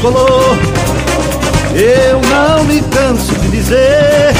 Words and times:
Tricolor. 0.00 0.56
Eu 1.74 2.20
não 2.22 2.64
me 2.64 2.80
canso 2.88 3.34
de 3.38 3.48
dizer 3.48 4.32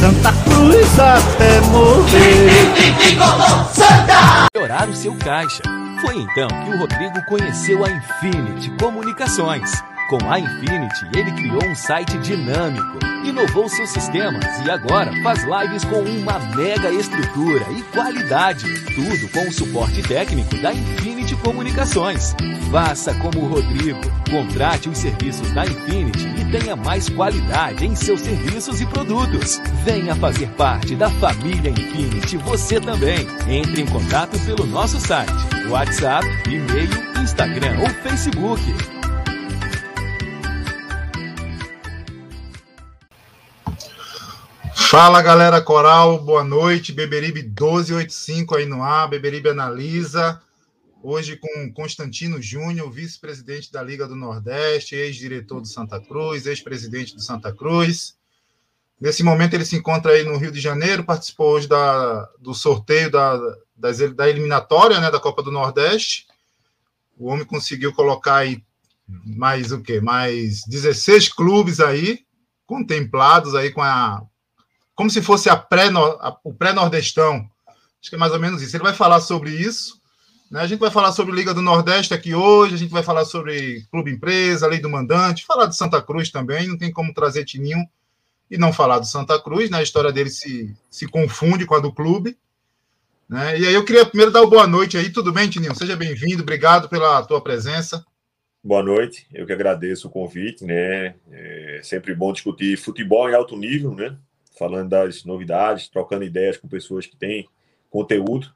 Santa 0.00 0.32
Cruz 0.44 0.98
até 0.98 1.60
morrer. 1.70 2.98
Tricolor 2.98 3.68
Santa! 3.72 4.48
Melhorar 4.52 4.88
o 4.88 4.94
seu 4.94 5.14
caixa. 5.14 5.62
Foi 6.00 6.16
então 6.16 6.48
que 6.48 6.70
o 6.70 6.78
Rodrigo 6.78 7.24
conheceu 7.28 7.84
a 7.84 7.88
Infinity 7.88 8.70
Comunicações. 8.78 9.70
Com 10.10 10.18
a 10.28 10.40
Infinity, 10.40 11.06
ele 11.14 11.30
criou 11.32 11.64
um 11.64 11.74
site 11.74 12.18
dinâmico, 12.18 12.98
inovou 13.28 13.68
seus 13.68 13.90
sistemas 13.90 14.44
e 14.64 14.70
agora 14.70 15.12
faz 15.22 15.44
lives 15.44 15.84
com 15.84 16.00
uma 16.00 16.38
mega 16.56 16.90
estrutura 16.90 17.66
e 17.70 17.82
qualidade. 17.84 18.64
Tudo 18.94 19.28
com 19.32 19.48
o 19.48 19.52
suporte 19.52 20.02
técnico 20.02 20.56
da 20.58 20.72
Infinity 20.72 21.36
Comunicações. 21.36 22.34
Faça 22.70 23.14
como 23.14 23.40
o 23.40 23.48
Rodrigo. 23.48 24.00
Contrate 24.30 24.88
os 24.88 24.98
serviços 24.98 25.50
da 25.52 25.64
Infinity 25.64 26.26
e 26.40 26.50
tenha 26.50 26.76
mais 26.76 27.08
qualidade 27.08 27.86
em 27.86 27.94
seus 27.94 28.20
serviços 28.20 28.80
e 28.80 28.86
produtos. 28.86 29.60
Venha 29.84 30.14
fazer 30.16 30.48
parte 30.50 30.94
da 30.94 31.10
família 31.10 31.70
Infinity 31.70 32.36
você 32.38 32.80
também. 32.80 33.26
Entre 33.48 33.82
em 33.82 33.86
contato 33.86 34.38
pelo 34.40 34.66
nosso 34.66 34.98
site, 35.00 35.32
WhatsApp, 35.68 36.26
e-mail, 36.46 37.22
Instagram 37.22 37.80
ou 37.80 37.88
Facebook. 38.02 38.93
Fala 44.96 45.20
galera 45.20 45.60
coral, 45.60 46.20
boa 46.20 46.44
noite. 46.44 46.92
Beberibe 46.92 47.42
1285 47.42 48.54
aí 48.54 48.64
no 48.64 48.80
ar, 48.80 49.08
Beberibe 49.08 49.48
analisa. 49.48 50.40
Hoje 51.02 51.36
com 51.36 51.72
Constantino 51.72 52.40
Júnior, 52.40 52.92
vice-presidente 52.92 53.72
da 53.72 53.82
Liga 53.82 54.06
do 54.06 54.14
Nordeste, 54.14 54.94
ex-diretor 54.94 55.60
do 55.60 55.66
Santa 55.66 56.00
Cruz, 56.00 56.46
ex-presidente 56.46 57.12
do 57.12 57.20
Santa 57.20 57.52
Cruz. 57.52 58.16
Nesse 59.00 59.24
momento 59.24 59.54
ele 59.54 59.64
se 59.64 59.74
encontra 59.74 60.12
aí 60.12 60.22
no 60.22 60.36
Rio 60.36 60.52
de 60.52 60.60
Janeiro, 60.60 61.02
participou 61.02 61.54
hoje 61.54 61.66
da, 61.66 62.30
do 62.38 62.54
sorteio 62.54 63.10
da, 63.10 63.36
das, 63.76 63.98
da 64.14 64.30
eliminatória 64.30 65.00
né, 65.00 65.10
da 65.10 65.18
Copa 65.18 65.42
do 65.42 65.50
Nordeste. 65.50 66.28
O 67.18 67.32
homem 67.32 67.44
conseguiu 67.44 67.92
colocar 67.92 68.36
aí 68.36 68.62
mais 69.08 69.72
o 69.72 69.80
quê? 69.80 70.00
Mais 70.00 70.62
16 70.68 71.30
clubes 71.30 71.80
aí, 71.80 72.20
contemplados 72.64 73.56
aí 73.56 73.72
com 73.72 73.82
a 73.82 74.22
como 74.94 75.10
se 75.10 75.22
fosse 75.22 75.48
a 75.48 75.56
pré 75.56 75.88
a, 75.88 76.36
o 76.44 76.52
pré-nordestão. 76.52 77.48
Acho 78.00 78.10
que 78.10 78.16
é 78.16 78.18
mais 78.18 78.32
ou 78.32 78.40
menos 78.40 78.62
isso. 78.62 78.76
Ele 78.76 78.84
vai 78.84 78.94
falar 78.94 79.20
sobre 79.20 79.50
isso. 79.50 80.00
Né? 80.50 80.60
A 80.60 80.66
gente 80.66 80.78
vai 80.78 80.90
falar 80.90 81.12
sobre 81.12 81.34
Liga 81.34 81.54
do 81.54 81.62
Nordeste 81.62 82.14
aqui 82.14 82.34
hoje, 82.34 82.74
a 82.74 82.78
gente 82.78 82.90
vai 82.90 83.02
falar 83.02 83.24
sobre 83.24 83.84
Clube 83.90 84.10
Empresa, 84.12 84.66
Lei 84.66 84.78
do 84.78 84.90
Mandante, 84.90 85.46
falar 85.46 85.66
de 85.66 85.76
Santa 85.76 86.00
Cruz 86.02 86.30
também, 86.30 86.68
não 86.68 86.78
tem 86.78 86.92
como 86.92 87.14
trazer 87.14 87.44
Tininho 87.44 87.84
e 88.50 88.58
não 88.58 88.72
falar 88.72 88.98
do 88.98 89.06
Santa 89.06 89.40
Cruz, 89.40 89.70
né? 89.70 89.78
A 89.78 89.82
história 89.82 90.12
dele 90.12 90.30
se, 90.30 90.74
se 90.90 91.08
confunde 91.08 91.66
com 91.66 91.74
a 91.74 91.80
do 91.80 91.92
clube. 91.92 92.36
Né? 93.28 93.58
E 93.58 93.66
aí 93.66 93.74
eu 93.74 93.84
queria 93.84 94.04
primeiro 94.04 94.30
dar 94.30 94.42
uma 94.42 94.50
boa 94.50 94.66
noite 94.66 94.98
aí. 94.98 95.10
Tudo 95.10 95.32
bem, 95.32 95.48
Tininho? 95.48 95.74
Seja 95.74 95.96
bem-vindo, 95.96 96.42
obrigado 96.42 96.88
pela 96.88 97.24
tua 97.24 97.40
presença. 97.40 98.04
Boa 98.62 98.82
noite, 98.82 99.26
eu 99.32 99.44
que 99.44 99.52
agradeço 99.52 100.08
o 100.08 100.10
convite, 100.10 100.64
né? 100.64 101.16
É 101.30 101.80
sempre 101.82 102.14
bom 102.14 102.32
discutir 102.32 102.78
futebol 102.78 103.28
em 103.28 103.34
alto 103.34 103.56
nível, 103.56 103.94
né? 103.94 104.16
Falando 104.56 104.90
das 104.90 105.24
novidades, 105.24 105.88
trocando 105.88 106.24
ideias 106.24 106.56
com 106.56 106.68
pessoas 106.68 107.06
que 107.06 107.16
têm 107.16 107.48
conteúdo. 107.90 108.52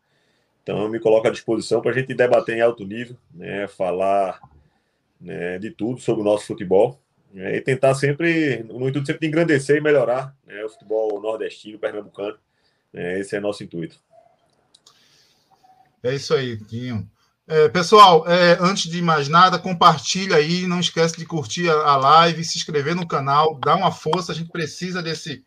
Então, 0.62 0.82
eu 0.82 0.88
me 0.88 1.00
coloco 1.00 1.26
à 1.26 1.30
disposição 1.30 1.80
para 1.80 1.90
a 1.90 1.94
gente 1.94 2.14
debater 2.14 2.56
em 2.56 2.60
alto 2.60 2.84
nível, 2.84 3.16
né, 3.32 3.66
falar 3.66 4.40
né, 5.20 5.58
de 5.58 5.70
tudo 5.70 6.00
sobre 6.00 6.20
o 6.20 6.24
nosso 6.24 6.46
futebol 6.46 7.00
né, 7.32 7.56
e 7.56 7.60
tentar 7.60 7.94
sempre, 7.94 8.62
no 8.64 8.88
intuito 8.88 9.06
sempre 9.06 9.20
de 9.20 9.26
engrandecer 9.26 9.76
e 9.76 9.80
melhorar 9.80 10.34
né, 10.46 10.64
o 10.64 10.68
futebol 10.68 11.20
nordestino, 11.20 11.78
pernambucano. 11.78 12.38
Né, 12.92 13.18
esse 13.18 13.34
é 13.34 13.40
nosso 13.40 13.64
intuito. 13.64 13.98
É 16.02 16.14
isso 16.14 16.34
aí, 16.34 16.56
Tinho. 16.64 17.08
É, 17.46 17.66
pessoal, 17.66 18.28
é, 18.28 18.58
antes 18.60 18.90
de 18.90 19.00
mais 19.00 19.26
nada, 19.26 19.58
compartilha 19.58 20.36
aí, 20.36 20.66
não 20.66 20.80
esquece 20.80 21.16
de 21.16 21.24
curtir 21.24 21.70
a, 21.70 21.72
a 21.72 21.96
live, 21.96 22.44
se 22.44 22.58
inscrever 22.58 22.94
no 22.94 23.08
canal, 23.08 23.58
dá 23.58 23.74
uma 23.74 23.90
força, 23.90 24.32
a 24.32 24.34
gente 24.34 24.50
precisa 24.50 25.02
desse, 25.02 25.42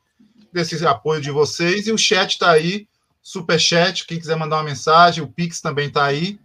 desse 0.53 0.85
apoio 0.85 1.21
de 1.21 1.31
vocês. 1.31 1.87
E 1.87 1.91
o 1.91 1.97
chat 1.97 2.31
está 2.31 2.51
aí, 2.51 2.87
super 3.21 3.59
chat, 3.59 4.05
quem 4.05 4.19
quiser 4.19 4.35
mandar 4.35 4.57
uma 4.57 4.63
mensagem, 4.63 5.23
o 5.23 5.27
Pix 5.27 5.61
também 5.61 5.87
está 5.87 6.05
aí. 6.05 6.39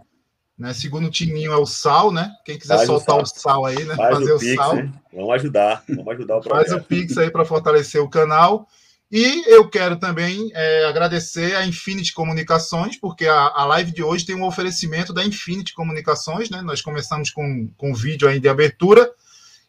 Né? 0.58 0.72
Segundo 0.72 1.08
o 1.08 1.10
Tininho 1.10 1.52
é 1.52 1.56
o 1.56 1.66
sal, 1.66 2.10
né? 2.10 2.32
Quem 2.44 2.58
quiser 2.58 2.76
Faz 2.76 2.86
soltar 2.86 3.16
o 3.16 3.26
sal. 3.26 3.36
o 3.36 3.40
sal, 3.40 3.66
aí, 3.66 3.84
né? 3.84 3.94
Faz 3.94 4.18
Fazer 4.18 4.32
o, 4.32 4.38
Pix, 4.38 4.52
o 4.52 4.56
sal. 4.56 4.78
Hein? 4.78 4.92
Vamos 5.12 5.34
ajudar, 5.34 5.84
vamos 5.88 6.08
ajudar 6.08 6.36
o 6.36 6.40
projeto. 6.40 6.68
Faz 6.68 6.80
o 6.80 6.84
Pix 6.84 7.18
aí 7.18 7.30
para 7.30 7.44
fortalecer 7.44 8.00
o 8.00 8.08
canal. 8.08 8.66
E 9.12 9.44
eu 9.52 9.68
quero 9.68 9.96
também 9.98 10.50
é, 10.52 10.86
agradecer 10.86 11.54
a 11.54 11.64
Infinity 11.64 12.12
Comunicações, 12.12 12.98
porque 12.98 13.26
a, 13.26 13.52
a 13.54 13.64
live 13.66 13.92
de 13.92 14.02
hoje 14.02 14.26
tem 14.26 14.34
um 14.34 14.44
oferecimento 14.44 15.12
da 15.12 15.24
Infinity 15.24 15.74
Comunicações, 15.74 16.50
né? 16.50 16.60
Nós 16.62 16.80
começamos 16.80 17.30
com, 17.30 17.68
com 17.76 17.90
um 17.90 17.94
vídeo 17.94 18.26
aí 18.26 18.40
de 18.40 18.48
abertura. 18.48 19.08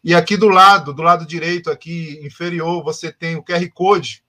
E 0.02 0.14
aqui 0.14 0.36
do 0.36 0.48
lado, 0.48 0.92
do 0.94 1.02
lado 1.02 1.26
direito, 1.26 1.70
aqui 1.70 2.18
inferior, 2.22 2.82
você 2.82 3.12
tem 3.12 3.36
o 3.36 3.42
QR 3.42 3.68
Code 3.74 4.22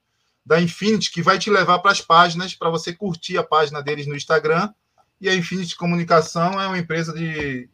da 0.50 0.60
Infinity, 0.60 1.12
que 1.12 1.22
vai 1.22 1.38
te 1.38 1.48
levar 1.48 1.78
para 1.78 1.92
as 1.92 2.02
páginas, 2.02 2.56
para 2.56 2.72
você 2.72 2.92
curtir 2.92 3.38
a 3.38 3.44
página 3.44 3.84
deles 3.84 4.08
no 4.08 4.16
Instagram. 4.16 4.74
E 5.22 5.30
a 5.30 5.36
Infinity 5.36 5.76
Comunicação 5.76 6.60
é 6.60 6.66
uma 6.66 6.80
empresa 6.80 7.14
de, 7.14 7.70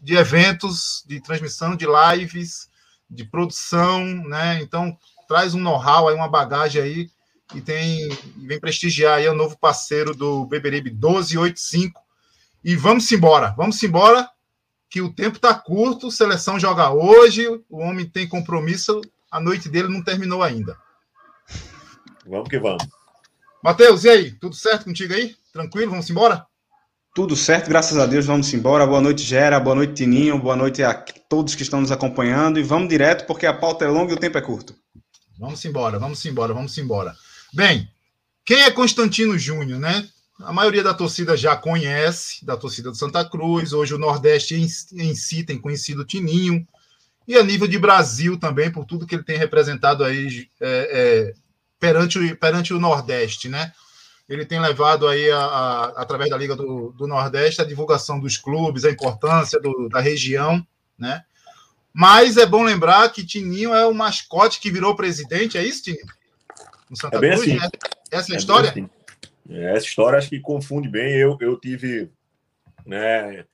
de 0.00 0.14
eventos, 0.14 1.02
de 1.08 1.20
transmissão 1.20 1.74
de 1.74 1.86
lives, 1.86 2.70
de 3.10 3.24
produção, 3.24 4.04
né? 4.28 4.62
Então, 4.62 4.96
traz 5.26 5.54
um 5.54 5.60
know-how 5.60 6.06
aí, 6.06 6.14
uma 6.14 6.28
bagagem 6.28 6.80
aí, 6.80 7.10
e 7.52 7.60
tem 7.60 8.08
vem 8.36 8.60
prestigiar 8.60 9.18
aí 9.18 9.28
o 9.28 9.34
novo 9.34 9.58
parceiro 9.58 10.14
do 10.14 10.46
Beberibe 10.46 10.92
1285. 10.92 12.00
E 12.62 12.76
vamos 12.76 13.10
embora, 13.10 13.52
vamos 13.56 13.82
embora, 13.82 14.30
que 14.88 15.02
o 15.02 15.12
tempo 15.12 15.34
está 15.34 15.52
curto, 15.52 16.12
seleção 16.12 16.60
joga 16.60 16.92
hoje, 16.92 17.48
o 17.68 17.78
homem 17.78 18.06
tem 18.06 18.28
compromisso, 18.28 19.00
a 19.28 19.40
noite 19.40 19.68
dele 19.68 19.88
não 19.88 20.00
terminou 20.00 20.44
ainda. 20.44 20.78
Vamos 22.30 22.48
que 22.48 22.60
vamos. 22.60 22.86
Matheus, 23.62 24.04
e 24.04 24.08
aí? 24.08 24.30
Tudo 24.30 24.54
certo 24.54 24.84
contigo 24.84 25.12
aí? 25.12 25.34
Tranquilo? 25.52 25.90
Vamos 25.90 26.08
embora? 26.08 26.46
Tudo 27.12 27.34
certo, 27.34 27.68
graças 27.68 27.98
a 27.98 28.06
Deus, 28.06 28.24
vamos 28.24 28.54
embora. 28.54 28.86
Boa 28.86 29.00
noite, 29.00 29.24
Gera, 29.24 29.58
boa 29.58 29.74
noite, 29.74 29.94
Tininho, 29.94 30.38
boa 30.38 30.54
noite 30.54 30.80
a 30.80 30.94
todos 31.28 31.56
que 31.56 31.64
estão 31.64 31.80
nos 31.80 31.90
acompanhando 31.90 32.60
e 32.60 32.62
vamos 32.62 32.88
direto 32.88 33.26
porque 33.26 33.46
a 33.46 33.52
pauta 33.52 33.84
é 33.84 33.88
longa 33.88 34.12
e 34.12 34.14
o 34.14 34.18
tempo 34.18 34.38
é 34.38 34.40
curto. 34.40 34.76
Vamos 35.36 35.64
embora, 35.64 35.98
vamos 35.98 36.24
embora, 36.24 36.54
vamos 36.54 36.78
embora. 36.78 37.16
Bem, 37.52 37.90
quem 38.44 38.62
é 38.62 38.70
Constantino 38.70 39.36
Júnior, 39.36 39.80
né? 39.80 40.08
A 40.38 40.52
maioria 40.52 40.84
da 40.84 40.94
torcida 40.94 41.36
já 41.36 41.56
conhece, 41.56 42.46
da 42.46 42.56
torcida 42.56 42.90
do 42.90 42.96
Santa 42.96 43.28
Cruz. 43.28 43.72
Hoje 43.72 43.92
o 43.92 43.98
Nordeste 43.98 44.54
em, 44.54 44.66
em 45.02 45.14
si 45.16 45.42
tem 45.42 45.58
conhecido 45.58 46.02
o 46.02 46.06
Tininho. 46.06 46.64
E 47.26 47.36
a 47.36 47.42
nível 47.42 47.66
de 47.66 47.78
Brasil 47.78 48.38
também, 48.38 48.70
por 48.70 48.84
tudo 48.84 49.04
que 49.04 49.16
ele 49.16 49.24
tem 49.24 49.36
representado 49.36 50.04
aí 50.04 50.48
é, 50.60 50.90
é, 50.92 51.34
perante 51.80 52.18
o, 52.18 52.36
perante 52.36 52.74
o 52.74 52.78
Nordeste, 52.78 53.48
né? 53.48 53.72
Ele 54.28 54.46
tem 54.46 54.60
levado 54.60 55.08
aí, 55.08 55.28
a, 55.30 55.40
a, 55.40 55.84
através 56.02 56.30
da 56.30 56.36
Liga 56.36 56.54
do, 56.54 56.92
do, 56.92 57.06
Nordeste, 57.08 57.60
a 57.60 57.64
divulgação 57.64 58.20
dos 58.20 58.36
clubes, 58.36 58.84
a 58.84 58.90
importância 58.90 59.58
do, 59.58 59.88
da 59.88 60.00
região, 60.00 60.64
né? 60.96 61.24
Mas 61.92 62.36
é 62.36 62.46
bom 62.46 62.62
lembrar 62.62 63.08
que 63.08 63.26
Tininho 63.26 63.74
é 63.74 63.84
o 63.84 63.92
mascote 63.92 64.60
que 64.60 64.70
virou 64.70 64.94
presidente, 64.94 65.58
é 65.58 65.64
isso, 65.64 65.82
Tininho? 65.82 66.06
No 66.88 66.96
Santa 66.96 67.16
é 67.16 67.20
bem 67.20 67.30
Cruz, 67.32 67.48
assim. 67.48 67.58
né? 67.58 67.68
Essa 68.12 68.30
é 68.30 68.34
a 68.34 68.36
é 68.36 68.38
história? 68.38 68.70
Assim. 68.70 68.90
Essa 69.48 69.86
história 69.86 70.18
acho 70.18 70.28
que 70.28 70.38
confunde 70.38 70.88
bem. 70.88 71.12
Eu, 71.16 71.36
eu 71.40 71.58
tive 71.58 72.08
né, 72.86 73.44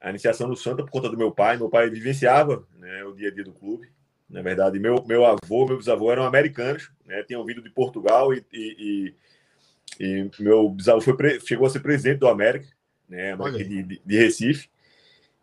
a 0.00 0.10
iniciação 0.10 0.48
no 0.48 0.56
Santa 0.56 0.82
por 0.82 0.90
conta 0.90 1.08
do 1.08 1.16
meu 1.16 1.30
pai. 1.30 1.56
Meu 1.56 1.68
pai 1.68 1.88
vivenciava 1.88 2.66
né, 2.76 3.04
o 3.04 3.12
dia 3.12 3.28
a 3.28 3.32
dia 3.32 3.44
do 3.44 3.52
clube. 3.52 3.88
Na 4.30 4.42
verdade, 4.42 4.78
meu, 4.78 5.04
meu 5.06 5.26
avô, 5.26 5.66
meu 5.66 5.76
bisavô 5.76 6.10
eram 6.12 6.24
americanos, 6.24 6.90
né, 7.04 7.22
tinham 7.24 7.44
vindo 7.44 7.60
de 7.60 7.70
Portugal 7.70 8.32
e, 8.32 8.44
e, 8.52 9.14
e, 9.98 10.04
e 10.04 10.30
meu 10.38 10.70
bisavô 10.70 11.00
foi, 11.00 11.40
chegou 11.40 11.66
a 11.66 11.70
ser 11.70 11.80
presidente 11.80 12.20
do 12.20 12.28
América, 12.28 12.68
né, 13.08 13.36
de, 13.36 13.82
de, 13.82 14.02
de, 14.04 14.16
Recife. 14.16 14.70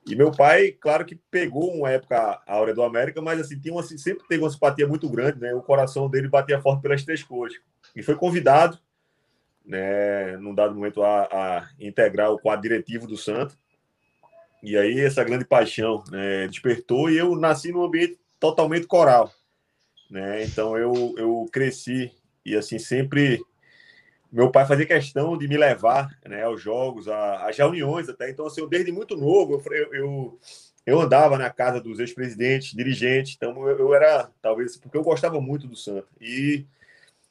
E 0.07 0.15
meu 0.15 0.31
pai, 0.31 0.71
claro 0.71 1.05
que 1.05 1.19
pegou 1.29 1.69
uma 1.75 1.91
época 1.91 2.41
áurea 2.47 2.73
do 2.73 2.81
América, 2.81 3.21
mas 3.21 3.41
assim, 3.41 3.59
tinha 3.59 3.73
uma, 3.73 3.83
sempre 3.83 4.25
teve 4.25 4.41
uma 4.41 4.49
simpatia 4.49 4.87
muito 4.87 5.09
grande, 5.09 5.37
né? 5.41 5.53
O 5.53 5.61
coração 5.61 6.09
dele 6.09 6.29
batia 6.29 6.61
forte 6.61 6.81
pelas 6.81 7.03
três 7.03 7.21
cores. 7.21 7.59
E 7.93 8.01
foi 8.01 8.15
convidado, 8.15 8.79
né, 9.65 10.37
num 10.37 10.55
dado 10.55 10.73
momento, 10.73 11.03
a, 11.03 11.23
a 11.23 11.69
integrar 11.77 12.31
o 12.31 12.39
quadro 12.39 12.61
diretivo 12.61 13.05
do 13.05 13.17
Santos. 13.17 13.57
E 14.63 14.77
aí 14.77 14.97
essa 15.01 15.25
grande 15.25 15.43
paixão 15.43 16.01
né, 16.09 16.47
despertou 16.47 17.11
e 17.11 17.17
eu 17.17 17.35
nasci 17.35 17.73
num 17.73 17.83
ambiente 17.83 18.17
totalmente 18.39 18.87
coral, 18.87 19.31
né? 20.09 20.43
Então 20.43 20.77
eu, 20.77 21.15
eu 21.17 21.47
cresci 21.51 22.11
e 22.45 22.55
assim 22.55 22.79
sempre 22.79 23.41
meu 24.31 24.51
pai 24.51 24.65
fazia 24.65 24.85
questão 24.85 25.37
de 25.37 25.47
me 25.47 25.57
levar 25.57 26.09
né, 26.25 26.43
aos 26.43 26.61
jogos, 26.61 27.07
às 27.07 27.57
reuniões 27.57 28.09
até. 28.09 28.29
Então 28.29 28.45
assim, 28.45 28.61
eu 28.61 28.67
desde 28.67 28.91
muito 28.91 29.15
novo 29.15 29.61
eu, 29.71 29.93
eu, 29.93 30.39
eu 30.85 31.01
andava 31.01 31.37
na 31.37 31.49
casa 31.49 31.79
dos 31.79 31.99
ex-presidentes, 31.99 32.73
dirigentes. 32.75 33.35
Então 33.35 33.67
eu, 33.67 33.79
eu, 33.79 33.93
era 33.93 34.29
talvez 34.41 34.77
porque 34.77 34.97
eu 34.97 35.03
gostava 35.03 35.39
muito 35.39 35.67
do 35.67 35.75
Santa 35.75 36.07
e 36.19 36.65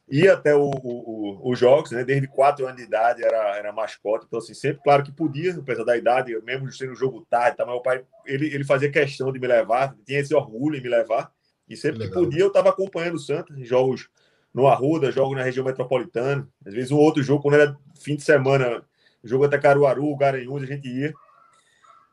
ia 0.09 0.35
até 0.35 0.55
o, 0.55 0.71
o, 0.71 1.51
os 1.51 1.59
jogos, 1.59 1.91
né? 1.91 2.05
Desde 2.05 2.29
quatro 2.29 2.65
anos 2.67 2.77
de 2.77 2.85
idade 2.85 3.25
era, 3.25 3.57
era 3.57 3.73
mascote, 3.73 4.25
então 4.27 4.39
assim, 4.39 4.55
sempre, 4.55 4.83
claro 4.83 5.03
que 5.03 5.13
podia, 5.13 5.55
apesar 5.55 5.85
da 5.85 5.97
idade, 5.97 6.39
mesmo 6.43 6.71
sendo 6.73 6.93
um 6.93 6.97
jogo 6.97 7.27
tarde, 7.29 7.57
tá, 7.57 7.67
meu 7.67 7.81
pai, 7.81 8.05
ele, 8.25 8.47
ele 8.47 8.65
fazia 8.65 8.91
questão 8.91 9.33
de 9.33 9.39
me 9.39 9.47
levar, 9.47 9.97
tinha 10.07 10.21
esse 10.21 10.35
orgulho 10.35 10.77
em 10.77 10.83
me 10.83 10.89
levar, 10.89 11.33
e 11.69 11.77
sempre 11.77 12.01
que, 12.01 12.09
que 12.09 12.15
podia 12.15 12.41
eu 12.41 12.49
estava 12.49 12.69
acompanhando 12.69 13.17
o 13.17 13.21
Santos, 13.21 13.57
jogos 13.67 14.09
no 14.55 14.69
Arruda, 14.69 15.11
jogos 15.11 15.37
na 15.37 15.43
região 15.43 15.67
metropolitana, 15.67 16.49
às 16.65 16.73
vezes 16.73 16.91
um 16.91 16.97
outro 16.97 17.23
jogo, 17.23 17.43
quando 17.43 17.55
era 17.55 17.77
fim 18.01 18.15
de 18.15 18.23
semana, 18.23 18.85
jogo 19.25 19.45
até 19.45 19.59
Caruaru, 19.59 20.17
Garanhuns, 20.17 20.63
a 20.63 20.67
gente 20.67 20.89
ia, 20.89 21.13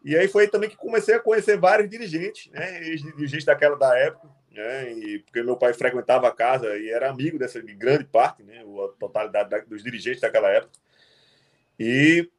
e 0.04 0.18
aí 0.18 0.28
foi 0.28 0.48
também 0.48 0.69
que 0.69 0.75
comecei 0.75 1.16
a 1.16 1.19
conhecer 1.19 1.57
vários 1.57 1.89
dirigentes, 1.89 2.51
né, 2.51 2.80
dirigentes 2.81 3.46
daquela 3.46 3.78
da 3.78 3.98
época, 3.98 4.28
né? 4.53 4.94
E 4.94 5.19
porque 5.19 5.41
meu 5.41 5.57
pai 5.57 5.73
frequentava 5.73 6.27
a 6.27 6.31
casa 6.31 6.77
e 6.77 6.89
era 6.89 7.09
amigo 7.09 7.39
dessa 7.39 7.61
de 7.61 7.73
grande 7.73 8.05
parte, 8.05 8.44
né? 8.44 8.61
A 8.61 8.97
totalidade 9.00 9.50
da, 9.50 9.59
dos 9.59 9.83
dirigentes 9.83 10.21
daquela 10.21 10.50
época. 10.50 10.71
E 11.79 12.29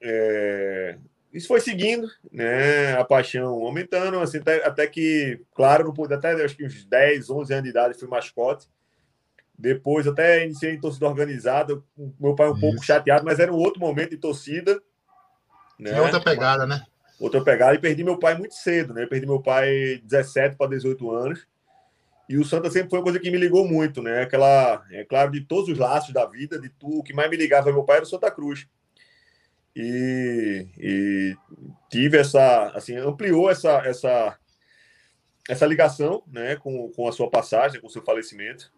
é, 0.00 0.98
isso 1.32 1.46
foi 1.46 1.60
seguindo, 1.60 2.08
né? 2.32 2.94
A 2.98 3.04
paixão 3.04 3.48
aumentando, 3.64 4.18
assim, 4.18 4.38
até, 4.38 4.66
até 4.66 4.86
que, 4.86 5.40
claro, 5.54 5.84
não 5.84 5.94
pude, 5.94 6.12
até 6.12 6.32
acho 6.44 6.56
que 6.56 6.66
uns 6.66 6.84
10, 6.84 7.30
11 7.30 7.52
anos 7.52 7.64
de 7.64 7.70
idade 7.70 7.98
fui 7.98 8.08
mascote. 8.08 8.66
Depois 9.56 10.06
até 10.06 10.44
iniciei 10.44 10.72
em 10.72 10.80
torcida 10.80 11.06
organizada, 11.06 11.80
meu 12.18 12.34
pai 12.34 12.48
um 12.48 12.52
isso. 12.52 12.60
pouco 12.60 12.82
chateado, 12.82 13.24
mas 13.24 13.38
era 13.38 13.52
um 13.52 13.58
outro 13.58 13.78
momento 13.78 14.10
de 14.10 14.16
torcida. 14.16 14.80
Né? 15.78 16.00
outra 16.00 16.20
pegada, 16.20 16.66
né? 16.66 16.84
Outra 17.20 17.44
pegada, 17.44 17.74
e 17.74 17.78
perdi 17.78 18.02
meu 18.02 18.18
pai 18.18 18.34
muito 18.36 18.54
cedo, 18.54 18.94
né? 18.94 19.06
perdi 19.06 19.26
meu 19.26 19.40
pai 19.40 20.00
17 20.02 20.56
para 20.56 20.70
18 20.70 21.10
anos. 21.10 21.46
E 22.30 22.38
o 22.38 22.44
Santa 22.44 22.70
sempre 22.70 22.90
foi 22.90 23.00
uma 23.00 23.04
coisa 23.04 23.18
que 23.18 23.28
me 23.28 23.36
ligou 23.36 23.66
muito, 23.66 24.00
né? 24.00 24.22
Aquela, 24.22 24.86
é 24.92 25.02
claro, 25.02 25.32
de 25.32 25.40
todos 25.40 25.68
os 25.68 25.76
laços 25.76 26.14
da 26.14 26.24
vida, 26.26 26.60
de 26.60 26.68
tudo, 26.68 26.98
o 26.98 27.02
que 27.02 27.12
mais 27.12 27.28
me 27.28 27.36
ligava 27.36 27.72
meu 27.72 27.82
pai 27.82 27.96
era 27.96 28.04
o 28.04 28.08
Santa 28.08 28.30
Cruz. 28.30 28.68
E, 29.74 30.64
e 30.78 31.36
tive 31.90 32.18
essa, 32.18 32.68
assim, 32.68 32.94
ampliou 32.94 33.50
essa, 33.50 33.78
essa, 33.84 34.38
essa 35.48 35.66
ligação, 35.66 36.22
né, 36.28 36.54
com, 36.54 36.92
com 36.92 37.08
a 37.08 37.12
sua 37.12 37.28
passagem, 37.28 37.80
com 37.80 37.88
o 37.88 37.90
seu 37.90 38.04
falecimento. 38.04 38.72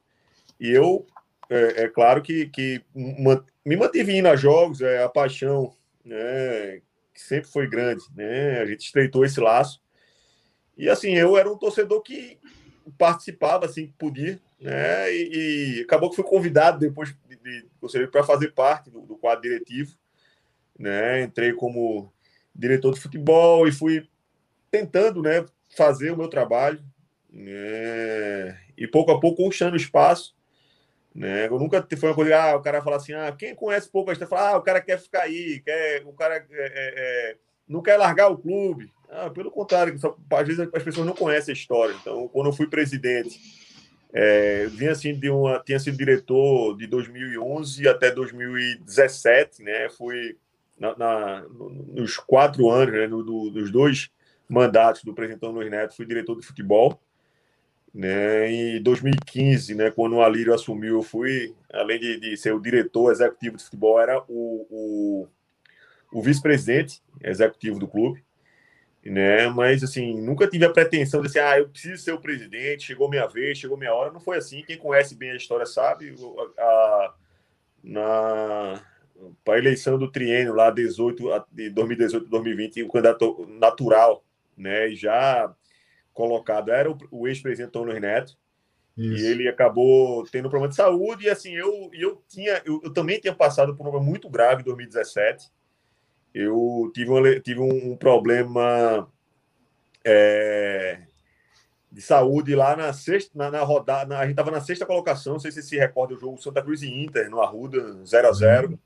E 0.59 0.71
eu, 0.71 1.07
é, 1.51 1.83
é 1.83 1.89
claro 1.89 2.23
que, 2.23 2.47
que 2.47 2.83
me 2.95 3.77
mantive 3.77 4.17
indo 4.17 4.29
a 4.29 4.35
jogos, 4.35 4.81
é, 4.81 5.03
a 5.03 5.11
paixão, 5.11 5.77
né, 6.03 6.81
que 7.13 7.21
sempre 7.21 7.51
foi 7.51 7.69
grande, 7.69 8.03
né? 8.17 8.63
A 8.63 8.65
gente 8.65 8.87
estreitou 8.87 9.27
esse 9.27 9.39
laço. 9.39 9.79
E 10.75 10.89
assim, 10.89 11.15
eu 11.15 11.37
era 11.37 11.53
um 11.53 11.59
torcedor 11.59 12.01
que 12.01 12.41
participava 12.99 13.67
assim 13.67 13.87
que 13.87 13.93
podia, 13.95 14.41
né? 14.61 15.13
E, 15.13 15.79
e 15.79 15.83
acabou 15.83 16.11
que 16.11 16.17
fui 16.17 16.25
convidado 16.25 16.79
depois 16.79 17.15
de, 17.29 17.37
de 17.37 18.07
para 18.09 18.25
fazer 18.25 18.53
parte 18.53 18.91
do, 18.91 19.01
do, 19.03 19.17
quadro 19.17 19.43
diretivo, 19.43 19.97
né? 20.79 21.23
Entrei 21.23 21.53
como 21.53 22.13
diretor 22.55 22.95
de 22.95 23.01
futebol 23.01 23.67
e 23.67 23.73
fui 23.73 24.09
tentando, 24.71 25.23
né, 25.23 25.45
fazer 25.77 26.11
o 26.11 26.17
meu 26.17 26.29
trabalho, 26.29 26.83
né? 27.31 28.59
E 28.77 28.87
pouco 28.87 29.11
a 29.11 29.21
pouco 29.21 29.43
conquistando 29.43 29.77
espaço, 29.77 30.35
né? 31.15 31.47
Eu 31.47 31.59
nunca 31.59 31.87
foi 31.97 32.09
uma 32.09 32.15
coisa, 32.15 32.37
ah, 32.37 32.57
o 32.57 32.63
cara 32.63 32.83
fala 32.83 32.97
assim, 32.97 33.13
ah, 33.13 33.33
quem 33.33 33.55
conhece 33.55 33.89
pouco 33.89 34.11
a 34.11 34.15
gente 34.15 34.27
fala, 34.27 34.51
ah, 34.51 34.57
o 34.59 34.63
cara 34.63 34.81
quer 34.81 34.99
ficar 34.99 35.23
aí, 35.23 35.61
quer, 35.61 36.03
o 36.07 36.13
cara 36.13 36.37
é, 36.37 36.47
é, 36.51 37.33
é 37.33 37.37
não 37.69 37.83
quer 37.83 37.97
largar 37.97 38.29
o 38.29 38.39
clube, 38.39 38.93
ah, 39.13 39.31
pelo 39.31 39.51
contrário, 39.51 39.99
só, 39.99 40.17
às 40.33 40.47
vezes 40.47 40.69
as 40.73 40.83
pessoas 40.83 41.07
não 41.07 41.15
conhecem 41.15 41.53
a 41.53 41.57
história. 41.57 41.95
Então, 42.01 42.27
quando 42.29 42.47
eu 42.47 42.53
fui 42.53 42.67
presidente, 42.67 43.39
é, 44.13 44.67
vinha 44.67 44.93
assim 44.93 45.15
de 45.15 45.29
uma, 45.29 45.59
tinha 45.61 45.79
sido 45.79 45.97
diretor 45.97 46.77
de 46.77 46.87
2011 46.87 47.87
até 47.87 48.11
2017, 48.11 49.63
né? 49.63 49.89
Fui 49.91 50.37
na, 50.79 50.97
na 50.97 51.45
nos 51.89 52.17
quatro 52.17 52.71
anos, 52.71 52.95
né? 52.95 53.07
No, 53.07 53.23
do, 53.23 53.51
dos 53.51 53.71
dois 53.71 54.11
mandatos 54.49 55.05
do 55.05 55.15
presidente 55.15 55.45
Luiz 55.47 55.71
Neto, 55.71 55.95
fui 55.95 56.07
diretor 56.07 56.39
de 56.39 56.47
futebol. 56.47 57.01
Né, 57.95 58.51
em 58.51 58.83
2015, 58.83 59.75
né, 59.75 59.91
quando 59.91 60.17
o 60.17 60.23
Alírio 60.23 60.55
assumiu, 60.55 60.95
eu 60.95 61.03
fui, 61.03 61.55
além 61.71 62.01
de, 62.01 62.19
de 62.19 62.37
ser 62.39 62.55
o 62.55 62.59
diretor 62.59 63.13
executivo 63.13 63.59
de 63.59 63.65
futebol, 63.65 64.01
era 64.01 64.19
o, 64.27 64.67
o, 64.71 65.29
o 66.11 66.23
vice-presidente 66.23 67.03
executivo 67.23 67.79
do 67.79 67.87
clube 67.87 68.25
né? 69.05 69.49
Mas 69.49 69.83
assim, 69.83 70.21
nunca 70.21 70.47
tive 70.47 70.65
a 70.65 70.71
pretensão 70.71 71.21
de 71.21 71.29
assim, 71.29 71.39
ah, 71.39 71.59
eu 71.59 71.69
preciso 71.69 72.03
ser 72.03 72.13
o 72.13 72.21
presidente, 72.21 72.85
chegou 72.85 73.11
minha 73.11 73.27
vez, 73.27 73.59
chegou 73.59 73.77
minha 73.77 73.95
hora. 73.95 74.13
Não 74.13 74.21
foi 74.21 74.39
assim. 74.39 74.63
Quem 74.63 74.79
conhece 74.79 75.15
bem 75.15 75.31
a 75.33 75.37
história 75.37 75.67
sabe. 75.67 76.15
A, 76.59 76.63
a 76.63 77.15
na 77.83 78.81
para 79.45 79.55
a 79.55 79.59
eleição 79.59 79.99
do 79.99 80.11
triênio 80.11 80.55
lá 80.55 80.71
18 80.71 81.47
de 81.51 81.71
2018 81.71 82.29
2020, 82.29 82.83
o 82.83 82.89
candidato 82.89 83.47
natural, 83.49 84.25
né, 84.57 84.91
já 84.91 85.55
colocado 86.13 86.71
era 86.71 86.91
o, 86.91 86.99
o 87.11 87.29
ex-presidente 87.29 87.69
Antônio 87.69 88.01
Neto. 88.01 88.37
Isso. 88.97 89.25
E 89.25 89.27
ele 89.27 89.49
acabou 89.49 90.25
tendo 90.25 90.47
um 90.47 90.51
problema 90.51 90.69
de 90.69 90.77
saúde 90.77 91.25
e 91.25 91.31
assim, 91.31 91.55
eu 91.55 91.91
eu 91.95 92.23
tinha 92.29 92.61
eu, 92.65 92.81
eu 92.85 92.93
também 92.93 93.19
tinha 93.19 93.35
passado 93.35 93.75
por 93.75 93.81
um 93.81 93.91
problema 93.91 94.05
muito 94.05 94.29
grave 94.29 94.61
em 94.61 94.65
2017 94.65 95.51
eu 96.35 96.91
tive, 96.95 97.11
uma, 97.11 97.41
tive 97.41 97.61
um 97.61 97.97
problema 97.97 99.09
é, 100.05 101.01
de 101.91 102.01
saúde 102.01 102.55
lá 102.55 102.77
na 102.77 102.93
sexta, 102.93 103.31
na, 103.35 103.51
na 103.51 103.63
rodada. 103.63 104.07
Na, 104.07 104.19
a 104.19 104.23
gente 104.23 104.33
estava 104.33 104.51
na 104.51 104.61
sexta 104.61 104.87
colocação, 104.87 105.35
não 105.35 105.41
sei 105.41 105.53
se 105.53 105.63
se 105.63 105.77
recorda 105.77 106.15
o 106.15 106.19
jogo 106.19 106.41
Santa 106.41 106.63
Cruz 106.63 106.83
e 106.83 106.89
Inter, 106.89 107.31
no 107.31 107.41
Arruda, 107.41 108.05
0 108.05 108.29
a 108.29 108.33
0 108.33 108.69
uhum. 108.71 108.79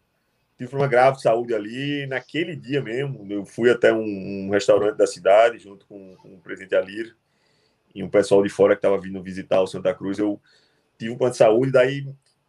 Tive 0.59 0.75
uma 0.75 0.87
grave 0.87 1.17
de 1.17 1.23
saúde 1.23 1.55
ali. 1.55 2.07
Naquele 2.07 2.57
dia 2.57 2.81
mesmo, 2.81 3.27
eu 3.31 3.45
fui 3.45 3.71
até 3.71 3.93
um, 3.93 4.47
um 4.47 4.51
restaurante 4.51 4.97
da 4.97 5.07
cidade, 5.07 5.59
junto 5.59 5.87
com, 5.87 6.17
com 6.17 6.35
o 6.35 6.41
presidente 6.41 6.75
Alir 6.75 7.15
e 7.95 8.03
um 8.03 8.11
pessoal 8.11 8.43
de 8.43 8.49
fora 8.51 8.75
que 8.75 8.79
estava 8.79 9.01
vindo 9.01 9.23
visitar 9.23 9.61
o 9.61 9.67
Santa 9.67 9.95
Cruz. 9.95 10.19
Eu 10.19 10.41
tive 10.99 11.11
um 11.11 11.17
plano 11.17 11.33
de 11.33 11.39
saúde, 11.39 11.73
daí 11.73 12.07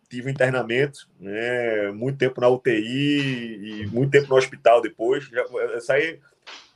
tive 0.09 0.31
internamento, 0.31 1.09
né, 1.19 1.91
muito 1.91 2.17
tempo 2.17 2.39
na 2.39 2.47
UTI 2.47 3.81
e 3.81 3.87
muito 3.87 4.11
tempo 4.11 4.29
no 4.29 4.35
hospital 4.35 4.81
depois. 4.81 5.25
Já, 5.25 5.45
saí, 5.81 6.19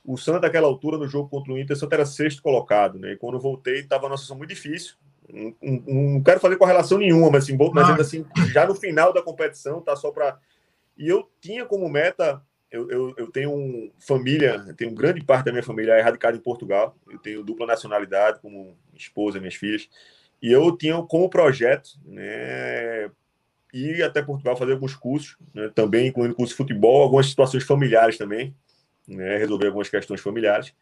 o 0.04 0.16
Santa, 0.16 0.40
naquela 0.40 0.66
altura, 0.66 0.98
no 0.98 1.08
jogo 1.08 1.28
contra 1.28 1.52
o 1.52 1.58
Inter, 1.58 1.76
o 1.76 1.78
Santa 1.78 1.96
era 1.96 2.06
sexto 2.06 2.42
colocado, 2.42 2.98
né? 2.98 3.12
E 3.12 3.16
quando 3.16 3.38
voltei, 3.38 3.80
estava 3.80 4.08
numa 4.08 4.16
situação 4.16 4.36
muito 4.36 4.50
difícil. 4.50 4.96
Não, 5.32 5.54
não, 5.86 6.22
quero 6.22 6.40
fazer 6.40 6.56
correlação 6.56 6.98
nenhuma, 6.98 7.30
mas, 7.30 7.44
assim, 7.44 7.56
mas 7.72 7.88
ainda 7.88 8.02
assim, 8.02 8.26
já 8.52 8.66
no 8.66 8.74
final 8.74 9.12
da 9.12 9.22
competição, 9.22 9.80
tá 9.80 9.94
só 9.94 10.10
para. 10.10 10.38
E 10.98 11.08
eu 11.08 11.28
tinha 11.40 11.64
como 11.64 11.88
meta. 11.88 12.42
Eu, 12.70 12.90
eu, 12.90 13.14
eu 13.18 13.30
tenho 13.30 13.92
família, 13.98 14.64
eu 14.66 14.74
tenho 14.74 14.94
grande 14.94 15.22
parte 15.22 15.44
da 15.44 15.52
minha 15.52 15.62
família 15.62 15.92
é 15.92 16.00
radicada 16.00 16.36
em 16.36 16.40
Portugal. 16.40 16.96
Eu 17.10 17.18
tenho 17.18 17.44
dupla 17.44 17.66
nacionalidade, 17.66 18.40
como 18.40 18.76
esposa, 18.94 19.38
minhas 19.38 19.54
filhas. 19.54 19.88
E 20.42 20.50
eu 20.50 20.76
tinha 20.76 21.00
como 21.02 21.28
projeto 21.28 21.90
né, 22.04 23.10
ir 23.72 24.02
até 24.02 24.22
Portugal 24.22 24.56
fazer 24.56 24.72
alguns 24.72 24.94
cursos, 24.94 25.36
né, 25.54 25.70
também 25.74 26.08
incluindo 26.08 26.34
curso 26.34 26.52
de 26.52 26.56
futebol, 26.56 27.02
algumas 27.02 27.28
situações 27.28 27.64
familiares 27.64 28.18
também, 28.18 28.54
né, 29.08 29.38
resolver 29.38 29.66
algumas 29.66 29.88
questões 29.88 30.20
familiares. 30.20 30.74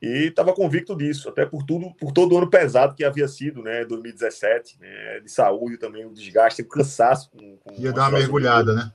E 0.00 0.28
estava 0.28 0.52
convicto 0.52 0.96
disso, 0.96 1.28
até 1.28 1.44
por 1.44 1.64
tudo, 1.64 1.92
por 1.94 2.12
todo 2.12 2.32
o 2.32 2.38
ano 2.38 2.48
pesado 2.48 2.94
que 2.94 3.04
havia 3.04 3.26
sido, 3.26 3.62
né, 3.62 3.84
2017, 3.84 4.78
né, 4.80 5.20
de 5.20 5.30
saúde 5.30 5.76
também, 5.76 6.06
o 6.06 6.12
desgaste, 6.14 6.62
o 6.62 6.68
cansaço. 6.68 7.30
Com, 7.30 7.56
com 7.56 7.82
Ia 7.82 7.92
dar 7.92 8.08
uma 8.08 8.18
mergulhada, 8.18 8.72
né? 8.74 8.92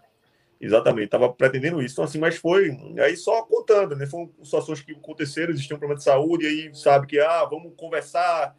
Exatamente, 0.61 1.05
estava 1.05 1.31
pretendendo 1.31 1.81
isso. 1.81 1.95
Então, 1.95 2.05
assim, 2.05 2.19
mas 2.19 2.37
foi 2.37 2.71
aí 2.99 3.17
só 3.17 3.41
contando, 3.41 3.97
né? 3.97 4.05
Foram 4.05 4.31
situações 4.41 4.79
que 4.79 4.93
aconteceram, 4.93 5.51
existia 5.51 5.75
um 5.75 5.79
problema 5.79 5.97
de 5.97 6.05
saúde, 6.05 6.45
e 6.45 6.47
aí 6.47 6.73
sabe 6.73 7.05
que, 7.05 7.19
ah, 7.19 7.43
vamos 7.43 7.73
conversar, 7.75 8.55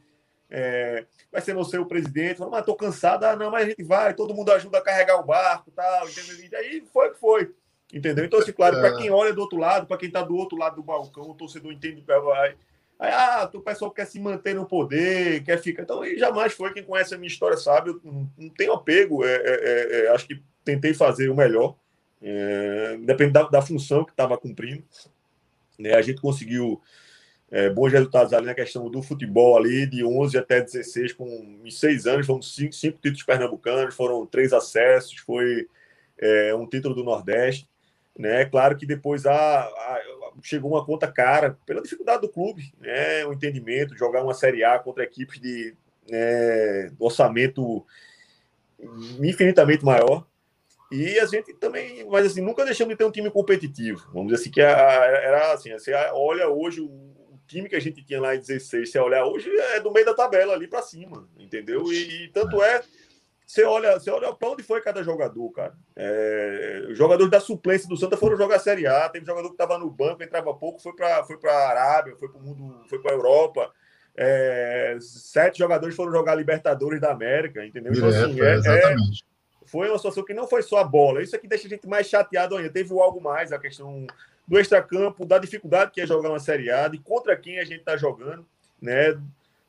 é, 0.50 1.04
vai 1.32 1.40
ser 1.40 1.54
você 1.54 1.78
o 1.78 1.86
presidente. 1.86 2.38
Falou, 2.38 2.52
mas 2.52 2.64
tô 2.64 2.74
cansado, 2.74 3.24
ah, 3.24 3.36
não, 3.36 3.50
mas 3.50 3.64
a 3.64 3.68
gente 3.68 3.82
vai, 3.82 4.14
todo 4.14 4.34
mundo 4.34 4.52
ajuda 4.52 4.78
a 4.78 4.82
carregar 4.82 5.18
o 5.18 5.24
barco 5.24 5.70
tal, 5.70 6.08
entendeu? 6.08 6.36
E 6.38 6.56
aí 6.56 6.84
foi 6.92 7.10
que 7.10 7.18
foi, 7.18 7.52
entendeu? 7.92 8.24
Então, 8.24 8.38
assim, 8.38 8.52
claro, 8.52 8.78
para 8.78 8.96
quem 8.96 9.10
olha 9.10 9.32
do 9.32 9.40
outro 9.40 9.58
lado, 9.58 9.86
para 9.86 9.96
quem 9.96 10.08
está 10.08 10.22
do 10.22 10.36
outro 10.36 10.56
lado 10.56 10.76
do 10.76 10.82
balcão, 10.82 11.30
o 11.30 11.34
torcedor 11.34 11.72
entende. 11.72 12.04
Aí, 12.98 13.10
ah, 13.10 13.50
o 13.52 13.60
pessoal 13.60 13.90
quer 13.90 14.06
se 14.06 14.20
manter 14.20 14.54
no 14.54 14.66
poder, 14.66 15.42
quer 15.42 15.58
ficar. 15.60 15.82
Então, 15.82 16.02
aí 16.02 16.16
jamais 16.18 16.52
foi. 16.52 16.72
Quem 16.72 16.84
conhece 16.84 17.14
a 17.14 17.18
minha 17.18 17.28
história 17.28 17.56
sabe, 17.56 17.90
eu 17.90 18.00
não, 18.04 18.48
tenho 18.50 18.72
apego. 18.72 19.24
É, 19.24 19.34
é, 19.34 20.04
é, 20.06 20.08
acho 20.10 20.26
que 20.26 20.40
tentei 20.64 20.94
fazer 20.94 21.28
o 21.28 21.36
melhor, 21.36 21.76
é, 22.22 22.96
depende 23.02 23.32
da, 23.32 23.42
da 23.42 23.60
função 23.60 24.04
que 24.04 24.12
estava 24.12 24.38
cumprindo. 24.38 24.84
Né? 25.78 25.94
A 25.94 26.02
gente 26.02 26.20
conseguiu 26.20 26.80
é, 27.50 27.68
bons 27.70 27.92
resultados 27.92 28.32
ali 28.32 28.46
na 28.46 28.54
questão 28.54 28.90
do 28.90 29.02
futebol 29.02 29.56
ali, 29.56 29.86
de 29.86 30.04
11 30.04 30.36
até 30.36 30.60
16, 30.60 31.12
com 31.12 31.60
em 31.64 31.70
seis 31.70 32.06
anos, 32.06 32.26
foram 32.26 32.42
cinco, 32.42 32.72
cinco 32.72 32.98
títulos 32.98 33.22
pernambucanos, 33.22 33.94
foram 33.94 34.26
três 34.26 34.52
acessos, 34.52 35.18
foi 35.18 35.68
é, 36.18 36.54
um 36.54 36.66
título 36.66 36.94
do 36.94 37.04
Nordeste. 37.04 37.68
Né? 38.18 38.44
Claro 38.44 38.76
que 38.76 38.86
depois 38.86 39.26
a, 39.26 39.60
a, 39.60 40.00
chegou 40.42 40.70
uma 40.72 40.84
conta 40.84 41.10
cara 41.10 41.58
pela 41.66 41.82
dificuldade 41.82 42.22
do 42.22 42.28
clube, 42.28 42.72
né? 42.80 43.24
o 43.26 43.32
entendimento, 43.32 43.96
jogar 43.96 44.22
uma 44.22 44.34
Série 44.34 44.64
A 44.64 44.78
contra 44.78 45.04
equipes 45.04 45.40
de 45.40 45.74
né, 46.08 46.92
orçamento 46.98 47.84
infinitamente 49.20 49.84
maior. 49.84 50.26
E 50.92 51.18
a 51.18 51.26
gente 51.26 51.52
também, 51.54 52.04
mas 52.08 52.26
assim, 52.26 52.40
nunca 52.40 52.64
deixamos 52.64 52.92
de 52.94 52.98
ter 52.98 53.04
um 53.04 53.10
time 53.10 53.30
competitivo. 53.30 54.06
Vamos 54.12 54.28
dizer 54.28 54.42
assim, 54.42 54.50
que 54.50 54.60
era 54.60 55.52
assim, 55.52 55.72
você 55.72 55.92
olha 56.12 56.48
hoje 56.48 56.80
o 56.80 57.13
time 57.46 57.68
que 57.68 57.76
a 57.76 57.80
gente 57.80 58.04
tinha 58.04 58.20
lá 58.20 58.34
em 58.34 58.40
16, 58.40 58.90
você 58.90 58.98
olhar 58.98 59.24
hoje 59.24 59.48
é 59.48 59.80
do 59.80 59.92
meio 59.92 60.06
da 60.06 60.14
tabela 60.14 60.54
ali 60.54 60.66
para 60.66 60.82
cima, 60.82 61.28
entendeu? 61.38 61.92
E, 61.92 62.24
e 62.24 62.28
tanto 62.28 62.62
é 62.62 62.82
você 63.46 63.62
olha, 63.62 63.98
você 63.98 64.10
olha 64.10 64.32
para 64.32 64.48
onde 64.48 64.62
foi 64.62 64.80
cada 64.80 65.02
jogador, 65.02 65.50
cara. 65.50 65.74
É, 65.94 66.86
os 66.88 66.96
jogadores 66.96 67.30
da 67.30 67.40
suplência 67.40 67.88
do 67.88 67.96
Santa 67.96 68.16
foram 68.16 68.36
jogar 68.36 68.56
a 68.56 68.60
Série 68.60 68.86
A. 68.86 69.08
Teve 69.08 69.26
jogador 69.26 69.48
que 69.48 69.54
estava 69.54 69.78
no 69.78 69.90
banco, 69.90 70.22
entrava 70.22 70.54
pouco, 70.54 70.80
foi 70.80 70.94
para 70.94 71.22
foi 71.24 71.38
a 71.44 71.68
Arábia, 71.68 72.16
foi 72.16 72.28
para 72.28 72.38
o 72.38 72.42
mundo, 72.42 72.82
foi 72.88 72.98
para 73.00 73.12
a 73.12 73.14
Europa. 73.14 73.70
É, 74.16 74.96
sete 75.00 75.58
jogadores 75.58 75.94
foram 75.94 76.10
jogar 76.10 76.34
Libertadores 76.36 77.00
da 77.00 77.12
América, 77.12 77.64
entendeu? 77.66 77.92
Então, 77.92 78.08
assim, 78.08 78.40
é, 78.40 78.54
é, 78.54 78.96
foi 79.66 79.88
uma 79.88 79.98
situação 79.98 80.24
que 80.24 80.32
não 80.32 80.48
foi 80.48 80.62
só 80.62 80.78
a 80.78 80.84
bola. 80.84 81.22
Isso 81.22 81.36
aqui 81.36 81.46
deixa 81.46 81.66
a 81.66 81.70
gente 81.70 81.86
mais 81.86 82.06
chateado 82.06 82.56
ainda. 82.56 82.70
Teve 82.70 82.98
algo 82.98 83.20
mais, 83.20 83.52
a 83.52 83.58
questão 83.58 84.06
do 84.46 84.58
extracampo, 84.58 85.24
da 85.24 85.38
dificuldade 85.38 85.90
que 85.90 86.00
é 86.00 86.06
jogar 86.06 86.30
uma 86.30 86.38
Série 86.38 86.70
A, 86.70 86.88
de 86.88 86.98
contra 86.98 87.36
quem 87.36 87.58
a 87.58 87.64
gente 87.64 87.80
está 87.80 87.96
jogando, 87.96 88.46
né? 88.80 89.18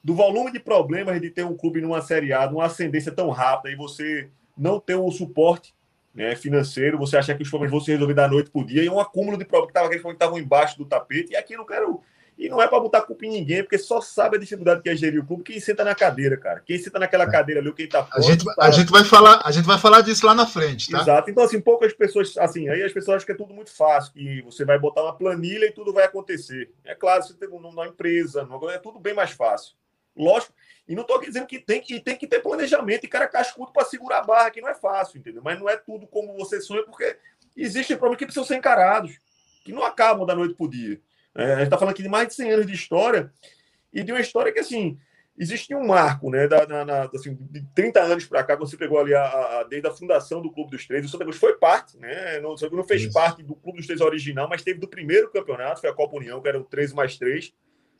do 0.06 0.14
volume 0.14 0.52
de 0.52 0.60
problemas 0.60 1.20
de 1.20 1.32
ter 1.32 1.44
um 1.44 1.58
clube 1.58 1.82
numa 1.82 2.00
Série 2.00 2.32
A, 2.32 2.48
numa 2.48 2.66
ascendência 2.66 3.12
tão 3.12 3.32
rápida, 3.32 3.72
e 3.72 3.76
você 3.76 4.30
não 4.56 4.80
ter 4.80 4.94
o 4.94 5.10
suporte 5.10 5.74
né, 6.14 6.36
financeiro, 6.36 7.00
você 7.00 7.18
achar 7.18 7.36
que 7.36 7.42
os 7.42 7.50
problemas 7.50 7.72
vão 7.72 7.80
se 7.82 7.92
resolver 7.92 8.14
da 8.14 8.28
noite 8.28 8.52
para 8.52 8.62
o 8.62 8.66
dia, 8.66 8.84
e 8.84 8.90
um 8.90 9.00
acúmulo 9.00 9.36
de 9.36 9.46
problemas 9.46 10.00
que 10.00 10.08
estavam 10.08 10.38
embaixo 10.38 10.78
do 10.78 10.86
tapete, 10.86 11.34
e 11.34 11.36
aqui 11.36 11.54
eu 11.54 11.58
não 11.58 11.66
quero. 11.66 12.02
E 12.38 12.50
não 12.50 12.62
é 12.62 12.68
para 12.68 12.80
botar 12.80 13.02
culpa 13.02 13.26
em 13.26 13.30
ninguém, 13.30 13.64
porque 13.64 13.78
só 13.78 14.02
sabe 14.02 14.36
a 14.36 14.40
dificuldade 14.40 14.82
que 14.82 14.90
é 14.90 14.96
gerir 14.96 15.22
o 15.22 15.26
clube 15.26 15.44
quem 15.44 15.60
senta 15.60 15.86
na 15.86 15.96
cadeira, 15.96 16.36
cara. 16.36 16.60
Quem 16.60 16.78
senta 16.78 17.00
naquela 17.00 17.24
é. 17.24 17.32
cadeira 17.32 17.62
ali, 17.62 17.72
quem 17.74 17.86
está 17.86 18.06
a 18.12 18.20
gente, 18.20 18.44
tá... 18.44 18.54
a 18.60 18.72
gente 18.72 18.92
vai 18.92 19.06
falar, 19.06 19.42
A 19.46 19.52
gente 19.52 19.66
vai 19.66 19.78
falar 19.78 20.02
disso 20.02 20.26
lá 20.26 20.36
na 20.36 20.46
frente, 20.46 20.92
tá? 20.92 21.02
Exato. 21.02 21.30
Então, 21.30 21.44
assim, 21.44 21.62
poucas 21.62 21.94
pessoas, 21.94 22.38
assim, 22.38 22.68
aí 22.68 22.84
as 22.84 22.92
pessoas 22.92 23.18
acham 23.18 23.26
que 23.26 23.32
é 23.32 23.36
tudo 23.36 23.54
muito 23.54 23.72
fácil, 23.72 24.12
que 24.12 24.42
você 24.42 24.66
vai 24.66 24.78
botar 24.78 25.04
uma 25.04 25.16
planilha 25.16 25.66
e 25.66 25.72
tudo 25.72 25.94
vai 25.94 26.04
acontecer. 26.04 26.72
É 26.84 26.94
claro, 26.94 27.24
você 27.24 27.34
tem 27.34 27.48
uma 27.48 27.88
empresa, 27.88 28.48
é 28.74 28.78
tudo 28.80 29.00
bem 29.00 29.14
mais 29.14 29.32
fácil. 29.32 29.74
Lógico, 30.16 30.54
e 30.88 30.96
não 30.96 31.02
estou 31.02 31.20
dizendo 31.20 31.46
que 31.46 31.60
tem 31.60 31.82
que, 31.82 32.00
tem 32.00 32.16
que 32.16 32.28
ter 32.28 32.40
planejamento 32.40 33.06
e 33.06 33.10
cara 33.10 33.28
cascudo 33.28 33.72
para 33.72 33.86
segurar 33.86 34.20
a 34.20 34.24
barra, 34.24 34.52
que 34.52 34.62
não 34.62 34.70
é 34.70 34.76
fácil, 34.76 35.18
entendeu? 35.18 35.42
Mas 35.44 35.60
não 35.60 35.68
é 35.68 35.76
tudo 35.76 36.08
como 36.08 36.34
você 36.36 36.62
sonha, 36.62 36.84
porque 36.84 37.18
existem 37.56 37.98
problemas 37.98 38.20
que 38.20 38.26
precisam 38.26 38.46
ser 38.46 38.56
encarados, 38.56 39.20
que 39.64 39.74
não 39.74 39.84
acabam 39.84 40.26
da 40.26 40.36
noite 40.36 40.54
para 40.54 40.66
o 40.66 40.70
dia. 40.70 41.02
É, 41.36 41.46
a 41.46 41.56
gente 41.56 41.64
está 41.66 41.78
falando 41.78 41.94
aqui 41.94 42.04
de 42.04 42.10
mais 42.10 42.28
de 42.28 42.34
100 42.36 42.52
anos 42.52 42.68
de 42.68 42.74
história, 42.74 43.32
e 43.94 44.04
de 44.04 44.12
uma 44.12 44.22
história 44.22 44.52
que, 44.52 44.60
assim, 44.60 44.98
existe 45.38 45.76
um 45.76 45.86
marco, 45.86 46.30
né, 46.30 46.48
da, 46.48 46.66
na, 46.66 46.86
na, 46.86 47.02
assim, 47.14 47.38
de 47.52 47.62
30 47.76 48.02
anos 48.02 48.26
para 48.26 48.44
cá, 48.44 48.56
quando 48.56 48.70
você 48.70 48.78
pegou 48.78 49.00
ali 49.00 49.14
a, 49.14 49.24
a, 49.24 49.64
desde 49.64 49.88
a 49.88 49.92
fundação 49.92 50.42
do 50.42 50.52
Clube 50.52 50.72
dos 50.72 50.88
Três, 50.88 51.06
o 51.06 51.10
Santa 51.10 51.26
Cruz 51.26 51.38
foi 51.38 51.58
parte, 51.58 51.98
né, 51.98 52.40
não, 52.40 52.56
não 52.72 52.84
fez 52.84 53.04
Isso. 53.04 53.14
parte 53.14 53.44
do 53.44 53.56
Clube 53.56 53.78
dos 53.78 53.88
Três 53.88 54.02
original, 54.02 54.48
mas 54.50 54.64
teve 54.64 54.80
do 54.80 54.88
primeiro 54.88 55.30
campeonato, 55.30 55.82
foi 55.82 55.90
a 55.90 55.94
Copa 55.94 56.18
União, 56.18 56.42
que 56.42 56.48
era 56.48 56.60
o 56.60 56.64
13 56.64 56.96
mais 56.96 57.18
3, 57.18 57.54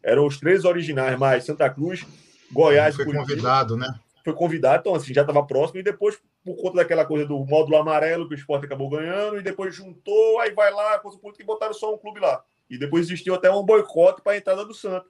eram 0.06 0.28
os 0.28 0.40
três 0.40 0.64
originais, 0.66 1.18
mais 1.18 1.44
Santa 1.44 1.68
Cruz, 1.68 2.06
Goiás. 2.52 2.96
Foi 2.96 3.06
Curitiba. 3.06 3.28
convidado, 3.28 3.76
né? 3.76 3.88
Foi 4.24 4.34
convidado, 4.34 4.82
então 4.82 4.96
assim, 4.96 5.14
já 5.14 5.22
estava 5.22 5.46
próximo, 5.46 5.80
e 5.80 5.84
depois, 5.84 6.20
por 6.44 6.56
conta 6.56 6.78
daquela 6.78 7.06
coisa 7.06 7.26
do 7.26 7.44
módulo 7.44 7.78
amarelo 7.78 8.28
que 8.28 8.36
o 8.36 8.38
esporte 8.38 8.66
acabou 8.66 8.90
ganhando, 8.90 9.40
e 9.40 9.42
depois 9.42 9.74
juntou, 9.76 10.40
aí 10.40 10.52
vai 10.52 10.72
lá, 10.72 11.00
coisa 11.00 11.18
política, 11.18 11.44
e 11.44 11.46
botaram 11.46 11.74
só 11.74 11.94
um 11.94 11.98
clube 11.98 12.20
lá. 12.20 12.44
E 12.70 12.78
depois 12.78 13.06
existiu 13.06 13.36
até 13.36 13.52
um 13.52 13.64
boicote 13.64 14.22
para 14.22 14.34
a 14.34 14.38
entrada 14.38 14.66
do 14.66 14.74
Santos. 14.74 15.10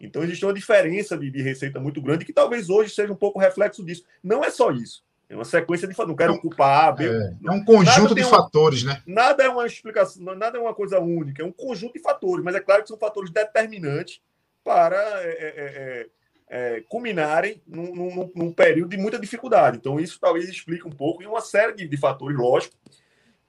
Então 0.00 0.22
existe 0.22 0.44
uma 0.44 0.52
diferença 0.52 1.16
de, 1.16 1.30
de, 1.30 1.40
receita 1.40 1.78
muito 1.78 2.02
grande, 2.02 2.24
que 2.24 2.32
talvez 2.32 2.68
hoje 2.68 2.92
seja 2.92 3.12
um 3.12 3.16
pouco 3.16 3.38
reflexo 3.38 3.84
disso. 3.84 4.04
Não 4.22 4.44
é 4.44 4.50
só 4.50 4.72
isso. 4.72 5.04
É 5.28 5.34
uma 5.34 5.44
sequência 5.44 5.88
de 5.88 5.94
fatores. 5.94 6.10
Não 6.10 6.16
quero 6.16 6.40
culpar 6.40 6.88
A, 6.88 6.92
B. 6.92 7.08
É, 7.08 7.34
é 7.46 7.50
um 7.50 7.64
conjunto 7.64 8.14
de 8.14 8.24
fatores, 8.24 8.82
né? 8.82 9.00
Nada 9.06 9.44
é 9.44 9.48
uma 9.48 9.64
explicação, 9.64 10.22
nada 10.34 10.58
é 10.58 10.60
uma 10.60 10.74
coisa 10.74 10.98
única, 10.98 11.42
é 11.42 11.46
um 11.46 11.52
conjunto 11.52 11.94
de 11.94 12.00
fatores, 12.00 12.44
mas 12.44 12.54
é 12.54 12.60
claro 12.60 12.82
que 12.82 12.88
são 12.88 12.98
fatores 12.98 13.30
determinantes 13.30 14.20
para 14.64 14.96
é, 15.22 15.30
é, 15.30 15.52
é, 15.56 16.06
é, 16.50 16.80
culminarem 16.82 17.62
num, 17.66 17.94
num, 17.94 18.32
num, 18.34 18.52
período 18.52 18.90
de 18.90 18.96
muita 18.96 19.18
dificuldade. 19.18 19.78
Então, 19.78 19.98
isso 19.98 20.18
talvez 20.20 20.48
explique 20.48 20.86
um 20.86 20.90
pouco, 20.90 21.22
e 21.22 21.26
uma 21.26 21.40
série 21.40 21.72
de, 21.72 21.88
de 21.88 21.96
fatores, 21.96 22.36
lógico, 22.36 22.74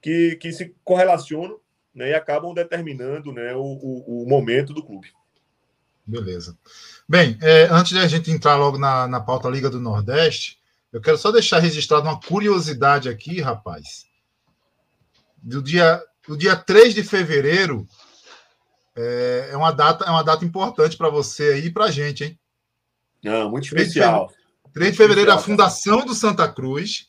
que, 0.00 0.36
que 0.36 0.52
se 0.52 0.74
correlacionam 0.82 1.60
né, 1.94 2.10
e 2.10 2.14
acabam 2.14 2.52
determinando 2.52 3.32
né, 3.32 3.54
o, 3.54 3.62
o, 3.62 4.24
o 4.24 4.28
momento 4.28 4.74
do 4.74 4.84
clube. 4.84 5.12
Beleza. 6.06 6.58
Bem, 7.08 7.38
é, 7.40 7.64
antes 7.70 7.92
de 7.92 7.98
a 7.98 8.06
gente 8.06 8.30
entrar 8.30 8.56
logo 8.56 8.76
na, 8.76 9.06
na 9.06 9.20
pauta 9.20 9.48
Liga 9.48 9.70
do 9.70 9.80
Nordeste, 9.80 10.58
eu 10.92 11.00
quero 11.00 11.16
só 11.16 11.30
deixar 11.30 11.58
registrado 11.58 12.06
uma 12.06 12.20
curiosidade 12.20 13.08
aqui, 13.08 13.40
rapaz. 13.40 14.06
Do 15.42 15.62
dia, 15.62 16.02
do 16.28 16.36
dia 16.36 16.56
3 16.56 16.94
de 16.94 17.02
fevereiro, 17.02 17.86
é, 18.94 19.48
é 19.52 19.56
uma 19.56 19.72
data, 19.72 20.04
é 20.04 20.10
uma 20.10 20.22
data 20.22 20.44
importante 20.44 20.96
para 20.96 21.08
você 21.08 21.54
aí 21.54 21.66
e 21.66 21.72
para 21.72 21.86
a 21.86 21.90
gente, 21.90 22.24
hein? 22.24 22.38
Não, 23.22 23.50
muito 23.50 23.64
especial. 23.64 24.30
3 24.72 24.92
de 24.92 24.96
fevereiro, 24.96 25.32
a 25.32 25.38
fundação 25.38 26.04
do 26.04 26.14
Santa 26.14 26.48
Cruz, 26.48 27.08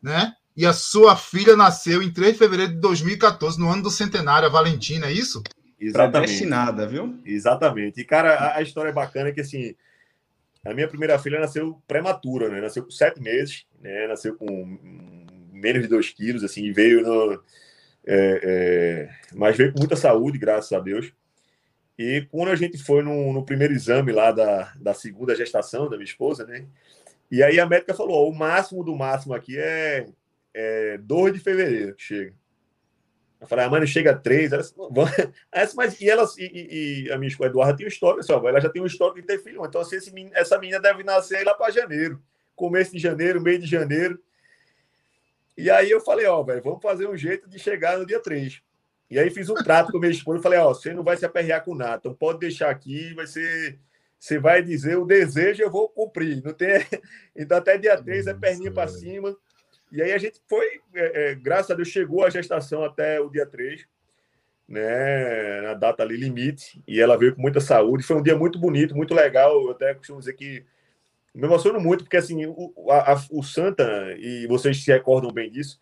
né? 0.00 0.34
E 0.56 0.64
a 0.64 0.72
sua 0.72 1.16
filha 1.16 1.54
nasceu 1.54 2.02
em 2.02 2.12
3 2.12 2.32
de 2.32 2.38
fevereiro 2.38 2.72
de 2.72 2.80
2014, 2.80 3.58
no 3.58 3.68
ano 3.68 3.82
do 3.82 3.90
centenário, 3.90 4.48
a 4.48 4.50
Valentina, 4.50 5.06
é 5.06 5.12
isso? 5.12 5.42
Exatamente. 5.78 6.46
nada, 6.46 6.86
viu? 6.86 7.18
Exatamente. 7.24 8.00
E, 8.00 8.04
cara, 8.04 8.34
a, 8.34 8.56
a, 8.56 8.62
história 8.62 8.88
é 8.88 8.92
bacana 8.92 9.30
que, 9.32 9.40
assim, 9.40 9.74
a 10.64 10.72
minha 10.72 10.88
primeira 10.88 11.18
filha 11.18 11.38
nasceu 11.38 11.80
prematura, 11.86 12.48
né? 12.48 12.60
Nasceu 12.60 12.82
com 12.82 12.90
sete 12.90 13.20
meses, 13.20 13.66
né? 13.80 14.06
Nasceu 14.06 14.34
com 14.34 14.46
menos 15.52 15.82
de 15.82 15.88
dois 15.88 16.08
quilos, 16.10 16.42
assim, 16.42 16.64
e 16.64 16.72
veio 16.72 17.02
no 17.02 17.42
é, 18.06 18.40
é, 18.42 19.34
mas 19.34 19.56
veio 19.56 19.72
com 19.72 19.80
muita 19.80 19.96
saúde, 19.96 20.38
graças 20.38 20.72
a 20.72 20.78
Deus. 20.78 21.12
E 21.98 22.26
quando 22.30 22.50
a 22.50 22.56
gente 22.56 22.78
foi 22.78 23.02
no, 23.02 23.32
no, 23.32 23.44
primeiro 23.44 23.74
exame 23.74 24.12
lá 24.12 24.30
da, 24.30 24.72
da 24.76 24.94
segunda 24.94 25.34
gestação 25.34 25.88
da 25.88 25.96
minha 25.96 26.04
esposa, 26.04 26.46
né? 26.46 26.66
E 27.30 27.42
aí 27.42 27.58
a 27.58 27.66
médica 27.66 27.94
falou: 27.94 28.24
ó, 28.24 28.30
o 28.30 28.34
máximo 28.34 28.84
do 28.84 28.94
máximo 28.94 29.34
aqui 29.34 29.58
é, 29.58 30.06
é 30.56 30.98
2 30.98 31.34
de 31.34 31.40
fevereiro 31.40 31.94
que 31.94 32.02
chega. 32.02 32.34
Eu 33.38 33.46
falei, 33.46 33.64
a 33.66 33.68
ah, 33.68 33.70
mãe 33.70 33.86
chega 33.86 34.12
a 34.12 34.16
3. 34.16 34.52
Ela, 34.52 34.62
mas, 35.76 36.00
e, 36.00 36.08
ela, 36.08 36.26
e, 36.38 37.04
e, 37.04 37.12
a 37.12 37.18
minha 37.18 37.28
esposa 37.28 37.50
Eduarda 37.50 37.76
tem 37.76 37.86
um 37.86 37.88
histórico, 37.88 38.20
assim, 38.20 38.32
ó, 38.32 38.48
ela 38.48 38.60
já 38.60 38.70
tem 38.70 38.80
um 38.80 38.86
histórico 38.86 39.20
de 39.20 39.26
ter 39.26 39.38
filho. 39.38 39.64
Então, 39.64 39.82
assim, 39.82 39.96
esse, 39.96 40.12
essa 40.32 40.58
menina 40.58 40.80
deve 40.80 41.04
nascer 41.04 41.44
lá 41.44 41.54
para 41.54 41.70
janeiro. 41.70 42.20
Começo 42.54 42.92
de 42.92 42.98
janeiro, 42.98 43.40
meio 43.40 43.58
de 43.58 43.66
janeiro. 43.66 44.18
E 45.56 45.70
aí 45.70 45.90
eu 45.90 46.00
falei, 46.00 46.26
ó, 46.26 46.42
velho, 46.42 46.62
vamos 46.62 46.82
fazer 46.82 47.06
um 47.06 47.16
jeito 47.16 47.48
de 47.48 47.58
chegar 47.58 47.98
no 47.98 48.06
dia 48.06 48.20
3. 48.20 48.62
E 49.10 49.18
aí 49.18 49.30
fiz 49.30 49.48
um 49.50 49.54
trato 49.54 49.92
com 49.92 49.98
a 49.98 50.00
minha 50.00 50.12
esposa 50.12 50.42
falei, 50.42 50.58
ó, 50.58 50.74
você 50.74 50.92
não 50.92 51.04
vai 51.04 51.16
se 51.16 51.24
aperrear 51.24 51.62
com 51.64 51.74
nada, 51.74 51.96
então 51.96 52.14
pode 52.14 52.40
deixar 52.40 52.70
aqui, 52.70 53.14
vai 53.14 53.26
ser. 53.26 53.78
Você 54.18 54.38
vai 54.38 54.62
dizer 54.62 54.96
o 54.96 55.04
desejo, 55.04 55.62
eu 55.62 55.70
vou 55.70 55.88
cumprir. 55.90 56.42
Não 56.42 56.52
tem... 56.52 56.68
Então 57.36 57.58
até 57.58 57.76
dia 57.76 58.02
3 58.02 58.26
é 58.26 58.34
perninha 58.34 58.72
para 58.72 58.88
cima. 58.88 59.36
E 59.90 60.02
aí 60.02 60.12
a 60.12 60.18
gente 60.18 60.40
foi, 60.48 60.80
é, 60.94 61.30
é, 61.30 61.34
graças 61.34 61.70
a 61.70 61.74
Deus, 61.74 61.88
chegou 61.88 62.24
a 62.24 62.30
gestação 62.30 62.84
até 62.84 63.20
o 63.20 63.28
dia 63.28 63.46
3, 63.46 63.86
né? 64.68 65.60
Na 65.62 65.74
data 65.74 66.02
ali 66.02 66.16
limite, 66.16 66.82
e 66.86 67.00
ela 67.00 67.16
veio 67.16 67.34
com 67.34 67.40
muita 67.40 67.60
saúde. 67.60 68.02
Foi 68.04 68.16
um 68.16 68.22
dia 68.22 68.36
muito 68.36 68.58
bonito, 68.58 68.96
muito 68.96 69.14
legal. 69.14 69.62
Eu 69.62 69.70
até 69.70 69.94
costumo 69.94 70.18
dizer 70.18 70.34
que 70.34 70.64
me 71.34 71.44
emociono 71.46 71.80
muito, 71.80 72.04
porque 72.04 72.16
assim, 72.16 72.46
o, 72.46 72.72
a, 72.90 73.14
o 73.30 73.42
Santa, 73.42 73.84
e 74.18 74.46
vocês 74.46 74.82
se 74.82 74.90
recordam 74.90 75.30
bem 75.30 75.50
disso, 75.50 75.78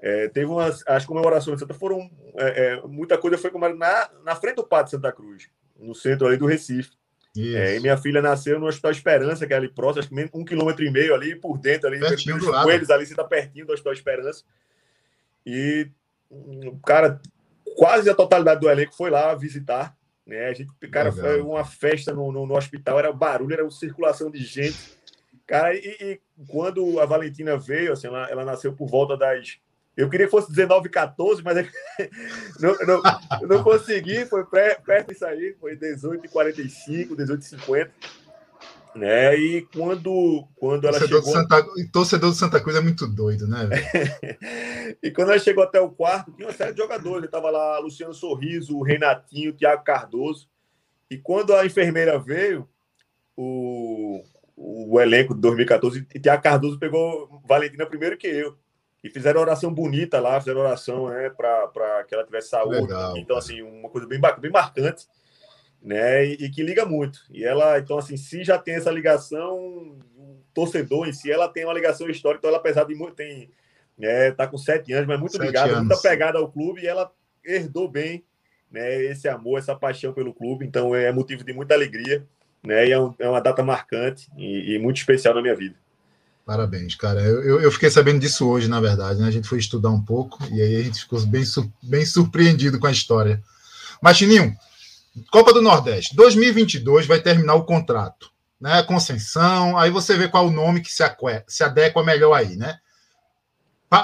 É, 0.00 0.28
teve 0.28 0.46
umas. 0.46 0.82
As 0.86 1.06
comemorações 1.06 1.56
de 1.56 1.60
Santa 1.60 1.74
foram. 1.74 2.10
É, 2.36 2.74
é, 2.74 2.82
muita 2.88 3.16
coisa 3.18 3.38
foi 3.38 3.50
comemorada 3.50 3.78
na, 3.78 4.32
na 4.32 4.36
frente 4.36 4.56
do 4.56 4.66
Pátio 4.66 4.92
Santa 4.92 5.12
Cruz, 5.12 5.48
no 5.78 5.94
centro 5.94 6.26
ali 6.26 6.36
do 6.36 6.46
Recife. 6.46 6.90
É, 7.36 7.76
e 7.76 7.80
minha 7.80 7.96
filha 7.96 8.20
nasceu 8.20 8.60
no 8.60 8.66
Hospital 8.66 8.90
Esperança, 8.90 9.46
que 9.46 9.54
é 9.54 9.56
ali 9.56 9.68
próximo, 9.68 10.00
acho 10.00 10.08
que 10.08 10.36
um 10.36 10.44
quilômetro 10.44 10.84
e 10.84 10.90
meio 10.90 11.14
ali 11.14 11.34
por 11.34 11.56
dentro, 11.56 11.88
ali, 11.88 11.98
Pertinho 11.98 12.38
pelos 12.38 12.62
coelhos 12.62 12.90
ali, 12.90 13.06
você 13.06 13.14
tá 13.14 13.24
pertinho 13.24 13.66
do 13.66 13.72
Hospital 13.72 13.92
Esperança. 13.94 14.44
E, 15.46 15.88
hum, 16.30 16.78
cara, 16.84 17.20
quase 17.76 18.10
a 18.10 18.14
totalidade 18.14 18.60
do 18.60 18.70
elenco 18.70 18.94
foi 18.94 19.10
lá 19.10 19.34
visitar. 19.34 19.96
Né? 20.26 20.46
A 20.46 20.52
gente, 20.52 20.72
cara, 20.90 21.10
Legal. 21.10 21.24
foi 21.24 21.40
uma 21.40 21.64
festa 21.64 22.12
no, 22.12 22.30
no, 22.30 22.46
no 22.46 22.56
hospital, 22.56 22.98
era 22.98 23.12
barulho, 23.12 23.54
era 23.54 23.70
circulação 23.70 24.30
de 24.30 24.38
gente. 24.38 24.96
Cara, 25.46 25.74
e, 25.74 25.96
e 26.00 26.20
quando 26.48 27.00
a 27.00 27.06
Valentina 27.06 27.56
veio, 27.56 27.92
assim, 27.92 28.06
ela, 28.06 28.28
ela 28.30 28.44
nasceu 28.44 28.72
por 28.72 28.88
volta 28.88 29.16
das. 29.16 29.58
Eu 29.96 30.08
queria 30.08 30.26
que 30.26 30.30
fosse 30.30 30.50
19 30.50 30.88
14, 30.88 31.42
mas 31.42 31.56
é 31.58 31.68
não, 32.58 32.76
não, 32.86 33.02
não 33.42 33.62
consegui, 33.62 34.24
foi 34.24 34.44
pré, 34.44 34.74
perto 34.74 35.08
disso 35.08 35.26
aí, 35.26 35.54
foi 35.60 35.76
18 35.76 36.28
45, 36.30 37.16
18 37.16 37.44
50. 37.44 37.90
Né? 38.94 39.36
E 39.36 39.62
quando, 39.74 40.46
quando 40.56 40.86
ela 40.86 40.98
Torcedor, 40.98 41.22
chegou. 41.22 41.32
de 41.32 41.48
Santa, 41.48 41.90
torcedor 41.90 42.30
do 42.30 42.36
Santa 42.36 42.60
Cruz 42.60 42.76
é 42.76 42.80
muito 42.80 43.06
doido, 43.06 43.46
né? 43.46 43.68
e 45.02 45.10
quando 45.10 45.30
ela 45.30 45.38
chegou 45.38 45.64
até 45.64 45.80
o 45.80 45.90
quarto, 45.90 46.30
tinha 46.32 46.46
uma 46.46 46.54
série 46.54 46.72
de 46.72 46.78
jogadores. 46.78 47.24
Estava 47.24 47.50
lá 47.50 47.78
Luciano 47.78 48.12
Sorriso, 48.12 48.76
o 48.76 48.82
Renatinho, 48.82 49.50
o 49.50 49.54
Thiago 49.54 49.82
Cardoso. 49.82 50.46
E 51.10 51.16
quando 51.16 51.54
a 51.54 51.64
enfermeira 51.64 52.18
veio, 52.18 52.68
o, 53.34 54.22
o 54.56 55.00
elenco 55.00 55.34
de 55.34 55.40
2014, 55.40 56.06
e 56.14 56.20
Thiago 56.20 56.42
Cardoso 56.42 56.78
pegou 56.78 57.42
Valentina 57.46 57.86
primeiro 57.86 58.18
que 58.18 58.26
eu. 58.26 58.58
E 59.02 59.10
fizeram 59.10 59.40
oração 59.40 59.72
bonita 59.72 60.20
lá, 60.20 60.38
fizeram 60.40 60.60
oração 60.60 61.08
né, 61.08 61.28
para 61.30 62.04
que 62.06 62.14
ela 62.14 62.24
tivesse 62.24 62.48
saúde. 62.50 62.82
Legal, 62.82 63.16
então, 63.16 63.36
cara. 63.36 63.38
assim, 63.38 63.60
uma 63.62 63.88
coisa 63.88 64.06
bem, 64.06 64.20
bem 64.38 64.50
marcante, 64.50 65.06
né? 65.82 66.24
E, 66.24 66.32
e 66.44 66.50
que 66.50 66.62
liga 66.62 66.86
muito. 66.86 67.20
E 67.30 67.44
ela, 67.44 67.78
então, 67.78 67.98
assim, 67.98 68.16
se 68.16 68.44
já 68.44 68.58
tem 68.58 68.74
essa 68.76 68.90
ligação, 68.90 69.56
o 70.16 70.40
torcedor 70.54 71.08
em 71.08 71.12
si, 71.12 71.30
ela 71.32 71.48
tem 71.48 71.64
uma 71.64 71.74
ligação 71.74 72.08
histórica, 72.08 72.38
então 72.40 72.48
ela, 72.50 72.58
apesar 72.58 72.84
de 72.84 72.94
muito, 72.94 73.14
tem, 73.16 73.50
é, 74.00 74.30
tá 74.30 74.46
com 74.46 74.56
sete 74.56 74.92
anos, 74.92 75.08
mas 75.08 75.18
muito 75.18 75.32
Sete 75.36 75.46
ligada, 75.46 75.72
anos. 75.72 75.86
muita 75.88 76.00
pegada 76.00 76.38
ao 76.38 76.50
clube, 76.50 76.82
e 76.82 76.86
ela 76.86 77.12
herdou 77.44 77.88
bem 77.88 78.24
né, 78.70 79.02
esse 79.02 79.28
amor, 79.28 79.58
essa 79.58 79.74
paixão 79.74 80.12
pelo 80.12 80.32
clube, 80.32 80.64
então 80.64 80.94
é 80.94 81.10
motivo 81.12 81.42
de 81.44 81.52
muita 81.52 81.74
alegria, 81.74 82.24
né? 82.62 82.86
E 82.86 82.92
é, 82.92 82.98
um- 82.98 83.14
é 83.18 83.28
uma 83.28 83.40
data 83.40 83.62
marcante 83.64 84.30
e, 84.36 84.74
e 84.74 84.78
muito 84.78 84.98
especial 84.98 85.34
na 85.34 85.42
minha 85.42 85.54
vida. 85.56 85.74
Parabéns, 86.44 86.94
cara. 86.96 87.20
Eu, 87.20 87.60
eu, 87.60 87.70
fiquei 87.70 87.88
sabendo 87.88 88.18
disso 88.20 88.48
hoje, 88.48 88.68
na 88.68 88.80
verdade. 88.80 89.20
Né? 89.20 89.28
A 89.28 89.30
gente 89.30 89.48
foi 89.48 89.58
estudar 89.58 89.90
um 89.90 90.02
pouco 90.02 90.44
e 90.50 90.60
aí 90.60 90.76
a 90.76 90.82
gente 90.82 91.00
ficou 91.00 91.20
bem, 91.26 91.44
bem 91.82 92.04
surpreendido 92.04 92.80
com 92.80 92.86
a 92.86 92.92
história. 92.92 93.42
Mas, 94.02 94.16
Chininho, 94.16 94.56
Copa 95.30 95.52
do 95.52 95.62
Nordeste, 95.62 96.16
2022 96.16 97.06
vai 97.06 97.20
terminar 97.20 97.54
o 97.54 97.64
contrato, 97.64 98.30
né? 98.60 98.82
Conceição, 98.82 99.78
aí 99.78 99.90
você 99.90 100.16
vê 100.16 100.28
qual 100.28 100.46
o 100.46 100.50
nome 100.50 100.80
que 100.80 100.90
se, 100.90 101.02
aque- 101.02 101.44
se 101.46 101.62
adequa 101.62 102.02
melhor 102.02 102.32
aí, 102.32 102.56
né? 102.56 102.78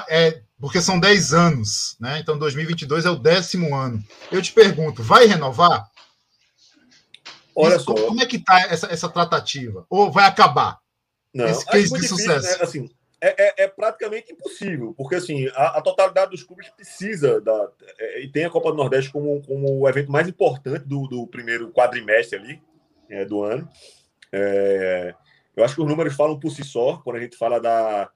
É, 0.07 0.41
porque 0.61 0.81
são 0.81 0.99
10 0.99 1.33
anos, 1.33 1.95
né? 1.99 2.19
Então 2.19 2.37
2022 2.37 3.05
é 3.05 3.09
o 3.09 3.15
décimo 3.15 3.75
ano. 3.75 4.03
Eu 4.31 4.41
te 4.41 4.53
pergunto, 4.53 5.01
vai 5.01 5.25
renovar? 5.25 5.89
Olha 7.55 7.75
Isso, 7.75 7.85
só, 7.85 7.93
Como 7.93 8.21
é 8.21 8.25
que 8.25 8.37
tá 8.37 8.61
essa, 8.61 8.87
essa 8.87 9.09
tratativa? 9.09 9.85
Ou 9.89 10.11
vai 10.11 10.25
acabar? 10.25 10.77
Não, 11.33 11.45
Esse 11.45 11.65
case 11.65 11.83
de 11.89 11.95
difícil, 12.01 12.17
sucesso. 12.17 12.57
né? 12.57 12.63
Assim, 12.63 12.89
é, 13.21 13.43
é- 13.47 13.63
é 13.63 13.67
praticamente 13.67 14.31
impossível, 14.31 14.93
porque 14.97 15.15
assim, 15.15 15.47
a, 15.49 15.77
a 15.77 15.81
totalidade 15.81 16.31
dos 16.31 16.43
clubes 16.43 16.69
precisa 16.69 17.39
da. 17.41 17.69
é, 17.99 18.21
e 18.21 18.31
tem 18.31 18.45
a 18.45 18.49
Copa 18.49 18.71
do 18.71 18.77
Nordeste 18.77 19.11
como, 19.11 19.41
como 19.45 19.79
o 19.79 19.89
evento 19.89 20.11
mais 20.11 20.27
importante 20.27 20.85
do, 20.85 21.07
do 21.07 21.27
primeiro 21.27 21.71
quadrimestre 21.71 22.39
ali 22.39 22.61
é, 23.09 23.25
do 23.25 23.43
ano. 23.43 23.69
É, 24.31 25.13
eu 25.55 25.63
acho 25.63 25.75
que 25.75 25.81
os 25.81 25.87
números 25.87 26.15
falam 26.15 26.39
por 26.39 26.51
si 26.51 26.63
só, 26.63 26.97
quando 26.97 27.17
a 27.17 27.19
gente 27.19 27.35
fala 27.37 27.59
da. 27.59 28.09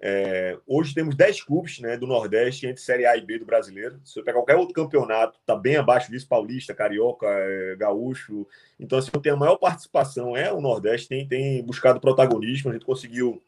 É, 0.00 0.56
hoje 0.66 0.94
temos 0.94 1.16
10 1.16 1.42
clubes 1.42 1.80
né, 1.80 1.96
do 1.96 2.06
Nordeste 2.06 2.66
entre 2.66 2.80
Série 2.80 3.04
A 3.04 3.16
e 3.16 3.20
B 3.20 3.38
do 3.38 3.44
brasileiro. 3.44 4.00
Se 4.04 4.14
você 4.14 4.22
pegar 4.22 4.38
qualquer 4.38 4.56
outro 4.56 4.74
campeonato, 4.74 5.38
está 5.40 5.56
bem 5.56 5.76
abaixo 5.76 6.10
disso, 6.10 6.28
Paulista, 6.28 6.74
Carioca, 6.74 7.26
é, 7.26 7.74
Gaúcho. 7.76 8.46
Então, 8.78 8.98
assim, 8.98 9.10
tem 9.10 9.32
a 9.32 9.36
maior 9.36 9.56
participação 9.56 10.36
é 10.36 10.52
o 10.52 10.60
Nordeste, 10.60 11.08
tem, 11.08 11.26
tem 11.26 11.64
buscado 11.64 12.00
protagonismo. 12.00 12.70
A 12.70 12.74
gente 12.74 12.86
conseguiu 12.86 13.42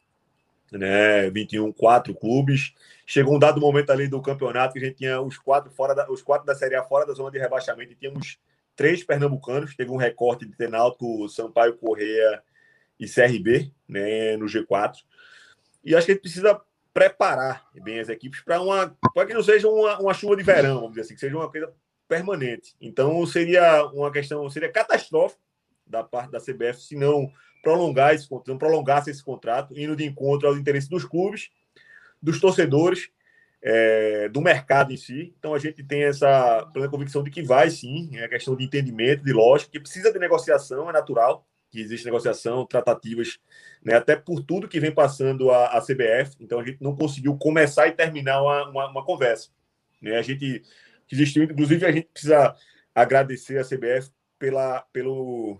né, 0.71 1.29
21, 1.29 1.71
quatro 1.71 2.13
clubes. 2.13 2.73
Chegou 3.05 3.35
um 3.35 3.39
dado 3.39 3.61
momento 3.61 3.89
ali 3.91 4.07
do 4.07 4.21
campeonato 4.21 4.73
que 4.73 4.79
a 4.79 4.85
gente 4.85 4.97
tinha 4.97 5.21
os 5.21 5.37
quatro, 5.37 5.71
fora 5.71 5.95
da, 5.95 6.09
os 6.11 6.21
quatro 6.21 6.45
da 6.45 6.55
Série 6.55 6.75
A 6.75 6.83
fora 6.83 7.05
da 7.05 7.13
zona 7.13 7.31
de 7.31 7.39
rebaixamento 7.39 7.93
e 7.93 7.95
tínhamos 7.95 8.37
três 8.75 9.03
pernambucanos. 9.05 9.73
Teve 9.73 9.91
um 9.91 9.97
recorte 9.97 10.45
de 10.45 10.55
Tenalto, 10.55 11.29
Sampaio 11.29 11.77
Correia 11.77 12.43
e 12.99 13.07
CRB 13.07 13.71
né, 13.87 14.35
no 14.35 14.47
G4. 14.47 14.95
E 15.83 15.95
acho 15.95 16.05
que 16.05 16.11
a 16.11 16.15
gente 16.15 16.21
precisa 16.21 16.61
preparar 16.93 17.67
bem 17.81 17.99
as 17.99 18.09
equipes 18.09 18.41
para 18.41 18.61
uma 18.61 18.95
para 19.13 19.25
que 19.25 19.33
não 19.33 19.43
seja 19.43 19.67
uma, 19.67 19.99
uma 19.99 20.13
chuva 20.13 20.35
de 20.35 20.43
verão, 20.43 20.75
vamos 20.75 20.89
dizer 20.91 21.01
assim, 21.01 21.13
que 21.13 21.19
seja 21.19 21.35
uma 21.35 21.49
coisa 21.49 21.73
permanente. 22.07 22.75
Então 22.81 23.25
seria 23.25 23.85
uma 23.87 24.11
questão, 24.11 24.49
seria 24.49 24.71
catastrófico 24.71 25.41
da 25.87 26.03
parte 26.03 26.31
da 26.31 26.39
CBF 26.39 26.81
se 26.81 26.95
não 26.95 27.31
prolongar 27.63 28.13
esse 28.13 28.27
contrato, 28.27 28.57
prolongasse 28.57 29.09
esse 29.09 29.23
contrato, 29.23 29.77
indo 29.77 29.95
de 29.95 30.05
encontro 30.05 30.47
aos 30.47 30.57
interesses 30.57 30.89
dos 30.89 31.05
clubes, 31.05 31.49
dos 32.21 32.39
torcedores, 32.39 33.09
é, 33.61 34.27
do 34.29 34.41
mercado 34.41 34.91
em 34.91 34.97
si. 34.97 35.33
Então 35.37 35.53
a 35.53 35.59
gente 35.59 35.83
tem 35.83 36.03
essa 36.03 36.65
plena 36.73 36.89
convicção 36.89 37.23
de 37.23 37.29
que 37.29 37.41
vai 37.41 37.69
sim, 37.69 38.09
é 38.17 38.27
questão 38.27 38.55
de 38.55 38.65
entendimento, 38.65 39.23
de 39.23 39.31
lógica, 39.31 39.71
que 39.71 39.79
precisa 39.79 40.11
de 40.11 40.19
negociação, 40.19 40.89
é 40.89 40.93
natural 40.93 41.45
que 41.71 41.79
existe 41.79 42.05
negociação, 42.05 42.65
tratativas, 42.65 43.39
né, 43.83 43.95
até 43.95 44.15
por 44.15 44.43
tudo 44.43 44.67
que 44.67 44.79
vem 44.79 44.93
passando 44.93 45.49
a, 45.49 45.77
a 45.77 45.81
CBF. 45.81 46.35
Então 46.39 46.59
a 46.59 46.65
gente 46.65 46.81
não 46.81 46.95
conseguiu 46.95 47.35
começar 47.37 47.87
e 47.87 47.93
terminar 47.93 48.41
uma, 48.41 48.69
uma, 48.69 48.89
uma 48.89 49.05
conversa. 49.05 49.49
Né? 50.01 50.17
A 50.17 50.21
gente 50.21 50.61
existiu, 51.09 51.43
inclusive 51.43 51.85
a 51.85 51.91
gente 51.91 52.09
precisa 52.13 52.53
agradecer 52.93 53.57
a 53.57 53.63
CBF 53.63 54.11
pela, 54.37 54.81
pelo 54.91 55.59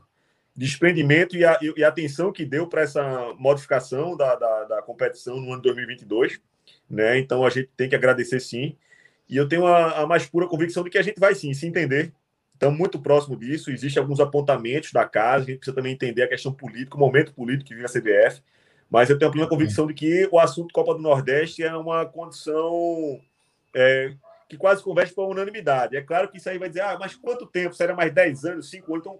desprendimento 0.56 1.38
e 1.38 1.45
a, 1.45 1.58
e 1.78 1.84
a 1.84 1.88
atenção 1.88 2.32
que 2.32 2.45
deu 2.45 2.67
para 2.67 2.82
essa 2.82 3.34
modificação 3.39 4.17
da, 4.17 4.36
da, 4.36 4.63
da, 4.65 4.82
competição 4.82 5.39
no 5.39 5.54
ano 5.54 5.62
2022. 5.62 6.41
Né? 6.89 7.19
Então 7.19 7.45
a 7.45 7.50
gente 7.50 7.69
tem 7.78 7.88
que 7.88 7.95
agradecer 7.95 8.41
sim. 8.41 8.78
E 9.30 9.38
eu 9.38 9.47
tenho 9.47 9.65
a, 9.65 10.02
a 10.02 10.06
mais 10.06 10.26
pura 10.26 10.47
convicção 10.47 10.84
de 10.84 10.89
que 10.89 10.97
a 10.97 11.02
gente 11.02 11.19
vai 11.19 11.34
sim 11.34 11.54
se 11.54 11.65
entender. 11.65 12.13
Estamos 12.62 12.78
muito 12.78 13.02
próximo 13.02 13.36
disso. 13.36 13.71
Existem 13.71 14.00
alguns 14.00 14.19
apontamentos 14.19 14.91
da 14.91 15.04
casa. 15.04 15.45
A 15.45 15.47
gente 15.47 15.58
precisa 15.58 15.76
também 15.76 15.93
entender 15.93 16.21
a 16.21 16.28
questão 16.28 16.54
política, 16.54 16.95
o 16.95 17.00
momento 17.00 17.34
político 17.34 17.69
que 17.69 17.74
vive 17.74 17.88
a 17.88 17.89
CBF. 17.89 18.43
Mas 18.88 19.10
eu 19.10 19.17
tenho 19.17 19.30
a 19.30 19.32
plena 19.32 19.50
convicção 19.50 19.88
de 19.88 19.95
que 19.95 20.30
o 20.32 20.38
assunto 20.38 20.71
Copa 20.71 20.93
do 20.93 21.02
Nordeste 21.02 21.63
é 21.63 21.76
uma 21.76 22.06
condição 22.06 23.19
é, 23.76 24.13
que 24.47 24.58
quase 24.58 24.84
converge 24.84 25.12
para 25.12 25.24
unanimidade. 25.24 25.97
É 25.97 26.04
claro 26.04 26.30
que 26.30 26.38
isso 26.38 26.47
aí 26.52 26.60
vai 26.60 26.69
dizer, 26.69 26.82
ah, 26.82 26.95
mas 27.00 27.15
quanto 27.15 27.47
tempo? 27.47 27.74
Será 27.74 27.95
mais 27.95 28.13
10 28.13 28.45
anos, 28.45 28.69
5 28.69 28.93
anos? 28.93 29.08
Então, 29.08 29.19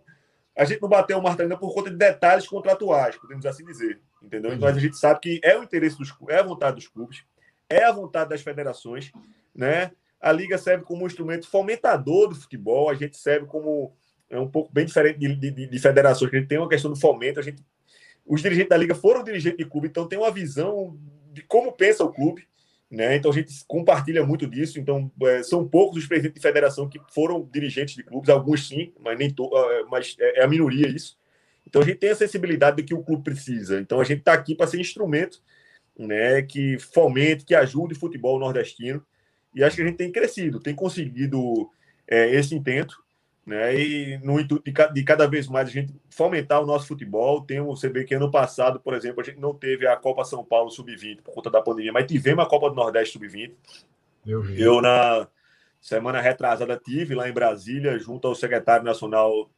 a 0.56 0.64
gente 0.64 0.80
não 0.80 0.90
bateu 0.90 1.18
o 1.18 1.24
martelo 1.24 1.50
ainda 1.50 1.60
por 1.60 1.74
conta 1.74 1.90
de 1.90 1.96
detalhes 1.96 2.48
contratuais, 2.48 3.16
podemos 3.16 3.44
assim 3.48 3.66
dizer. 3.66 4.00
Entendeu? 4.22 4.56
Mas 4.60 4.78
a 4.78 4.80
gente 4.80 4.98
sabe 4.98 5.20
que 5.20 5.42
é 5.44 5.58
o 5.58 5.64
interesse 5.64 5.98
dos 5.98 6.14
é 6.30 6.38
a 6.38 6.44
vontade 6.44 6.76
dos 6.76 6.88
clubes, 6.88 7.24
é 7.68 7.84
a 7.86 7.92
vontade 7.92 8.30
das 8.30 8.44
federações, 8.44 9.12
né? 9.56 9.92
A 10.22 10.32
liga 10.32 10.58
serve 10.58 10.84
como 10.84 11.04
um 11.04 11.08
instrumento 11.08 11.48
fomentador 11.48 12.30
do 12.30 12.36
futebol, 12.36 12.90
a 12.90 12.94
gente 12.94 13.18
serve 13.18 13.48
como 13.48 13.94
é 14.30 14.40
um 14.40 14.48
pouco 14.48 14.72
bem 14.72 14.86
diferente 14.86 15.20
de, 15.20 15.36
de, 15.36 15.68
de 15.68 15.80
federações, 15.80 16.30
que 16.30 16.38
a 16.38 16.40
gente 16.40 16.48
tem 16.48 16.58
uma 16.58 16.70
questão 16.70 16.92
do 16.92 17.00
fomento, 17.00 17.40
a 17.40 17.44
gente 17.44 17.62
os 18.26 18.42
dirigentes 18.42 18.70
da 18.70 18.78
liga 18.78 18.96
foram 18.96 19.24
dirigentes 19.24 19.58
de 19.58 19.66
clube, 19.66 19.88
então 19.88 20.08
tem 20.08 20.18
uma 20.18 20.32
visão 20.32 20.98
de 21.34 21.42
como 21.42 21.72
pensa 21.72 22.04
o 22.04 22.12
clube, 22.12 22.48
né? 22.90 23.16
Então 23.16 23.32
a 23.32 23.34
gente 23.34 23.54
compartilha 23.68 24.26
muito 24.26 24.46
disso. 24.48 24.80
Então 24.80 25.12
é, 25.24 25.44
são 25.44 25.68
poucos 25.68 25.98
os 25.98 26.08
presidentes 26.08 26.36
de 26.36 26.42
federação 26.42 26.88
que 26.90 27.00
foram 27.14 27.48
dirigentes 27.52 27.96
de 27.96 28.04
clubes, 28.04 28.30
alguns 28.30 28.68
sim, 28.68 28.94
mas 29.00 29.18
nem 29.18 29.30
to, 29.30 29.50
mas 29.90 30.16
é 30.20 30.44
a 30.44 30.48
minoria 30.48 30.88
isso. 30.88 31.18
Então 31.66 31.82
a 31.82 31.86
gente 31.86 32.00
tem 32.00 32.10
a 32.10 32.16
sensibilidade 32.16 32.78
do 32.78 32.86
que 32.86 32.94
o 32.94 33.04
clube 33.04 33.24
precisa. 33.24 33.80
Então 33.80 34.00
a 34.00 34.04
gente 34.04 34.20
está 34.20 34.34
aqui 34.34 34.56
para 34.56 34.68
ser 34.68 34.80
instrumento, 34.80 35.42
né? 35.98 36.42
Que 36.42 36.78
fomente, 36.80 37.46
que 37.46 37.56
ajude 37.56 37.94
o 37.94 38.00
futebol 38.00 38.40
nordestino. 38.40 39.06
E 39.54 39.64
acho 39.64 39.76
que 39.76 39.82
a 39.82 39.86
gente 39.86 39.98
tem 39.98 40.12
crescido, 40.12 40.60
tem 40.60 40.76
conseguido 40.76 41.70
é, 42.08 42.34
esse 42.36 42.56
intento 42.56 43.02
né? 43.46 43.76
E 43.76 44.18
no 44.20 44.40
intuito 44.40 44.64
de, 44.64 44.94
de, 44.94 45.04
cada 45.04 45.28
vez 45.28 45.48
mais 45.48 45.68
a 45.68 45.72
gente 45.72 45.94
fomentar 46.10 46.62
o 46.62 46.66
nosso 46.66 46.88
futebol. 46.88 47.42
Tem 47.42 47.60
você 47.62 47.90
vê 47.90 48.04
que 48.04 48.14
ano 48.14 48.30
passado, 48.30 48.80
por 48.80 48.94
exemplo, 48.94 49.22
a 49.22 49.24
gente 49.24 49.40
não 49.40 49.54
teve 49.54 49.88
a 49.88 49.96
Copa 49.96 50.24
São 50.24 50.44
Paulo 50.44 50.70
Sub-20 50.70 51.22
por 51.24 51.34
conta 51.34 51.50
da 51.50 51.62
pandemia, 51.62 51.92
mas 51.92 52.06
tivemos 52.06 52.46
a 52.46 52.48
Copa 52.48 52.70
do 52.70 52.76
Nordeste 52.76 53.14
Sub-20. 53.14 53.54
Eu. 54.26 54.46
Eu, 54.56 54.82
na 54.82 55.28
semana 55.80 56.22
retrasada, 56.22 56.78
tive 56.78 57.16
lá 57.16 57.28
em 57.28 57.34
Brasília, 57.34 57.98
junto 57.98 58.28
ao 58.28 58.36
secretário 58.36 58.86
nacional 58.86 59.50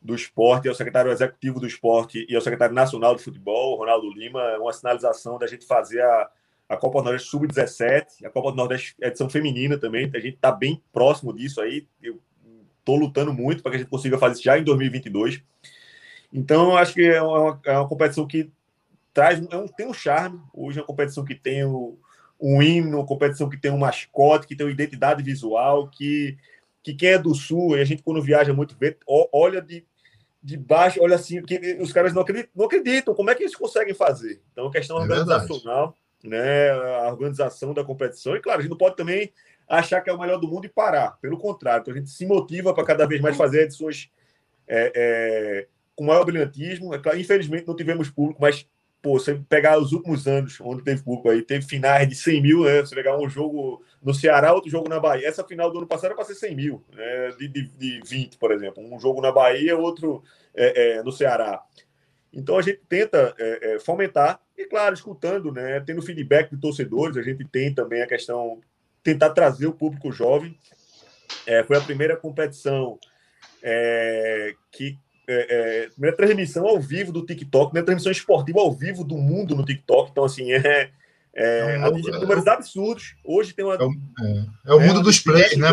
do 0.00 0.14
esporte, 0.14 0.68
ao 0.68 0.74
secretário 0.74 1.10
executivo 1.10 1.58
do 1.58 1.66
esporte 1.66 2.24
e 2.28 2.34
ao 2.36 2.40
secretário 2.40 2.74
nacional 2.74 3.14
do 3.14 3.20
futebol, 3.20 3.76
Ronaldo 3.76 4.12
Lima, 4.12 4.56
uma 4.58 4.72
sinalização 4.72 5.38
da 5.38 5.46
gente 5.46 5.66
fazer 5.66 6.00
a, 6.00 6.30
a 6.72 6.76
Copa 6.76 7.00
do 7.00 7.04
Nordeste 7.04 7.28
Sub-17, 7.28 8.24
a 8.24 8.30
Copa 8.30 8.50
do 8.50 8.56
Nordeste 8.56 8.94
edição 9.00 9.28
feminina 9.28 9.76
também. 9.76 10.10
A 10.14 10.18
gente 10.18 10.36
está 10.36 10.50
bem 10.50 10.82
próximo 10.90 11.32
disso 11.34 11.60
aí. 11.60 11.86
Eu 12.02 12.18
estou 12.78 12.96
lutando 12.96 13.32
muito 13.32 13.62
para 13.62 13.72
que 13.72 13.76
a 13.76 13.80
gente 13.80 13.90
consiga 13.90 14.16
fazer 14.16 14.34
isso 14.34 14.42
já 14.42 14.58
em 14.58 14.64
2022. 14.64 15.42
Então, 16.32 16.74
acho 16.76 16.94
que 16.94 17.02
é 17.02 17.20
uma, 17.20 17.60
é 17.66 17.72
uma 17.72 17.88
competição 17.88 18.26
que 18.26 18.50
traz 19.12 19.38
é 19.50 19.56
um, 19.56 19.68
tem 19.68 19.86
um 19.86 19.92
charme. 19.92 20.40
Hoje 20.54 20.78
é 20.78 20.80
uma 20.80 20.86
competição 20.86 21.24
que 21.24 21.34
tem 21.34 21.62
o, 21.62 21.98
um 22.40 22.62
hino, 22.62 22.98
uma 22.98 23.06
competição 23.06 23.50
que 23.50 23.58
tem 23.58 23.70
um 23.70 23.78
mascote, 23.78 24.46
que 24.46 24.56
tem 24.56 24.66
uma 24.66 24.72
identidade 24.72 25.22
visual, 25.22 25.88
que, 25.88 26.38
que 26.82 26.94
quem 26.94 27.10
é 27.10 27.18
do 27.18 27.34
Sul, 27.34 27.76
e 27.76 27.82
a 27.82 27.84
gente 27.84 28.02
quando 28.02 28.22
viaja 28.22 28.54
muito 28.54 28.74
vê, 28.80 28.96
olha 29.06 29.60
de, 29.60 29.84
de 30.42 30.56
baixo, 30.56 31.02
olha 31.02 31.16
assim, 31.16 31.42
que 31.42 31.78
os 31.82 31.92
caras 31.92 32.14
não 32.14 32.22
acreditam, 32.22 32.50
não 32.56 32.64
acreditam, 32.64 33.14
como 33.14 33.30
é 33.30 33.34
que 33.34 33.42
eles 33.42 33.54
conseguem 33.54 33.94
fazer? 33.94 34.40
Então, 34.50 34.68
a 34.68 34.72
questão 34.72 34.96
é 34.96 35.00
organizacional, 35.02 35.94
né, 36.22 36.70
a 36.70 37.08
organização 37.08 37.74
da 37.74 37.84
competição, 37.84 38.36
e 38.36 38.40
claro, 38.40 38.60
a 38.60 38.62
gente 38.62 38.70
não 38.70 38.78
pode 38.78 38.96
também 38.96 39.32
achar 39.68 40.00
que 40.00 40.10
é 40.10 40.12
o 40.12 40.18
melhor 40.18 40.38
do 40.38 40.48
mundo 40.48 40.66
e 40.66 40.68
parar, 40.68 41.18
pelo 41.20 41.38
contrário, 41.38 41.82
então 41.82 41.94
a 41.94 41.96
gente 41.96 42.10
se 42.10 42.26
motiva 42.26 42.74
para 42.74 42.84
cada 42.84 43.06
vez 43.06 43.20
mais 43.20 43.36
fazer 43.36 43.62
edições 43.62 44.10
é, 44.68 44.92
é, 44.94 45.66
com 45.94 46.04
maior 46.04 46.24
brilhantismo, 46.24 46.94
é 46.94 46.98
claro, 46.98 47.18
infelizmente 47.18 47.66
não 47.66 47.76
tivemos 47.76 48.10
público, 48.10 48.40
mas 48.40 48.66
pô, 49.02 49.18
você 49.18 49.34
pegar 49.48 49.78
os 49.78 49.92
últimos 49.92 50.28
anos, 50.28 50.58
onde 50.60 50.82
teve 50.82 51.02
público 51.02 51.28
aí, 51.28 51.42
teve 51.42 51.66
finais 51.66 52.08
de 52.08 52.14
100 52.14 52.40
mil, 52.40 52.64
né? 52.64 52.80
Você 52.80 52.94
pegar 52.94 53.18
um 53.18 53.28
jogo 53.28 53.84
no 54.00 54.14
Ceará, 54.14 54.54
outro 54.54 54.70
jogo 54.70 54.88
na 54.88 55.00
Bahia. 55.00 55.26
Essa 55.26 55.42
final 55.42 55.70
do 55.70 55.78
ano 55.78 55.88
passado 55.88 56.06
era 56.06 56.14
para 56.14 56.24
ser 56.24 56.36
100 56.36 56.54
mil, 56.54 56.84
né? 56.94 57.30
de, 57.36 57.48
de, 57.48 57.68
de 57.68 58.00
20, 58.06 58.38
por 58.38 58.52
exemplo. 58.52 58.82
Um 58.82 59.00
jogo 59.00 59.20
na 59.20 59.32
Bahia, 59.32 59.76
outro 59.76 60.22
é, 60.54 60.98
é, 60.98 61.02
no 61.02 61.10
Ceará. 61.10 61.62
Então 62.32 62.56
a 62.56 62.62
gente 62.62 62.80
tenta 62.88 63.34
é, 63.38 63.74
é 63.74 63.80
fomentar, 63.80 64.40
e 64.56 64.66
claro, 64.66 64.94
escutando, 64.94 65.50
né? 65.52 65.80
Tendo 65.80 66.02
feedback 66.02 66.50
de 66.50 66.60
torcedores, 66.60 67.16
a 67.16 67.22
gente 67.22 67.44
tem 67.44 67.74
também 67.74 68.02
a 68.02 68.06
questão, 68.06 68.60
tentar 69.02 69.30
trazer 69.30 69.66
o 69.66 69.72
público 69.72 70.12
jovem. 70.12 70.56
É, 71.46 71.64
foi 71.64 71.76
a 71.76 71.80
primeira 71.80 72.16
competição 72.16 72.98
é, 73.62 74.54
que 74.70 74.98
é, 75.26 75.84
é, 75.84 75.88
primeira 75.90 76.16
transmissão 76.16 76.66
ao 76.66 76.80
vivo 76.80 77.12
do 77.12 77.24
TikTok, 77.24 77.66
primeira 77.66 77.86
transmissão 77.86 78.12
esportiva 78.12 78.60
ao 78.60 78.72
vivo 78.72 79.04
do 79.04 79.16
mundo 79.16 79.54
no 79.54 79.64
TikTok. 79.64 80.10
Então, 80.10 80.24
assim, 80.24 80.52
é, 80.52 80.90
é, 81.34 81.76
é 81.76 81.78
números 81.78 82.46
absurdos. 82.46 83.14
Hoje 83.24 83.54
tem 83.54 83.64
uma. 83.64 83.74
É, 83.74 83.82
o, 83.82 83.90
é, 84.20 84.46
é 84.66 84.74
o 84.74 84.80
mundo 84.80 85.02
dos 85.02 85.18
plays, 85.20 85.56
né, 85.56 85.68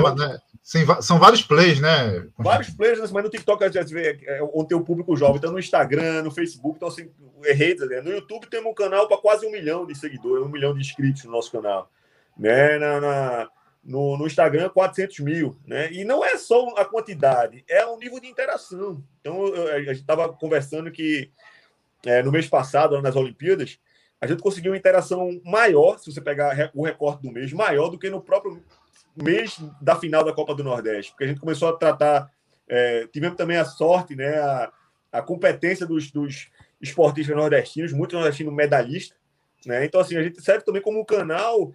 né? 0.73 1.01
São 1.01 1.17
vários 1.17 1.41
plays, 1.41 1.79
né? 1.79 2.27
Vários 2.37 2.69
plays, 2.69 3.11
mas 3.11 3.23
no 3.23 3.29
TikTok 3.29 3.63
a 3.63 3.69
gente 3.69 3.93
vê 3.93 4.19
onde 4.53 4.69
tem 4.69 4.77
o 4.77 4.83
público 4.83 5.15
jovem, 5.15 5.37
então 5.37 5.51
no 5.51 5.59
Instagram, 5.59 6.23
no 6.23 6.31
Facebook, 6.31 6.77
então 6.77 6.87
assim, 6.87 7.09
redes, 7.43 7.87
né? 7.89 8.01
no 8.01 8.11
YouTube 8.11 8.47
temos 8.47 8.71
um 8.71 8.75
canal 8.75 9.07
para 9.07 9.17
quase 9.17 9.45
um 9.45 9.51
milhão 9.51 9.85
de 9.85 9.95
seguidores, 9.95 10.45
um 10.45 10.49
milhão 10.49 10.73
de 10.73 10.81
inscritos 10.81 11.23
no 11.23 11.31
nosso 11.31 11.51
canal. 11.51 11.89
Né? 12.37 12.77
Na, 12.77 13.01
na 13.01 13.49
no, 13.83 14.17
no, 14.17 14.27
Instagram 14.27 14.69
400 14.69 15.19
mil, 15.19 15.57
né? 15.65 15.91
E 15.91 16.03
não 16.03 16.23
é 16.23 16.37
só 16.37 16.67
a 16.75 16.85
quantidade, 16.85 17.63
é 17.67 17.85
o 17.85 17.97
nível 17.97 18.19
de 18.19 18.27
interação. 18.27 19.01
Então, 19.21 19.47
eu, 19.47 19.73
a 19.73 19.79
gente 19.79 20.01
estava 20.01 20.31
conversando 20.33 20.91
que 20.91 21.31
é, 22.05 22.21
no 22.21 22.31
mês 22.31 22.47
passado, 22.47 23.01
nas 23.01 23.15
Olimpíadas, 23.15 23.79
a 24.21 24.27
gente 24.27 24.41
conseguiu 24.41 24.73
uma 24.73 24.77
interação 24.77 25.41
maior, 25.45 25.97
se 25.97 26.11
você 26.11 26.19
pegar 26.19 26.71
o 26.75 26.83
recorte 26.83 27.23
do 27.23 27.31
mês, 27.31 27.53
maior 27.53 27.89
do 27.89 27.97
que 27.97 28.09
no 28.09 28.21
próprio 28.21 28.61
mês 29.15 29.59
da 29.81 29.95
final 29.95 30.23
da 30.23 30.33
Copa 30.33 30.55
do 30.55 30.63
Nordeste, 30.63 31.11
porque 31.11 31.23
a 31.25 31.27
gente 31.27 31.39
começou 31.39 31.69
a 31.69 31.77
tratar, 31.77 32.31
é, 32.67 33.07
tivemos 33.07 33.37
também 33.37 33.57
a 33.57 33.65
sorte, 33.65 34.15
né, 34.15 34.37
a, 34.37 34.71
a 35.11 35.21
competência 35.21 35.85
dos, 35.85 36.11
dos 36.11 36.49
esportistas 36.81 37.35
nordestinos, 37.35 37.91
muito 37.91 38.15
nordestino 38.15 38.51
medalhista, 38.51 39.15
né? 39.65 39.85
Então, 39.85 39.99
assim, 39.99 40.15
a 40.15 40.23
gente 40.23 40.41
serve 40.41 40.63
também 40.63 40.81
como 40.81 40.99
um 40.99 41.05
canal 41.05 41.73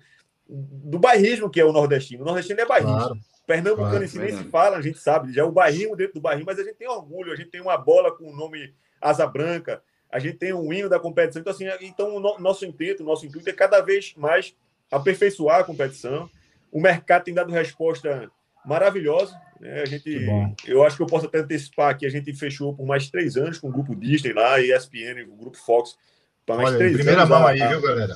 do 0.49 0.99
bairrismo 0.99 1.51
que 1.51 1.61
é 1.61 1.65
o 1.65 1.73
nordestino. 1.73 2.23
O 2.23 2.27
nordestino 2.27 2.61
é 2.61 2.67
bairrista. 2.67 2.97
Claro. 2.97 3.19
Pernambucano 3.47 3.91
claro, 3.91 4.05
em 4.05 4.09
si 4.09 4.19
nem 4.19 4.35
se 4.35 4.45
fala, 4.45 4.79
a 4.79 4.81
gente 4.81 4.99
sabe, 4.99 5.33
já 5.33 5.43
é 5.43 5.45
o 5.45 5.53
bairrismo 5.53 5.95
dentro 5.95 6.15
do 6.15 6.21
bairrismo, 6.21 6.47
mas 6.47 6.59
a 6.59 6.65
gente 6.65 6.77
tem 6.77 6.89
orgulho, 6.89 7.31
a 7.31 7.37
gente 7.37 7.51
tem 7.51 7.61
uma 7.61 7.77
bola 7.77 8.11
com 8.17 8.31
o 8.31 8.35
nome 8.35 8.73
Asa 8.99 9.27
Branca, 9.27 9.83
a 10.11 10.19
gente 10.19 10.39
tem 10.39 10.55
um 10.55 10.73
hino 10.73 10.89
da 10.89 10.99
competição. 10.99 11.41
Então, 11.41 11.53
assim, 11.53 11.67
então 11.83 12.17
o 12.17 12.39
nosso 12.39 12.65
intento, 12.65 13.01
o 13.01 13.07
nosso 13.07 13.27
intuito 13.27 13.51
é 13.51 13.53
cada 13.53 13.83
vez 13.83 14.15
mais 14.17 14.57
aperfeiçoar 14.91 15.61
a 15.61 15.65
competição. 15.65 16.31
O 16.75 16.81
mercado 16.81 17.23
tem 17.23 17.33
dado 17.33 17.53
resposta 17.53 18.29
maravilhosa. 18.67 19.41
Né? 19.61 19.81
A 19.81 19.85
gente, 19.85 20.27
eu 20.67 20.83
acho 20.83 20.97
que 20.97 21.03
eu 21.05 21.07
posso 21.07 21.27
até 21.27 21.39
antecipar 21.39 21.97
que 21.97 22.05
a 22.05 22.11
gente 22.11 22.35
fechou 22.35 22.75
por 22.75 22.85
mais 22.85 23.09
três 23.09 23.37
anos 23.37 23.59
com 23.59 23.69
o 23.69 23.73
grupo 23.73 23.95
Disney 23.95 24.33
lá, 24.33 24.61
ESPN, 24.61 25.23
o 25.29 25.37
grupo 25.37 25.57
Fox, 25.57 25.97
para 26.45 26.57
mais 26.57 26.71
Olha, 26.71 26.79
três 26.79 26.97
primeira 26.97 27.23
anos. 27.23 27.31
Primeira 27.31 27.61
mão 27.61 27.69
aí, 27.69 27.69
viu, 27.69 27.81
galera? 27.81 28.15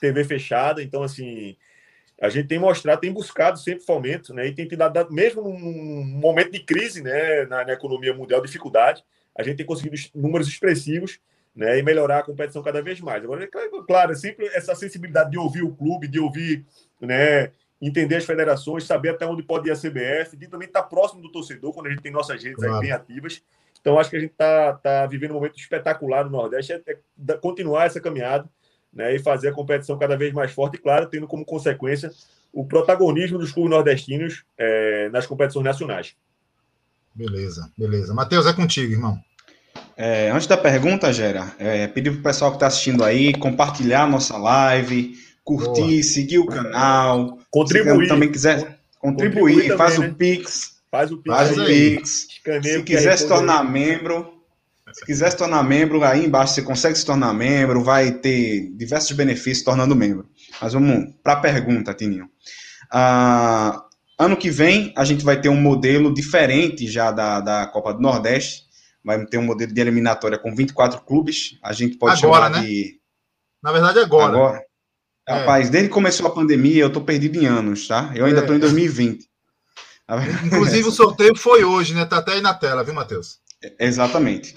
TV 0.00 0.24
fechada. 0.24 0.82
Então, 0.82 1.02
assim, 1.02 1.54
a 2.18 2.30
gente 2.30 2.48
tem 2.48 2.58
mostrado, 2.58 2.98
tem 2.98 3.12
buscado 3.12 3.58
sempre 3.58 3.84
fomento, 3.84 4.32
né? 4.32 4.46
E 4.46 4.54
tem 4.54 4.66
dado, 4.68 5.12
mesmo 5.12 5.42
num 5.42 6.02
momento 6.02 6.50
de 6.50 6.60
crise, 6.60 7.02
né, 7.02 7.44
na, 7.44 7.62
na, 7.62 7.74
economia 7.74 8.14
mundial, 8.14 8.40
dificuldade, 8.40 9.04
a 9.36 9.42
gente 9.42 9.58
tem 9.58 9.66
conseguido 9.66 9.96
números 10.14 10.48
expressivos, 10.48 11.20
né? 11.54 11.78
E 11.78 11.82
melhorar 11.82 12.20
a 12.20 12.24
competição 12.24 12.62
cada 12.62 12.80
vez 12.80 13.02
mais. 13.02 13.22
Agora, 13.22 13.44
é 13.44 13.48
claro, 13.86 14.12
é 14.12 14.14
sempre 14.16 14.46
essa 14.46 14.74
sensibilidade 14.74 15.30
de 15.30 15.38
ouvir 15.38 15.62
o 15.62 15.76
clube, 15.76 16.08
de 16.08 16.18
ouvir, 16.18 16.64
né? 16.98 17.52
Entender 17.80 18.16
as 18.16 18.24
federações, 18.24 18.84
saber 18.84 19.10
até 19.10 19.26
onde 19.26 19.42
pode 19.42 19.68
ir 19.68 19.72
a 19.72 19.76
CBF, 19.76 20.36
de 20.36 20.48
também 20.48 20.66
estar 20.66 20.82
próximo 20.82 21.22
do 21.22 21.30
torcedor, 21.30 21.72
quando 21.72 21.86
a 21.86 21.90
gente 21.90 22.02
tem 22.02 22.10
nossas 22.10 22.42
redes 22.42 22.58
claro. 22.58 22.74
aí 22.74 22.80
bem 22.80 22.92
ativas. 22.92 23.42
Então, 23.80 23.98
acho 23.98 24.10
que 24.10 24.16
a 24.16 24.20
gente 24.20 24.32
está 24.32 24.72
tá 24.74 25.06
vivendo 25.06 25.30
um 25.30 25.34
momento 25.34 25.58
espetacular 25.58 26.24
no 26.24 26.30
Nordeste, 26.30 26.72
é, 26.72 26.82
é 26.86 27.34
continuar 27.34 27.86
essa 27.86 28.00
caminhada 28.00 28.48
né, 28.92 29.14
e 29.14 29.18
fazer 29.18 29.48
a 29.48 29.52
competição 29.52 29.98
cada 29.98 30.16
vez 30.16 30.32
mais 30.32 30.50
forte 30.50 30.74
e, 30.74 30.78
claro, 30.78 31.06
tendo 31.06 31.26
como 31.26 31.44
consequência 31.44 32.10
o 32.52 32.64
protagonismo 32.64 33.38
dos 33.38 33.52
clubes 33.52 33.70
nordestinos 33.70 34.44
é, 34.56 35.08
nas 35.10 35.26
competições 35.26 35.64
nacionais. 35.64 36.16
Beleza, 37.14 37.70
beleza. 37.76 38.14
Matheus, 38.14 38.46
é 38.46 38.52
contigo, 38.52 38.92
irmão. 38.92 39.18
É, 39.96 40.30
antes 40.30 40.46
da 40.46 40.56
pergunta, 40.56 41.12
Gera, 41.12 41.52
é, 41.58 41.86
pedir 41.88 42.12
para 42.12 42.20
o 42.20 42.22
pessoal 42.22 42.50
que 42.52 42.56
está 42.56 42.68
assistindo 42.68 43.04
aí 43.04 43.34
compartilhar 43.34 44.04
a 44.04 44.06
nossa 44.06 44.36
live, 44.36 45.14
curtir, 45.48 45.80
Boa. 45.80 46.02
seguir 46.02 46.38
o 46.38 46.46
canal. 46.46 47.38
Contribuir. 47.50 48.02
Se 48.02 48.08
também 48.08 48.30
quiser 48.30 48.78
contribuir, 49.00 49.54
contribuir 49.54 49.76
faz 49.78 49.94
também, 49.94 50.08
o 50.08 50.12
né? 50.12 50.16
Pix. 50.18 50.78
Faz 50.90 51.10
o 51.10 51.16
Pix. 51.16 51.36
Faz 51.36 51.58
o 51.58 51.64
Pix. 51.64 52.26
Se 52.62 52.82
quiser 52.82 53.16
se 53.16 53.26
tornar 53.26 53.64
membro, 53.64 54.34
se 54.92 55.06
quiser 55.06 55.30
se 55.30 55.36
tornar 55.38 55.62
membro, 55.62 56.04
aí 56.04 56.26
embaixo 56.26 56.54
você 56.54 56.62
consegue 56.62 56.98
se 56.98 57.06
tornar 57.06 57.32
membro, 57.32 57.82
vai 57.82 58.12
ter 58.12 58.70
diversos 58.76 59.12
benefícios 59.12 59.64
tornando 59.64 59.96
membro. 59.96 60.28
Mas 60.60 60.74
vamos 60.74 61.14
para 61.22 61.34
a 61.34 61.40
pergunta, 61.40 61.94
Tininho. 61.94 62.28
Ah, 62.90 63.84
ano 64.18 64.36
que 64.36 64.50
vem 64.50 64.92
a 64.96 65.04
gente 65.04 65.24
vai 65.24 65.40
ter 65.40 65.48
um 65.48 65.60
modelo 65.60 66.12
diferente 66.12 66.86
já 66.86 67.10
da, 67.10 67.40
da 67.40 67.66
Copa 67.66 67.94
do 67.94 68.00
Nordeste. 68.00 68.68
Vai 69.02 69.24
ter 69.24 69.38
um 69.38 69.44
modelo 69.44 69.72
de 69.72 69.80
eliminatória 69.80 70.38
com 70.38 70.54
24 70.54 71.00
clubes. 71.02 71.58
A 71.62 71.72
gente 71.72 71.96
pode 71.96 72.22
agora, 72.22 72.46
chamar 72.46 72.60
né? 72.60 72.66
de. 72.66 72.98
Na 73.62 73.72
verdade, 73.72 73.98
agora. 74.00 74.36
agora. 74.36 74.67
É. 75.28 75.34
Rapaz, 75.34 75.68
desde 75.68 75.88
que 75.88 75.94
começou 75.94 76.26
a 76.26 76.30
pandemia, 76.30 76.82
eu 76.82 76.90
tô 76.90 77.02
perdido 77.02 77.38
em 77.38 77.44
anos, 77.44 77.86
tá? 77.86 78.10
Eu 78.14 78.24
ainda 78.24 78.40
é. 78.40 78.42
tô 78.46 78.54
em 78.54 78.58
2020. 78.58 79.28
Inclusive, 80.46 80.88
o 80.88 80.90
sorteio 80.90 81.36
foi 81.36 81.64
hoje, 81.64 81.92
né? 81.92 82.06
Tá 82.06 82.16
até 82.16 82.32
aí 82.32 82.40
na 82.40 82.54
tela, 82.54 82.82
viu, 82.82 82.94
Matheus? 82.94 83.38
Exatamente. 83.78 84.54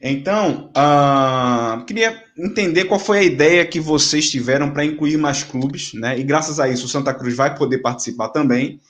Então, 0.00 0.70
uh, 0.76 1.84
queria 1.84 2.22
entender 2.38 2.84
qual 2.84 2.98
foi 2.98 3.18
a 3.18 3.22
ideia 3.22 3.66
que 3.66 3.78
vocês 3.78 4.30
tiveram 4.30 4.70
para 4.70 4.84
incluir 4.84 5.18
mais 5.18 5.42
clubes, 5.42 5.92
né? 5.92 6.18
E 6.18 6.22
graças 6.22 6.58
a 6.58 6.68
isso 6.68 6.86
o 6.86 6.88
Santa 6.88 7.12
Cruz 7.12 7.36
vai 7.36 7.54
poder 7.54 7.78
participar 7.78 8.28
também. 8.30 8.80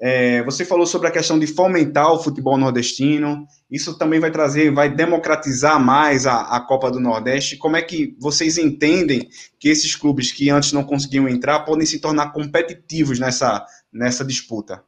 É, 0.00 0.44
você 0.44 0.64
falou 0.64 0.86
sobre 0.86 1.08
a 1.08 1.10
questão 1.10 1.38
de 1.38 1.46
fomentar 1.46 2.12
o 2.12 2.22
futebol 2.22 2.56
nordestino. 2.56 3.46
Isso 3.68 3.98
também 3.98 4.20
vai 4.20 4.30
trazer, 4.30 4.72
vai 4.72 4.88
democratizar 4.88 5.80
mais 5.80 6.24
a, 6.24 6.56
a 6.56 6.60
Copa 6.60 6.90
do 6.90 7.00
Nordeste. 7.00 7.56
Como 7.56 7.76
é 7.76 7.82
que 7.82 8.16
vocês 8.20 8.58
entendem 8.58 9.28
que 9.58 9.68
esses 9.68 9.96
clubes 9.96 10.30
que 10.30 10.50
antes 10.50 10.72
não 10.72 10.84
conseguiam 10.84 11.28
entrar 11.28 11.60
podem 11.60 11.84
se 11.84 12.00
tornar 12.00 12.32
competitivos 12.32 13.18
nessa, 13.18 13.66
nessa 13.92 14.24
disputa? 14.24 14.84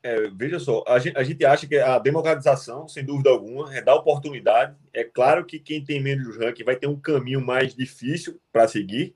É, 0.00 0.28
veja 0.28 0.60
só, 0.60 0.84
a 0.86 0.98
gente, 0.98 1.16
a 1.16 1.24
gente, 1.24 1.44
acha 1.46 1.66
que 1.66 1.76
a 1.78 1.98
democratização, 1.98 2.86
sem 2.86 3.02
dúvida 3.02 3.30
alguma, 3.30 3.74
é 3.74 3.80
dar 3.80 3.94
oportunidade. 3.94 4.76
É 4.92 5.02
claro 5.02 5.44
que 5.44 5.58
quem 5.58 5.82
tem 5.82 6.00
menos 6.00 6.36
ranking 6.36 6.62
vai 6.62 6.76
ter 6.76 6.86
um 6.86 7.00
caminho 7.00 7.40
mais 7.40 7.74
difícil 7.74 8.38
para 8.52 8.68
seguir, 8.68 9.14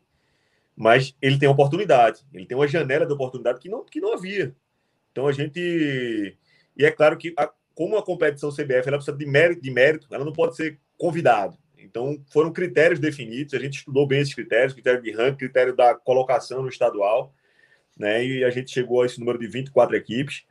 mas 0.74 1.14
ele 1.20 1.38
tem 1.38 1.48
oportunidade, 1.48 2.24
ele 2.32 2.46
tem 2.46 2.56
uma 2.56 2.66
janela 2.66 3.04
de 3.04 3.12
oportunidade 3.12 3.61
que 3.61 3.68
não, 3.68 3.84
que 3.84 4.00
não 4.00 4.14
havia. 4.14 4.56
Então 5.18 5.26
a 5.26 5.33
gente. 5.33 6.38
E 6.76 6.85
é 6.85 6.92
claro 6.92 7.16
que, 7.16 7.35
a, 7.37 7.50
como 7.74 7.98
a 7.98 8.04
competição 8.04 8.52
CBF 8.52 8.87
ela 8.87 8.98
precisa 8.98 9.16
de 9.16 9.26
mérito, 9.26 9.61
de 9.61 9.68
mérito, 9.68 10.07
ela 10.12 10.24
não 10.24 10.33
pode 10.33 10.54
ser 10.54 10.78
convidado. 10.96 11.59
Então 11.76 12.24
foram 12.33 12.52
critérios 12.52 13.00
definidos, 13.00 13.52
a 13.52 13.59
gente 13.59 13.78
estudou 13.78 14.07
bem 14.07 14.20
esses 14.20 14.33
critérios, 14.33 14.74
critério 14.74 15.02
de 15.02 15.11
ranking, 15.11 15.38
critério 15.38 15.74
da 15.74 15.92
colocação 15.92 16.62
no 16.62 16.68
estadual, 16.68 17.35
né? 17.98 18.24
E 18.24 18.44
a 18.44 18.50
gente 18.50 18.70
chegou 18.70 19.02
a 19.02 19.07
esse 19.07 19.18
número 19.18 19.40
de 19.40 19.48
24 19.48 19.96
equipes. 19.96 20.44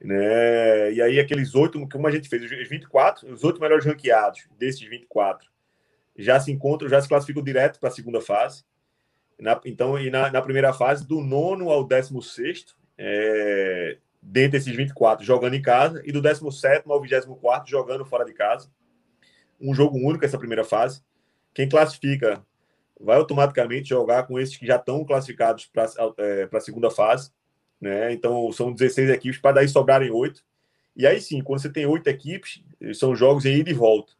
Né? 0.00 0.94
E 0.94 1.02
aí, 1.02 1.20
aqueles 1.20 1.54
oito, 1.54 1.86
como 1.86 2.06
a 2.06 2.10
gente 2.10 2.26
fez, 2.26 2.42
os 2.42 2.68
24, 2.68 3.30
os 3.30 3.44
oito 3.44 3.60
melhores 3.60 3.84
ranqueados 3.84 4.46
desses 4.58 4.80
24 4.80 5.46
já 6.16 6.40
se 6.40 6.50
encontram, 6.50 6.88
já 6.88 7.02
se 7.02 7.08
classificam 7.08 7.42
direto 7.42 7.78
para 7.78 7.90
a 7.90 7.92
segunda 7.92 8.22
fase. 8.22 8.64
Na, 9.38 9.60
então, 9.66 9.98
e 9.98 10.08
na, 10.08 10.30
na, 10.30 10.40
primeira 10.40 10.72
fase, 10.72 11.06
do 11.06 11.20
nono 11.20 11.68
ao 11.68 11.84
décimo 11.84 12.22
sexto, 12.22 12.74
é, 12.96 13.98
dentre 14.28 14.58
desses 14.58 14.74
24 14.74 15.24
jogando 15.24 15.54
em 15.54 15.62
casa, 15.62 16.02
e 16.04 16.10
do 16.10 16.20
17 16.20 16.84
ao 16.90 17.00
24 17.00 17.70
jogando 17.70 18.04
fora 18.04 18.24
de 18.24 18.32
casa. 18.32 18.68
Um 19.60 19.72
jogo 19.72 19.96
único 19.96 20.24
essa 20.24 20.38
primeira 20.38 20.64
fase. 20.64 21.00
Quem 21.54 21.68
classifica 21.68 22.44
vai 23.00 23.16
automaticamente 23.16 23.88
jogar 23.88 24.26
com 24.26 24.38
esses 24.38 24.56
que 24.56 24.66
já 24.66 24.76
estão 24.76 25.04
classificados 25.04 25.66
para 25.66 25.86
é, 26.18 26.48
a 26.52 26.60
segunda 26.60 26.90
fase. 26.90 27.30
Né? 27.80 28.12
Então, 28.12 28.50
são 28.52 28.72
16 28.72 29.10
equipes, 29.10 29.40
para 29.40 29.52
daí 29.52 29.68
sobrarem 29.68 30.10
oito. 30.10 30.44
E 30.96 31.06
aí 31.06 31.20
sim, 31.20 31.40
quando 31.40 31.60
você 31.60 31.70
tem 31.70 31.86
oito 31.86 32.08
equipes, 32.08 32.64
são 32.94 33.14
jogos 33.14 33.44
em 33.44 33.58
ida 33.58 33.70
e 33.70 33.74
volta. 33.74 34.12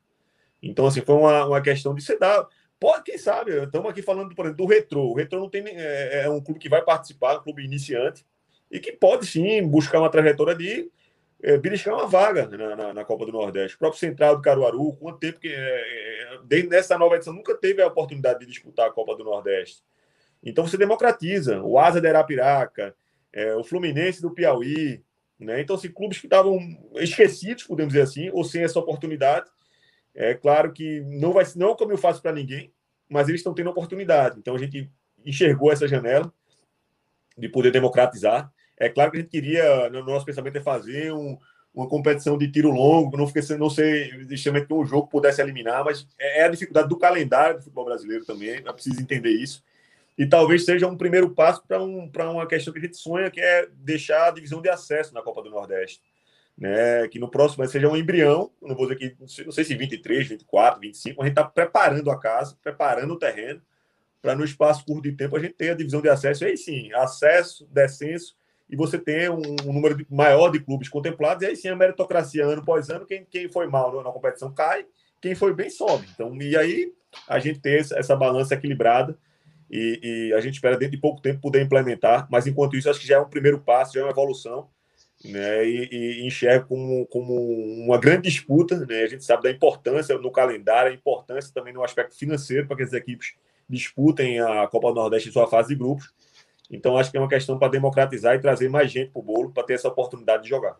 Então, 0.63 0.87
assim, 0.87 1.01
foi 1.01 1.17
uma, 1.17 1.47
uma 1.47 1.61
questão 1.61 1.95
de 1.95 2.03
você 2.03 2.17
dar. 2.19 2.47
Pode, 2.79 3.03
quem 3.05 3.19
sabe, 3.19 3.51
estamos 3.65 3.91
aqui 3.91 4.03
falando, 4.03 4.35
por 4.35 4.45
exemplo, 4.45 4.65
do 4.65 4.71
Retro. 4.71 5.01
O 5.01 5.15
Retro 5.15 5.41
não 5.41 5.51
tem, 5.51 5.65
é, 5.67 6.25
é 6.25 6.31
um 6.31 6.41
clube 6.41 6.61
que 6.61 6.69
vai 6.69 6.83
participar, 6.83 7.39
um 7.39 7.43
clube 7.43 7.65
iniciante, 7.65 8.25
e 8.71 8.81
que 8.81 8.93
pode 8.93 9.27
sim 9.27 9.67
buscar 9.67 10.01
uma 10.01 10.11
trajetória 10.11 10.55
de 10.55 10.91
é, 11.43 11.57
beliscar 11.59 11.95
uma 11.95 12.07
vaga 12.07 12.47
na, 12.49 12.77
na, 12.77 12.95
na, 12.95 13.05
Copa 13.05 13.27
do 13.27 13.33
Nordeste. 13.33 13.77
O 13.77 13.79
próprio 13.79 14.01
Central 14.01 14.37
do 14.37 14.43
Caruaru, 14.43 14.95
quanto 14.95 15.19
tempo 15.19 15.39
que, 15.39 15.49
é, 15.49 16.39
desde 16.45 16.75
essa 16.75 16.99
nova 16.99 17.17
edição, 17.17 17.33
nunca 17.33 17.55
teve 17.55 17.83
a 17.83 17.87
oportunidade 17.87 18.41
de 18.41 18.47
disputar 18.47 18.89
a 18.89 18.93
Copa 18.93 19.15
do 19.17 19.25
Nordeste. 19.25 19.83
Então 20.43 20.67
você 20.67 20.77
democratiza. 20.77 21.63
O 21.63 21.79
Asa 21.79 22.01
de 22.01 22.09
Arapiraca, 22.09 22.95
é, 23.33 23.55
o 23.55 23.65
Fluminense 23.65 24.23
do 24.23 24.31
Piauí. 24.31 25.03
Né? 25.39 25.61
Então, 25.61 25.77
assim, 25.77 25.91
clubes 25.91 26.19
que 26.19 26.27
estavam 26.27 26.59
esquecidos, 26.95 27.65
podemos 27.65 27.93
dizer 27.93 28.05
assim, 28.05 28.31
ou 28.33 28.43
sem 28.43 28.63
essa 28.63 28.79
oportunidade. 28.79 29.47
É 30.15 30.35
claro 30.35 30.73
que 30.73 31.03
não 31.03 31.33
vai 31.33 31.45
não 31.57 31.69
é 31.69 31.73
um 31.73 31.77
caminho 31.77 31.99
fácil 31.99 32.23
para 32.23 32.33
ninguém, 32.33 32.73
mas 33.07 33.29
eles 33.29 33.41
estão 33.41 33.53
tendo 33.53 33.69
oportunidade. 33.69 34.39
Então 34.39 34.55
a 34.55 34.59
gente 34.59 34.91
enxergou 35.25 35.71
essa 35.71 35.87
janela 35.87 36.33
de 37.37 37.49
poder 37.49 37.71
democratizar. 37.71 38.51
É 38.79 38.89
claro 38.89 39.11
que 39.11 39.19
a 39.19 39.21
gente 39.21 39.31
queria, 39.31 39.89
no 39.91 40.05
nosso 40.05 40.27
pensamento, 40.27 40.57
é 40.57 40.61
fazer 40.61 41.13
um, 41.13 41.39
uma 41.75 41.89
competição 41.89 42.37
de 42.37 42.51
tiro 42.51 42.71
longo, 42.71 43.17
não, 43.17 43.27
fique, 43.27 43.55
não 43.57 43.71
sei 43.71 44.11
que 44.67 44.75
um 44.75 44.85
jogo 44.85 45.09
pudesse 45.09 45.41
eliminar, 45.41 45.85
mas 45.85 46.07
é, 46.19 46.41
é 46.41 46.45
a 46.45 46.49
dificuldade 46.49 46.89
do 46.89 46.99
calendário 46.99 47.57
do 47.57 47.63
futebol 47.63 47.85
brasileiro 47.85 48.25
também, 48.25 48.63
é 48.65 48.73
preciso 48.73 49.01
entender 49.01 49.31
isso. 49.31 49.63
E 50.19 50.27
talvez 50.27 50.65
seja 50.65 50.87
um 50.87 50.97
primeiro 50.97 51.31
passo 51.31 51.63
para 51.67 51.83
um, 51.83 52.11
uma 52.11 52.47
questão 52.47 52.73
que 52.73 52.79
a 52.79 52.83
gente 52.83 52.97
sonha, 52.97 53.31
que 53.31 53.41
é 53.41 53.69
deixar 53.73 54.29
a 54.29 54.31
divisão 54.31 54.63
de 54.63 54.69
acesso 54.69 55.13
na 55.13 55.23
Copa 55.23 55.43
do 55.43 55.51
Nordeste 55.51 56.01
né? 56.57 57.07
Que 57.09 57.19
no 57.19 57.31
próximo 57.31 57.67
seja 57.69 57.89
um 57.89 57.97
embrião, 57.97 58.51
não 58.63 58.75
vou 58.75 58.87
dizer 58.87 58.97
que, 58.97 59.45
não 59.45 59.53
sei 59.53 59.65
se 59.65 59.75
23, 59.75 60.29
24, 60.29 60.81
25, 60.81 61.21
a 61.21 61.25
gente 61.25 61.33
está 61.33 61.45
preparando 61.45 62.11
a 62.11 62.19
casa, 62.19 62.57
preparando 62.63 63.13
o 63.13 63.19
terreno, 63.19 63.61
para 64.23 64.35
no 64.35 64.45
espaço 64.45 64.85
curto 64.85 65.03
de 65.03 65.13
tempo 65.13 65.37
a 65.37 65.41
gente 65.41 65.55
ter 65.55 65.71
a 65.71 65.75
divisão 65.75 66.01
de 66.01 66.09
acesso, 66.09 66.45
e 66.45 66.49
aí 66.49 66.57
sim, 66.57 66.93
acesso, 66.95 67.69
descenso, 67.71 68.35
e 68.69 68.77
você 68.77 68.99
ter 68.99 69.31
um, 69.31 69.41
um 69.65 69.73
número 69.73 69.97
de, 69.97 70.07
maior 70.11 70.51
de 70.51 70.61
clubes 70.61 70.89
contemplados, 70.89 71.43
e 71.43 71.47
aí 71.47 71.57
sim 71.57 71.69
a 71.69 71.77
meritocracia 71.77 72.45
ano 72.45 72.63
após 72.63 72.91
ano, 72.91 73.07
quem, 73.07 73.25
quem 73.25 73.49
foi 73.49 73.67
mal 73.67 74.03
na 74.03 74.11
competição 74.11 74.53
cai, 74.53 74.85
quem 75.21 75.35
foi 75.35 75.55
bem 75.55 75.71
sobe. 75.71 76.07
Então, 76.13 76.35
e 76.41 76.57
aí 76.57 76.93
a 77.29 77.39
gente 77.39 77.61
ter 77.61 77.81
essa, 77.81 77.99
essa 77.99 78.17
balança 78.17 78.55
equilibrada, 78.55 79.17
e, 79.71 80.29
e, 80.31 80.35
a 80.35 80.41
gente 80.41 80.55
espera 80.55 80.77
dentro 80.77 80.95
de 80.95 81.01
pouco 81.01 81.21
tempo 81.21 81.41
poder 81.41 81.61
implementar, 81.61 82.29
mas 82.31 82.47
enquanto 82.47 82.77
isso, 82.77 82.89
acho 82.89 83.01
que 83.01 83.07
já 83.07 83.17
é 83.17 83.21
um 83.21 83.29
primeiro 83.29 83.59
passo, 83.59 83.95
já 83.95 84.01
é 84.01 84.05
uma 84.05 84.13
evolução, 84.13 84.69
né, 85.25 85.67
e, 85.67 85.89
e 85.91 86.27
enxerga 86.27 86.65
como, 86.67 87.07
como 87.07 87.35
uma 87.35 87.99
grande 87.99 88.29
disputa. 88.29 88.79
Né, 88.87 89.03
a 89.03 89.07
gente 89.07 89.25
sabe 89.25 89.45
da 89.45 89.51
importância 89.51 90.17
no 90.19 90.31
calendário, 90.31 90.93
a 90.93 90.95
importância 90.95 91.53
também 91.53 91.73
no 91.73 91.83
aspecto 91.83 92.17
financeiro 92.17 92.67
para 92.67 92.77
que 92.77 92.83
as 92.83 92.93
equipes 92.93 93.35
disputem 93.69 94.41
a 94.41 94.67
Copa 94.69 94.89
do 94.89 94.95
Nordeste 94.95 95.29
em 95.29 95.33
sua 95.33 95.49
fase 95.49 95.69
de 95.71 95.75
grupos. 95.75 96.13
Então, 96.71 96.97
acho 96.97 97.11
que 97.11 97.17
é 97.17 97.21
uma 97.21 97.29
questão 97.29 97.59
para 97.59 97.69
democratizar 97.69 98.35
e 98.35 98.41
trazer 98.41 98.69
mais 98.69 98.91
gente 98.91 99.11
para 99.11 99.21
o 99.21 99.23
bolo 99.23 99.53
para 99.53 99.63
ter 99.63 99.75
essa 99.75 99.89
oportunidade 99.89 100.45
de 100.45 100.49
jogar. 100.49 100.77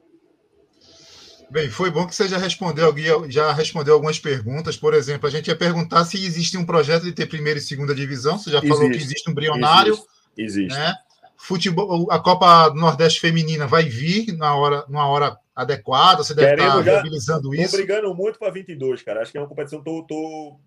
Bem, 1.49 1.71
foi 1.71 1.91
bom 1.91 2.07
que 2.07 2.15
você 2.15 2.27
já 2.27 2.39
respondeu, 2.39 2.93
já 3.31 3.53
respondeu 3.53 3.95
algumas 3.95 4.19
perguntas. 4.19 4.77
Por 4.77 4.95
exemplo, 4.95 5.29
a 5.29 5.31
gente 5.31 5.47
ia 5.47 5.57
perguntar 5.57 6.05
se 6.05 6.17
existe 6.17 6.59
um 6.59 6.67
projeto 6.67 7.05
de 7.05 7.13
ter 7.13 7.27
primeira 7.27 7.59
e 7.59 7.63
segunda 7.63 7.95
divisão. 7.95 8.37
Você 8.37 8.51
já 8.51 8.59
existe, 8.59 8.75
falou 8.75 8.91
que 8.91 8.97
existe 8.97 9.31
um 9.31 9.35
brionário. 9.35 9.93
Existe. 9.93 10.09
existe. 10.37 10.79
Né? 10.79 10.95
futebol, 11.37 12.11
a 12.11 12.19
Copa 12.19 12.71
do 12.71 12.81
Nordeste 12.81 13.21
feminina 13.21 13.67
vai 13.67 13.85
vir 13.85 14.37
na 14.37 14.55
hora, 14.55 14.85
numa 14.89 15.07
hora 15.07 15.37
adequada, 15.55 16.23
você 16.23 16.35
deve 16.35 16.51
Queremos 16.51 16.81
estar 16.81 16.83
viabilizando 16.83 17.55
isso. 17.55 17.65
Estou 17.65 17.79
brigando 17.79 18.15
muito 18.15 18.39
para 18.39 18.51
22, 18.51 19.03
cara. 19.03 19.23
Acho 19.23 19.33
que 19.33 19.39
é 19.39 19.41
uma 19.41 19.49
competição, 19.49 19.83
tô, 19.83 20.03
tô 20.03 20.59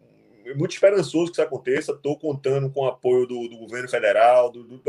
muito 0.56 0.72
esperançoso 0.72 1.28
que 1.28 1.34
isso 1.34 1.42
aconteça. 1.42 1.92
Estou 1.92 2.18
contando 2.18 2.70
com 2.70 2.82
o 2.82 2.88
apoio 2.88 3.26
do, 3.26 3.48
do 3.48 3.58
governo 3.58 3.90
federal, 3.90 4.52
do, 4.52 4.64
do, 4.64 4.82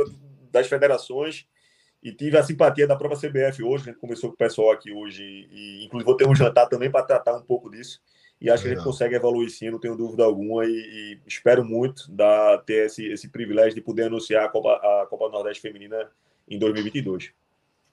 das 0.50 0.66
federações, 0.66 1.46
e 2.02 2.12
tive 2.12 2.38
a 2.38 2.42
simpatia 2.42 2.86
da 2.86 2.96
própria 2.96 3.20
CBF 3.20 3.62
hoje. 3.62 3.84
A 3.84 3.92
gente 3.92 4.00
conversou 4.00 4.30
com 4.30 4.34
o 4.34 4.38
pessoal 4.38 4.72
aqui 4.72 4.92
hoje, 4.92 5.22
e 5.22 5.84
inclusive 5.84 6.06
vou 6.06 6.16
ter 6.16 6.26
um 6.26 6.34
jantar 6.34 6.68
também 6.68 6.90
para 6.90 7.04
tratar 7.04 7.36
um 7.36 7.42
pouco 7.42 7.70
disso. 7.70 8.00
E 8.40 8.48
acho 8.48 8.62
Legal. 8.62 8.62
que 8.62 8.68
a 8.68 8.74
gente 8.74 8.84
consegue 8.84 9.14
evoluir 9.14 9.50
sim, 9.50 9.70
não 9.70 9.78
tenho 9.78 9.96
dúvida 9.96 10.24
alguma. 10.24 10.64
E, 10.64 10.70
e 10.70 11.20
espero 11.26 11.64
muito 11.64 12.10
da, 12.10 12.58
ter 12.58 12.86
esse, 12.86 13.06
esse 13.06 13.28
privilégio 13.28 13.74
de 13.74 13.82
poder 13.82 14.04
anunciar 14.04 14.44
a 14.44 14.48
Copa, 14.48 14.74
a 14.76 15.06
Copa 15.06 15.28
Nordeste 15.28 15.60
Feminina 15.60 16.10
em 16.48 16.58
2022. 16.58 17.32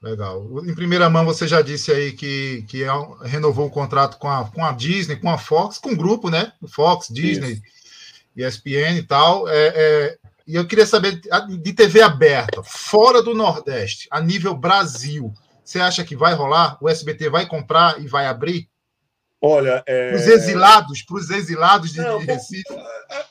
Legal. 0.02 0.66
Em 0.66 0.76
primeira 0.76 1.10
mão, 1.10 1.26
você 1.26 1.48
já 1.48 1.62
disse 1.62 1.92
aí 1.92 2.12
que, 2.12 2.64
que 2.68 2.84
é 2.84 2.90
renovou 3.24 3.66
o 3.68 3.72
contrato 3.72 4.18
com 4.18 4.30
a, 4.30 4.46
com 4.46 4.64
a 4.64 4.72
Disney, 4.72 5.16
com 5.16 5.30
a 5.30 5.38
Fox, 5.38 5.78
com 5.78 5.92
o 5.92 5.98
grupo, 5.98 6.30
né? 6.30 6.52
Fox, 6.68 7.08
Disney, 7.10 7.54
Isso. 7.54 8.58
ESPN 8.58 8.98
e 8.98 9.04
tal. 9.04 9.48
É, 9.50 9.74
é, 9.76 10.18
e 10.46 10.56
eu 10.56 10.66
queria 10.68 10.86
saber 10.86 11.20
de 11.60 11.74
TV 11.74 12.02
aberta, 12.02 12.62
fora 12.64 13.22
do 13.22 13.34
Nordeste, 13.34 14.08
a 14.12 14.22
nível 14.22 14.56
Brasil, 14.56 15.34
você 15.68 15.82
acha 15.82 16.06
que 16.06 16.16
vai 16.16 16.34
rolar? 16.34 16.78
O 16.80 16.88
SBT 16.88 17.30
vai 17.30 17.46
comprar 17.46 18.00
e 18.02 18.08
vai 18.08 18.26
abrir? 18.26 18.70
Olha, 19.40 19.84
é... 19.86 20.16
os 20.16 20.26
exilados, 20.26 21.04
para 21.04 21.16
os 21.16 21.30
exilados 21.30 21.94
de, 21.94 22.02
Não, 22.02 22.20
de 22.20 22.26
Recife. 22.26 22.64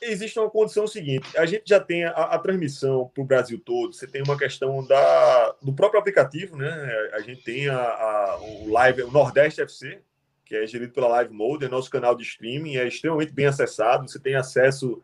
Existe 0.00 0.38
uma 0.38 0.48
condição 0.48 0.86
seguinte: 0.86 1.36
a 1.36 1.44
gente 1.44 1.64
já 1.66 1.80
tem 1.80 2.04
a, 2.04 2.10
a 2.10 2.38
transmissão 2.38 3.10
para 3.12 3.22
o 3.22 3.26
Brasil 3.26 3.60
todo. 3.64 3.92
Você 3.92 4.06
tem 4.06 4.22
uma 4.22 4.38
questão 4.38 4.86
da, 4.86 5.54
do 5.60 5.72
próprio 5.72 5.98
aplicativo, 6.00 6.56
né? 6.56 7.10
A 7.12 7.20
gente 7.20 7.42
tem 7.42 7.68
a, 7.68 7.76
a, 7.76 8.38
o 8.40 8.70
Live, 8.70 9.02
o 9.02 9.10
Nordeste 9.10 9.60
FC, 9.60 10.00
que 10.44 10.54
é 10.54 10.64
gerido 10.64 10.92
pela 10.92 11.08
Live 11.08 11.34
Mode, 11.34 11.64
é 11.64 11.68
nosso 11.68 11.90
canal 11.90 12.14
de 12.14 12.22
streaming, 12.22 12.76
é 12.76 12.86
extremamente 12.86 13.32
bem 13.32 13.46
acessado. 13.46 14.08
Você 14.08 14.20
tem 14.20 14.36
acesso 14.36 15.02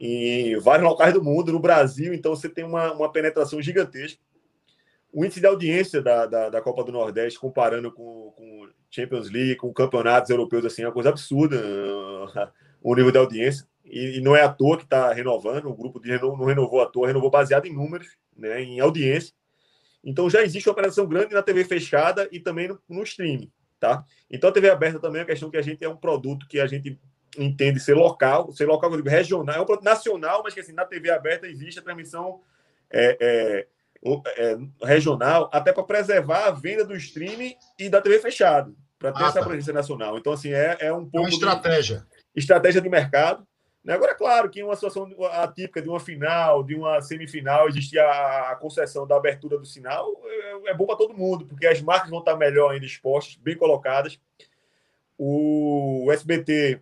em 0.00 0.58
vários 0.58 0.88
locais 0.88 1.12
do 1.12 1.22
mundo, 1.22 1.52
no 1.52 1.60
Brasil, 1.60 2.14
então 2.14 2.34
você 2.34 2.48
tem 2.48 2.64
uma, 2.64 2.92
uma 2.92 3.12
penetração 3.12 3.60
gigantesca. 3.60 4.18
O 5.12 5.24
índice 5.24 5.38
de 5.38 5.46
audiência 5.46 6.02
da, 6.02 6.26
da, 6.26 6.48
da 6.48 6.60
Copa 6.62 6.82
do 6.82 6.90
Nordeste, 6.90 7.38
comparando 7.38 7.92
com, 7.92 8.32
com 8.36 8.68
Champions 8.94 9.30
League, 9.30 9.56
com 9.56 9.72
campeonatos 9.72 10.30
europeus, 10.30 10.64
assim, 10.64 10.82
é 10.82 10.86
uma 10.86 10.92
coisa 10.92 11.08
absurda 11.08 11.60
o 12.80 12.94
nível 12.94 13.10
de 13.10 13.18
audiência. 13.18 13.66
E, 13.84 14.18
e 14.18 14.20
não 14.20 14.36
é 14.36 14.42
à 14.42 14.48
toa 14.48 14.78
que 14.78 14.84
está 14.84 15.12
renovando, 15.12 15.68
o 15.68 15.74
grupo 15.74 16.00
de 16.00 16.16
não 16.18 16.44
renovou 16.44 16.80
à 16.80 16.86
toa, 16.86 17.08
renovou 17.08 17.30
baseado 17.30 17.66
em 17.66 17.74
números, 17.74 18.16
né, 18.36 18.62
em 18.62 18.80
audiência. 18.80 19.34
Então 20.02 20.30
já 20.30 20.42
existe 20.42 20.68
uma 20.68 20.72
operação 20.72 21.06
grande 21.06 21.34
na 21.34 21.42
TV 21.42 21.64
fechada 21.64 22.28
e 22.30 22.38
também 22.38 22.68
no, 22.68 22.78
no 22.88 23.02
streaming, 23.02 23.50
tá? 23.80 24.04
Então 24.30 24.50
a 24.50 24.52
TV 24.52 24.70
aberta 24.70 24.98
também 24.98 25.20
é 25.20 25.22
a 25.22 25.26
questão 25.26 25.50
que 25.50 25.56
a 25.56 25.62
gente 25.62 25.84
é 25.84 25.88
um 25.88 25.96
produto 25.96 26.46
que 26.46 26.60
a 26.60 26.66
gente 26.66 26.98
entende 27.38 27.80
ser 27.80 27.94
local, 27.94 28.52
ser 28.52 28.66
local, 28.66 28.90
eu 28.90 28.96
digo, 28.96 29.08
regional, 29.08 29.56
é 29.56 29.60
um 29.60 29.66
produto 29.66 29.84
nacional, 29.84 30.42
mas 30.44 30.54
que 30.54 30.60
assim, 30.60 30.72
na 30.72 30.84
TV 30.84 31.10
aberta 31.10 31.46
existe 31.46 31.80
a 31.80 31.82
transmissão 31.82 32.40
é, 32.90 33.16
é, 33.20 33.66
é, 34.36 34.58
regional, 34.82 35.50
até 35.52 35.72
para 35.72 35.82
preservar 35.82 36.46
a 36.46 36.50
venda 36.50 36.84
do 36.84 36.94
streaming 36.94 37.54
e 37.78 37.88
da 37.88 38.00
TV 38.00 38.18
fechada 38.20 38.72
para 38.98 39.12
ter 39.12 39.22
ah, 39.22 39.26
essa 39.26 39.34
tá. 39.34 39.40
abrangência 39.40 39.72
nacional. 39.72 40.16
Então, 40.18 40.32
assim, 40.32 40.52
é, 40.52 40.76
é 40.80 40.92
um 40.92 41.04
pouco. 41.04 41.18
É 41.18 41.20
uma 41.20 41.28
estratégia. 41.28 41.98
De, 42.34 42.40
estratégia 42.40 42.80
de 42.80 42.88
mercado. 42.88 43.46
Né? 43.84 43.92
Agora, 43.94 44.12
é 44.12 44.14
claro 44.14 44.48
que 44.48 44.60
em 44.60 44.62
uma 44.62 44.74
situação 44.74 45.08
atípica 45.32 45.82
de 45.82 45.88
uma 45.88 46.00
final, 46.00 46.62
de 46.62 46.74
uma 46.74 47.00
semifinal, 47.02 47.68
existia 47.68 48.02
a, 48.02 48.52
a 48.52 48.56
concessão 48.56 49.06
da 49.06 49.16
abertura 49.16 49.58
do 49.58 49.66
sinal, 49.66 50.10
é, 50.24 50.70
é 50.70 50.74
bom 50.74 50.86
para 50.86 50.96
todo 50.96 51.14
mundo, 51.14 51.46
porque 51.46 51.66
as 51.66 51.82
marcas 51.82 52.08
vão 52.08 52.20
estar 52.20 52.36
melhor 52.36 52.72
ainda 52.72 52.86
expostas, 52.86 53.36
bem 53.36 53.56
colocadas. 53.56 54.18
O 55.18 56.08
SBT, 56.10 56.80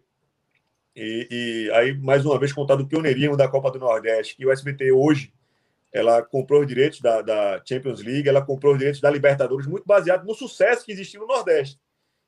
e, 0.94 1.28
e 1.30 1.70
aí, 1.72 1.92
mais 1.98 2.24
uma 2.24 2.38
vez, 2.38 2.52
contado 2.52 2.80
o 2.80 2.86
pioneirismo 2.86 3.36
da 3.36 3.48
Copa 3.48 3.70
do 3.70 3.78
Nordeste, 3.78 4.36
que 4.36 4.46
o 4.46 4.52
SBT 4.52 4.92
hoje 4.92 5.32
ela 5.92 6.22
comprou 6.22 6.62
os 6.62 6.66
direitos 6.66 7.00
da, 7.00 7.20
da, 7.20 7.62
Champions 7.66 8.02
League, 8.02 8.28
ela 8.28 8.40
comprou 8.40 8.72
os 8.72 8.78
direitos 8.78 9.00
da 9.00 9.10
Libertadores, 9.10 9.66
muito 9.66 9.84
baseado 9.84 10.24
no 10.24 10.34
sucesso 10.34 10.84
que 10.84 10.92
existiu 10.92 11.20
no 11.20 11.26
Nordeste. 11.26 11.78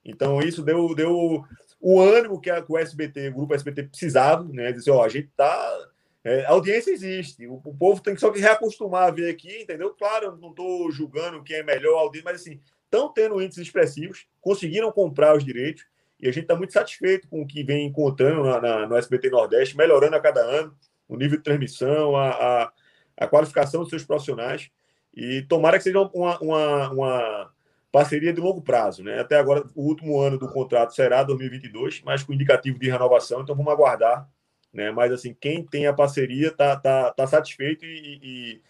Então, 0.05 0.40
isso 0.40 0.62
deu, 0.62 0.95
deu 0.95 1.45
o 1.81 2.01
ânimo 2.01 2.40
que, 2.40 2.51
a, 2.51 2.62
que 2.62 2.73
o 2.73 2.79
SBT, 2.79 3.29
o 3.29 3.35
grupo 3.35 3.55
SBT 3.55 3.85
precisava, 3.85 4.45
né? 4.45 4.73
Dizer, 4.73 4.90
ó, 4.90 5.05
a 5.05 5.09
gente 5.09 5.31
tá. 5.37 5.88
É, 6.23 6.47
a 6.47 6.51
audiência 6.51 6.90
existe, 6.90 7.47
o, 7.47 7.61
o, 7.62 7.75
povo 7.75 8.01
tem 8.01 8.14
que 8.14 8.21
só 8.21 8.31
que 8.31 8.40
reacostumar 8.40 9.09
a 9.09 9.11
ver 9.11 9.31
aqui, 9.31 9.62
entendeu? 9.62 9.90
Claro, 9.90 10.27
eu 10.27 10.37
não 10.37 10.51
estou 10.51 10.90
julgando 10.90 11.43
quem 11.43 11.57
é 11.57 11.62
melhor 11.62 11.99
audiência, 11.99 12.31
mas 12.33 12.40
assim, 12.40 12.59
estão 12.85 13.12
tendo 13.12 13.43
índices 13.43 13.67
expressivos, 13.67 14.27
conseguiram 14.40 14.90
comprar 14.90 15.37
os 15.37 15.45
direitos, 15.45 15.85
e 16.19 16.27
a 16.27 16.33
gente 16.33 16.45
está 16.45 16.57
muito 16.57 16.73
satisfeito 16.73 17.29
com 17.29 17.43
o 17.43 17.47
que 17.47 17.62
vem 17.62 17.87
encontrando 17.87 18.43
na, 18.45 18.59
na, 18.59 18.88
no 18.88 18.97
SBT 18.97 19.29
Nordeste, 19.29 19.77
melhorando 19.77 20.17
a 20.17 20.21
cada 20.21 20.40
ano. 20.40 20.75
o 21.07 21.17
nível 21.17 21.37
de 21.37 21.45
transmissão, 21.45 22.17
a, 22.17 22.31
a, 22.31 22.73
a 23.19 23.27
qualificação 23.27 23.83
dos 23.83 23.90
seus 23.90 24.05
profissionais. 24.05 24.71
E 25.14 25.43
tomara 25.43 25.77
que 25.77 25.85
seja 25.85 26.01
uma, 26.01 26.38
uma, 26.40 26.90
uma 26.90 27.54
parceria 27.94 28.33
de 28.33 28.40
longo 28.40 28.61
prazo. 28.61 29.04
Né? 29.04 29.20
Até 29.20 29.38
agora, 29.38 29.64
o 29.72 29.85
último 29.85 30.20
ano 30.20 30.37
do 30.37 30.48
contrato 30.48 30.92
será 30.92 31.22
2022, 31.22 32.02
mas 32.04 32.24
com 32.24 32.33
indicativo 32.33 32.76
de 32.76 32.90
renovação, 32.90 33.40
então 33.40 33.54
vamos 33.54 33.72
aguardar. 33.72 34.28
Né? 34.72 34.90
Mas, 34.90 35.12
assim, 35.12 35.33
quem 35.40 35.64
tem 35.64 35.87
a 35.87 35.92
parceria 35.92 36.48
está 36.48 36.74
tá, 36.74 37.12
tá 37.12 37.24
satisfeito 37.24 37.85
e, 37.85 38.18
e 38.20 38.61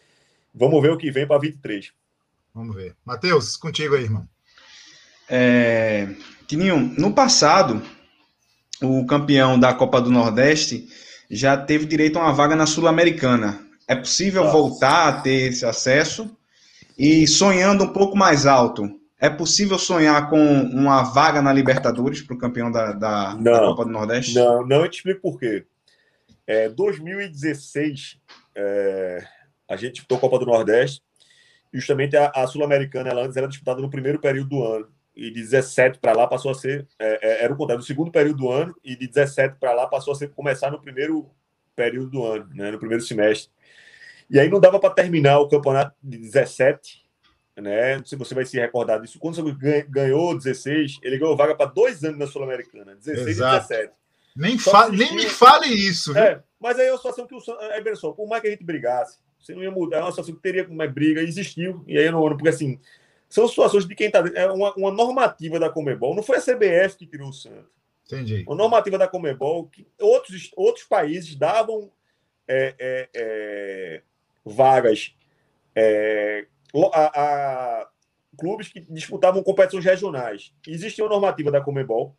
vamos 0.54 0.82
ver 0.82 0.90
o 0.90 0.98
que 0.98 1.10
vem 1.10 1.26
para 1.26 1.40
23. 1.40 1.90
Vamos 2.54 2.76
ver. 2.76 2.94
Matheus, 3.02 3.56
contigo 3.56 3.94
aí, 3.94 4.02
irmão. 4.02 4.28
É, 5.26 6.06
Tininho, 6.46 6.92
no 6.98 7.14
passado, 7.14 7.82
o 8.82 9.06
campeão 9.06 9.58
da 9.58 9.72
Copa 9.72 10.02
do 10.02 10.10
Nordeste 10.10 10.86
já 11.30 11.56
teve 11.56 11.86
direito 11.86 12.18
a 12.18 12.24
uma 12.24 12.34
vaga 12.34 12.54
na 12.54 12.66
Sul-Americana. 12.66 13.58
É 13.88 13.96
possível 13.96 14.44
Nossa. 14.44 14.52
voltar 14.52 15.08
a 15.08 15.20
ter 15.22 15.50
esse 15.50 15.64
acesso? 15.64 16.30
E 16.98 17.26
sonhando 17.26 17.84
um 17.84 17.92
pouco 17.92 18.14
mais 18.16 18.44
alto, 18.44 19.00
é 19.18 19.30
possível 19.30 19.78
sonhar 19.78 20.28
com 20.28 20.38
uma 20.38 21.02
vaga 21.02 21.40
na 21.40 21.52
Libertadores 21.52 22.22
para 22.22 22.34
o 22.34 22.38
campeão 22.38 22.70
da, 22.70 22.92
da, 22.92 23.34
da, 23.34 23.58
Copa 23.60 23.84
do 23.84 23.90
Nordeste? 23.90 24.34
Não, 24.34 24.66
não, 24.66 24.82
eu 24.82 24.90
te 24.90 24.96
explico 24.96 25.20
por 25.20 25.38
quê. 25.38 25.64
É, 26.46 26.68
2016, 26.68 28.20
é, 28.54 29.26
a 29.68 29.76
gente 29.76 29.94
disputou 29.94 30.18
a 30.18 30.20
Copa 30.20 30.38
do 30.38 30.46
Nordeste, 30.46 31.02
justamente 31.72 32.16
a, 32.16 32.30
a 32.34 32.46
Sul-Americana 32.46 33.10
ela 33.10 33.22
antes 33.22 33.36
era 33.36 33.48
disputada 33.48 33.80
no 33.80 33.90
primeiro 33.90 34.20
período 34.20 34.50
do 34.50 34.62
ano, 34.62 34.88
e 35.16 35.30
de 35.30 35.42
17 35.42 35.98
para 36.00 36.12
lá 36.12 36.26
passou 36.26 36.50
a 36.50 36.54
ser, 36.54 36.86
é, 36.98 37.18
é, 37.22 37.44
era 37.44 37.52
o 37.52 37.56
contrário, 37.56 37.82
do 37.82 37.86
segundo 37.86 38.10
período 38.10 38.38
do 38.38 38.50
ano, 38.50 38.74
e 38.84 38.96
de 38.96 39.06
17 39.06 39.56
para 39.58 39.72
lá 39.72 39.86
passou 39.86 40.12
a 40.12 40.16
ser 40.16 40.30
começar 40.30 40.70
no 40.70 40.80
primeiro 40.80 41.30
período 41.74 42.10
do 42.10 42.24
ano, 42.24 42.48
né, 42.52 42.70
no 42.70 42.78
primeiro 42.78 43.02
semestre. 43.02 43.50
E 44.28 44.40
aí 44.40 44.48
não 44.48 44.60
dava 44.60 44.80
para 44.80 44.90
terminar 44.90 45.38
o 45.38 45.48
campeonato 45.48 45.94
de 46.02 46.18
17, 46.18 47.03
né? 47.56 47.96
Não 47.98 48.04
sei 48.04 48.16
se 48.16 48.24
você 48.24 48.34
vai 48.34 48.44
se 48.44 48.58
recordar 48.58 49.00
disso. 49.00 49.18
Quando 49.18 49.36
você 49.36 49.82
ganhou 49.88 50.36
16, 50.36 50.98
ele 51.02 51.18
ganhou 51.18 51.36
vaga 51.36 51.54
para 51.54 51.70
dois 51.70 52.02
anos 52.04 52.18
na 52.18 52.26
Sul-Americana, 52.26 52.94
16 52.96 53.28
Exato. 53.28 53.56
e 53.56 53.68
17. 53.68 53.92
Nem, 54.36 54.58
fa 54.58 54.88
nem 54.88 55.14
me 55.14 55.26
fale 55.26 55.68
isso. 55.68 56.16
É, 56.18 56.42
mas 56.58 56.78
aí 56.78 56.86
é 56.86 56.90
uma 56.90 56.96
situação 56.96 57.26
que 57.26 57.34
o 57.34 57.38
é, 57.60 57.78
é 57.78 58.12
por 58.12 58.26
mais 58.26 58.42
que 58.42 58.48
a 58.48 58.50
gente 58.50 58.64
brigasse, 58.64 59.18
você 59.38 59.54
não 59.54 59.62
ia 59.62 59.70
mudar, 59.70 59.98
é 59.98 60.00
uma 60.00 60.10
situação 60.10 60.34
que 60.34 60.40
teria 60.40 60.66
mais 60.68 60.92
briga, 60.92 61.22
existiu, 61.22 61.84
e 61.86 61.96
aí 61.96 62.10
não 62.10 62.20
porque 62.20 62.48
assim, 62.48 62.80
são 63.28 63.46
situações 63.46 63.86
de 63.86 63.94
quem 63.94 64.08
está. 64.08 64.24
É 64.34 64.50
uma, 64.50 64.74
uma 64.74 64.90
normativa 64.90 65.58
da 65.60 65.70
Comebol, 65.70 66.14
não 66.14 66.22
foi 66.22 66.38
a 66.38 66.40
CBF 66.40 66.96
que 66.96 67.06
tirou 67.06 67.28
o 67.28 67.32
Santos. 67.32 67.72
Entendi. 68.06 68.44
Uma 68.46 68.56
normativa 68.56 68.98
da 68.98 69.08
Comebol 69.08 69.66
que 69.68 69.86
outros, 70.00 70.50
outros 70.56 70.84
países 70.84 71.34
davam 71.36 71.90
é, 72.46 72.74
é, 72.78 73.08
é 73.14 74.02
vagas 74.44 75.14
é, 75.74 76.46
a, 76.92 77.12
a, 77.14 77.88
clubes 78.36 78.68
que 78.68 78.80
disputavam 78.80 79.42
competições 79.42 79.84
regionais. 79.84 80.52
Existia 80.66 81.04
uma 81.04 81.10
normativa 81.10 81.50
da 81.50 81.60
Comebol 81.60 82.16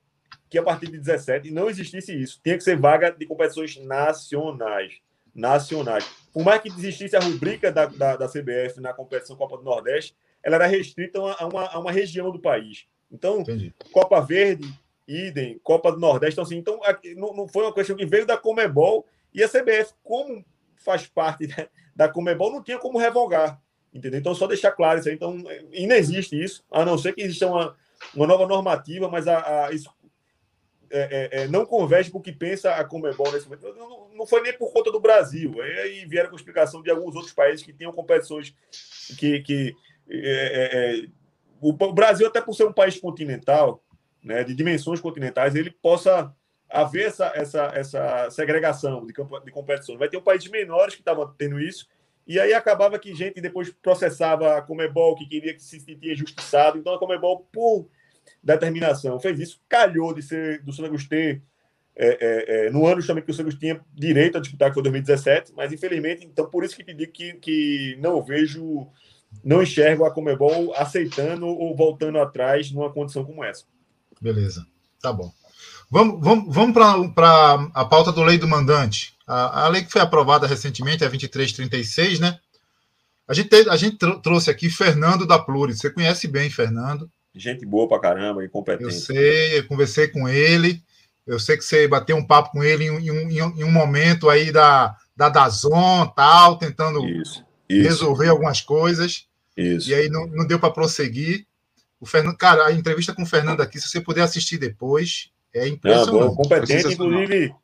que 0.49 0.57
a 0.57 0.63
partir 0.63 0.87
de 0.87 0.97
17 0.97 1.51
não 1.51 1.69
existisse 1.69 2.17
isso. 2.17 2.39
Tinha 2.43 2.57
que 2.57 2.63
ser 2.63 2.77
vaga 2.77 3.11
de 3.11 3.25
competições 3.25 3.77
nacionais. 3.77 4.99
Nacionais. 5.33 6.09
Por 6.31 6.43
mais 6.43 6.61
que 6.61 6.69
existisse 6.69 7.15
a 7.15 7.19
rubrica 7.19 7.71
da, 7.71 7.85
da, 7.85 8.15
da 8.15 8.27
CBF 8.27 8.79
na 8.79 8.93
competição 8.93 9.35
Copa 9.35 9.57
do 9.57 9.63
Nordeste, 9.63 10.15
ela 10.41 10.55
era 10.55 10.67
restrita 10.67 11.19
a 11.19 11.45
uma, 11.45 11.65
a 11.65 11.79
uma 11.79 11.91
região 11.91 12.31
do 12.31 12.39
país. 12.39 12.85
Então, 13.11 13.41
Entendi. 13.41 13.73
Copa 13.91 14.21
Verde, 14.21 14.71
idem, 15.07 15.59
Copa 15.63 15.91
do 15.91 15.99
Nordeste. 15.99 16.33
Então, 16.33 16.43
assim, 16.43 16.57
então, 16.57 16.79
não, 17.17 17.35
não 17.35 17.47
foi 17.47 17.63
uma 17.63 17.73
questão 17.73 17.95
que 17.95 18.05
veio 18.05 18.25
da 18.25 18.37
Comebol 18.37 19.05
e 19.33 19.43
a 19.43 19.49
CBF, 19.49 19.93
como 20.03 20.45
faz 20.77 21.07
parte 21.07 21.47
da 21.95 22.07
Comebol, 22.07 22.51
não 22.51 22.63
tinha 22.63 22.77
como 22.77 22.97
revogar. 22.97 23.61
Entendeu? 23.95 24.19
Então, 24.19 24.36
só 24.36 24.45
deixar 24.45 24.73
claro 24.73 24.99
isso 24.99 25.08
aí. 25.08 25.15
Então, 25.15 25.41
inexiste 25.71 26.38
isso, 26.38 26.65
a 26.69 26.84
não 26.84 26.97
ser 26.97 27.13
que 27.13 27.21
exista 27.21 27.47
uma, 27.47 27.73
uma 28.13 28.27
nova 28.27 28.45
normativa, 28.45 29.08
mas 29.08 29.25
a, 29.25 29.67
a 29.67 29.71
isso 29.71 29.89
é, 30.91 31.29
é, 31.31 31.43
é 31.43 31.47
não 31.47 31.65
converge 31.65 32.12
com 32.12 32.17
o 32.17 32.21
que 32.21 32.34
pensa 32.34 32.75
a 32.75 32.84
Comebol 32.84 33.31
nesse 33.31 33.45
momento. 33.45 33.73
Não, 33.73 34.10
não 34.13 34.27
foi 34.27 34.41
nem 34.41 34.51
por 34.51 34.73
conta 34.73 34.91
do 34.91 34.99
Brasil. 34.99 35.62
Aí 35.62 36.05
vieram 36.05 36.29
com 36.29 36.36
explicação 36.36 36.81
de 36.81 36.91
alguns 36.91 37.15
outros 37.15 37.34
países 37.34 37.65
que 37.65 37.71
tinham 37.71 37.93
competições 37.93 38.53
que. 39.17 39.39
que 39.39 39.73
é, 40.10 40.99
é, 40.99 41.05
é 41.05 41.08
o 41.62 41.71
Brasil, 41.93 42.27
até 42.27 42.41
por 42.41 42.53
ser 42.53 42.65
um 42.65 42.73
país 42.73 42.99
continental, 42.99 43.81
né, 44.21 44.43
de 44.43 44.53
dimensões 44.53 44.99
continentais, 44.99 45.55
ele 45.55 45.71
possa 45.71 46.36
haver 46.69 47.08
essa, 47.08 47.31
essa, 47.34 47.71
essa 47.73 48.29
segregação 48.29 49.05
de, 49.05 49.13
de 49.13 49.51
competições. 49.51 49.97
Vai 49.97 50.10
ter 50.10 50.17
um 50.17 50.21
países 50.21 50.51
menores 50.51 50.93
que 50.93 51.01
estavam 51.01 51.34
tendo 51.38 51.60
isso, 51.60 51.88
e 52.27 52.39
aí 52.39 52.53
acabava 52.53 52.97
que 52.97 53.13
gente 53.13 53.39
depois 53.39 53.69
processava 53.69 54.57
a 54.57 54.61
Comebol, 54.61 55.15
que 55.15 55.27
queria 55.27 55.53
que 55.53 55.61
se 55.61 55.79
sentia 55.79 56.13
injustiçado. 56.13 56.77
Então 56.77 56.93
a 56.93 56.99
Comebol, 56.99 57.47
por 57.51 57.88
determinação, 58.41 59.19
fez 59.19 59.39
isso. 59.39 59.61
Calhou 59.69 60.13
de 60.13 60.23
ser 60.23 60.63
do 60.63 60.73
Santos 60.73 61.07
ter, 61.07 61.43
é, 61.95 62.07
é, 62.07 62.67
é, 62.67 62.69
no 62.71 62.88
ano 62.88 63.05
também 63.05 63.23
que 63.23 63.29
o 63.29 63.33
Santos 63.33 63.55
tinha 63.55 63.79
direito 63.93 64.38
a 64.38 64.41
disputar, 64.41 64.69
que 64.69 64.73
foi 64.73 64.83
2017, 64.83 65.53
mas 65.55 65.71
infelizmente, 65.71 66.25
então 66.25 66.49
por 66.49 66.63
isso 66.63 66.75
que 66.75 66.83
te 66.83 66.93
digo 66.93 67.11
que, 67.11 67.33
que 67.35 67.97
não 67.99 68.21
vejo, 68.23 68.88
não 69.43 69.61
enxergo 69.61 70.03
a 70.03 70.11
Comebol 70.11 70.73
aceitando 70.75 71.45
ou 71.45 71.75
voltando 71.75 72.19
atrás 72.19 72.71
numa 72.71 72.91
condição 72.91 73.23
como 73.23 73.43
essa. 73.43 73.65
Beleza, 74.19 74.65
tá 74.99 75.13
bom. 75.13 75.31
Vamos, 75.91 76.19
vamos, 76.23 76.53
vamos 76.53 76.73
para 77.13 77.69
a 77.73 77.85
pauta 77.85 78.11
do 78.11 78.23
lei 78.23 78.39
do 78.39 78.47
mandante. 78.47 79.14
A, 79.27 79.65
a, 79.65 79.67
lei 79.67 79.83
que 79.83 79.91
foi 79.91 80.01
aprovada 80.01 80.45
recentemente 80.45 81.03
é 81.03 81.09
2336, 81.09 82.19
né? 82.19 82.39
A 83.27 83.33
gente, 83.33 83.49
te, 83.49 83.69
a 83.69 83.75
gente 83.75 83.97
trouxe 84.21 84.51
aqui 84.51 84.69
Fernando 84.69 85.25
da 85.25 85.39
Pluri. 85.39 85.75
Você 85.75 85.89
conhece 85.89 86.27
bem, 86.27 86.49
Fernando. 86.49 87.09
Gente 87.33 87.65
boa 87.65 87.88
pra 87.88 87.99
caramba, 87.99 88.45
incompetente. 88.45 88.83
Eu 88.83 88.91
sei, 88.91 89.59
eu 89.59 89.67
conversei 89.67 90.07
com 90.07 90.29
ele. 90.29 90.81
Eu 91.25 91.39
sei 91.39 91.57
que 91.57 91.63
você 91.63 91.88
bateu 91.88 92.15
um 92.15 92.25
papo 92.25 92.51
com 92.51 92.63
ele 92.63 92.85
em, 92.85 93.09
em, 93.09 93.39
em 93.39 93.63
um 93.63 93.71
momento 93.71 94.29
aí 94.29 94.51
da, 94.51 94.95
da 95.15 95.27
Dazon, 95.27 96.05
tal, 96.15 96.57
tentando 96.57 97.03
isso, 97.07 97.43
isso. 97.67 97.83
resolver 97.83 98.27
algumas 98.27 98.61
coisas. 98.61 99.25
Isso. 99.57 99.89
E 99.89 99.93
aí 99.95 100.07
não, 100.07 100.27
não 100.27 100.45
deu 100.45 100.59
para 100.59 100.71
prosseguir. 100.71 101.47
O 101.99 102.05
Fernando, 102.05 102.38
cara, 102.38 102.67
a 102.67 102.71
entrevista 102.71 103.13
com 103.13 103.23
o 103.23 103.25
Fernando 103.25 103.61
aqui, 103.61 103.79
se 103.79 103.89
você 103.89 103.99
puder 103.99 104.21
assistir 104.21 104.59
depois, 104.59 105.31
é 105.53 105.67
impressionante. 105.67 106.11
Não, 106.11 106.27
bom, 106.27 106.35
competente, 106.35 106.93
inclusive. 106.93 107.55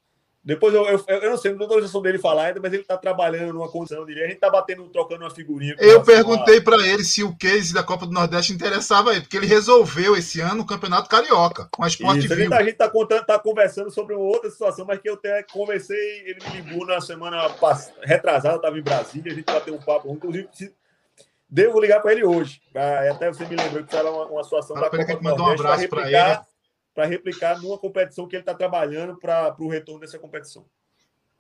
Depois 0.43 0.73
eu, 0.73 0.84
eu, 0.88 1.06
eu 1.08 1.30
não 1.30 1.38
sei, 1.38 1.54
não 1.54 1.80
estou 1.80 2.01
dele 2.01 2.17
falar 2.17 2.45
ainda, 2.45 2.60
mas 2.60 2.73
ele 2.73 2.82
está 2.82 2.97
trabalhando 2.97 3.54
numa 3.54 3.69
condição 3.69 4.04
de. 4.06 4.13
A 4.13 4.25
gente 4.25 4.36
está 4.36 4.49
batendo, 4.49 4.89
trocando 4.89 5.23
uma 5.23 5.30
figurinha. 5.30 5.75
Eu 5.77 6.01
perguntei 6.01 6.60
para 6.60 6.77
ele 6.88 7.04
se 7.04 7.23
o 7.23 7.36
case 7.38 7.71
da 7.71 7.84
Copa 7.84 8.08
do 8.08 8.12
Nordeste 8.12 8.51
interessava 8.51 9.12
ele, 9.12 9.21
porque 9.21 9.38
ele 9.38 9.45
resolveu 9.45 10.15
esse 10.15 10.41
ano 10.41 10.63
o 10.63 10.65
Campeonato 10.65 11.08
Carioca, 11.08 11.67
com 11.71 11.84
a 11.84 11.88
Sport 11.88 12.17
Isso, 12.17 12.34
A 12.34 12.63
gente 12.63 12.71
está 12.71 12.89
tá, 12.89 13.23
tá 13.23 13.39
conversando 13.39 13.91
sobre 13.91 14.15
uma 14.15 14.25
outra 14.25 14.49
situação, 14.49 14.84
mas 14.84 14.99
que 14.99 15.10
eu 15.10 15.13
até 15.13 15.43
conversei, 15.43 16.23
ele 16.25 16.39
me 16.43 16.62
ligou 16.62 16.88
na 16.88 16.99
semana 16.99 17.47
passada, 17.51 17.99
retrasada, 18.01 18.56
estava 18.56 18.80
em 18.80 18.84
Brasília, 18.84 19.32
a 19.32 19.36
gente 19.36 19.45
bateu 19.45 19.75
um 19.75 19.80
papo, 19.80 20.12
inclusive 20.12 20.49
devo 21.47 21.80
ligar 21.80 22.01
para 22.01 22.13
ele 22.13 22.23
hoje. 22.23 22.62
Até 23.12 23.27
você 23.27 23.45
me 23.45 23.56
lembrou 23.56 23.84
que 23.84 23.95
era 23.95 24.10
uma, 24.10 24.25
uma 24.25 24.43
situação 24.43 24.75
da 24.75 24.89
Copa 24.89 25.15
do 25.15 25.21
Nordeste. 25.21 25.41
Um 25.41 25.65
abraço 25.65 25.89
para 25.89 26.08
ele 26.08 26.51
para 26.93 27.06
replicar 27.06 27.60
numa 27.62 27.77
competição 27.77 28.27
que 28.27 28.36
ele 28.36 28.41
está 28.41 28.54
trabalhando 28.54 29.17
para 29.17 29.56
o 29.60 29.69
retorno 29.69 30.01
dessa 30.01 30.19
competição. 30.19 30.65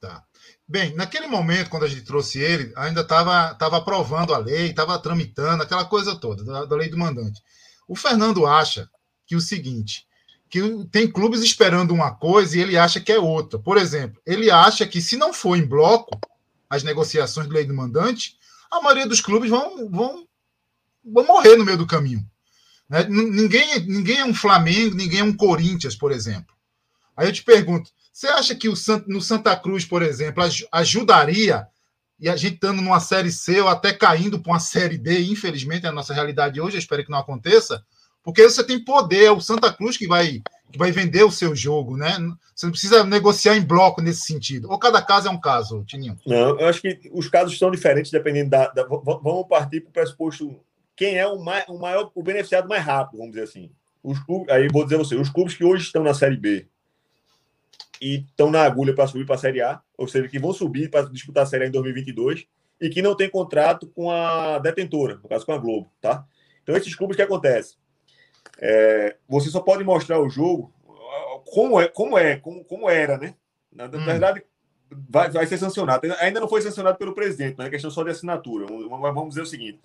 Tá. 0.01 0.23
Bem, 0.67 0.95
naquele 0.95 1.27
momento, 1.27 1.69
quando 1.69 1.83
a 1.83 1.87
gente 1.87 2.03
trouxe 2.03 2.39
ele, 2.39 2.73
ainda 2.75 3.01
estava 3.01 3.53
tava 3.53 3.77
aprovando 3.77 4.33
a 4.33 4.37
lei, 4.39 4.71
estava 4.71 4.97
tramitando, 4.97 5.61
aquela 5.61 5.85
coisa 5.85 6.15
toda, 6.15 6.43
da, 6.43 6.65
da, 6.65 6.75
lei 6.75 6.89
do 6.89 6.97
mandante. 6.97 7.39
O 7.87 7.95
Fernando 7.95 8.47
acha 8.47 8.89
que 9.27 9.35
o 9.35 9.41
seguinte, 9.41 10.07
que 10.49 10.59
tem 10.91 11.09
clubes 11.09 11.41
esperando 11.41 11.93
uma 11.93 12.15
coisa 12.15 12.57
e 12.57 12.61
ele 12.61 12.77
acha 12.77 12.99
que 12.99 13.11
é 13.11 13.19
outra. 13.19 13.59
Por 13.59 13.77
exemplo, 13.77 14.19
ele 14.25 14.49
acha 14.49 14.87
que 14.87 14.99
se 14.99 15.15
não 15.15 15.31
for 15.31 15.55
em 15.55 15.65
bloco 15.65 16.19
as 16.67 16.81
negociações 16.81 17.47
de 17.47 17.53
lei 17.53 17.65
do 17.65 17.73
mandante, 17.75 18.39
a 18.71 18.81
maioria 18.81 19.05
dos 19.05 19.21
clubes 19.21 19.51
vão, 19.51 19.87
vão, 19.87 20.25
vão 21.05 21.27
morrer 21.27 21.57
no 21.57 21.65
meio 21.65 21.77
do 21.77 21.85
caminho. 21.85 22.25
Né? 22.91 23.07
Ninguém, 23.07 23.79
ninguém 23.87 24.17
é 24.17 24.25
um 24.25 24.33
Flamengo, 24.33 24.93
ninguém 24.93 25.21
é 25.21 25.23
um 25.23 25.33
Corinthians, 25.33 25.95
por 25.95 26.11
exemplo. 26.11 26.53
Aí 27.15 27.25
eu 27.25 27.31
te 27.31 27.41
pergunto: 27.41 27.89
você 28.11 28.27
acha 28.27 28.53
que 28.53 28.67
o, 28.67 28.73
no 29.07 29.21
Santa 29.21 29.55
Cruz, 29.55 29.85
por 29.85 30.01
exemplo, 30.01 30.43
ajudaria, 30.73 31.65
e 32.19 32.27
a 32.27 32.35
gente 32.35 32.55
estando 32.55 32.81
numa 32.81 32.99
Série 32.99 33.31
C 33.31 33.61
ou 33.61 33.69
até 33.69 33.93
caindo 33.93 34.39
para 34.41 34.51
uma 34.51 34.59
Série 34.59 34.97
D, 34.97 35.23
infelizmente 35.23 35.85
é 35.85 35.89
a 35.89 35.93
nossa 35.93 36.13
realidade 36.13 36.59
hoje, 36.59 36.75
eu 36.75 36.79
espero 36.79 37.05
que 37.05 37.09
não 37.09 37.17
aconteça, 37.17 37.81
porque 38.21 38.43
você 38.43 38.61
tem 38.61 38.83
poder, 38.83 39.23
é 39.23 39.31
o 39.31 39.39
Santa 39.39 39.71
Cruz 39.71 39.95
que 39.95 40.05
vai, 40.05 40.41
que 40.69 40.77
vai 40.77 40.91
vender 40.91 41.23
o 41.23 41.31
seu 41.31 41.55
jogo, 41.55 41.95
né? 41.95 42.17
Você 42.53 42.65
não 42.65 42.71
precisa 42.71 43.05
negociar 43.05 43.55
em 43.55 43.65
bloco 43.65 44.01
nesse 44.01 44.25
sentido. 44.25 44.69
Ou 44.69 44.77
cada 44.77 45.01
caso 45.01 45.29
é 45.29 45.31
um 45.31 45.39
caso, 45.39 45.83
Tininho? 45.85 46.19
Não, 46.27 46.59
eu 46.59 46.67
acho 46.67 46.81
que 46.81 47.09
os 47.13 47.29
casos 47.29 47.57
são 47.57 47.71
diferentes 47.71 48.11
dependendo 48.11 48.49
da. 48.49 48.67
da 48.67 48.83
vamos 48.83 49.47
partir 49.47 49.79
para 49.79 49.89
o 49.89 49.93
pressuposto 49.93 50.59
quem 51.01 51.17
é 51.17 51.25
o, 51.25 51.39
mais, 51.39 51.67
o 51.67 51.79
maior, 51.79 52.11
o 52.13 52.21
beneficiado 52.21 52.69
mais 52.69 52.85
rápido, 52.85 53.17
vamos 53.17 53.31
dizer 53.31 53.45
assim. 53.45 53.71
Os 54.03 54.19
clubes, 54.19 54.53
aí 54.53 54.67
vou 54.67 54.83
dizer 54.83 54.97
a 54.97 54.99
você, 54.99 55.15
os 55.15 55.29
clubes 55.29 55.55
que 55.55 55.63
hoje 55.63 55.83
estão 55.83 56.03
na 56.03 56.13
Série 56.13 56.37
B, 56.37 56.67
e 57.99 58.17
estão 58.17 58.51
na 58.51 58.61
agulha 58.61 58.93
para 58.93 59.07
subir 59.07 59.25
para 59.25 59.33
a 59.33 59.39
Série 59.39 59.63
A, 59.63 59.81
ou 59.97 60.07
seja, 60.07 60.27
que 60.27 60.37
vão 60.37 60.53
subir 60.53 60.91
para 60.91 61.09
disputar 61.09 61.41
a 61.41 61.45
Série 61.47 61.63
A 61.63 61.67
em 61.69 61.71
2022 61.71 62.45
e 62.79 62.87
que 62.87 63.01
não 63.01 63.15
tem 63.15 63.27
contrato 63.27 63.87
com 63.87 64.11
a 64.11 64.59
detentora, 64.59 65.15
no 65.15 65.27
caso 65.27 65.43
com 65.43 65.53
a 65.53 65.57
Globo, 65.57 65.91
tá? 65.99 66.23
Então, 66.61 66.77
esses 66.77 66.93
clubes 66.93 67.15
que 67.15 67.23
acontece? 67.23 67.77
É, 68.59 69.17
você 69.27 69.49
só 69.49 69.59
pode 69.59 69.83
mostrar 69.83 70.19
o 70.19 70.29
jogo 70.29 70.71
como 71.51 71.81
é, 71.81 71.87
como 71.87 72.15
é, 72.15 72.35
como, 72.35 72.63
como 72.63 72.87
era, 72.87 73.17
né? 73.17 73.33
Na, 73.73 73.85
hum. 73.85 74.05
verdade, 74.05 74.43
vai, 75.09 75.31
vai 75.31 75.47
ser 75.47 75.57
sancionado. 75.57 76.07
Ainda 76.19 76.39
não 76.39 76.47
foi 76.47 76.61
sancionado 76.61 76.99
pelo 76.99 77.15
presidente, 77.15 77.55
mas 77.57 77.65
é 77.65 77.71
questão 77.71 77.89
só 77.89 78.03
de 78.03 78.11
assinatura. 78.11 78.67
Vamos 78.67 79.29
dizer 79.29 79.41
o 79.41 79.47
seguinte: 79.47 79.79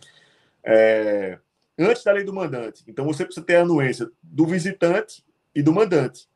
é, 0.67 1.39
antes 1.79 2.03
da 2.03 2.11
lei 2.11 2.25
do 2.25 2.35
mandante, 2.35 2.83
então 2.89 3.05
você 3.05 3.25
precisa 3.25 3.47
ter 3.47 3.57
a 3.57 3.63
anuência 3.63 4.11
do 4.21 4.45
visitante 4.45 5.25
e 5.55 5.63
do 5.63 5.73
mandante. 5.73 6.29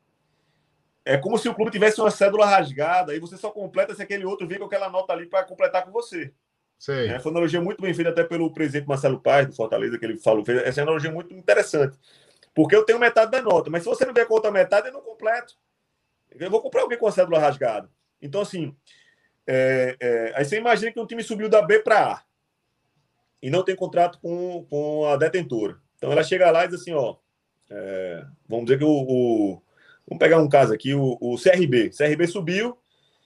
É 1.03 1.17
como 1.17 1.37
se 1.37 1.49
o 1.49 1.53
clube 1.53 1.71
tivesse 1.71 1.99
uma 1.99 2.11
cédula 2.11 2.45
rasgada 2.45 3.13
e 3.13 3.19
você 3.19 3.35
só 3.35 3.51
completa 3.51 3.93
se 3.93 4.01
aquele 4.01 4.23
outro 4.23 4.47
vir 4.47 4.59
com 4.59 4.65
aquela 4.65 4.89
nota 4.89 5.11
ali 5.11 5.25
para 5.25 5.43
completar 5.43 5.83
com 5.83 5.91
você. 5.91 6.31
Sei. 6.77 7.09
É, 7.09 7.19
foi 7.19 7.31
uma 7.31 7.39
analogia 7.39 7.59
muito 7.59 7.81
bem 7.81 7.93
feita 7.93 8.11
até 8.11 8.23
pelo 8.23 8.51
presidente 8.53 8.87
Marcelo 8.87 9.19
Paz, 9.19 9.47
do 9.47 9.53
Fortaleza, 9.53 9.97
que 9.97 10.05
ele 10.05 10.17
falou. 10.17 10.45
Fez 10.45 10.61
essa 10.61 10.79
é 10.79 10.83
uma 10.83 10.91
analogia 10.91 11.11
muito 11.11 11.33
interessante. 11.33 11.97
Porque 12.53 12.75
eu 12.75 12.85
tenho 12.85 12.99
metade 12.99 13.31
da 13.31 13.41
nota, 13.41 13.69
mas 13.69 13.83
se 13.83 13.89
você 13.89 14.05
não 14.05 14.13
vier 14.13 14.27
com 14.27 14.33
outra 14.33 14.51
metade, 14.51 14.87
eu 14.87 14.93
não 14.93 15.01
completo. 15.01 15.55
Eu 16.31 16.49
vou 16.49 16.61
comprar 16.61 16.83
alguém 16.83 16.97
com 16.97 17.07
a 17.07 17.11
cédula 17.11 17.39
rasgada. 17.39 17.89
Então, 18.21 18.41
assim, 18.41 18.75
é, 19.45 19.95
é, 19.99 20.33
aí 20.35 20.45
você 20.45 20.57
imagina 20.57 20.91
que 20.91 20.99
um 20.99 21.05
time 21.05 21.23
subiu 21.23 21.49
da 21.49 21.61
B 21.61 21.79
para 21.79 22.13
A 22.13 22.23
e 23.41 23.49
não 23.49 23.63
tem 23.63 23.75
contrato 23.75 24.19
com, 24.19 24.65
com 24.69 25.05
a 25.05 25.17
detentora. 25.17 25.77
Então 25.97 26.11
ela 26.11 26.23
chega 26.23 26.51
lá 26.51 26.65
e 26.65 26.67
diz 26.67 26.81
assim, 26.81 26.93
ó, 26.93 27.15
é, 27.69 28.25
vamos 28.47 28.65
dizer 28.65 28.77
que 28.77 28.83
o, 28.83 28.89
o, 28.89 29.61
Vamos 30.07 30.19
pegar 30.19 30.39
um 30.39 30.49
caso 30.49 30.73
aqui, 30.73 30.93
o, 30.93 31.17
o 31.21 31.37
CRB. 31.41 31.91
CRB 31.91 32.27
subiu, 32.27 32.77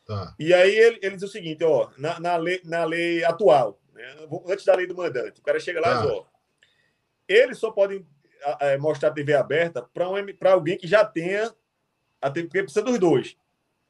tá. 0.05 0.35
e 0.37 0.53
aí 0.53 0.75
ele, 0.75 0.99
ele 1.01 1.15
diz 1.15 1.23
o 1.23 1.27
seguinte, 1.27 1.63
ó, 1.63 1.89
na, 1.97 2.19
na, 2.19 2.37
lei, 2.37 2.61
na 2.63 2.85
lei 2.85 3.23
atual, 3.23 3.79
né, 3.91 4.03
antes 4.47 4.65
da 4.65 4.75
lei 4.75 4.85
do 4.85 4.95
mandante, 4.95 5.39
o 5.39 5.43
cara 5.43 5.59
chega 5.59 5.81
lá 5.81 5.87
tá. 5.87 5.99
e 5.99 6.01
diz, 6.03 6.11
ó, 6.11 6.25
eles 7.27 7.57
só 7.57 7.71
podem 7.71 8.05
é, 8.59 8.77
mostrar 8.77 9.09
a 9.09 9.13
TV 9.13 9.33
aberta 9.33 9.81
para 9.81 10.07
um, 10.07 10.15
alguém 10.43 10.77
que 10.77 10.85
já 10.85 11.03
tenha 11.03 11.51
a 12.21 12.29
TV, 12.29 12.47
porque 12.47 12.63
precisa 12.63 12.85
dos 12.85 12.99
dois. 12.99 13.35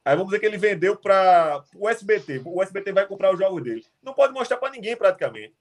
Aí 0.02 0.14
vamos 0.14 0.30
dizer 0.30 0.40
que 0.40 0.46
ele 0.46 0.56
vendeu 0.56 0.96
para 0.96 1.64
o 1.74 1.88
SBT. 1.88 2.40
O 2.44 2.62
SBT 2.62 2.92
vai 2.92 3.06
comprar 3.06 3.32
os 3.34 3.38
jogos 3.38 3.62
dele. 3.62 3.84
Não 4.00 4.14
pode 4.14 4.32
mostrar 4.32 4.56
para 4.56 4.70
ninguém 4.70 4.96
praticamente. 4.96 5.52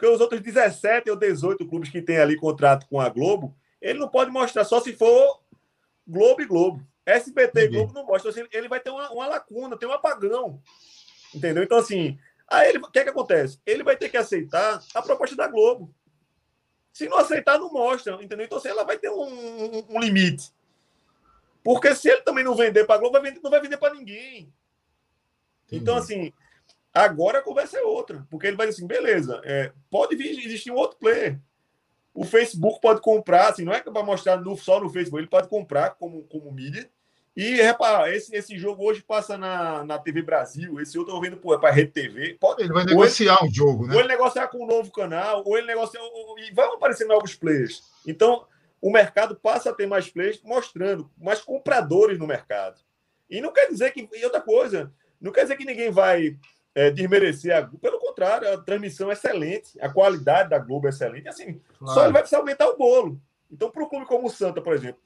Porque 0.00 0.14
os 0.14 0.20
outros 0.22 0.40
17 0.40 1.10
ou 1.10 1.16
18 1.16 1.68
clubes 1.68 1.90
que 1.90 2.00
tem 2.00 2.16
ali 2.16 2.34
contrato 2.34 2.86
com 2.88 2.98
a 2.98 3.10
Globo, 3.10 3.54
ele 3.82 3.98
não 3.98 4.08
pode 4.08 4.30
mostrar 4.30 4.64
só 4.64 4.80
se 4.80 4.94
for 4.94 5.42
Globo 6.08 6.40
e 6.40 6.46
Globo. 6.46 6.82
SBT 7.04 7.64
e 7.64 7.68
Globo 7.68 7.92
não 7.92 8.06
mostram. 8.06 8.30
Assim, 8.30 8.46
ele 8.50 8.66
vai 8.66 8.80
ter 8.80 8.88
uma, 8.88 9.10
uma, 9.12 9.26
lacuna, 9.26 9.76
tem 9.76 9.86
um 9.86 9.92
apagão. 9.92 10.62
Entendeu? 11.34 11.62
Então, 11.62 11.76
assim, 11.76 12.18
aí 12.48 12.70
ele, 12.70 12.78
o 12.78 12.90
que, 12.90 12.98
é 12.98 13.04
que 13.04 13.10
acontece? 13.10 13.60
Ele 13.66 13.82
vai 13.82 13.94
ter 13.94 14.08
que 14.08 14.16
aceitar 14.16 14.82
a 14.94 15.02
proposta 15.02 15.36
da 15.36 15.46
Globo. 15.46 15.94
Se 16.94 17.06
não 17.06 17.18
aceitar, 17.18 17.58
não 17.58 17.70
mostra. 17.70 18.14
Entendeu? 18.24 18.46
Então, 18.46 18.56
assim, 18.56 18.68
ela 18.68 18.84
vai 18.84 18.96
ter 18.96 19.10
um, 19.10 19.22
um, 19.22 19.84
um 19.90 20.00
limite. 20.00 20.50
Porque 21.62 21.94
se 21.94 22.08
ele 22.08 22.22
também 22.22 22.42
não 22.42 22.54
vender 22.54 22.86
para 22.86 22.94
a 22.94 22.98
Globo, 22.98 23.20
vai 23.20 23.30
vender, 23.30 23.40
não 23.42 23.50
vai 23.50 23.60
vender 23.60 23.76
para 23.76 23.92
ninguém. 23.92 24.50
Entendi. 25.66 25.82
Então, 25.82 25.94
assim, 25.94 26.32
agora 26.92 27.38
a 27.38 27.42
conversa 27.42 27.78
é 27.78 27.82
outra. 27.82 28.26
Porque 28.30 28.46
ele 28.46 28.56
vai 28.56 28.66
dizer 28.66 28.78
assim: 28.78 28.86
beleza, 28.86 29.40
é, 29.44 29.72
pode 29.90 30.16
vir, 30.16 30.38
existir 30.44 30.70
um 30.70 30.76
outro 30.76 30.98
player. 30.98 31.38
O 32.12 32.24
Facebook 32.24 32.80
pode 32.80 33.00
comprar, 33.00 33.48
assim, 33.48 33.64
não 33.64 33.72
é 33.72 33.80
para 33.80 34.02
mostrar 34.02 34.36
no, 34.36 34.56
só 34.56 34.80
no 34.80 34.90
Facebook, 34.90 35.22
ele 35.22 35.30
pode 35.30 35.48
comprar 35.48 35.90
como, 35.90 36.24
como 36.24 36.50
mídia. 36.52 36.90
E 37.36 37.62
repara, 37.62 38.14
esse, 38.14 38.34
esse 38.34 38.58
jogo 38.58 38.84
hoje 38.84 39.02
passa 39.02 39.38
na, 39.38 39.84
na 39.84 39.98
TV 39.98 40.20
Brasil, 40.20 40.80
esse 40.80 40.98
outro 40.98 41.14
eu 41.14 41.20
vendo 41.20 41.36
para 41.36 41.68
a 41.68 41.72
Rede 41.72 41.92
TV. 41.92 42.36
Pode, 42.40 42.62
ele 42.62 42.72
vai 42.72 42.84
negociar 42.84 43.44
o 43.44 43.50
jogo, 43.50 43.86
né? 43.86 43.94
Ou 43.94 44.00
ele 44.00 44.08
negociar 44.08 44.48
com 44.48 44.64
um 44.64 44.66
novo 44.66 44.90
canal, 44.90 45.44
ou 45.46 45.56
ele 45.56 45.68
negociar. 45.68 46.02
E 46.38 46.52
vão 46.52 46.74
aparecer 46.74 47.06
novos 47.06 47.34
players. 47.36 47.84
Então, 48.04 48.44
o 48.80 48.90
mercado 48.90 49.36
passa 49.36 49.70
a 49.70 49.74
ter 49.74 49.86
mais 49.86 50.08
players 50.08 50.42
mostrando, 50.42 51.08
mais 51.16 51.40
compradores 51.40 52.18
no 52.18 52.26
mercado. 52.26 52.80
E 53.30 53.40
não 53.40 53.52
quer 53.52 53.68
dizer 53.68 53.92
que. 53.92 54.08
E 54.12 54.24
outra 54.24 54.40
coisa, 54.40 54.92
não 55.20 55.30
quer 55.30 55.42
dizer 55.42 55.56
que 55.56 55.64
ninguém 55.64 55.90
vai 55.90 56.36
é, 56.80 56.90
desmerecer 56.90 57.54
a 57.54 57.60
Globo. 57.60 57.78
Pelo 57.78 57.98
contrário, 57.98 58.50
a 58.50 58.56
transmissão 58.56 59.10
é 59.10 59.12
excelente, 59.12 59.78
a 59.80 59.88
qualidade 59.90 60.48
da 60.48 60.58
Globo 60.58 60.86
é 60.86 60.90
excelente. 60.90 61.28
Assim, 61.28 61.60
claro. 61.78 61.94
só 61.94 62.04
ele 62.04 62.12
vai 62.12 62.22
precisar 62.22 62.38
aumentar 62.38 62.68
o 62.68 62.76
bolo. 62.76 63.20
Então, 63.50 63.70
para 63.70 63.84
um 63.84 63.88
clube 63.88 64.06
como 64.06 64.28
o 64.28 64.30
Santa, 64.30 64.62
por 64.62 64.72
exemplo, 64.72 65.00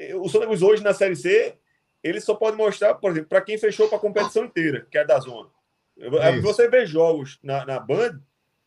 eh, 0.00 0.16
o 0.16 0.28
Santa 0.28 0.46
Cruz 0.46 0.62
hoje 0.62 0.82
na 0.82 0.92
Série 0.92 1.14
C, 1.14 1.54
ele 2.02 2.20
só 2.20 2.34
pode 2.34 2.56
mostrar, 2.56 2.94
por 2.94 3.12
exemplo, 3.12 3.28
para 3.28 3.40
quem 3.40 3.56
fechou 3.56 3.88
para 3.88 3.98
a 3.98 4.00
competição 4.00 4.44
inteira, 4.44 4.84
que 4.90 4.98
é 4.98 5.04
da 5.04 5.20
zona. 5.20 5.48
Isso. 5.96 6.42
Você 6.42 6.68
vê 6.68 6.86
jogos 6.86 7.38
na, 7.40 7.64
na 7.64 7.78
Band, 7.78 8.18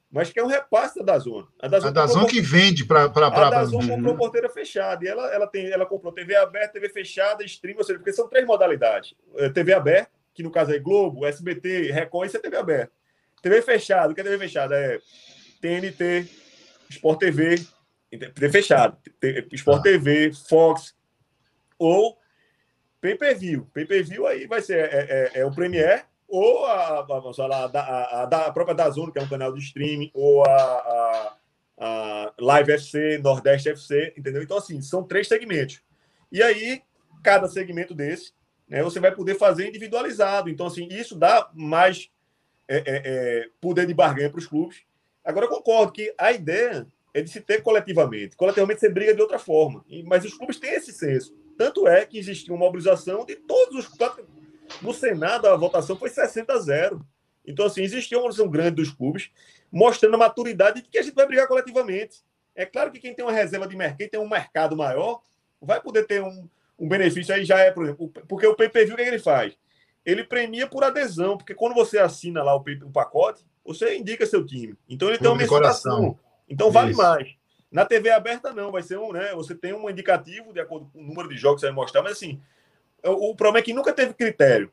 mas 0.09 0.31
que 0.31 0.39
é 0.39 0.43
um 0.43 0.47
repasse 0.47 1.03
da 1.03 1.19
zona. 1.19 1.47
A 1.59 1.67
da 1.67 1.79
zona, 1.81 2.25
a 2.25 2.29
que 2.29 2.39
vende 2.39 2.85
para. 2.85 3.03
A 3.03 3.49
da 3.49 3.65
zona 3.65 3.89
comprou 3.89 4.13
uhum. 4.13 4.17
porteira 4.17 4.47
fechada. 4.47 5.03
E 5.03 5.07
ela, 5.09 5.27
ela, 5.33 5.47
tem, 5.47 5.65
ela 5.69 5.85
comprou 5.85 6.13
TV 6.13 6.37
aberta, 6.37 6.73
TV 6.73 6.87
fechada, 6.87 7.43
stream, 7.43 7.75
ou 7.77 7.83
seja, 7.83 7.99
porque 7.99 8.13
são 8.13 8.29
três 8.29 8.45
modalidades: 8.45 9.13
eh, 9.35 9.49
TV 9.49 9.73
aberta, 9.73 10.11
que 10.35 10.43
no 10.43 10.51
caso 10.51 10.73
é 10.73 10.77
Globo, 10.77 11.25
SBT, 11.25 11.91
Record, 11.91 12.27
isso 12.27 12.37
é 12.37 12.41
TV 12.41 12.57
aberta. 12.57 12.91
TV 13.41 13.61
fechada, 13.61 14.11
o 14.11 14.15
que 14.15 14.21
é 14.21 14.23
TV 14.23 14.37
fechada? 14.37 14.75
É 14.75 14.99
TNT, 15.61 16.29
Sport 16.89 17.19
TV, 17.19 17.55
TV 18.09 18.49
fechada, 18.49 18.97
Sport 19.53 19.79
ah. 19.79 19.83
TV, 19.83 20.31
Fox, 20.47 20.93
ou 21.79 22.17
pay-per-view. 22.99 23.69
Pay-per-view 23.73 24.27
aí 24.27 24.45
vai 24.45 24.61
ser 24.61 24.77
é, 24.77 25.31
é, 25.35 25.39
é 25.39 25.45
o 25.45 25.51
Premiere, 25.51 26.03
ou 26.27 26.65
a, 26.65 27.01
vamos 27.03 27.37
falar, 27.37 27.69
a, 27.73 27.79
a, 27.79 28.23
a, 28.23 28.45
a 28.47 28.51
própria 28.51 28.75
Dazone, 28.75 29.11
que 29.11 29.19
é 29.19 29.21
um 29.21 29.29
canal 29.29 29.53
de 29.53 29.61
streaming, 29.61 30.11
ou 30.13 30.45
a, 30.45 31.37
a 31.77 32.33
Live 32.39 32.73
FC, 32.73 33.19
Nordeste 33.19 33.69
FC, 33.69 34.13
entendeu? 34.17 34.43
Então, 34.43 34.57
assim, 34.57 34.81
são 34.81 35.03
três 35.03 35.27
segmentos. 35.27 35.81
E 36.31 36.43
aí, 36.43 36.81
cada 37.23 37.47
segmento 37.47 37.93
desse 37.93 38.33
né, 38.67 38.81
você 38.81 38.99
vai 38.99 39.13
poder 39.13 39.35
fazer 39.35 39.67
individualizado. 39.67 40.49
Então, 40.49 40.67
assim, 40.67 40.87
isso 40.89 41.15
dá 41.15 41.49
mais 41.53 42.09
é, 42.67 42.77
é, 42.77 42.83
é, 42.85 43.49
poder 43.61 43.85
de 43.85 43.93
barganha 43.93 44.29
para 44.29 44.39
os 44.39 44.47
clubes. 44.47 44.83
Agora, 45.23 45.45
eu 45.45 45.49
concordo 45.49 45.91
que 45.91 46.13
a 46.17 46.31
ideia 46.31 46.87
é 47.13 47.21
de 47.21 47.29
se 47.29 47.41
ter 47.41 47.61
coletivamente. 47.61 48.35
Coletivamente 48.35 48.79
você 48.79 48.89
briga 48.89 49.13
de 49.13 49.21
outra 49.21 49.39
forma. 49.39 49.85
Mas 50.05 50.25
os 50.25 50.33
clubes 50.33 50.59
têm 50.59 50.73
esse 50.73 50.91
senso. 50.91 51.35
Tanto 51.57 51.87
é 51.87 52.05
que 52.05 52.17
existiu 52.17 52.53
uma 52.53 52.65
mobilização 52.65 53.25
de 53.25 53.35
todos 53.35 53.85
os. 53.85 53.97
No 54.81 54.93
Senado, 54.93 55.47
a 55.47 55.55
votação 55.55 55.95
foi 55.95 56.09
60 56.09 56.51
a 56.51 56.59
0. 56.59 57.05
Então, 57.45 57.65
assim, 57.65 57.83
existiu 57.83 58.17
uma 58.17 58.23
mobilização 58.23 58.51
grande 58.51 58.75
dos 58.75 58.91
clubes, 58.91 59.29
mostrando 59.71 60.15
a 60.15 60.17
maturidade 60.17 60.81
de 60.81 60.89
que 60.89 60.97
a 60.97 61.01
gente 61.01 61.13
vai 61.13 61.27
brigar 61.27 61.47
coletivamente. 61.47 62.23
É 62.55 62.65
claro 62.65 62.91
que 62.91 62.99
quem 62.99 63.13
tem 63.13 63.23
uma 63.23 63.31
reserva 63.31 63.67
de 63.67 63.75
mercado, 63.75 63.97
quem 63.97 64.09
tem 64.09 64.19
um 64.19 64.27
mercado 64.27 64.75
maior, 64.75 65.21
vai 65.61 65.79
poder 65.81 66.05
ter 66.07 66.21
um, 66.21 66.49
um 66.77 66.87
benefício 66.87 67.33
aí 67.33 67.45
já 67.45 67.59
é, 67.59 67.71
por 67.71 67.85
exemplo, 67.85 68.11
porque 68.27 68.45
o 68.45 68.55
PPV 68.55 68.93
o 68.93 68.95
que, 68.95 69.01
é 69.01 69.05
que 69.05 69.11
ele 69.11 69.19
faz? 69.19 69.57
Ele 70.05 70.23
premia 70.23 70.67
por 70.67 70.83
adesão, 70.83 71.37
porque 71.37 71.55
quando 71.55 71.73
você 71.73 71.97
assina 71.97 72.43
lá 72.43 72.55
o, 72.55 72.59
o 72.59 72.91
pacote, 72.91 73.43
você 73.63 73.97
indica 73.97 74.25
seu 74.25 74.45
time. 74.45 74.77
Então 74.87 75.09
ele 75.09 75.17
tem 75.17 75.27
uma 75.27 75.37
mensuração. 75.37 76.19
Então 76.47 76.69
vale 76.69 76.91
Isso. 76.91 77.01
mais. 77.01 77.35
Na 77.71 77.85
TV 77.85 78.11
aberta, 78.11 78.53
não, 78.53 78.71
vai 78.71 78.83
ser 78.83 78.99
um, 78.99 79.11
né? 79.11 79.33
Você 79.33 79.55
tem 79.55 79.73
um 79.73 79.89
indicativo 79.89 80.53
de 80.53 80.59
acordo 80.59 80.87
com 80.93 80.99
o 80.99 81.03
número 81.03 81.27
de 81.27 81.37
jogos 81.37 81.57
que 81.57 81.61
você 81.61 81.73
vai 81.73 81.75
mostrar, 81.75 82.03
mas 82.03 82.13
assim, 82.13 82.39
o, 83.03 83.31
o 83.31 83.35
problema 83.35 83.59
é 83.59 83.61
que 83.63 83.73
nunca 83.73 83.91
teve 83.91 84.13
critério. 84.13 84.71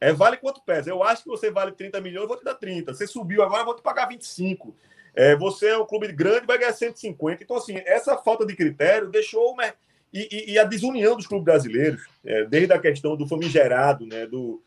É 0.00 0.12
vale 0.12 0.36
quanto 0.36 0.62
pesa. 0.62 0.90
Eu 0.90 1.02
acho 1.02 1.22
que 1.22 1.28
você 1.28 1.50
vale 1.50 1.72
30 1.72 2.00
milhões, 2.00 2.22
eu 2.22 2.28
vou 2.28 2.36
te 2.36 2.44
dar 2.44 2.54
30. 2.54 2.92
Você 2.92 3.06
subiu 3.06 3.42
agora, 3.42 3.62
eu 3.62 3.66
vou 3.66 3.76
te 3.76 3.82
pagar 3.82 4.06
25. 4.06 4.76
É, 5.14 5.34
você 5.36 5.68
é 5.68 5.78
um 5.78 5.86
clube 5.86 6.12
grande, 6.12 6.46
vai 6.46 6.58
ganhar 6.58 6.72
150. 6.72 7.42
Então, 7.42 7.56
assim, 7.56 7.80
essa 7.86 8.18
falta 8.18 8.44
de 8.44 8.54
critério 8.54 9.08
deixou 9.08 9.52
o 9.52 9.56
mercado 9.56 9.85
e, 10.12 10.28
e, 10.30 10.52
e, 10.52 10.58
a 10.58 10.64
desunião 10.64 11.16
dos 11.16 11.26
clubes 11.26 11.44
brasileiros, 11.44 12.06
é, 12.24 12.44
desde 12.44 12.72
a 12.72 12.78
questão 12.78 13.16
do 13.16 13.26
famigerado, 13.26 14.06
né, 14.06 14.26
do, 14.26 14.62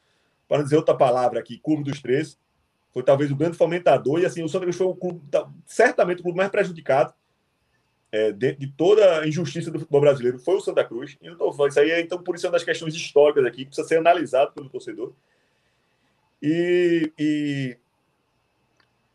para 0.48 0.64
dizer 0.64 0.76
outra 0.76 0.96
palavra 0.96 1.40
aqui, 1.40 1.58
Clube 1.58 1.84
dos 1.84 2.02
Três, 2.02 2.38
foi 2.94 3.04
talvez 3.04 3.32
o 3.32 3.36
grande 3.36 3.58
fomentador, 3.58 4.20
e 4.20 4.26
assim, 4.26 4.44
o 4.44 4.50
Santa 4.50 4.66
Cruz 4.66 4.76
foi 4.76 4.88
o 4.88 4.96
clube, 4.96 5.22
certamente 5.66 6.20
o 6.20 6.24
clube 6.24 6.38
mais 6.38 6.50
prejudicado 6.50 7.14
é, 8.12 8.32
de, 8.32 8.56
de, 8.56 8.68
toda 8.68 9.20
a 9.20 9.28
injustiça 9.28 9.70
do 9.70 9.80
futebol 9.80 10.02
brasileiro, 10.02 10.40
foi 10.40 10.56
o 10.56 10.62
Santa 10.62 10.84
Cruz. 10.84 11.16
E 11.22 11.30
não 11.30 11.38
tô 11.38 11.68
isso 11.68 11.80
aí, 11.80 11.92
é, 11.92 12.02
então, 12.02 12.22
por 12.22 12.36
isso 12.36 12.46
é 12.46 12.50
uma 12.50 12.54
das 12.54 12.64
questões 12.64 12.96
históricas 12.96 13.46
aqui, 13.46 13.60
que 13.60 13.66
precisa 13.66 13.88
ser 13.88 13.98
analisado 13.98 14.52
pelo 14.54 14.70
torcedor. 14.70 15.14
E, 16.42 17.12
e 17.20 17.78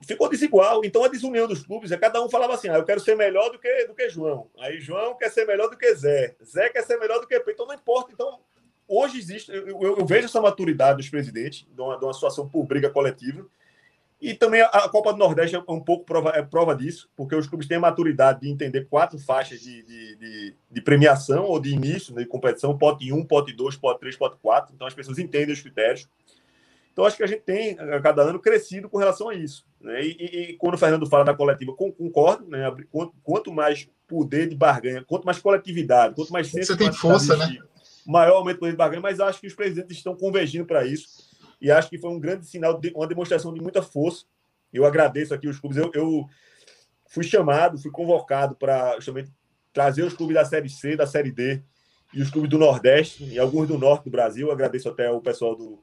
ficou 0.05 0.29
desigual. 0.29 0.85
Então 0.85 1.05
a 1.05 1.09
desunião 1.09 1.47
dos 1.47 1.65
clubes 1.65 1.93
é 1.93 1.97
cada 1.97 2.23
um 2.23 2.29
falava 2.29 2.55
assim: 2.55 2.69
ah, 2.69 2.77
eu 2.77 2.85
quero 2.85 3.01
ser 3.01 3.17
melhor 3.17 3.51
do 3.51 3.59
que, 3.59 3.87
do 3.87 3.95
que 3.95 4.09
João. 4.09 4.49
Aí 4.59 4.81
João 4.81 5.17
quer 5.17 5.31
ser 5.31 5.47
melhor 5.47 5.69
do 5.69 5.77
que 5.77 5.95
Zé. 5.95 6.35
Zé 6.45 6.69
quer 6.69 6.83
ser 6.83 6.99
melhor 6.99 7.21
do 7.21 7.27
que 7.27 7.39
Pedro. 7.39 7.53
Então 7.53 7.67
não 7.67 7.75
importa. 7.75 8.13
Então 8.13 8.41
hoje 8.87 9.19
existe, 9.19 9.51
eu, 9.51 9.67
eu, 9.67 9.99
eu 9.99 10.07
vejo 10.07 10.27
essa 10.27 10.41
maturidade 10.41 10.99
dos 10.99 11.09
presidentes, 11.09 11.67
de 11.71 11.81
uma, 11.81 11.99
de 11.99 12.05
uma 12.05 12.15
situação 12.15 12.49
por 12.49 12.65
briga 12.65 12.91
coletiva. 12.91 13.47
E 14.21 14.33
também 14.33 14.63
a 14.63 14.89
Copa 14.89 15.13
do 15.13 15.19
Nordeste 15.19 15.55
é 15.55 15.59
um 15.69 15.81
pouco 15.81 16.05
prova, 16.05 16.31
é 16.31 16.41
prova 16.41 16.75
disso, 16.75 17.11
porque 17.15 17.35
os 17.35 17.47
clubes 17.47 17.69
têm 17.69 17.77
a 17.77 17.81
maturidade 17.81 18.41
de 18.41 18.49
entender 18.49 18.87
quatro 18.87 19.19
faixas 19.19 19.61
de, 19.61 19.83
de, 19.83 20.17
de, 20.17 20.55
de 20.71 20.81
premiação 20.81 21.45
ou 21.45 21.61
de 21.61 21.71
início 21.75 22.15
né, 22.15 22.23
de 22.23 22.29
competição, 22.29 22.79
pote 22.79 23.13
1, 23.13 23.23
pote 23.27 23.53
2, 23.53 23.77
pote 23.77 24.01
3, 24.01 24.17
pote 24.17 24.37
4. 24.41 24.75
Então 24.75 24.87
as 24.87 24.95
pessoas 24.95 25.19
entendem 25.19 25.53
os 25.53 25.61
critérios. 25.61 26.09
Então 26.95 27.05
acho 27.05 27.17
que 27.17 27.25
a 27.25 27.27
gente 27.27 27.43
tem, 27.43 27.77
a 27.79 28.01
cada 28.01 28.23
ano, 28.23 28.39
crescido 28.39 28.89
com 28.89 28.99
relação 28.99 29.29
a 29.29 29.35
isso. 29.35 29.67
Né? 29.81 30.01
E, 30.01 30.17
e, 30.17 30.51
e, 30.53 30.57
quando 30.57 30.75
o 30.75 30.79
Fernando 30.79 31.09
fala 31.09 31.25
da 31.25 31.35
coletiva, 31.35 31.75
concordo, 31.75 32.49
né? 32.49 32.73
quanto, 32.89 33.13
quanto 33.21 33.53
mais 33.53 33.91
poder 34.07 34.49
de 34.49 34.55
barganha, 34.55 35.05
quanto 35.05 35.25
mais 35.25 35.41
coletividade, 35.41 36.15
quanto 36.15 36.33
mais 36.33 36.49
Você 36.49 36.77
tem 36.77 36.93
força, 36.93 37.37
né? 37.37 37.59
Maior 38.07 38.37
aumento 38.37 38.57
do 38.57 38.61
poder 38.61 38.73
de 38.73 38.79
barganha, 38.79 39.03
mas 39.03 39.19
acho 39.19 39.41
que 39.41 39.47
os 39.49 39.55
presidentes 39.55 39.97
estão 39.97 40.15
convergindo 40.15 40.67
para 40.67 40.87
isso 40.87 41.35
e 41.61 41.69
acho 41.69 41.91
que 41.91 41.99
foi 41.99 42.11
um 42.11 42.21
grande 42.21 42.47
sinal, 42.47 42.79
de, 42.79 42.93
uma 42.95 43.09
demonstração 43.09 43.53
de 43.53 43.61
muita 43.61 43.83
força. 43.83 44.25
Eu 44.73 44.85
agradeço 44.85 45.35
aqui 45.35 45.49
os 45.49 45.59
clubes. 45.59 45.79
Eu, 45.79 45.91
eu 45.95 46.25
fui 47.09 47.25
chamado, 47.25 47.77
fui 47.79 47.91
convocado 47.91 48.55
para 48.55 48.95
justamente 48.97 49.33
trazer 49.73 50.05
os 50.05 50.15
clubes 50.15 50.35
da 50.35 50.45
Série 50.45 50.69
C, 50.69 50.95
da 50.95 51.09
Série 51.09 51.33
D 51.33 51.61
e 52.13 52.23
os 52.23 52.31
clubes 52.31 52.51
do 52.51 52.59
Nordeste 52.59 53.25
e 53.25 53.39
alguns 53.39 53.67
do 53.67 53.79
Norte 53.79 54.05
do 54.05 54.11
Brasil. 54.11 54.47
Eu 54.47 54.53
agradeço 54.53 54.89
até 54.89 55.11
o 55.11 55.21
pessoal 55.21 55.57
do, 55.57 55.83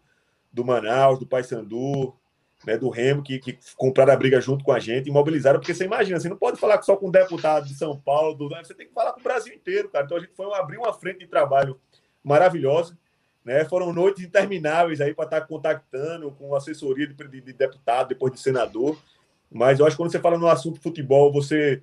do 0.51 0.65
Manaus, 0.65 1.19
do 1.19 1.25
Paysandu, 1.25 2.13
né, 2.65 2.77
do 2.77 2.89
Remo, 2.89 3.23
que, 3.23 3.39
que 3.39 3.57
compraram 3.75 4.13
a 4.13 4.17
briga 4.17 4.39
junto 4.39 4.63
com 4.63 4.71
a 4.71 4.79
gente 4.79 5.07
e 5.07 5.11
mobilizaram, 5.11 5.59
porque 5.59 5.73
você 5.73 5.85
imagina, 5.85 6.19
você 6.19 6.29
não 6.29 6.37
pode 6.37 6.59
falar 6.59 6.81
só 6.81 6.95
com 6.95 7.07
o 7.07 7.11
deputado 7.11 7.67
de 7.67 7.73
São 7.73 7.97
Paulo, 7.99 8.35
do, 8.35 8.49
você 8.49 8.73
tem 8.73 8.87
que 8.87 8.93
falar 8.93 9.13
com 9.13 9.19
o 9.19 9.23
Brasil 9.23 9.53
inteiro, 9.53 9.89
cara. 9.89 10.05
Então 10.05 10.17
a 10.17 10.19
gente 10.19 10.33
foi 10.35 10.51
abrir 10.53 10.77
uma 10.77 10.93
frente 10.93 11.19
de 11.19 11.27
trabalho 11.27 11.79
maravilhosa. 12.23 12.97
Né? 13.43 13.65
Foram 13.65 13.91
noites 13.91 14.23
intermináveis 14.23 15.01
aí 15.01 15.13
para 15.13 15.25
estar 15.25 15.41
tá 15.41 15.47
contactando 15.47 16.31
com 16.31 16.55
assessoria 16.55 17.07
de, 17.07 17.13
de, 17.13 17.41
de, 17.41 17.53
deputado, 17.53 18.09
depois 18.09 18.31
de 18.33 18.39
senador. 18.39 18.97
Mas 19.49 19.79
eu 19.79 19.85
acho 19.85 19.95
que 19.95 20.03
quando 20.03 20.11
você 20.11 20.19
fala 20.19 20.37
no 20.37 20.47
assunto 20.47 20.79
futebol, 20.79 21.31
você. 21.31 21.81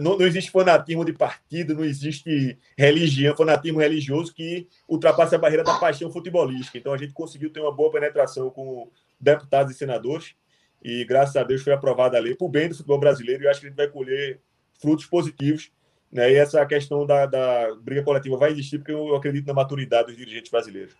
Não, 0.00 0.18
não 0.18 0.26
existe 0.26 0.50
fanatismo 0.50 1.04
de 1.04 1.12
partido, 1.12 1.74
não 1.74 1.84
existe 1.84 2.58
religião, 2.76 3.36
fanatismo 3.36 3.80
religioso 3.80 4.34
que 4.34 4.68
ultrapasse 4.88 5.34
a 5.34 5.38
barreira 5.38 5.64
da 5.64 5.78
paixão 5.78 6.10
futebolística. 6.10 6.78
Então 6.78 6.92
a 6.92 6.98
gente 6.98 7.12
conseguiu 7.12 7.50
ter 7.50 7.60
uma 7.60 7.72
boa 7.72 7.90
penetração 7.90 8.50
com 8.50 8.90
deputados 9.20 9.74
e 9.74 9.78
senadores. 9.78 10.34
E 10.82 11.04
graças 11.04 11.36
a 11.36 11.42
Deus 11.42 11.62
foi 11.62 11.72
aprovada 11.72 12.16
a 12.16 12.20
lei 12.20 12.34
para 12.34 12.46
o 12.46 12.50
bem 12.50 12.68
do 12.68 12.74
futebol 12.74 13.00
brasileiro. 13.00 13.42
E 13.42 13.46
eu 13.46 13.50
acho 13.50 13.60
que 13.60 13.66
a 13.66 13.68
gente 13.70 13.76
vai 13.76 13.88
colher 13.88 14.40
frutos 14.78 15.06
positivos 15.06 15.70
né? 16.12 16.32
E 16.32 16.36
essa 16.36 16.64
questão 16.66 17.04
da, 17.06 17.26
da 17.26 17.74
briga 17.82 18.02
coletiva 18.02 18.36
vai 18.36 18.50
existir, 18.50 18.78
porque 18.78 18.92
eu 18.92 19.14
acredito 19.14 19.46
na 19.46 19.54
maturidade 19.54 20.08
dos 20.08 20.16
dirigentes 20.16 20.50
brasileiros. 20.50 20.94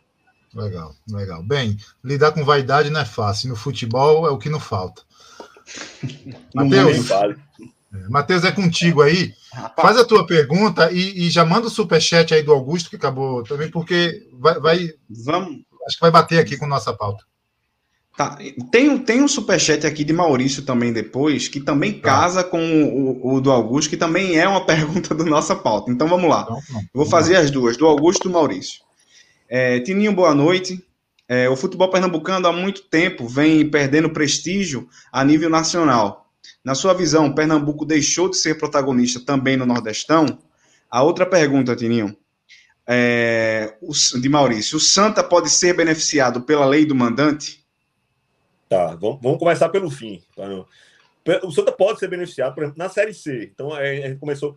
Legal, 0.54 0.94
legal. 1.08 1.42
Bem, 1.42 1.76
lidar 2.02 2.32
com 2.32 2.44
vaidade 2.44 2.90
não 2.90 3.00
é 3.00 3.04
fácil. 3.04 3.48
No 3.48 3.56
futebol 3.56 4.26
é 4.26 4.30
o 4.30 4.38
que 4.38 4.48
não 4.48 4.60
falta. 4.60 5.02
Matheus, 6.54 7.08
Matheus, 8.08 8.44
é 8.44 8.52
contigo 8.52 9.02
aí. 9.02 9.32
Faz 9.76 9.96
a 9.96 10.04
tua 10.04 10.26
pergunta 10.26 10.90
e, 10.92 11.26
e, 11.26 11.30
já 11.30 11.44
manda 11.44 11.66
o 11.66 11.70
superchat 11.70 12.34
aí 12.34 12.42
do 12.42 12.52
Augusto, 12.52 12.90
que 12.90 12.96
acabou 12.96 13.42
também, 13.42 13.70
porque 13.70 14.28
vai, 14.32 14.60
vai. 14.60 14.90
Vamos. 15.24 15.62
Acho 15.86 15.96
que 15.96 16.02
vai 16.02 16.10
bater 16.10 16.38
aqui 16.38 16.56
com 16.56 16.66
nossa 16.66 16.92
pauta. 16.92 17.24
Tá. 18.16 18.38
Tem, 18.72 18.98
tem 18.98 19.22
um 19.22 19.28
superchat 19.28 19.86
aqui 19.86 20.02
de 20.02 20.12
Maurício 20.12 20.62
também 20.62 20.90
depois, 20.90 21.48
que 21.48 21.60
também 21.60 21.92
tá. 21.92 22.00
casa 22.00 22.42
com 22.42 22.58
o, 22.84 23.34
o, 23.34 23.40
do 23.40 23.52
Augusto, 23.52 23.90
que 23.90 23.96
também 23.96 24.36
é 24.36 24.48
uma 24.48 24.64
pergunta 24.66 25.14
do 25.14 25.24
nossa 25.24 25.54
pauta. 25.54 25.90
Então 25.90 26.08
vamos 26.08 26.28
lá. 26.28 26.46
Não, 26.48 26.60
não, 26.70 26.82
Vou 26.94 27.06
fazer 27.06 27.36
as 27.36 27.50
duas, 27.50 27.76
do 27.76 27.86
Augusto 27.86 28.22
e 28.22 28.28
do 28.28 28.34
Maurício. 28.34 28.80
É, 29.48 29.80
Tininho, 29.80 30.14
boa 30.14 30.34
noite. 30.34 30.82
É, 31.28 31.48
o 31.48 31.56
futebol 31.56 31.90
pernambucano 31.90 32.46
há 32.46 32.52
muito 32.52 32.82
tempo 32.82 33.28
vem 33.28 33.68
perdendo 33.68 34.08
prestígio 34.10 34.88
a 35.12 35.22
nível 35.22 35.50
nacional. 35.50 36.25
Na 36.66 36.74
sua 36.74 36.92
visão, 36.92 37.32
Pernambuco 37.32 37.86
deixou 37.86 38.28
de 38.28 38.36
ser 38.36 38.58
protagonista 38.58 39.24
também 39.24 39.56
no 39.56 39.64
Nordestão? 39.64 40.26
A 40.90 41.00
outra 41.00 41.24
pergunta, 41.24 41.76
Tininho, 41.76 42.16
é, 42.84 43.78
de 44.20 44.28
Maurício: 44.28 44.76
o 44.76 44.80
Santa 44.80 45.22
pode 45.22 45.48
ser 45.48 45.76
beneficiado 45.76 46.40
pela 46.40 46.66
lei 46.66 46.84
do 46.84 46.92
mandante? 46.92 47.64
Tá, 48.68 48.96
vamos, 48.96 49.38
começar 49.38 49.68
pelo 49.68 49.88
fim. 49.88 50.20
O 51.44 51.52
Santa 51.52 51.70
pode 51.70 52.00
ser 52.00 52.08
beneficiado, 52.08 52.52
por 52.52 52.64
exemplo, 52.64 52.82
na 52.82 52.88
Série 52.88 53.14
C. 53.14 53.48
Então, 53.54 53.72
a 53.72 53.84
gente 53.84 54.18
começou. 54.18 54.56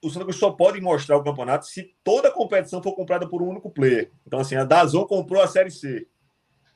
O 0.00 0.08
Santa 0.08 0.32
só 0.32 0.52
pode 0.52 0.80
mostrar 0.80 1.18
o 1.18 1.22
campeonato 1.22 1.66
se 1.66 1.94
toda 2.02 2.28
a 2.28 2.32
competição 2.32 2.82
for 2.82 2.94
comprada 2.94 3.28
por 3.28 3.42
um 3.42 3.48
único 3.50 3.68
player. 3.68 4.10
Então, 4.26 4.40
assim, 4.40 4.56
a 4.56 4.64
Dazon 4.64 5.04
comprou 5.04 5.42
a 5.42 5.48
Série 5.48 5.70
C. 5.70 6.06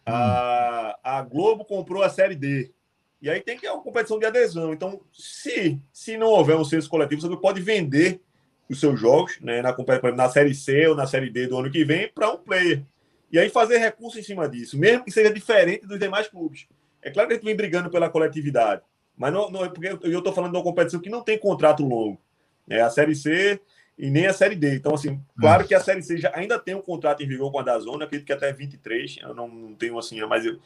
A, 0.04 0.98
a 1.02 1.22
Globo 1.22 1.64
comprou 1.64 2.02
a 2.02 2.10
Série 2.10 2.36
D. 2.36 2.74
E 3.20 3.28
aí 3.28 3.40
tem 3.40 3.56
que 3.56 3.62
ter 3.62 3.70
uma 3.70 3.82
competição 3.82 4.18
de 4.18 4.26
adesão. 4.26 4.72
Então, 4.72 5.00
se, 5.12 5.78
se 5.92 6.16
não 6.16 6.28
houver 6.28 6.56
um 6.56 6.64
senso 6.64 6.88
coletivo, 6.88 7.20
você 7.20 7.36
pode 7.36 7.60
vender 7.60 8.20
os 8.68 8.78
seus 8.78 9.00
jogos 9.00 9.38
né, 9.40 9.62
na, 9.62 9.74
na 10.14 10.28
Série 10.28 10.54
C 10.54 10.86
ou 10.86 10.94
na 10.94 11.06
Série 11.06 11.30
D 11.30 11.46
do 11.46 11.58
ano 11.58 11.70
que 11.70 11.84
vem 11.84 12.08
para 12.08 12.30
um 12.30 12.36
player. 12.36 12.82
E 13.30 13.38
aí 13.38 13.48
fazer 13.50 13.78
recurso 13.78 14.18
em 14.18 14.22
cima 14.22 14.48
disso, 14.48 14.78
mesmo 14.78 15.04
que 15.04 15.10
seja 15.10 15.32
diferente 15.32 15.86
dos 15.86 15.98
demais 15.98 16.28
clubes. 16.28 16.66
É 17.02 17.10
claro 17.10 17.28
que 17.28 17.34
a 17.34 17.36
gente 17.36 17.44
vem 17.44 17.56
brigando 17.56 17.90
pela 17.90 18.08
coletividade, 18.08 18.82
mas 19.16 19.32
não, 19.32 19.50
não 19.50 19.64
é 19.64 19.68
porque 19.68 19.88
eu 20.02 20.18
estou 20.18 20.32
falando 20.32 20.52
de 20.52 20.56
uma 20.58 20.64
competição 20.64 21.00
que 21.00 21.10
não 21.10 21.22
tem 21.22 21.38
contrato 21.38 21.84
longo. 21.84 22.20
É 22.68 22.80
a 22.80 22.90
Série 22.90 23.14
C 23.14 23.60
e 23.98 24.10
nem 24.10 24.26
a 24.26 24.32
Série 24.32 24.54
D. 24.54 24.76
Então, 24.76 24.94
assim, 24.94 25.20
claro 25.38 25.66
que 25.66 25.74
a 25.74 25.80
Série 25.80 26.02
C 26.02 26.18
já 26.18 26.30
ainda 26.34 26.58
tem 26.58 26.74
um 26.74 26.82
contrato 26.82 27.22
em 27.22 27.26
vigor 27.28 27.50
com 27.50 27.58
a 27.58 27.62
Dazona, 27.62 28.04
acredito 28.04 28.26
que 28.26 28.32
até 28.32 28.52
23. 28.52 29.18
Eu 29.22 29.34
não, 29.34 29.48
não 29.48 29.74
tenho 29.74 29.98
assim, 29.98 30.20
mas 30.26 30.44
eu, 30.44 30.58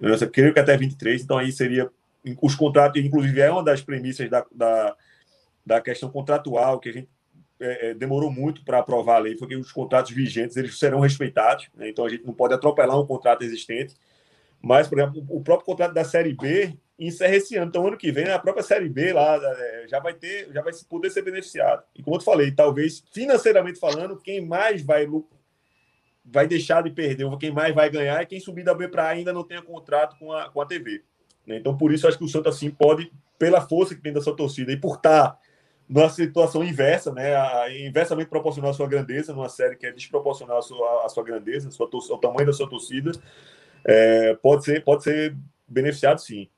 eu 0.00 0.30
creio 0.30 0.52
que 0.52 0.60
até 0.60 0.76
23. 0.76 1.22
Então, 1.22 1.38
aí 1.38 1.52
seria. 1.52 1.90
Os 2.42 2.56
contratos, 2.56 3.02
inclusive, 3.02 3.40
é 3.40 3.50
uma 3.50 3.62
das 3.62 3.80
premissas 3.80 4.28
da, 4.28 4.44
da, 4.50 4.96
da 5.64 5.80
questão 5.80 6.10
contratual 6.10 6.80
que 6.80 6.88
a 6.88 6.92
gente 6.92 7.08
é, 7.58 7.90
é, 7.90 7.94
demorou 7.94 8.30
muito 8.30 8.64
para 8.64 8.78
aprovar 8.78 9.16
a 9.16 9.20
lei, 9.20 9.36
porque 9.36 9.56
os 9.56 9.72
contratos 9.72 10.10
vigentes 10.10 10.56
eles 10.56 10.78
serão 10.78 11.00
respeitados, 11.00 11.68
né? 11.74 11.88
então 11.88 12.04
a 12.04 12.08
gente 12.08 12.26
não 12.26 12.34
pode 12.34 12.52
atropelar 12.52 13.00
um 13.00 13.06
contrato 13.06 13.42
existente. 13.44 13.94
Mas, 14.60 14.88
por 14.88 14.98
exemplo, 14.98 15.24
o 15.28 15.40
próprio 15.42 15.64
contrato 15.64 15.94
da 15.94 16.04
Série 16.04 16.34
B 16.34 16.76
encerra 16.98 17.36
esse 17.36 17.56
ano. 17.56 17.68
Então, 17.68 17.86
ano 17.86 17.96
que 17.96 18.10
vem, 18.10 18.28
a 18.28 18.38
própria 18.38 18.62
Série 18.62 18.88
B 18.88 19.12
lá 19.12 19.36
é, 19.36 19.86
já 19.88 20.00
vai 20.00 20.14
ter, 20.14 20.52
já 20.52 20.62
vai 20.62 20.72
poder 20.88 21.10
ser 21.10 21.22
beneficiado. 21.22 21.82
E 21.94 22.02
como 22.02 22.16
eu 22.16 22.20
falei, 22.20 22.50
talvez 22.50 23.04
financeiramente 23.12 23.78
falando, 23.78 24.16
quem 24.18 24.44
mais 24.44 24.82
vai 24.82 25.06
vai 26.28 26.46
deixar 26.46 26.82
de 26.82 26.90
perder, 26.90 27.26
quem 27.38 27.50
mais 27.50 27.74
vai 27.74 27.88
ganhar 27.88 28.20
é 28.20 28.26
quem 28.26 28.40
subir 28.40 28.64
da 28.64 28.74
B 28.74 28.88
para 28.88 29.04
A 29.04 29.08
ainda 29.08 29.32
não 29.32 29.44
tenha 29.44 29.62
contrato 29.62 30.18
com 30.18 30.32
a, 30.32 30.50
com 30.50 30.60
a 30.60 30.66
TV. 30.66 31.02
Né? 31.46 31.56
Então, 31.56 31.76
por 31.76 31.92
isso, 31.92 32.08
acho 32.08 32.18
que 32.18 32.24
o 32.24 32.28
Santos, 32.28 32.56
assim, 32.56 32.70
pode, 32.70 33.12
pela 33.38 33.60
força 33.60 33.94
que 33.94 34.02
tem 34.02 34.12
da 34.12 34.20
sua 34.20 34.34
torcida 34.34 34.72
e 34.72 34.76
por 34.76 34.96
estar 34.96 35.30
tá 35.30 35.38
numa 35.88 36.08
situação 36.08 36.64
inversa, 36.64 37.12
né? 37.12 37.32
inversamente 37.86 38.28
proporcional 38.28 38.72
à 38.72 38.74
sua 38.74 38.88
grandeza, 38.88 39.32
numa 39.32 39.48
série 39.48 39.76
que 39.76 39.86
é 39.86 39.92
desproporcional 39.92 40.58
à 40.58 40.62
sua, 40.62 41.06
à 41.06 41.08
sua 41.08 41.22
grandeza, 41.22 41.70
sua, 41.70 41.88
ao 42.10 42.18
tamanho 42.18 42.46
da 42.46 42.52
sua 42.52 42.68
torcida, 42.68 43.12
é, 43.84 44.34
pode, 44.42 44.64
ser, 44.64 44.82
pode 44.82 45.04
ser 45.04 45.36
beneficiado 45.68 46.18
sim. 46.18 46.48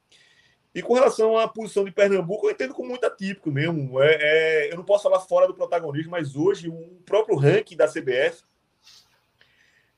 E 0.75 0.83
com 0.83 0.95
relação 0.95 1.37
à 1.37 1.49
posição 1.49 1.85
de 1.85 1.91
Pernambuco, 1.91 2.47
eu 2.47 2.53
entendo 2.53 2.73
como 2.73 2.91
muito 2.91 3.05
atípico 3.05 3.51
mesmo. 3.51 4.01
É, 4.01 4.17
é, 4.21 4.73
eu 4.73 4.77
não 4.77 4.85
posso 4.85 5.03
falar 5.03 5.21
fora 5.21 5.47
do 5.47 5.55
protagonismo, 5.55 6.11
mas 6.11 6.37
hoje 6.37 6.69
o 6.69 7.01
próprio 7.05 7.37
ranking 7.37 7.77
da 7.77 7.89
CBF. 7.89 8.45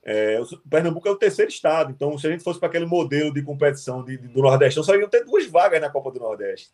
É, 0.03 0.39
o 0.39 0.57
Pernambuco 0.69 1.07
é 1.07 1.11
o 1.11 1.15
terceiro 1.15 1.51
estado, 1.51 1.91
então 1.91 2.17
se 2.17 2.25
a 2.25 2.31
gente 2.31 2.43
fosse 2.43 2.59
para 2.59 2.67
aquele 2.69 2.87
modelo 2.87 3.31
de 3.31 3.43
competição 3.43 4.03
de, 4.03 4.17
de, 4.17 4.27
do 4.27 4.41
Nordeste, 4.41 4.83
só 4.83 4.95
iriam 4.95 5.09
ter 5.09 5.23
duas 5.23 5.45
vagas 5.45 5.79
na 5.79 5.91
Copa 5.91 6.11
do 6.11 6.19
Nordeste. 6.19 6.71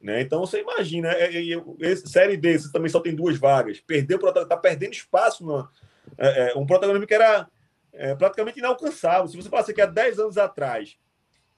Né? 0.00 0.22
Então 0.22 0.40
você 0.40 0.60
imagina, 0.60 1.12
é, 1.12 1.34
é, 1.34 1.62
é, 1.80 1.96
série 1.96 2.36
D, 2.36 2.58
você 2.58 2.72
também 2.72 2.88
só 2.88 3.00
tem 3.00 3.14
duas 3.14 3.36
vagas. 3.36 3.80
Perdeu, 3.80 4.18
está 4.18 4.56
perdendo 4.56 4.92
espaço. 4.92 5.44
No, 5.44 5.68
é, 6.16 6.52
é, 6.52 6.54
um 6.56 6.64
protagonismo 6.64 7.06
que 7.06 7.14
era 7.14 7.46
é, 7.92 8.14
praticamente 8.14 8.58
inalcançável. 8.58 9.28
Se 9.28 9.36
você 9.36 9.50
passa 9.50 9.72
aqui 9.72 9.80
há 9.80 9.86
10 9.86 10.18
anos 10.18 10.38
atrás, 10.38 10.96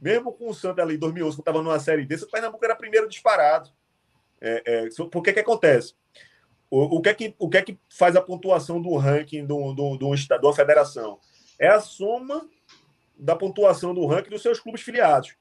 mesmo 0.01 0.33
com 0.33 0.49
o 0.49 0.55
Santa 0.55 0.83
ali 0.83 0.97
em 0.97 0.99
2011, 0.99 1.37
que 1.37 1.41
estava 1.43 1.63
numa 1.63 1.79
série 1.79 2.05
D, 2.05 2.17
o 2.17 2.31
Pernambuco 2.31 2.65
era 2.65 2.75
primeiro 2.75 3.09
disparado. 3.09 3.71
É, 4.41 4.89
por 5.11 5.23
que 5.23 5.33
que 5.33 5.41
acontece? 5.41 5.95
O, 6.73 6.97
o, 6.97 7.03
que 7.03 7.11
é 7.11 7.15
que, 7.15 7.35
o 7.39 7.51
que 7.51 7.59
é 7.59 7.63
que 7.63 7.79
faz 7.87 8.17
a 8.17 8.23
pontuação 8.23 8.81
do 8.81 8.97
ranking 8.97 9.45
do, 9.45 9.75
do, 9.75 9.99
do, 9.99 10.11
da 10.27 10.53
federação? 10.55 11.19
É 11.59 11.69
a 11.69 11.79
soma 11.81 12.49
da 13.15 13.37
pontuação 13.37 13.93
do 13.95 14.07
ranking 14.07 14.31
dos 14.31 14.41
seus 14.41 14.59
clubes 14.59 14.81
filiados. 14.81 15.35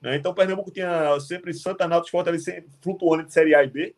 Né? 0.00 0.14
Então, 0.14 0.30
o 0.30 0.34
Pernambuco 0.34 0.70
tinha 0.70 1.18
sempre 1.18 1.52
Santa 1.52 1.88
Náutico 1.88 2.12
Fortaleza 2.12 2.62
flutuando 2.80 3.24
de 3.24 3.32
Série 3.32 3.52
A 3.56 3.64
e 3.64 3.66
B. 3.66 3.96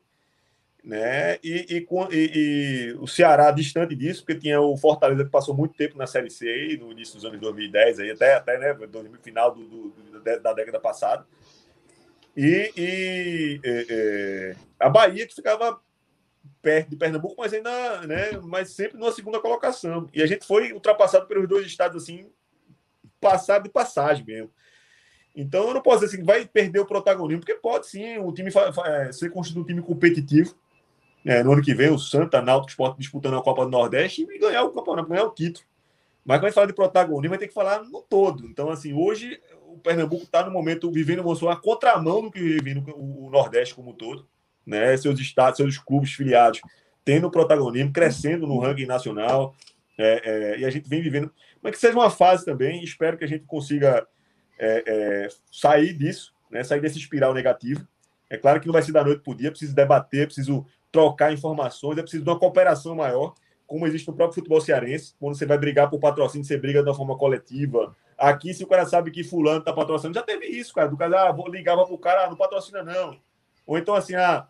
Né? 0.82 1.36
E, 1.44 1.66
e, 1.68 1.86
e, 2.10 2.30
e, 2.34 2.92
o 2.98 3.06
Ceará 3.06 3.50
distante 3.50 3.94
disso, 3.94 4.24
porque 4.24 4.40
tinha 4.40 4.58
o 4.58 4.74
Fortaleza 4.74 5.26
que 5.26 5.30
passou 5.30 5.54
muito 5.54 5.74
tempo 5.74 5.98
na 5.98 6.06
Série 6.06 6.30
C 6.30 6.48
aí, 6.48 6.78
no 6.78 6.90
início 6.90 7.16
dos 7.16 7.24
anos 7.26 7.38
2010, 7.38 8.00
aí, 8.00 8.10
até, 8.12 8.32
até 8.32 8.58
né, 8.58 8.72
no 8.72 9.18
final 9.18 9.54
do, 9.54 9.62
do, 9.62 10.40
da 10.40 10.54
década 10.54 10.80
passada. 10.80 11.26
E, 12.34 12.72
e 12.74 13.60
é, 13.62 13.86
é, 13.90 14.56
a 14.80 14.88
Bahia 14.88 15.26
que 15.26 15.34
ficava 15.34 15.78
perto 16.68 16.90
de 16.90 16.96
Pernambuco, 16.96 17.34
mas 17.38 17.54
ainda, 17.54 18.06
né, 18.06 18.32
mas 18.42 18.72
sempre 18.72 18.98
numa 18.98 19.10
segunda 19.10 19.40
colocação. 19.40 20.06
E 20.12 20.22
a 20.22 20.26
gente 20.26 20.46
foi 20.46 20.70
ultrapassado 20.70 21.26
pelos 21.26 21.48
dois 21.48 21.66
estados 21.66 22.02
assim, 22.02 22.26
passado 23.18 23.62
de 23.62 23.70
passagem 23.70 24.22
mesmo. 24.22 24.50
Então 25.34 25.68
eu 25.68 25.72
não 25.72 25.80
posso 25.80 26.00
dizer 26.04 26.16
assim, 26.16 26.24
vai 26.26 26.44
perder 26.44 26.80
o 26.80 26.86
protagonismo, 26.86 27.40
porque 27.40 27.54
pode 27.54 27.86
sim 27.86 28.18
o 28.18 28.30
time 28.32 28.50
é, 28.84 29.10
ser 29.12 29.30
construído 29.30 29.64
um 29.64 29.66
time 29.66 29.80
competitivo. 29.80 30.54
É, 31.24 31.42
no 31.42 31.52
ano 31.52 31.62
que 31.62 31.74
vem, 31.74 31.90
o 31.90 31.98
Santa, 31.98 32.42
Náutico 32.42 32.70
Sport 32.70 32.98
disputando 32.98 33.38
a 33.38 33.42
Copa 33.42 33.64
do 33.64 33.70
Nordeste 33.70 34.26
e 34.30 34.38
ganhar 34.38 34.64
o 34.64 34.70
campeonato, 34.70 35.08
ganhar 35.08 35.24
o 35.24 35.30
título. 35.30 35.66
Mas 36.22 36.36
quando 36.36 36.44
a 36.44 36.48
gente 36.48 36.54
fala 36.54 36.66
de 36.66 36.74
protagonismo, 36.74 37.30
vai 37.30 37.38
ter 37.38 37.48
que 37.48 37.54
falar 37.54 37.82
no 37.82 38.02
todo. 38.02 38.46
Então, 38.46 38.68
assim, 38.68 38.92
hoje 38.92 39.40
o 39.66 39.78
Pernambuco 39.78 40.24
está 40.24 40.44
no 40.44 40.50
momento 40.50 40.90
vivendo 40.90 41.22
uma 41.22 41.56
contramão 41.56 42.20
do 42.20 42.30
que 42.30 42.38
vive 42.38 42.84
o 42.94 43.30
Nordeste 43.30 43.74
como 43.74 43.90
um 43.90 43.94
todo. 43.94 44.28
Né? 44.68 44.94
Seus 44.98 45.18
estados, 45.18 45.56
seus 45.56 45.78
clubes 45.78 46.12
filiados 46.12 46.60
tendo 47.04 47.30
protagonismo, 47.30 47.90
crescendo 47.90 48.46
no 48.46 48.58
ranking 48.58 48.84
nacional. 48.84 49.54
É, 49.96 50.20
é, 50.24 50.58
e 50.60 50.64
a 50.66 50.70
gente 50.70 50.86
vem 50.86 51.00
vivendo. 51.00 51.32
Mas 51.62 51.72
que 51.72 51.78
seja 51.78 51.94
uma 51.94 52.10
fase 52.10 52.44
também. 52.44 52.84
Espero 52.84 53.16
que 53.16 53.24
a 53.24 53.28
gente 53.28 53.46
consiga 53.46 54.06
é, 54.58 54.84
é, 54.86 55.28
sair 55.50 55.94
disso, 55.94 56.34
né? 56.50 56.62
sair 56.62 56.82
desse 56.82 56.98
espiral 56.98 57.32
negativo. 57.32 57.88
É 58.28 58.36
claro 58.36 58.60
que 58.60 58.66
não 58.66 58.74
vai 58.74 58.82
ser 58.82 58.92
da 58.92 59.02
noite 59.02 59.22
para 59.22 59.32
o 59.32 59.34
dia, 59.34 59.50
preciso 59.50 59.74
debater, 59.74 60.26
preciso 60.26 60.66
trocar 60.92 61.32
informações, 61.32 61.96
é 61.96 62.02
preciso 62.02 62.24
de 62.24 62.28
uma 62.28 62.38
cooperação 62.38 62.94
maior, 62.94 63.32
como 63.66 63.86
existe 63.86 64.06
no 64.08 64.14
próprio 64.14 64.34
futebol 64.34 64.60
cearense, 64.60 65.14
quando 65.18 65.34
você 65.36 65.46
vai 65.46 65.56
brigar 65.56 65.88
por 65.88 65.98
patrocínio, 65.98 66.46
você 66.46 66.58
briga 66.58 66.82
de 66.82 66.88
uma 66.88 66.94
forma 66.94 67.16
coletiva. 67.16 67.96
Aqui, 68.18 68.52
se 68.52 68.64
o 68.64 68.66
cara 68.66 68.84
sabe 68.84 69.10
que 69.10 69.24
fulano 69.24 69.60
está 69.60 69.72
patrocinando, 69.72 70.18
já 70.18 70.22
teve 70.22 70.46
isso, 70.46 70.74
cara, 70.74 70.88
do 70.88 70.96
cara, 70.96 71.28
ah, 71.28 71.32
vou, 71.32 71.48
ligava 71.48 71.86
pro 71.86 71.96
cara, 71.96 72.24
ah, 72.24 72.28
não 72.28 72.36
patrocina 72.36 72.82
não. 72.82 73.18
Ou 73.66 73.78
então 73.78 73.94
assim, 73.94 74.14
ah, 74.14 74.46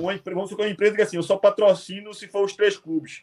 uma, 0.00 0.18
vamos 0.24 0.50
supor 0.50 0.66
uma 0.66 0.72
empresa 0.72 0.96
que 0.96 1.02
assim, 1.02 1.16
eu 1.16 1.22
só 1.22 1.36
patrocino 1.36 2.12
se 2.14 2.28
for 2.28 2.44
os 2.44 2.54
três 2.54 2.76
clubes. 2.76 3.22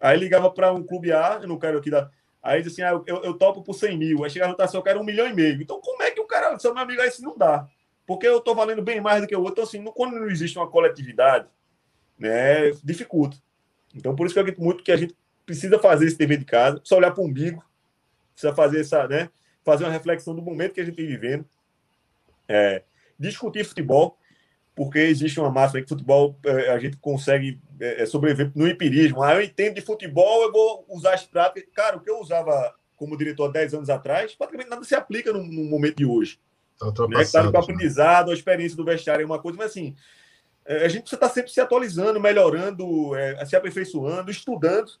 Aí 0.00 0.18
ligava 0.18 0.50
para 0.50 0.72
um 0.72 0.82
clube 0.82 1.12
A, 1.12 1.38
eu 1.42 1.48
não 1.48 1.58
quero 1.58 1.78
aqui 1.78 1.90
dar 1.90 2.10
Aí 2.42 2.60
assim, 2.60 2.82
ah, 2.82 2.90
eu, 3.06 3.22
eu 3.22 3.34
topo 3.34 3.62
por 3.62 3.74
100 3.74 3.98
mil. 3.98 4.24
Aí 4.24 4.30
chega 4.30 4.46
a 4.46 4.48
rotação, 4.48 4.80
eu 4.80 4.84
quero 4.84 5.00
um 5.00 5.04
milhão 5.04 5.28
e 5.28 5.34
meio. 5.34 5.60
Então, 5.60 5.80
como 5.80 6.02
é 6.02 6.10
que 6.10 6.20
o 6.20 6.26
cara, 6.26 6.58
seu 6.58 6.72
meu 6.72 6.82
amigo, 6.82 7.00
aí 7.00 7.10
se 7.10 7.22
não 7.22 7.36
dá? 7.36 7.68
Porque 8.06 8.26
eu 8.26 8.38
estou 8.38 8.54
valendo 8.54 8.80
bem 8.80 9.00
mais 9.00 9.20
do 9.20 9.26
que 9.26 9.36
o 9.36 9.40
outro. 9.40 9.54
Então, 9.54 9.64
assim, 9.64 9.84
quando 9.94 10.18
não 10.18 10.30
existe 10.30 10.56
uma 10.56 10.68
coletividade, 10.68 11.46
né, 12.18 12.70
dificulta. 12.82 13.36
Então, 13.94 14.14
por 14.14 14.26
isso 14.26 14.34
que 14.34 14.38
eu 14.38 14.42
acredito 14.42 14.64
muito 14.64 14.82
que 14.82 14.92
a 14.92 14.96
gente 14.96 15.16
precisa 15.44 15.78
fazer 15.78 16.06
esse 16.06 16.16
dever 16.16 16.38
de 16.38 16.44
casa, 16.44 16.78
precisa 16.78 16.96
olhar 16.96 17.10
para 17.10 17.22
o 17.22 17.26
umbigo, 17.26 17.64
precisa 18.32 18.54
fazer 18.54 18.80
essa, 18.80 19.06
né, 19.08 19.30
fazer 19.64 19.84
uma 19.84 19.92
reflexão 19.92 20.34
do 20.34 20.42
momento 20.42 20.72
que 20.72 20.80
a 20.80 20.84
gente 20.84 21.00
está 21.00 21.10
vivendo, 21.10 21.44
é, 22.46 22.82
discutir 23.18 23.64
futebol, 23.64 24.16
porque 24.78 25.00
existe 25.00 25.40
uma 25.40 25.50
máxima 25.50 25.82
que 25.82 25.88
futebol 25.88 26.38
é, 26.46 26.70
a 26.70 26.78
gente 26.78 26.96
consegue 26.98 27.60
é, 27.80 28.02
é, 28.02 28.06
sobreviver 28.06 28.52
no 28.54 28.68
empirismo. 28.68 29.24
Ah, 29.24 29.34
eu 29.34 29.42
entendo 29.42 29.74
de 29.74 29.80
futebol, 29.80 30.44
eu 30.44 30.52
vou 30.52 30.86
usar 30.88 31.14
as 31.14 31.24
práticas. 31.24 31.68
Cara, 31.74 31.96
o 31.96 32.00
que 32.00 32.08
eu 32.08 32.20
usava 32.20 32.72
como 32.94 33.18
diretor 33.18 33.50
10 33.50 33.74
anos 33.74 33.90
atrás, 33.90 34.36
praticamente 34.36 34.70
nada 34.70 34.84
se 34.84 34.94
aplica 34.94 35.32
no, 35.32 35.42
no 35.42 35.64
momento 35.64 35.96
de 35.96 36.06
hoje. 36.06 36.38
Tá 36.78 36.86
né? 37.08 37.24
Claro 37.24 37.50
que 37.50 37.56
o 37.56 37.60
aprendizado, 37.60 38.30
a 38.30 38.34
experiência 38.34 38.76
do 38.76 38.84
vestiário 38.84 39.24
é 39.24 39.26
uma 39.26 39.40
coisa, 39.40 39.58
mas 39.58 39.72
assim, 39.72 39.96
é, 40.64 40.84
a 40.84 40.88
gente 40.88 41.00
precisa 41.00 41.16
estar 41.16 41.28
sempre 41.30 41.50
se 41.50 41.60
atualizando, 41.60 42.20
melhorando, 42.20 43.16
é, 43.16 43.44
se 43.46 43.56
aperfeiçoando, 43.56 44.30
estudando. 44.30 44.92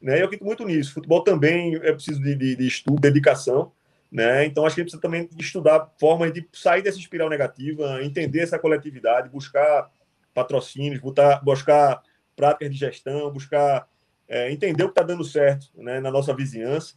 Né? 0.00 0.22
Eu 0.22 0.24
acredito 0.24 0.46
muito 0.46 0.64
nisso. 0.64 0.94
Futebol 0.94 1.22
também 1.22 1.74
é 1.76 1.92
preciso 1.92 2.22
de, 2.22 2.34
de, 2.34 2.56
de 2.56 2.66
estudo, 2.66 3.02
dedicação. 3.02 3.70
Né? 4.14 4.46
Então, 4.46 4.64
acho 4.64 4.76
que 4.76 4.80
a 4.80 4.84
gente 4.84 4.92
precisa 4.92 5.02
também 5.02 5.28
estudar 5.36 5.90
formas 5.98 6.32
de 6.32 6.48
sair 6.52 6.82
dessa 6.82 7.00
espiral 7.00 7.28
negativa, 7.28 8.00
entender 8.00 8.42
essa 8.42 8.56
coletividade, 8.56 9.28
buscar 9.28 9.90
patrocínios, 10.32 11.00
buscar, 11.00 11.42
buscar 11.42 12.00
práticas 12.36 12.70
de 12.70 12.76
gestão, 12.78 13.32
buscar 13.32 13.88
é, 14.28 14.52
entender 14.52 14.84
o 14.84 14.86
que 14.86 14.92
está 14.92 15.02
dando 15.02 15.24
certo 15.24 15.66
né, 15.74 15.98
na 15.98 16.12
nossa 16.12 16.32
vizinhança, 16.32 16.94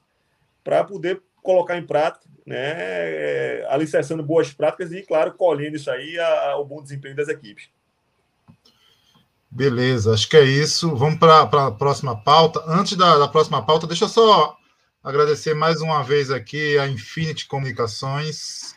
para 0.63 0.84
poder 0.84 1.20
colocar 1.41 1.76
em 1.76 1.88
prática, 1.88 2.24
né, 2.45 2.76
é, 2.76 3.68
alicerçando 3.68 4.22
boas 4.22 4.53
práticas 4.53 4.91
e, 4.91 5.01
claro, 5.01 5.34
colhendo 5.34 5.76
isso 5.76 5.89
aí 5.89 6.20
ao 6.20 6.63
bom 6.63 6.84
desempenho 6.84 7.15
das 7.15 7.30
equipes. 7.30 7.68
Beleza, 9.49 10.13
acho 10.13 10.30
que 10.30 10.38
é 10.38 10.43
isso. 10.43 10.95
Vamos 10.95 11.18
para 11.18 11.41
a 11.41 11.72
próxima 11.72 12.15
pauta. 12.15 12.61
Antes 12.68 12.95
da, 12.95 13.18
da 13.18 13.28
próxima 13.28 13.65
pauta, 13.65 13.88
deixa 13.88 14.05
eu 14.05 14.09
só 14.09 14.55
Agradecer 15.08 15.53
mais 15.53 15.80
uma 15.80 16.03
vez 16.03 16.30
aqui 16.30 16.78
a 16.78 16.86
Infinity 16.86 17.47
Comunicações. 17.47 18.76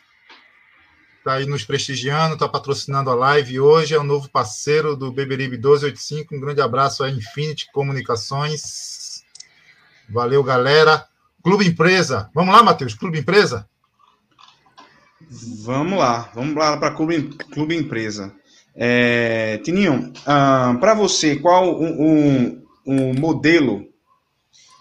Está 1.19 1.33
aí 1.33 1.45
nos 1.45 1.65
prestigiando, 1.65 2.35
está 2.35 2.49
patrocinando 2.49 3.11
a 3.11 3.15
live 3.17 3.59
hoje, 3.59 3.97
é 3.97 3.99
o 3.99 4.05
novo 4.05 4.31
parceiro 4.31 4.95
do 4.95 5.11
Beberibe 5.11 5.57
1285. 5.57 6.33
Um 6.33 6.41
grande 6.41 6.61
abraço 6.61 7.03
a 7.03 7.11
Infinity 7.11 7.67
Comunicações. 7.73 9.25
Valeu, 10.09 10.45
galera. 10.45 11.05
Clube 11.43 11.67
Empresa. 11.67 12.31
Vamos 12.33 12.55
lá, 12.55 12.63
Matheus, 12.63 12.95
Clube 12.95 13.19
Empresa? 13.19 13.69
Vamos 15.65 15.99
lá, 15.99 16.31
vamos 16.33 16.55
lá 16.55 16.77
para 16.77 16.95
Clube, 16.95 17.23
Clube 17.53 17.75
Empresa. 17.75 18.33
É, 18.77 19.59
Tininho, 19.65 20.13
ah, 20.25 20.77
para 20.79 20.95
você, 20.95 21.35
qual 21.35 21.75
o 21.75 21.83
um, 21.83 22.63
um, 22.87 23.11
um 23.11 23.15
modelo 23.15 23.90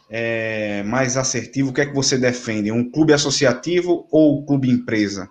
é, 0.10 0.82
mais 0.84 1.16
assertivo, 1.16 1.70
o 1.70 1.74
que 1.74 1.82
é 1.82 1.86
que 1.86 1.93
você 1.93 2.18
defende? 2.18 2.72
Um 2.72 2.89
clube 2.89 3.14
associativo 3.14 4.07
ou 4.12 4.43
clube 4.43 4.70
empresa? 4.70 5.30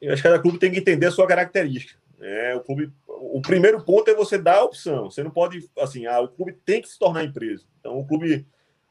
Eu 0.00 0.12
acho 0.12 0.22
que 0.22 0.28
cada 0.28 0.40
clube 0.40 0.58
tem 0.58 0.70
que 0.70 0.78
entender 0.78 1.06
a 1.06 1.10
sua 1.10 1.26
característica. 1.26 1.98
É, 2.20 2.54
o, 2.54 2.60
clube, 2.60 2.92
o 3.06 3.40
primeiro 3.40 3.82
ponto 3.82 4.10
é 4.10 4.14
você 4.14 4.36
dar 4.36 4.58
a 4.58 4.64
opção. 4.64 5.10
Você 5.10 5.22
não 5.22 5.30
pode, 5.30 5.68
assim, 5.78 6.06
ah, 6.06 6.20
o 6.20 6.28
clube 6.28 6.52
tem 6.64 6.82
que 6.82 6.88
se 6.88 6.98
tornar 6.98 7.24
empresa. 7.24 7.64
Então, 7.80 7.98
o 7.98 8.06
clube, 8.06 8.46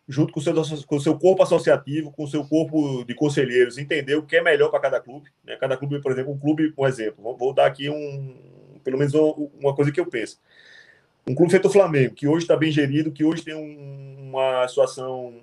junto 0.07 0.33
com 0.33 0.39
o 0.39 0.43
seu, 0.43 0.53
com 0.85 0.95
o 0.95 1.01
seu 1.01 1.17
corpo 1.17 1.43
associativo, 1.43 2.11
com 2.11 2.23
o 2.23 2.27
seu 2.27 2.43
corpo 2.45 3.05
de 3.05 3.13
conselheiros, 3.13 3.77
entender 3.77 4.15
o 4.15 4.25
que 4.25 4.37
é 4.37 4.41
melhor 4.41 4.69
para 4.69 4.79
cada 4.79 4.99
clube. 4.99 5.29
Né? 5.43 5.55
Cada 5.57 5.77
clube, 5.77 6.01
por 6.01 6.11
exemplo, 6.11 6.33
um 6.33 6.39
clube, 6.39 6.73
um 6.77 6.87
exemplo, 6.87 7.23
vou, 7.23 7.37
vou 7.37 7.53
dar 7.53 7.67
aqui 7.67 7.89
um, 7.89 8.79
pelo 8.83 8.97
menos 8.97 9.13
uma 9.13 9.75
coisa 9.75 9.91
que 9.91 9.99
eu 9.99 10.05
penso. 10.07 10.39
Um 11.27 11.35
clube 11.35 11.51
feito 11.51 11.67
o 11.67 11.71
Flamengo, 11.71 12.15
que 12.15 12.27
hoje 12.27 12.45
está 12.45 12.57
bem 12.57 12.71
gerido, 12.71 13.11
que 13.11 13.23
hoje 13.23 13.43
tem 13.43 13.55
um, 13.55 14.29
uma 14.29 14.67
situação 14.67 15.41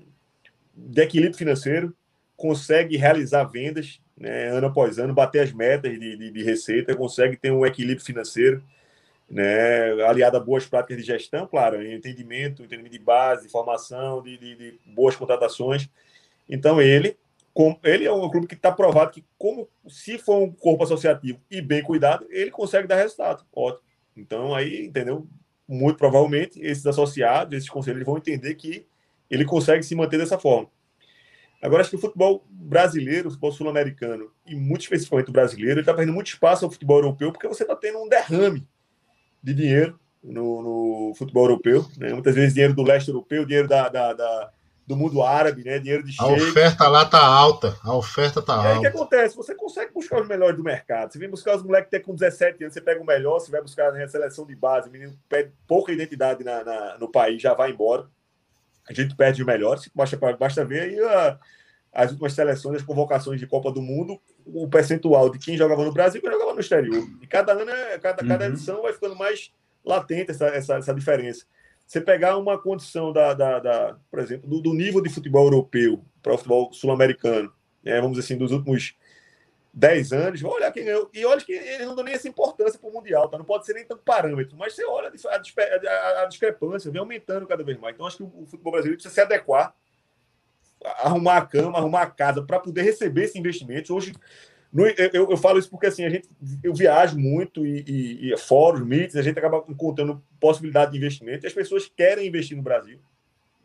de 0.74 1.02
equilíbrio 1.02 1.36
financeiro, 1.36 1.94
consegue 2.36 2.96
realizar 2.96 3.44
vendas 3.44 4.00
né, 4.16 4.48
ano 4.48 4.66
após 4.66 4.98
ano, 4.98 5.14
bater 5.14 5.42
as 5.42 5.52
metas 5.52 5.92
de, 5.92 6.16
de, 6.16 6.30
de, 6.30 6.42
receita, 6.42 6.96
consegue 6.96 7.36
ter 7.36 7.52
um 7.52 7.64
equilíbrio 7.64 8.04
financeiro, 8.04 8.62
né, 9.30 10.02
aliado 10.04 10.36
a 10.36 10.40
boas 10.40 10.66
práticas 10.66 10.96
de 10.96 11.04
gestão, 11.04 11.46
claro, 11.46 11.84
entendimento, 11.84 12.62
entendimento 12.62 12.92
de 12.92 12.98
base, 12.98 13.48
formação, 13.48 14.22
de, 14.22 14.36
de, 14.36 14.80
boas 14.86 15.14
contratações. 15.14 15.88
Então, 16.48 16.80
ele, 16.80 17.16
ele 17.84 18.04
é 18.04 18.12
um 18.12 18.28
clube 18.28 18.46
que 18.46 18.54
está 18.54 18.72
provado 18.72 19.12
que, 19.12 19.24
como 19.36 19.68
se 19.88 20.18
for 20.18 20.42
um 20.42 20.50
corpo 20.50 20.82
associativo 20.82 21.38
e 21.50 21.60
bem 21.60 21.82
cuidado, 21.82 22.26
ele 22.30 22.50
consegue 22.50 22.88
dar 22.88 22.96
resultado. 22.96 23.44
Ótimo. 23.52 23.82
Então, 24.16 24.54
aí, 24.54 24.86
entendeu? 24.86 25.28
Muito 25.68 25.98
provavelmente 25.98 26.58
esses 26.60 26.86
associados, 26.86 27.56
esses 27.56 27.68
conselheiros 27.68 28.06
vão 28.06 28.16
entender 28.16 28.54
que 28.54 28.86
ele 29.30 29.44
consegue 29.44 29.82
se 29.82 29.94
manter 29.94 30.18
dessa 30.18 30.38
forma. 30.38 30.70
Agora, 31.60 31.82
acho 31.82 31.90
que 31.90 31.96
o 31.96 32.00
futebol 32.00 32.46
brasileiro, 32.48 33.28
o 33.28 33.30
futebol 33.30 33.52
sul-americano, 33.52 34.30
e 34.46 34.54
muito 34.54 34.82
especificamente 34.82 35.28
o 35.28 35.32
brasileiro, 35.32 35.80
está 35.80 35.92
perdendo 35.92 36.14
muito 36.14 36.28
espaço 36.28 36.64
ao 36.64 36.70
futebol 36.70 36.98
europeu, 36.98 37.32
porque 37.32 37.48
você 37.48 37.64
está 37.64 37.74
tendo 37.74 37.98
um 37.98 38.08
derrame 38.08 38.66
de 39.42 39.54
dinheiro 39.54 39.98
no, 40.22 40.62
no 40.62 41.14
futebol 41.16 41.44
europeu. 41.44 41.84
Né? 41.96 42.12
Muitas 42.12 42.34
vezes 42.34 42.54
dinheiro 42.54 42.74
do 42.74 42.82
leste 42.82 43.08
europeu, 43.08 43.44
dinheiro 43.44 43.68
da, 43.68 43.88
da, 43.88 44.12
da 44.12 44.52
do 44.88 44.96
mundo 44.96 45.22
árabe, 45.22 45.62
né? 45.62 45.78
Dinheiro 45.78 46.02
de 46.02 46.16
A 46.18 46.26
oferta 46.26 46.88
lá 46.88 47.04
tá 47.04 47.22
alta. 47.22 47.76
A 47.84 47.94
oferta 47.94 48.40
tá 48.40 48.54
alta. 48.54 48.68
E 48.68 48.72
aí 48.72 48.78
o 48.78 48.80
que 48.80 48.86
acontece? 48.86 49.36
Você 49.36 49.54
consegue 49.54 49.92
buscar 49.92 50.22
os 50.22 50.26
melhores 50.26 50.56
do 50.56 50.64
mercado. 50.64 51.12
Você 51.12 51.18
vem 51.18 51.28
buscar 51.28 51.56
os 51.56 51.62
moleques 51.62 51.90
que 51.90 51.96
tem 51.98 52.02
com 52.02 52.14
17 52.14 52.64
anos, 52.64 52.72
você 52.72 52.80
pega 52.80 52.98
o 52.98 53.04
melhor, 53.04 53.38
você 53.38 53.50
vai 53.50 53.60
buscar 53.60 53.92
na 53.92 54.08
seleção 54.08 54.46
de 54.46 54.56
base, 54.56 54.88
o 54.88 54.92
menino 54.92 55.14
pede 55.28 55.52
pouca 55.66 55.92
identidade 55.92 56.42
na, 56.42 56.64
na, 56.64 56.98
no 56.98 57.06
país, 57.06 57.42
já 57.42 57.52
vai 57.52 57.70
embora. 57.70 58.06
A 58.88 58.94
gente 58.94 59.14
perde 59.14 59.42
o 59.42 59.46
melhor. 59.46 59.78
Basta, 59.94 60.16
basta 60.16 60.64
ver 60.64 60.80
aí 60.80 60.98
a, 61.00 61.38
as 61.92 62.10
últimas 62.10 62.32
seleções, 62.32 62.76
as 62.76 62.82
convocações 62.82 63.38
de 63.38 63.46
Copa 63.46 63.70
do 63.70 63.82
Mundo, 63.82 64.18
o 64.46 64.66
percentual 64.68 65.28
de 65.28 65.38
quem 65.38 65.54
jogava 65.54 65.84
no 65.84 65.92
Brasil 65.92 66.18
e 66.18 66.22
quem 66.22 66.32
jogava 66.32 66.54
no 66.54 66.60
exterior. 66.60 67.06
E 67.20 67.26
cada 67.26 67.52
ano, 67.52 67.70
é, 67.70 67.98
cada, 67.98 68.26
cada 68.26 68.46
uhum. 68.46 68.52
edição 68.52 68.80
vai 68.80 68.94
ficando 68.94 69.14
mais 69.14 69.52
latente 69.84 70.30
essa, 70.30 70.46
essa, 70.46 70.76
essa 70.76 70.94
diferença. 70.94 71.44
Você 71.88 72.02
pegar 72.02 72.36
uma 72.36 72.58
condição 72.58 73.14
da, 73.14 73.32
da, 73.32 73.58
da 73.58 73.96
por 74.10 74.18
exemplo, 74.18 74.46
do, 74.46 74.60
do, 74.60 74.74
nível 74.74 75.00
de 75.00 75.08
futebol 75.08 75.46
europeu 75.46 76.04
para 76.22 76.34
o 76.34 76.36
futebol 76.36 76.70
sul-americano, 76.70 77.50
né, 77.82 77.98
vamos 77.98 78.18
dizer 78.18 78.26
assim, 78.26 78.38
dos 78.38 78.52
últimos 78.52 78.94
10 79.72 80.12
anos, 80.12 80.44
olha 80.44 80.70
quem 80.70 80.84
ganhou. 80.84 81.08
E 81.14 81.24
olha 81.24 81.40
que 81.40 81.50
eles 81.50 81.86
não 81.86 81.96
dão 81.96 82.04
nem 82.04 82.12
essa 82.12 82.28
importância 82.28 82.78
para 82.78 82.90
o 82.90 82.92
Mundial, 82.92 83.30
tá? 83.30 83.38
Não 83.38 83.44
pode 83.44 83.64
ser 83.64 83.72
nem 83.72 83.86
tanto 83.86 84.02
parâmetro, 84.02 84.54
mas 84.54 84.74
você 84.74 84.84
olha 84.84 85.08
a, 85.08 85.30
a, 85.30 86.22
a, 86.24 86.26
discrepância, 86.26 86.90
vem 86.90 87.00
aumentando 87.00 87.46
cada 87.46 87.64
vez 87.64 87.78
mais. 87.78 87.94
Então, 87.94 88.06
acho 88.06 88.18
que 88.18 88.22
o, 88.22 88.32
o 88.42 88.44
futebol 88.44 88.72
brasileiro 88.72 88.98
precisa 88.98 89.14
se 89.14 89.20
adequar, 89.22 89.74
arrumar 90.84 91.38
a 91.38 91.46
cama, 91.46 91.78
arrumar 91.78 92.02
a 92.02 92.10
casa 92.10 92.42
para 92.42 92.60
poder 92.60 92.82
receber 92.82 93.24
esse 93.24 93.38
investimento. 93.38 93.94
Hoje, 93.94 94.12
no, 94.72 94.86
eu, 94.86 95.30
eu, 95.30 95.36
falo 95.36 95.58
isso 95.58 95.70
porque 95.70 95.86
assim, 95.86 96.04
a 96.04 96.10
gente, 96.10 96.28
eu 96.62 96.74
viajo 96.74 97.18
muito 97.18 97.66
e, 97.66 97.84
e, 97.86 98.32
e 98.32 98.36
fóruns, 98.36 98.86
meets, 98.86 99.16
a 99.16 99.22
gente 99.22 99.38
acaba 99.38 99.64
encontrando 99.68 100.22
possibilidade 100.38 100.92
de 100.92 100.98
investimento 100.98 101.46
e 101.46 101.48
as 101.48 101.54
pessoas 101.54 101.90
querem 101.94 102.26
investir 102.26 102.56
no 102.56 102.62
Brasil. 102.62 102.98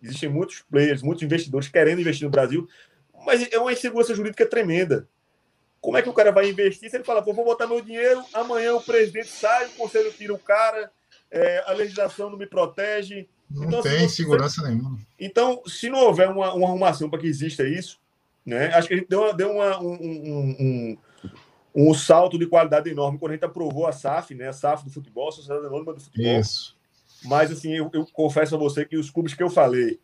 Existem 0.01 0.29
muitos 0.29 0.61
players, 0.61 1.01
muitos 1.01 1.23
investidores 1.23 1.67
querendo 1.67 1.99
investir 1.99 2.25
no 2.25 2.31
Brasil, 2.31 2.67
mas 3.25 3.51
é 3.51 3.59
uma 3.59 3.71
insegurança 3.71 4.15
jurídica 4.15 4.45
tremenda. 4.45 5.07
Como 5.81 5.97
é 5.97 6.01
que 6.01 6.09
o 6.09 6.13
cara 6.13 6.31
vai 6.31 6.49
investir 6.49 6.89
se 6.89 6.95
ele 6.95 7.03
fala, 7.03 7.21
vou 7.21 7.33
botar 7.33 7.67
meu 7.67 7.81
dinheiro, 7.81 8.23
amanhã 8.33 8.73
o 8.73 8.81
presidente 8.81 9.27
sai, 9.27 9.67
o 9.67 9.71
conselho 9.71 10.11
tira 10.13 10.33
o 10.33 10.39
cara, 10.39 10.89
é, 11.29 11.63
a 11.67 11.73
legislação 11.73 12.29
não 12.29 12.37
me 12.37 12.47
protege. 12.47 13.27
Não 13.51 13.65
então, 13.65 13.81
tem 13.81 13.97
assim, 13.97 14.09
segurança 14.09 14.65
nenhuma. 14.65 14.97
Então, 15.19 15.61
se 15.67 15.89
não 15.89 15.99
houver 15.99 16.29
uma, 16.29 16.53
uma 16.53 16.67
arrumação 16.67 17.09
para 17.09 17.19
que 17.19 17.27
exista 17.27 17.67
isso, 17.67 17.99
né, 18.45 18.67
acho 18.73 18.87
que 18.87 18.93
a 18.93 18.97
gente 18.97 19.09
deu, 19.09 19.21
uma, 19.21 19.33
deu 19.33 19.51
uma, 19.51 19.79
um, 19.79 19.93
um, 19.93 20.55
um, 20.59 20.97
um, 21.75 21.93
salto 21.93 22.37
de 22.37 22.45
qualidade 22.45 22.89
enorme 22.89 23.17
quando 23.17 23.31
a 23.31 23.35
gente 23.35 23.45
aprovou 23.45 23.87
a 23.87 23.91
SAF, 23.91 24.35
né, 24.35 24.49
a 24.49 24.53
SAF 24.53 24.83
do 24.83 24.91
futebol, 24.91 25.29
a 25.29 25.31
Sociedade 25.31 25.65
Anônima 25.65 25.93
do 25.93 26.01
Futebol. 26.01 26.39
Isso. 26.39 26.77
Mas, 27.23 27.51
assim, 27.51 27.73
eu, 27.73 27.89
eu 27.93 28.05
confesso 28.11 28.55
a 28.55 28.57
você 28.57 28.85
que 28.85 28.97
os 28.97 29.09
clubes 29.09 29.33
que 29.33 29.41
eu 29.41 29.49
falei, 29.49 29.99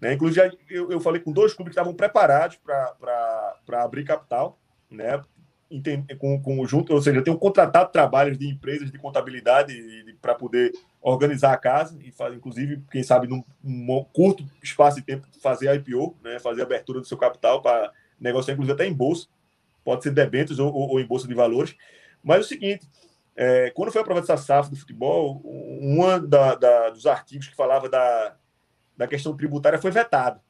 né, 0.00 0.14
inclusive 0.14 0.56
eu, 0.70 0.92
eu 0.92 1.00
falei 1.00 1.20
com 1.20 1.32
dois 1.32 1.52
clubes 1.52 1.74
que 1.74 1.80
estavam 1.80 1.94
preparados 1.94 2.58
para 2.64 3.82
abrir 3.82 4.04
capital, 4.04 4.58
né, 4.88 5.20
com, 6.18 6.40
com 6.40 6.66
junto, 6.66 6.92
ou 6.92 7.02
seja, 7.02 7.22
tenho 7.22 7.38
contratado 7.38 7.90
trabalhos 7.90 8.38
de 8.38 8.48
empresas 8.48 8.90
de 8.90 8.98
contabilidade 8.98 9.74
para 10.22 10.34
poder 10.34 10.72
organizar 11.04 11.52
a 11.52 11.58
casa 11.58 11.98
e 12.02 12.10
fazer, 12.10 12.36
inclusive, 12.36 12.82
quem 12.90 13.02
sabe, 13.02 13.26
num, 13.28 13.44
num, 13.62 14.02
curto 14.04 14.42
espaço 14.62 14.96
de 14.96 15.02
tempo, 15.02 15.26
fazer 15.42 15.68
a 15.68 15.74
IPO, 15.74 16.16
né, 16.22 16.38
fazer 16.38 16.62
a 16.62 16.64
abertura 16.64 16.98
do 16.98 17.06
seu 17.06 17.18
capital 17.18 17.60
para 17.60 17.92
negociar, 18.18 18.54
inclusive, 18.54 18.72
até 18.72 18.86
em 18.86 18.92
bolsa, 18.92 19.28
pode 19.84 20.02
ser 20.02 20.12
debêntures 20.12 20.58
ou, 20.58 20.72
ou, 20.72 20.92
ou, 20.92 21.00
em 21.00 21.06
bolsa 21.06 21.28
de 21.28 21.34
valores. 21.34 21.76
Mas 22.22 22.38
é 22.38 22.40
o 22.40 22.44
seguinte, 22.44 22.88
é, 23.36 23.70
quando 23.70 23.92
foi 23.92 24.00
aprovada 24.00 24.24
essa 24.24 24.42
SAF 24.42 24.70
do 24.70 24.76
futebol, 24.76 25.42
um 25.44 26.26
da, 26.26 26.54
da, 26.54 26.88
dos 26.88 27.04
artigos 27.04 27.48
que 27.48 27.54
falava 27.54 27.86
da, 27.86 28.34
da 28.96 29.06
questão 29.06 29.36
tributária 29.36 29.78
foi 29.78 29.90
vetado. 29.90 30.40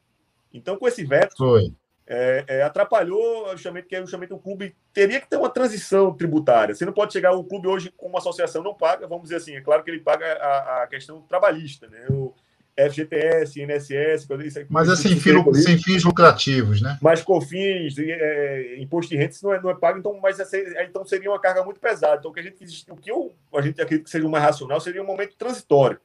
Então, 0.53 0.77
com 0.77 0.87
esse 0.87 1.03
veto, 1.03 1.35
foi 1.35 1.73
é, 2.07 2.43
é, 2.47 2.61
atrapalhou 2.61 3.49
justamente 3.51 3.87
que 3.87 3.99
justamente 3.99 4.33
o 4.33 4.37
clube 4.37 4.75
teria 4.93 5.19
que 5.19 5.29
ter 5.29 5.37
uma 5.37 5.49
transição 5.49 6.13
tributária. 6.13 6.75
Você 6.75 6.85
não 6.85 6.93
pode 6.93 7.13
chegar 7.13 7.31
o 7.31 7.43
clube 7.43 7.67
hoje 7.67 7.91
com 7.97 8.07
uma 8.07 8.19
associação 8.19 8.61
não 8.63 8.75
paga, 8.75 9.07
vamos 9.07 9.23
dizer 9.23 9.37
assim, 9.37 9.55
é 9.55 9.61
claro 9.61 9.83
que 9.83 9.89
ele 9.89 9.99
paga 9.99 10.25
a, 10.33 10.83
a 10.83 10.87
questão 10.87 11.21
trabalhista, 11.21 11.87
né? 11.87 12.05
O 12.09 12.33
FGTS, 12.77 13.61
INSS, 13.61 14.27
isso 14.45 14.65
Mas 14.69 14.89
é 14.89 14.95
sem, 14.97 15.17
fio, 15.17 15.53
sem 15.55 15.77
fins 15.77 16.03
lucrativos, 16.03 16.81
né? 16.81 16.97
Mas 17.01 17.21
COFINS, 17.23 17.97
é, 17.97 18.75
imposto 18.79 19.09
de 19.09 19.17
renda, 19.17 19.31
isso 19.31 19.45
não 19.45 19.53
é, 19.53 19.61
não 19.61 19.69
é 19.69 19.75
pago, 19.75 19.97
então, 19.97 20.19
mas 20.21 20.39
é, 20.39 20.83
então 20.83 21.05
seria 21.05 21.31
uma 21.31 21.39
carga 21.39 21.63
muito 21.63 21.79
pesada. 21.79 22.17
Então, 22.19 22.31
o 22.31 22.33
que 22.33 22.41
a 22.41 22.43
gente, 22.43 22.65
o 22.91 22.97
que 22.97 23.09
eu, 23.09 23.33
a 23.53 23.61
gente 23.61 23.81
acredita 23.81 24.03
que 24.03 24.09
seja 24.09 24.27
o 24.27 24.29
mais 24.29 24.43
racional 24.43 24.81
seria 24.81 25.01
um 25.01 25.05
momento 25.05 25.37
transitório. 25.37 25.99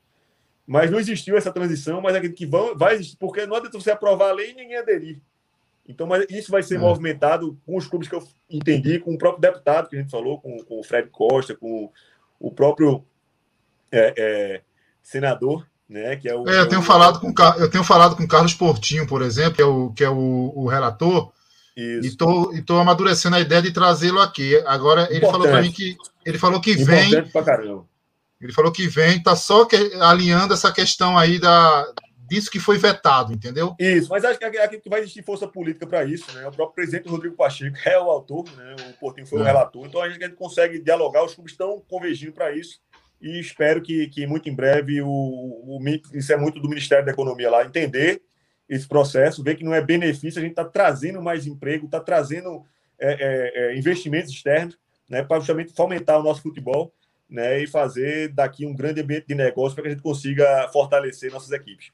Mas 0.65 0.89
não 0.89 1.01
existiu 1.01 1.37
essa 1.37 1.53
transição, 1.53 2.01
mas 2.01 2.15
acredito 2.15 2.39
que 2.39 2.47
vão, 2.47 2.79
vai 2.79 2.95
existir, 2.95 3.17
porque 3.17 3.45
não 3.47 3.57
adianta 3.57 3.77
você 3.77 3.91
aprovar 3.91 4.31
a 4.31 4.35
lei 4.35 4.53
e 4.53 4.55
ninguém 4.55 4.77
aderir. 4.77 5.21
Então, 5.91 6.07
mas 6.07 6.25
isso 6.31 6.51
vai 6.51 6.63
ser 6.63 6.77
é. 6.77 6.79
movimentado 6.79 7.59
com 7.67 7.77
os 7.77 7.87
clubes 7.87 8.09
que 8.09 8.15
eu 8.15 8.23
entendi, 8.49 9.01
com 9.01 9.13
o 9.13 9.19
próprio 9.19 9.41
deputado 9.41 9.89
que 9.89 9.97
a 9.97 9.99
gente 10.01 10.11
falou, 10.11 10.41
com, 10.41 10.57
com 10.65 10.79
o 10.79 10.85
Fred 10.85 11.09
Costa, 11.11 11.55
com 11.55 11.91
o 12.39 12.51
próprio 12.53 13.05
é, 13.91 14.15
é, 14.17 14.61
senador, 15.03 15.67
né? 15.89 16.15
Que 16.17 16.29
é 16.29 16.35
o. 16.35 16.47
Eu 16.47 16.69
tenho 16.69 16.83
falado 16.83 17.19
com 17.19 17.35
eu 17.59 17.69
tenho 17.69 17.83
falado 17.83 18.17
com 18.17 18.27
Carlos 18.27 18.55
Portinho, 18.55 19.07
por 19.07 19.21
exemplo, 19.21 19.55
que 19.55 19.63
é 19.63 19.67
o 19.67 19.91
que 19.91 20.05
é 20.05 20.11
o, 20.11 20.53
o 20.55 20.69
relator. 20.69 21.33
Isso. 21.77 22.09
E 22.09 22.17
tô, 22.17 22.53
e 22.55 22.63
tô 22.63 22.79
amadurecendo 22.79 23.37
a 23.37 23.41
ideia 23.41 23.63
de 23.63 23.73
trazê-lo 23.73 24.21
aqui. 24.21 24.57
Agora 24.67 25.09
ele 25.11 25.19
Importante. 25.19 25.33
falou 25.33 25.49
para 25.49 25.63
mim 25.63 25.73
que 25.73 25.97
ele 26.25 26.39
falou 26.39 26.61
que 26.61 26.75
vem. 26.77 27.13
Ele 28.41 28.53
falou 28.55 28.73
que 28.73 28.87
vem, 28.89 29.23
tá 29.23 29.37
só 29.37 29.67
que, 29.67 29.77
alinhando 30.01 30.55
essa 30.55 30.73
questão 30.73 31.19
aí 31.19 31.39
da 31.39 31.87
disso 32.31 32.49
que 32.49 32.61
foi 32.61 32.79
vetado, 32.79 33.33
entendeu? 33.33 33.75
Isso, 33.77 34.09
mas 34.09 34.25
acho 34.25 34.39
que, 34.39 34.79
que 34.79 34.89
vai 34.89 35.01
existir 35.01 35.25
força 35.25 35.49
política 35.49 35.85
para 35.85 36.05
isso, 36.05 36.33
né? 36.33 36.47
O 36.47 36.53
próprio 36.53 36.77
presidente 36.77 37.09
Rodrigo 37.09 37.35
Pacheco 37.35 37.77
é 37.85 37.99
o 37.99 38.09
autor, 38.09 38.45
né? 38.57 38.77
O 38.89 39.01
Portinho 39.01 39.27
foi 39.27 39.41
é. 39.41 39.43
o 39.43 39.45
relator, 39.45 39.85
então 39.85 40.01
a 40.01 40.09
gente, 40.09 40.23
a 40.23 40.29
gente 40.29 40.37
consegue 40.37 40.79
dialogar, 40.79 41.25
os 41.25 41.35
clubes 41.35 41.53
estão 41.53 41.83
convergindo 41.89 42.33
para 42.33 42.55
isso 42.55 42.81
e 43.21 43.41
espero 43.41 43.83
que, 43.83 44.07
que 44.09 44.29
muito 44.29 44.49
em 44.49 44.55
breve 44.55 45.03
o, 45.03 45.09
o 45.09 45.79
isso 46.15 46.33
é 46.33 46.37
muito 46.37 46.61
do 46.61 46.69
Ministério 46.69 47.05
da 47.05 47.11
Economia 47.11 47.51
lá 47.51 47.65
entender 47.65 48.23
esse 48.69 48.87
processo, 48.87 49.43
ver 49.43 49.57
que 49.57 49.65
não 49.65 49.75
é 49.75 49.83
benefício, 49.83 50.39
a 50.39 50.43
gente 50.43 50.53
está 50.53 50.65
trazendo 50.65 51.21
mais 51.21 51.49
emprego, 51.49 51.87
está 51.87 51.99
trazendo 51.99 52.65
é, 52.97 53.13
é, 53.13 53.53
é, 53.73 53.77
investimentos 53.77 54.31
externos, 54.31 54.79
né? 55.09 55.25
Para 55.25 55.39
justamente 55.39 55.73
fomentar 55.73 56.21
o 56.21 56.23
nosso 56.23 56.43
futebol. 56.43 56.95
Né, 57.33 57.63
e 57.63 57.67
fazer 57.69 58.31
daqui 58.31 58.67
um 58.67 58.75
grande 58.75 59.03
ambiente 59.03 59.29
de 59.29 59.37
negócio 59.37 59.73
para 59.77 59.83
que 59.83 59.89
a 59.91 59.93
gente 59.93 60.03
consiga 60.03 60.69
fortalecer 60.73 61.31
nossas 61.31 61.53
equipes. 61.53 61.93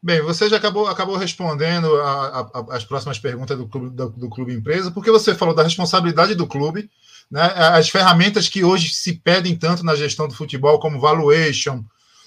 Bem, 0.00 0.22
você 0.22 0.48
já 0.48 0.56
acabou, 0.56 0.86
acabou 0.86 1.16
respondendo 1.16 1.96
a, 2.00 2.40
a, 2.40 2.76
as 2.76 2.84
próximas 2.84 3.18
perguntas 3.18 3.58
do 3.58 3.66
clube, 3.66 3.90
do, 3.90 4.08
do, 4.10 4.30
clube 4.30 4.54
empresa, 4.54 4.92
porque 4.92 5.10
você 5.10 5.34
falou 5.34 5.54
da 5.54 5.64
responsabilidade 5.64 6.36
do 6.36 6.46
clube, 6.46 6.88
né, 7.28 7.42
as 7.42 7.88
ferramentas 7.88 8.48
que 8.48 8.62
hoje 8.62 8.94
se 8.94 9.14
pedem 9.14 9.56
tanto 9.56 9.84
na 9.84 9.96
gestão 9.96 10.28
do 10.28 10.34
futebol, 10.34 10.78
como 10.78 11.00
valuation, 11.00 11.84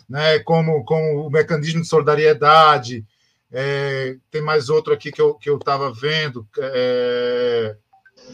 né, 0.09 0.39
como, 0.39 0.84
como 0.84 1.28
o 1.28 1.30
mecanismo 1.30 1.82
de 1.82 1.88
solidariedade, 1.88 3.05
é, 3.49 4.17
tem 4.30 4.41
mais 4.41 4.69
outro 4.69 4.93
aqui 4.93 5.09
que 5.09 5.22
eu 5.22 5.38
estava 5.41 5.91
que 5.91 5.97
eu 5.97 6.01
vendo. 6.01 6.47
É, 6.57 7.76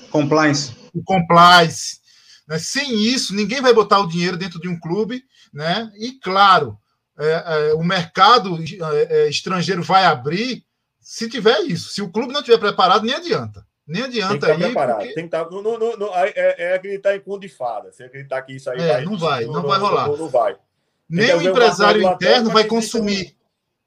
compliance. 0.09 0.73
O 0.93 1.03
compliance. 1.03 1.99
Né, 2.47 2.57
sem 2.57 2.95
isso, 3.03 3.35
ninguém 3.35 3.61
vai 3.61 3.73
botar 3.73 3.99
o 3.99 4.07
dinheiro 4.07 4.35
dentro 4.35 4.59
de 4.59 4.67
um 4.67 4.79
clube, 4.79 5.23
né? 5.53 5.91
E 5.99 6.13
claro, 6.13 6.77
é, 7.17 7.69
é, 7.69 7.73
o 7.73 7.83
mercado 7.83 8.57
é, 8.61 9.21
é, 9.21 9.29
estrangeiro 9.29 9.81
vai 9.81 10.05
abrir 10.05 10.63
se 10.99 11.29
tiver 11.29 11.61
isso. 11.61 11.89
Se 11.89 12.01
o 12.01 12.11
clube 12.11 12.33
não 12.33 12.43
tiver 12.43 12.59
preparado, 12.59 13.05
nem 13.05 13.15
adianta. 13.15 13.65
Nem 13.87 14.03
adianta 14.03 14.31
tem 14.31 14.39
que 14.39 14.45
estar 14.45 14.65
preparado. 14.65 14.97
Porque... 14.97 15.13
Tem 15.13 15.29
que 15.29 15.35
estar, 15.35 15.49
não, 15.49 15.61
não, 15.61 15.97
não, 15.97 16.15
é, 16.15 16.33
é, 16.35 16.75
acreditar 16.75 17.15
em 17.15 17.21
conto 17.21 17.41
de 17.41 17.49
fada. 17.49 17.91
Se 17.91 18.03
acreditar 18.03 18.41
que 18.41 18.53
isso 18.53 18.69
aí 18.69 18.77
vai. 18.77 19.05
Não 19.05 19.17
vai, 19.17 19.45
não, 19.45 19.63
vai 19.63 19.79
rolar. 19.79 20.09
Não, 20.09 20.29
vai. 20.29 20.57
Nem 21.09 21.33
o 21.33 21.41
empresário 21.41 22.03
interno 22.03 22.51
vai 22.51 22.65
consumir. 22.65 23.35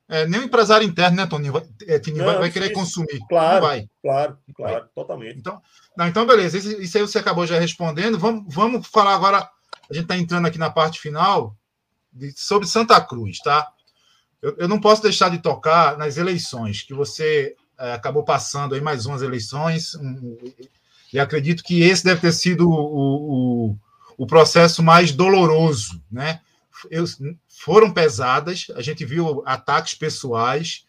É, 0.08 0.26
nem 0.26 0.40
o 0.40 0.44
empresário 0.44 0.84
interno, 0.84 1.18
né, 1.18 1.26
Toninho? 1.26 1.52
Vai, 1.52 1.62
é, 1.86 1.98
Toninho, 1.98 2.24
vai, 2.24 2.38
vai, 2.38 2.50
querer 2.50 2.66
isso, 2.66 2.74
consumir. 2.74 3.20
Claro, 3.28 3.54
não 3.54 3.60
vai. 3.60 3.88
Claro, 4.02 4.38
claro, 4.56 4.72
vai. 4.72 4.84
totalmente. 4.92 5.38
Então, 5.38 5.62
não, 5.96 6.08
então, 6.08 6.26
beleza. 6.26 6.58
Isso, 6.58 6.82
isso 6.82 6.98
aí 6.98 7.02
você 7.02 7.18
acabou 7.18 7.46
já 7.46 7.60
respondendo. 7.60 8.18
Vamos, 8.18 8.52
vamos 8.52 8.88
falar 8.88 9.14
agora. 9.14 9.48
A 9.88 9.94
gente 9.94 10.04
está 10.04 10.16
entrando 10.16 10.46
aqui 10.46 10.58
na 10.58 10.70
parte 10.70 10.98
final 10.98 11.54
de, 12.12 12.32
sobre 12.36 12.66
Santa 12.66 13.00
Cruz, 13.00 13.38
tá? 13.38 13.68
Eu, 14.42 14.56
eu, 14.58 14.68
não 14.68 14.80
posso 14.80 15.02
deixar 15.02 15.30
de 15.30 15.38
tocar 15.38 15.98
nas 15.98 16.16
eleições, 16.16 16.82
que 16.82 16.94
você 16.94 17.54
é, 17.78 17.92
acabou 17.92 18.24
passando 18.24 18.74
aí 18.74 18.80
mais 18.80 19.06
umas 19.06 19.22
eleições, 19.22 19.94
um, 19.94 20.38
e 21.12 21.18
acredito 21.18 21.62
que 21.62 21.82
esse 21.82 22.04
deve 22.04 22.20
ter 22.20 22.32
sido 22.32 22.68
o, 22.68 23.70
o, 23.70 23.76
o 24.16 24.26
processo 24.26 24.82
mais 24.82 25.12
doloroso, 25.12 26.02
né? 26.10 26.40
Eu, 26.90 27.04
foram 27.48 27.92
pesadas, 27.92 28.68
a 28.74 28.80
gente 28.80 29.04
viu 29.04 29.42
ataques 29.44 29.94
pessoais, 29.94 30.86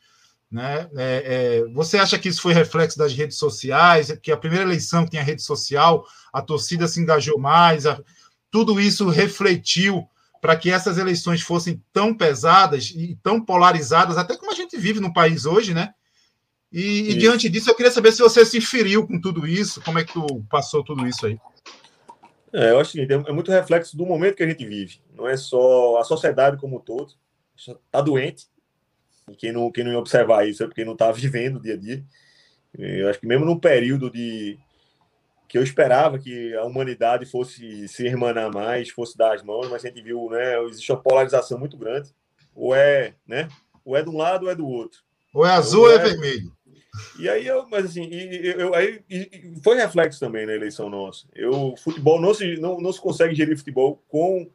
né? 0.50 0.90
É, 0.96 1.64
é, 1.66 1.74
você 1.74 1.98
acha 1.98 2.20
que 2.20 2.30
isso 2.30 2.42
foi 2.42 2.54
reflexo 2.54 2.98
das 2.98 3.14
redes 3.14 3.38
sociais? 3.38 4.12
Que 4.22 4.32
a 4.32 4.38
primeira 4.38 4.66
eleição 4.66 5.04
que 5.04 5.12
tinha 5.12 5.24
rede 5.24 5.42
social, 5.42 6.06
a 6.32 6.42
torcida 6.42 6.88
se 6.88 7.00
engajou 7.00 7.40
mais, 7.40 7.86
a, 7.86 8.00
tudo 8.50 8.80
isso 8.80 9.10
refletiu 9.10 10.08
para 10.42 10.56
que 10.56 10.72
essas 10.72 10.98
eleições 10.98 11.42
fossem 11.42 11.82
tão 11.94 12.14
pesadas 12.14 12.92
e 12.96 13.18
tão 13.22 13.40
polarizadas, 13.40 14.18
até 14.18 14.36
como 14.36 14.52
a 14.52 14.56
gente 14.56 14.76
vive 14.76 15.00
no 15.00 15.14
país 15.14 15.46
hoje, 15.46 15.74
né? 15.74 15.94
E, 16.72 17.12
e 17.12 17.16
diante 17.16 17.48
disso, 17.48 17.70
eu 17.70 17.76
queria 17.76 17.92
saber 17.92 18.12
se 18.12 18.22
você 18.22 18.44
se 18.44 18.60
feriu 18.60 19.06
com 19.06 19.22
tudo 19.22 19.46
isso, 19.46 19.82
como 19.82 20.00
é 20.00 20.04
que 20.04 20.14
tu 20.14 20.44
passou 20.50 20.84
tudo 20.84 21.06
isso 21.06 21.28
aí? 21.28 21.38
É, 22.54 22.72
eu 22.72 22.80
acho 22.80 22.94
que 22.94 23.02
é 23.02 23.32
muito 23.32 23.52
reflexo 23.52 23.96
do 23.96 24.06
momento 24.06 24.36
que 24.36 24.44
a 24.44 24.48
gente 24.48 24.66
vive. 24.66 25.00
Não 25.16 25.28
é 25.28 25.38
só 25.38 25.98
a 26.00 26.04
sociedade 26.04 26.58
como 26.58 26.78
um 26.78 26.80
todo. 26.80 27.14
Está 27.56 28.02
doente. 28.02 28.48
E 29.30 29.36
quem 29.36 29.52
não, 29.52 29.72
quem 29.72 29.84
não 29.84 29.96
observar 29.96 30.48
isso 30.48 30.64
é 30.64 30.68
porque 30.68 30.84
não 30.84 30.94
está 30.94 31.12
vivendo 31.14 31.58
o 31.58 31.62
dia 31.62 31.76
a 31.76 31.78
dia. 31.78 32.04
Eu 32.78 33.10
acho 33.10 33.20
que 33.20 33.28
mesmo 33.28 33.46
num 33.46 33.60
período 33.60 34.10
de, 34.10 34.58
que 35.52 35.58
eu 35.58 35.64
esperava 35.64 36.18
que 36.18 36.56
a 36.56 36.64
humanidade 36.64 37.26
fosse 37.26 37.86
se 37.86 38.08
hermanar 38.08 38.50
mais, 38.54 38.90
fosse 38.90 39.18
dar 39.18 39.36
as 39.36 39.44
mãos, 39.44 39.70
mas 39.70 39.84
a 39.84 39.90
gente 39.90 40.02
viu, 40.02 40.30
né, 40.30 40.58
existe 40.64 40.90
uma 40.90 41.02
polarização 41.02 41.60
muito 41.60 41.76
grande. 41.76 42.10
Ou 42.56 42.74
é, 42.74 43.16
né, 43.28 43.50
ou 43.84 43.98
é 43.98 44.02
de 44.02 44.08
um 44.08 44.16
lado 44.16 44.44
ou 44.44 44.50
é 44.50 44.56
do 44.56 44.66
outro. 44.66 45.02
Ou 45.34 45.46
é 45.46 45.52
azul 45.52 45.82
ou 45.84 45.92
é, 45.92 45.96
é 45.96 45.98
vermelho. 45.98 46.54
E 47.20 47.28
aí 47.28 47.46
eu, 47.46 47.68
mas 47.70 47.84
assim, 47.84 48.04
e, 48.10 48.48
eu, 48.48 48.74
aí 48.74 49.04
e 49.10 49.60
foi 49.62 49.76
reflexo 49.76 50.22
também 50.22 50.46
na 50.46 50.54
eleição 50.54 50.90
nossa. 50.90 51.28
Eu, 51.36 51.76
futebol 51.76 52.22
não 52.22 52.34
se, 52.34 52.56
não, 52.56 52.80
não 52.80 52.94
se 52.94 53.02
consegue 53.02 53.36
gerir 53.36 53.58
futebol 53.58 54.02
com 54.08 54.50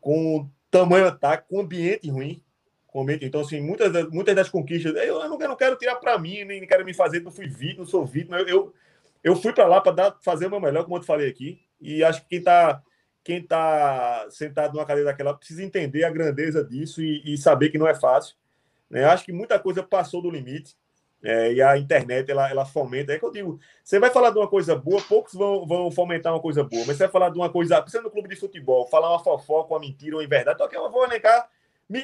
com 0.00 0.50
tamanho 0.68 1.06
ataque, 1.06 1.48
com 1.48 1.60
ambiente 1.60 2.10
ruim, 2.10 2.42
com 2.88 3.02
ambiente. 3.02 3.24
Então 3.24 3.42
assim, 3.42 3.60
muitas 3.60 3.92
das, 3.92 4.08
muitas 4.08 4.34
das 4.34 4.48
conquistas, 4.48 4.96
eu, 4.96 5.00
eu, 5.00 5.28
não, 5.28 5.40
eu 5.40 5.48
não 5.48 5.56
quero 5.56 5.76
tirar 5.76 5.94
para 5.94 6.18
mim, 6.18 6.42
nem 6.42 6.66
quero 6.66 6.84
me 6.84 6.92
fazer, 6.92 7.20
não 7.20 7.30
fui 7.30 7.46
vítima, 7.46 7.84
não 7.84 7.86
sou 7.86 8.04
vítima. 8.04 8.36
Eu, 8.40 8.48
eu 8.48 8.74
eu 9.22 9.36
fui 9.36 9.52
para 9.52 9.66
lá 9.66 9.80
para 9.80 10.16
fazer 10.22 10.46
o 10.46 10.50
meu 10.50 10.60
melhor, 10.60 10.84
como 10.84 10.96
eu 10.96 11.00
te 11.00 11.06
falei 11.06 11.28
aqui, 11.28 11.60
e 11.80 12.02
acho 12.02 12.22
que 12.22 12.28
quem 12.28 12.38
está 12.38 12.82
quem 13.24 13.42
tá 13.42 14.26
sentado 14.30 14.72
numa 14.72 14.86
cadeira 14.86 15.10
daquela 15.10 15.34
precisa 15.34 15.62
entender 15.62 16.02
a 16.02 16.10
grandeza 16.10 16.64
disso 16.64 17.02
e, 17.02 17.22
e 17.26 17.36
saber 17.36 17.68
que 17.68 17.76
não 17.76 17.86
é 17.86 17.94
fácil. 17.94 18.34
Né? 18.88 19.04
Acho 19.04 19.22
que 19.24 19.32
muita 19.32 19.58
coisa 19.58 19.82
passou 19.82 20.22
do 20.22 20.30
limite. 20.30 20.74
É, 21.22 21.52
e 21.52 21.60
a 21.60 21.76
internet, 21.76 22.30
ela, 22.30 22.48
ela 22.48 22.64
fomenta. 22.64 23.12
É 23.12 23.18
que 23.18 23.24
eu 23.24 23.30
digo, 23.30 23.60
você 23.82 23.98
vai 23.98 24.08
falar 24.08 24.30
de 24.30 24.38
uma 24.38 24.48
coisa 24.48 24.74
boa, 24.76 25.02
poucos 25.02 25.34
vão, 25.34 25.66
vão 25.66 25.90
fomentar 25.90 26.32
uma 26.32 26.40
coisa 26.40 26.62
boa, 26.62 26.84
mas 26.86 26.96
você 26.96 27.04
vai 27.04 27.12
falar 27.12 27.30
de 27.30 27.38
uma 27.38 27.50
coisa, 27.50 27.80
você 27.80 28.00
no 28.00 28.10
clube 28.10 28.28
de 28.28 28.36
futebol, 28.36 28.86
falar 28.86 29.10
uma 29.10 29.18
fofoca, 29.18 29.74
uma 29.74 29.80
mentira, 29.80 30.16
uma 30.16 30.26
verdade, 30.26 30.54
então 30.54 30.66
aqui 30.66 30.76
eu 30.76 30.90
vou 30.90 31.04
elencar. 31.04 31.50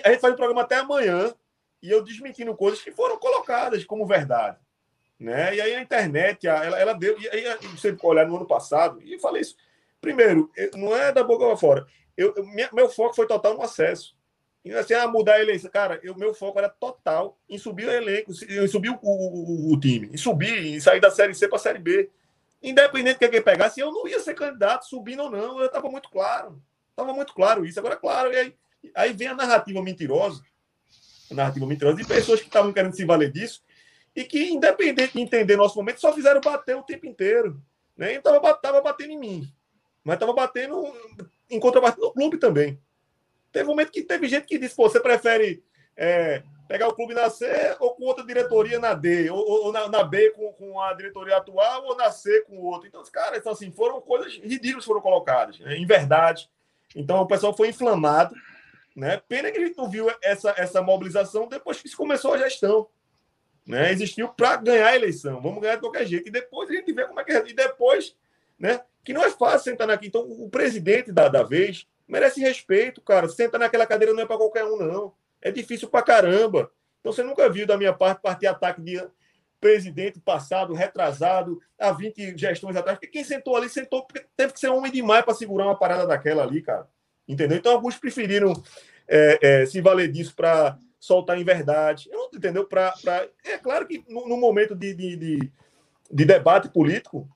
A 0.04 0.10
gente 0.10 0.20
faz 0.20 0.34
o 0.34 0.36
programa 0.36 0.62
até 0.62 0.76
amanhã 0.76 1.32
e 1.80 1.90
eu 1.90 2.02
desmentindo 2.02 2.54
coisas 2.56 2.82
que 2.82 2.90
foram 2.90 3.18
colocadas 3.18 3.84
como 3.84 4.04
verdade. 4.04 4.58
Né? 5.18 5.56
E 5.56 5.60
aí 5.60 5.74
a 5.74 5.82
internet, 5.82 6.46
ela, 6.46 6.78
ela 6.78 6.92
deu. 6.92 7.18
E 7.20 7.28
aí 7.28 7.44
você 7.74 7.96
olhar 8.02 8.26
no 8.26 8.36
ano 8.36 8.46
passado, 8.46 9.00
e 9.02 9.14
eu 9.14 9.20
falei 9.20 9.42
isso. 9.42 9.56
Primeiro, 10.00 10.50
não 10.74 10.94
é 10.94 11.12
da 11.12 11.24
boca 11.24 11.46
para 11.46 11.56
fora. 11.56 11.86
Eu, 12.16 12.34
eu, 12.36 12.46
meu 12.72 12.88
foco 12.88 13.14
foi 13.14 13.26
total 13.26 13.54
no 13.54 13.62
acesso. 13.62 14.14
E 14.64 14.72
assim, 14.72 14.94
ah, 14.94 15.06
mudar 15.06 15.34
a 15.34 15.42
eleição. 15.42 15.70
Cara, 15.70 16.00
o 16.10 16.18
meu 16.18 16.34
foco 16.34 16.58
era 16.58 16.68
total 16.68 17.38
em 17.48 17.58
subir 17.58 17.86
o 17.86 17.90
elenco, 17.90 18.32
em 18.32 18.66
subir 18.66 18.90
o, 18.90 18.98
o, 19.02 19.72
o 19.72 19.80
time, 19.80 20.08
em 20.12 20.16
subir, 20.16 20.74
em 20.74 20.80
sair 20.80 21.00
da 21.00 21.10
Série 21.10 21.34
C 21.34 21.48
para 21.48 21.56
a 21.56 21.60
Série 21.60 21.78
B. 21.78 22.10
Independente 22.62 23.18
de 23.18 23.28
quem 23.28 23.42
pegasse, 23.42 23.80
eu 23.80 23.92
não 23.92 24.08
ia 24.08 24.20
ser 24.20 24.34
candidato, 24.34 24.86
subindo 24.86 25.24
ou 25.24 25.30
não. 25.30 25.60
Eu 25.60 25.66
estava 25.66 25.88
muito 25.90 26.08
claro. 26.08 26.62
Estava 26.90 27.12
muito 27.12 27.34
claro 27.34 27.64
isso. 27.66 27.78
Agora, 27.78 27.96
claro, 27.96 28.32
e 28.32 28.36
aí, 28.36 28.54
aí 28.94 29.12
vem 29.12 29.28
a 29.28 29.34
narrativa 29.34 29.82
mentirosa, 29.82 30.42
a 31.30 31.34
narrativa 31.34 31.66
mentirosa 31.66 31.96
de 31.96 32.06
pessoas 32.06 32.40
que 32.40 32.46
estavam 32.46 32.72
querendo 32.72 32.94
se 32.94 33.04
valer 33.04 33.30
disso 33.30 33.62
e 34.14 34.24
que, 34.24 34.50
independente 34.50 35.14
de 35.14 35.20
entender 35.20 35.56
nosso 35.56 35.76
momento, 35.76 36.00
só 36.00 36.12
fizeram 36.12 36.40
bater 36.40 36.76
o 36.76 36.82
tempo 36.82 37.06
inteiro. 37.06 37.60
Né? 37.96 38.14
E 38.14 38.16
estava 38.16 38.40
batendo 38.80 39.12
em 39.12 39.18
mim. 39.18 39.48
Mas 40.02 40.14
estava 40.14 40.32
batendo 40.32 40.92
em 41.50 41.58
contrapartida 41.58 42.06
do 42.06 42.12
clube 42.12 42.38
também. 42.38 42.80
Teve 43.52 43.66
um 43.66 43.70
momento 43.70 43.92
que 43.92 44.02
teve 44.02 44.28
gente 44.28 44.46
que 44.46 44.58
disse: 44.58 44.76
você 44.76 45.00
prefere 45.00 45.62
é, 45.96 46.42
pegar 46.68 46.88
o 46.88 46.94
clube 46.94 47.14
na 47.14 47.30
C 47.30 47.46
ou 47.80 47.94
com 47.94 48.04
outra 48.04 48.24
diretoria 48.24 48.78
na 48.78 48.94
D, 48.94 49.30
ou, 49.30 49.38
ou 49.38 49.72
na, 49.72 49.88
na, 49.88 50.02
B 50.02 50.30
com, 50.30 50.52
com 50.52 50.80
a 50.80 50.92
diretoria 50.92 51.36
atual, 51.36 51.84
ou 51.84 51.96
na 51.96 52.10
C 52.10 52.42
com 52.42 52.58
outro. 52.58 52.88
Então, 52.88 53.00
os 53.00 53.10
caras, 53.10 53.38
então, 53.38 53.52
assim, 53.52 53.70
foram 53.70 54.00
coisas 54.00 54.34
ridículas 54.34 54.84
foram 54.84 55.00
colocadas, 55.00 55.58
né? 55.60 55.76
em 55.76 55.86
verdade. 55.86 56.50
Então, 56.94 57.20
o 57.20 57.26
pessoal 57.26 57.56
foi 57.56 57.68
inflamado. 57.68 58.34
Né? 58.94 59.20
Pena 59.28 59.50
que 59.50 59.58
a 59.58 59.66
gente 59.66 59.76
não 59.76 59.90
viu 59.90 60.06
essa, 60.22 60.54
essa 60.56 60.80
mobilização 60.80 61.48
depois 61.48 61.82
que 61.82 61.88
se 61.88 61.96
começou 61.96 62.34
a 62.34 62.38
gestão. 62.38 62.86
Né? 63.66 63.92
Existiu 63.92 64.28
para 64.28 64.56
ganhar 64.56 64.88
a 64.88 64.96
eleição. 64.96 65.40
Vamos 65.40 65.62
ganhar 65.62 65.76
de 65.76 65.80
qualquer 65.80 66.06
jeito. 66.06 66.28
E 66.28 66.30
depois 66.30 66.68
a 66.68 66.72
gente 66.72 66.92
vê 66.92 67.06
como 67.06 67.20
é 67.20 67.24
que 67.24 67.32
é. 67.32 67.48
E 67.48 67.54
depois, 67.54 68.14
né? 68.58 68.80
Que 69.02 69.12
não 69.12 69.24
é 69.24 69.30
fácil 69.30 69.70
sentar 69.70 69.88
aqui. 69.90 70.08
Então, 70.08 70.22
o 70.22 70.48
presidente 70.50 71.10
da, 71.10 71.28
da 71.28 71.42
vez 71.42 71.86
merece 72.06 72.40
respeito, 72.40 73.00
cara. 73.00 73.28
Senta 73.28 73.58
naquela 73.58 73.86
cadeira 73.86 74.12
não 74.12 74.22
é 74.22 74.26
para 74.26 74.36
qualquer 74.36 74.64
um, 74.64 74.76
não. 74.76 75.14
É 75.40 75.50
difícil 75.50 75.88
para 75.88 76.02
caramba. 76.02 76.70
Então 77.00 77.12
você 77.12 77.22
nunca 77.22 77.48
viu 77.50 77.66
da 77.66 77.76
minha 77.76 77.92
parte 77.92 78.22
partir 78.22 78.46
ataque 78.46 78.80
de 78.80 79.02
presidente 79.60 80.20
passado, 80.20 80.74
retrasado, 80.74 81.60
há 81.78 81.92
20 81.92 82.36
gestões 82.36 82.76
atrás. 82.76 82.98
Porque 82.98 83.12
quem 83.12 83.24
sentou 83.24 83.56
ali, 83.56 83.68
sentou 83.68 84.06
porque 84.06 84.26
teve 84.36 84.52
que 84.52 84.60
ser 84.60 84.68
homem 84.68 84.90
demais 84.90 85.24
para 85.24 85.34
segurar 85.34 85.66
uma 85.66 85.78
parada 85.78 86.06
daquela 86.06 86.42
ali, 86.42 86.62
cara. 86.62 86.88
Entendeu? 87.26 87.58
Então 87.58 87.72
alguns 87.72 87.96
preferiram 87.96 88.52
é, 89.08 89.38
é, 89.40 89.66
se 89.66 89.80
valer 89.80 90.10
disso 90.10 90.34
para 90.34 90.78
soltar 91.04 91.38
em 91.38 91.44
verdade. 91.44 92.08
Eu 92.10 92.18
não 92.18 92.30
entendeu? 92.34 92.66
Pra, 92.66 92.92
pra... 93.02 93.28
É 93.44 93.58
claro 93.58 93.86
que 93.86 94.02
no, 94.08 94.26
no 94.26 94.38
momento 94.38 94.74
de, 94.74 94.94
de, 94.94 95.16
de, 95.16 95.52
de, 96.10 96.24
debate 96.24 96.70
político, 96.70 97.28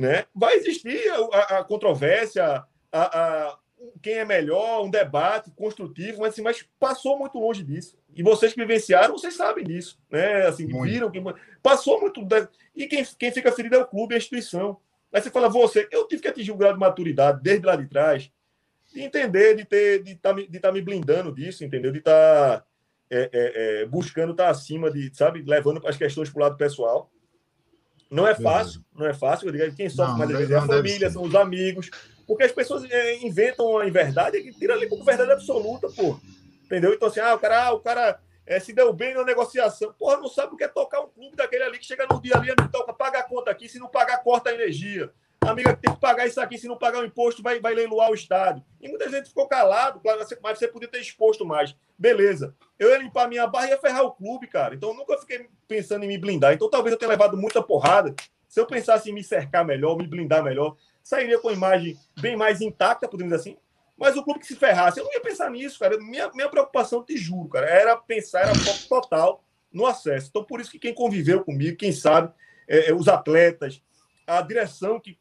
né, 0.00 0.24
vai 0.34 0.56
existir 0.56 1.00
a, 1.32 1.58
a 1.58 1.64
controvérsia, 1.64 2.64
a, 2.90 3.20
a, 3.20 3.58
quem 4.02 4.14
é 4.14 4.24
melhor, 4.24 4.84
um 4.84 4.90
debate 4.90 5.52
construtivo, 5.52 6.18
mas, 6.20 6.32
assim, 6.32 6.42
mas 6.42 6.66
passou 6.80 7.16
muito 7.16 7.38
longe 7.38 7.62
disso. 7.62 7.96
E 8.12 8.24
vocês 8.24 8.52
que 8.52 8.60
vivenciaram, 8.60 9.16
vocês 9.16 9.34
sabem 9.34 9.64
disso, 9.64 9.98
né? 10.10 10.46
Assim, 10.46 10.66
muito. 10.66 10.90
viram 10.90 11.10
que 11.10 11.22
passou 11.62 12.00
muito. 12.00 12.26
E 12.74 12.88
quem, 12.88 13.04
quem 13.04 13.30
fica 13.30 13.52
ferido 13.52 13.76
é 13.76 13.78
o 13.78 13.86
clube, 13.86 14.14
a 14.14 14.18
instituição. 14.18 14.78
Aí 15.12 15.22
você 15.22 15.30
fala, 15.30 15.48
você, 15.48 15.88
eu 15.92 16.08
tive 16.08 16.22
que 16.22 16.28
atingir 16.28 16.50
um 16.50 16.56
grau 16.56 16.72
de 16.72 16.78
maturidade 16.78 17.40
desde 17.40 17.64
lá 17.64 17.76
de 17.76 17.86
trás, 17.86 18.30
de 18.92 19.00
entender, 19.00 19.54
de 19.54 19.64
ter, 19.64 20.02
de 20.02 20.12
estar 20.12 20.34
tá, 20.34 20.42
de 20.42 20.58
tá 20.58 20.72
me 20.72 20.82
blindando 20.82 21.32
disso, 21.32 21.64
entendeu? 21.64 21.92
De 21.92 21.98
estar 21.98 22.60
tá, 22.60 22.66
é, 23.12 23.30
é, 23.30 23.82
é, 23.82 23.86
buscando 23.86 24.32
estar 24.32 24.44
tá 24.44 24.50
acima 24.50 24.90
de, 24.90 25.14
sabe, 25.14 25.42
levando 25.42 25.86
as 25.86 25.96
questões 25.96 26.30
para 26.30 26.38
o 26.38 26.42
lado 26.42 26.56
pessoal. 26.56 27.10
Não 28.10 28.26
é 28.26 28.34
fácil, 28.34 28.82
não 28.94 29.06
é 29.06 29.12
fácil. 29.12 29.48
Eu 29.48 29.52
digo, 29.52 29.76
quem 29.76 29.88
sofre 29.90 30.18
mais 30.18 30.30
vezes 30.30 30.50
é 30.50 30.56
a 30.56 30.66
família, 30.66 31.10
são 31.10 31.22
os 31.22 31.34
amigos, 31.34 31.90
porque 32.26 32.44
as 32.44 32.52
pessoas 32.52 32.84
é, 32.90 33.16
inventam 33.18 33.78
a 33.78 33.86
inverdade 33.86 34.38
e 34.38 34.52
tiram 34.52 34.74
ali 34.74 34.88
como 34.88 35.04
verdade 35.04 35.30
absoluta, 35.30 35.88
pô. 35.90 36.18
Entendeu? 36.64 36.94
Então, 36.94 37.08
assim, 37.08 37.20
ah, 37.20 37.34
o 37.34 37.38
cara, 37.38 37.66
ah, 37.66 37.72
o 37.72 37.80
cara 37.80 38.18
é, 38.46 38.58
se 38.58 38.72
deu 38.72 38.92
bem 38.92 39.14
na 39.14 39.24
negociação. 39.24 39.94
Porra, 39.98 40.16
não 40.16 40.28
sabe 40.28 40.54
o 40.54 40.56
que 40.56 40.64
é 40.64 40.68
tocar 40.68 41.00
um 41.00 41.08
clube 41.08 41.36
daquele 41.36 41.64
ali 41.64 41.78
que 41.78 41.84
chega 41.84 42.06
no 42.10 42.20
dia 42.20 42.36
ali 42.36 42.50
e 42.50 42.68
toca, 42.68 42.94
paga 42.94 43.18
a 43.18 43.22
conta 43.22 43.50
aqui, 43.50 43.68
se 43.68 43.78
não 43.78 43.88
pagar, 43.88 44.22
corta 44.22 44.50
a 44.50 44.54
energia. 44.54 45.12
Amiga 45.50 45.76
tem 45.76 45.92
que 45.92 46.00
pagar 46.00 46.26
isso 46.26 46.40
aqui, 46.40 46.56
se 46.56 46.68
não 46.68 46.76
pagar 46.76 47.00
o 47.00 47.04
imposto, 47.04 47.42
vai, 47.42 47.60
vai 47.60 47.74
leiloar 47.74 48.10
o 48.10 48.14
estádio. 48.14 48.64
E 48.80 48.88
muita 48.88 49.08
gente 49.08 49.28
ficou 49.28 49.48
calado, 49.48 50.00
claro, 50.00 50.20
mas 50.42 50.58
você 50.58 50.68
podia 50.68 50.88
ter 50.88 51.00
exposto 51.00 51.44
mais. 51.44 51.76
Beleza. 51.98 52.54
Eu 52.78 52.90
ia 52.90 52.98
limpar 52.98 53.28
minha 53.28 53.46
barra 53.46 53.66
e 53.66 53.70
ia 53.70 53.78
ferrar 53.78 54.04
o 54.04 54.12
clube, 54.12 54.46
cara. 54.46 54.74
Então 54.74 54.90
eu 54.90 54.94
nunca 54.94 55.18
fiquei 55.18 55.48
pensando 55.66 56.04
em 56.04 56.08
me 56.08 56.18
blindar. 56.18 56.52
Então 56.52 56.70
talvez 56.70 56.92
eu 56.92 56.98
tenha 56.98 57.10
levado 57.10 57.36
muita 57.36 57.62
porrada. 57.62 58.14
Se 58.48 58.60
eu 58.60 58.66
pensasse 58.66 59.10
em 59.10 59.14
me 59.14 59.24
cercar 59.24 59.64
melhor, 59.64 59.96
me 59.96 60.06
blindar 60.06 60.42
melhor, 60.42 60.76
sairia 61.02 61.38
com 61.38 61.48
a 61.48 61.52
imagem 61.52 61.96
bem 62.20 62.36
mais 62.36 62.60
intacta, 62.60 63.08
podemos 63.08 63.32
dizer 63.32 63.50
assim. 63.50 63.58
Mas 63.96 64.16
o 64.16 64.22
clube 64.22 64.40
que 64.40 64.46
se 64.46 64.56
ferrasse, 64.56 64.98
eu 64.98 65.04
não 65.04 65.12
ia 65.12 65.20
pensar 65.20 65.50
nisso, 65.50 65.78
cara. 65.78 65.96
Minha, 65.98 66.30
minha 66.34 66.48
preocupação, 66.48 67.04
te 67.04 67.16
juro, 67.16 67.48
cara, 67.48 67.66
era 67.66 67.96
pensar, 67.96 68.40
era 68.40 68.54
foco 68.54 68.88
total 68.88 69.44
no 69.72 69.86
acesso. 69.86 70.28
Então, 70.28 70.44
por 70.44 70.60
isso 70.60 70.70
que 70.70 70.78
quem 70.78 70.94
conviveu 70.94 71.44
comigo, 71.44 71.76
quem 71.76 71.92
sabe, 71.92 72.32
é, 72.68 72.90
é, 72.90 72.94
os 72.94 73.08
atletas, 73.08 73.82
a 74.26 74.40
direção 74.42 75.00
que, 75.00 75.18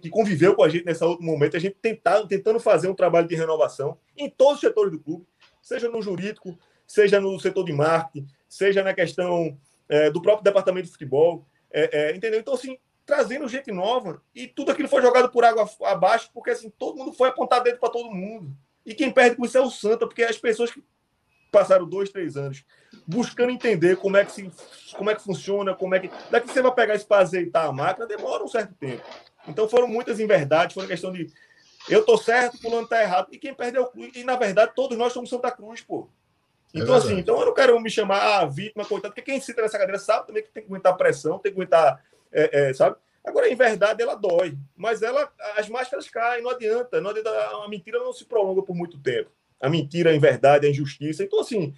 que 0.00 0.10
conviveu 0.10 0.54
com 0.54 0.64
a 0.64 0.68
gente 0.68 0.84
nesse 0.84 1.02
outro 1.04 1.24
momento, 1.24 1.56
a 1.56 1.60
gente 1.60 1.76
tentando, 1.80 2.26
tentando 2.26 2.58
fazer 2.58 2.88
um 2.88 2.94
trabalho 2.94 3.28
de 3.28 3.34
renovação 3.34 3.96
em 4.16 4.28
todos 4.28 4.54
os 4.54 4.60
setores 4.60 4.90
do 4.90 4.98
clube, 4.98 5.26
seja 5.62 5.88
no 5.88 6.02
jurídico, 6.02 6.58
seja 6.86 7.20
no 7.20 7.38
setor 7.38 7.64
de 7.64 7.72
marketing, 7.72 8.26
seja 8.48 8.82
na 8.82 8.92
questão 8.92 9.56
é, 9.88 10.10
do 10.10 10.20
próprio 10.20 10.42
departamento 10.42 10.86
de 10.86 10.92
futebol. 10.92 11.46
É, 11.70 12.10
é 12.10 12.16
entendeu? 12.16 12.40
Então, 12.40 12.54
assim, 12.54 12.78
trazendo 13.06 13.46
gente 13.48 13.70
nova 13.70 14.20
e 14.34 14.48
tudo 14.48 14.72
aquilo 14.72 14.88
foi 14.88 15.02
jogado 15.02 15.30
por 15.30 15.44
água 15.44 15.68
abaixo, 15.84 16.30
porque 16.34 16.50
assim, 16.50 16.70
todo 16.70 16.96
mundo 16.96 17.12
foi 17.12 17.28
apontado 17.28 17.64
dentro 17.64 17.80
para 17.80 17.90
todo 17.90 18.10
mundo. 18.10 18.56
E 18.84 18.94
quem 18.94 19.10
perde 19.10 19.36
com 19.36 19.44
isso 19.44 19.56
é 19.56 19.60
o 19.60 19.70
Santa, 19.70 20.06
porque 20.06 20.24
as 20.24 20.36
pessoas 20.36 20.72
que 20.72 20.82
passaram 21.52 21.88
dois, 21.88 22.10
três 22.10 22.36
anos 22.36 22.64
buscando 23.06 23.50
entender 23.50 23.96
como 23.96 24.16
é 24.16 24.24
que, 24.24 24.32
se, 24.32 24.50
como 24.96 25.10
é 25.10 25.14
que 25.14 25.22
funciona, 25.22 25.74
como 25.74 25.94
é 25.94 26.00
que. 26.00 26.10
Daqui 26.30 26.48
você 26.48 26.62
vai 26.62 26.72
pegar 26.72 26.94
isso 26.94 27.06
para 27.06 27.22
azeitar 27.22 27.66
a 27.66 27.72
máquina, 27.72 28.06
demora 28.06 28.44
um 28.44 28.48
certo 28.48 28.74
tempo. 28.74 29.02
Então 29.48 29.68
foram 29.68 29.88
muitas 29.88 30.20
inverdades, 30.20 30.74
foi 30.74 30.82
uma 30.82 30.88
questão 30.88 31.12
de 31.12 31.30
eu 31.88 32.04
tô 32.04 32.16
certo, 32.16 32.60
fulano 32.60 32.86
tá 32.86 33.02
errado. 33.02 33.28
E 33.32 33.38
quem 33.38 33.54
perdeu 33.54 33.82
o 33.82 33.86
clube, 33.86 34.12
e 34.14 34.24
na 34.24 34.36
verdade 34.36 34.72
todos 34.74 34.96
nós 34.96 35.12
somos 35.12 35.30
Santa 35.30 35.50
Cruz, 35.50 35.80
pô. 35.80 36.08
É 36.74 36.78
então, 36.78 36.94
é 36.94 36.98
assim, 36.98 37.18
então 37.18 37.38
eu 37.40 37.46
não 37.46 37.54
quero 37.54 37.78
me 37.80 37.90
chamar 37.90 38.18
a 38.18 38.40
ah, 38.40 38.46
vítima, 38.46 38.84
coitado, 38.84 39.12
porque 39.12 39.30
quem 39.30 39.40
senta 39.40 39.62
nessa 39.62 39.78
cadeira 39.78 39.98
sabe 39.98 40.26
também 40.26 40.42
que 40.42 40.50
tem 40.50 40.62
que 40.62 40.68
aguentar 40.68 40.96
pressão, 40.96 41.38
tem 41.38 41.52
que 41.52 41.58
aguentar 41.58 42.00
é, 42.32 42.68
é, 42.68 42.74
sabe? 42.74 42.96
Agora, 43.24 43.48
em 43.48 43.56
verdade, 43.56 44.02
ela 44.02 44.14
dói, 44.14 44.56
mas 44.76 45.02
ela, 45.02 45.30
as 45.56 45.68
máscaras 45.68 46.08
caem, 46.08 46.42
não 46.42 46.50
adianta, 46.50 47.00
não 47.00 47.10
adianta, 47.10 47.30
a 47.30 47.68
mentira 47.68 47.98
não 47.98 48.12
se 48.12 48.24
prolonga 48.24 48.62
por 48.62 48.74
muito 48.74 48.98
tempo. 48.98 49.30
A 49.60 49.68
mentira, 49.68 50.10
a 50.10 50.14
inverdade, 50.14 50.66
a 50.66 50.70
injustiça. 50.70 51.22
Então, 51.22 51.40
assim, 51.40 51.74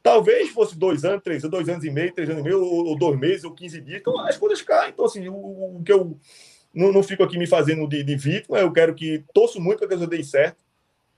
talvez 0.00 0.50
fosse 0.50 0.78
dois 0.78 1.04
anos, 1.04 1.22
três 1.22 1.42
dois 1.42 1.68
anos 1.68 1.84
e 1.84 1.90
meio, 1.90 2.14
três 2.14 2.30
anos 2.30 2.42
e 2.42 2.44
meio, 2.44 2.62
ou, 2.62 2.86
ou 2.86 2.96
dois 2.96 3.18
meses, 3.18 3.42
ou 3.42 3.52
quinze 3.52 3.80
dias, 3.80 4.00
então 4.00 4.16
as 4.20 4.36
coisas 4.36 4.62
caem. 4.62 4.90
Então, 4.90 5.04
assim, 5.04 5.28
o, 5.28 5.34
o 5.78 5.82
que 5.84 5.92
eu 5.92 6.16
não, 6.74 6.92
não, 6.92 7.02
fico 7.02 7.22
aqui 7.22 7.38
me 7.38 7.46
fazendo 7.46 7.86
de, 7.86 8.02
de 8.02 8.16
vítima, 8.16 8.58
eu 8.58 8.72
quero 8.72 8.94
que 8.94 9.24
torço 9.32 9.60
muito 9.60 9.78
para 9.78 9.88
que 9.88 9.94
eu 9.94 10.06
dê 10.06 10.22
certo. 10.22 10.64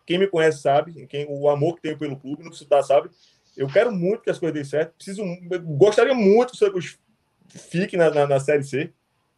Quem 0.05 0.19
me 0.19 0.27
conhece 0.27 0.61
sabe, 0.61 1.07
quem, 1.07 1.27
o 1.29 1.49
amor 1.49 1.77
que 1.77 1.83
tenho 1.83 1.99
pelo 1.99 2.17
clube, 2.17 2.43
não 2.43 2.51
preciso 2.51 2.65
estar, 2.65 2.83
sabe? 2.83 3.11
Eu 3.57 3.67
quero 3.67 3.91
muito 3.91 4.23
que 4.23 4.31
as 4.31 4.39
coisas 4.39 4.55
deem 4.55 4.65
certo. 4.65 4.95
Preciso, 4.95 5.23
gostaria 5.77 6.15
muito 6.15 6.53
que 6.53 6.79
os 6.79 6.99
fique 7.49 7.97
na, 7.97 8.11
na, 8.11 8.27
na, 8.27 8.41
Série 8.41 8.63
C. 8.63 8.93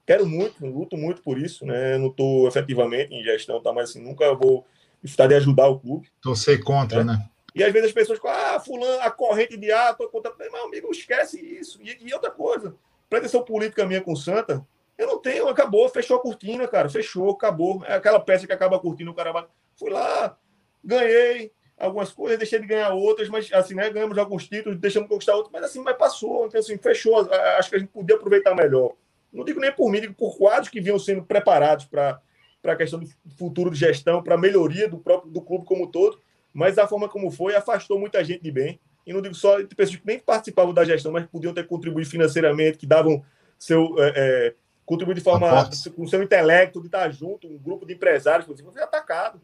Quero 0.06 0.26
muito, 0.26 0.66
luto 0.66 0.96
muito 0.96 1.22
por 1.22 1.38
isso, 1.38 1.64
né? 1.64 1.98
Não 1.98 2.08
estou 2.08 2.48
efetivamente 2.48 3.14
em 3.14 3.22
gestão, 3.22 3.62
tá? 3.62 3.72
mas 3.72 3.90
assim, 3.90 4.02
nunca 4.02 4.34
vou 4.34 4.66
estar 5.02 5.26
de 5.26 5.34
ajudar 5.34 5.68
o 5.68 5.78
clube. 5.78 6.08
Torcer 6.20 6.62
contra, 6.62 7.04
né? 7.04 7.12
né? 7.12 7.28
E 7.54 7.62
às 7.62 7.72
vezes 7.72 7.88
as 7.88 7.94
pessoas 7.94 8.18
falam, 8.18 8.56
ah, 8.56 8.60
fulano, 8.60 9.00
a 9.02 9.10
corrente 9.10 9.56
de 9.56 9.70
ar, 9.70 9.96
tô 9.96 10.08
contra. 10.08 10.34
Meu 10.38 10.64
amigo, 10.64 10.90
esquece 10.90 11.40
isso. 11.40 11.78
E, 11.82 11.96
e 12.00 12.12
outra 12.12 12.30
coisa, 12.30 12.74
pretensão 13.08 13.42
política 13.42 13.86
minha 13.86 14.00
com 14.00 14.16
Santa, 14.16 14.66
eu 14.98 15.06
não 15.06 15.18
tenho, 15.18 15.48
acabou, 15.48 15.88
fechou 15.88 16.16
a 16.16 16.20
cortina, 16.20 16.66
cara, 16.66 16.88
fechou, 16.88 17.30
acabou. 17.30 17.84
É 17.86 17.94
aquela 17.94 18.18
peça 18.18 18.46
que 18.46 18.52
acaba 18.52 18.80
curtindo 18.80 19.12
o 19.12 19.14
cara. 19.14 19.48
Fui 19.76 19.88
lá, 19.88 20.36
ganhei, 20.82 21.52
algumas 21.78 22.10
coisas, 22.10 22.36
deixei 22.36 22.58
de 22.58 22.66
ganhar 22.66 22.92
outras, 22.92 23.28
mas 23.28 23.50
assim, 23.52 23.74
né, 23.74 23.88
ganhamos 23.90 24.18
alguns 24.18 24.48
títulos, 24.48 24.78
deixamos 24.78 25.08
de 25.08 25.14
conquistar 25.14 25.36
outros, 25.36 25.52
mas 25.52 25.62
assim, 25.62 25.80
mas 25.80 25.96
passou, 25.96 26.46
então 26.46 26.58
assim, 26.58 26.76
fechou, 26.76 27.16
acho 27.58 27.70
que 27.70 27.76
a 27.76 27.78
gente 27.78 27.90
podia 27.90 28.16
aproveitar 28.16 28.54
melhor. 28.54 28.92
Não 29.32 29.44
digo 29.44 29.60
nem 29.60 29.72
por 29.72 29.90
mim, 29.90 30.00
digo 30.00 30.14
por 30.14 30.36
quadros 30.36 30.68
que 30.68 30.80
vinham 30.80 30.98
sendo 30.98 31.22
preparados 31.22 31.84
para 31.84 32.20
a 32.64 32.76
questão 32.76 32.98
do 32.98 33.08
futuro 33.36 33.70
de 33.70 33.78
gestão, 33.78 34.22
para 34.22 34.34
a 34.34 34.38
melhoria 34.38 34.88
do 34.88 34.98
próprio 34.98 35.30
do 35.30 35.40
clube 35.40 35.64
como 35.64 35.84
um 35.84 35.90
todo, 35.90 36.18
mas 36.52 36.76
a 36.76 36.88
forma 36.88 37.08
como 37.08 37.30
foi 37.30 37.54
afastou 37.54 38.00
muita 38.00 38.24
gente 38.24 38.42
de 38.42 38.50
bem. 38.50 38.80
e 39.06 39.12
não 39.12 39.22
digo 39.22 39.34
só 39.34 39.60
de 39.60 39.74
pessoas 39.74 40.00
que 40.00 40.06
nem 40.06 40.18
participavam 40.18 40.74
da 40.74 40.84
gestão, 40.84 41.12
mas 41.12 41.24
podiam 41.26 41.54
ter 41.54 41.66
contribuído 41.66 42.10
financeiramente, 42.10 42.78
que 42.78 42.86
davam 42.86 43.24
seu. 43.58 43.94
É, 43.98 44.12
é, 44.16 44.54
contribuir 44.88 45.14
de 45.16 45.20
forma. 45.20 45.68
com 45.94 46.06
seu 46.06 46.22
intelecto, 46.22 46.80
de 46.80 46.86
estar 46.86 47.10
junto, 47.10 47.46
um 47.46 47.58
grupo 47.58 47.84
de 47.84 47.92
empresários, 47.92 48.46
por 48.46 48.54
exemplo, 48.54 48.72
você 48.72 48.80
é 48.80 48.84
atacado. 48.84 49.38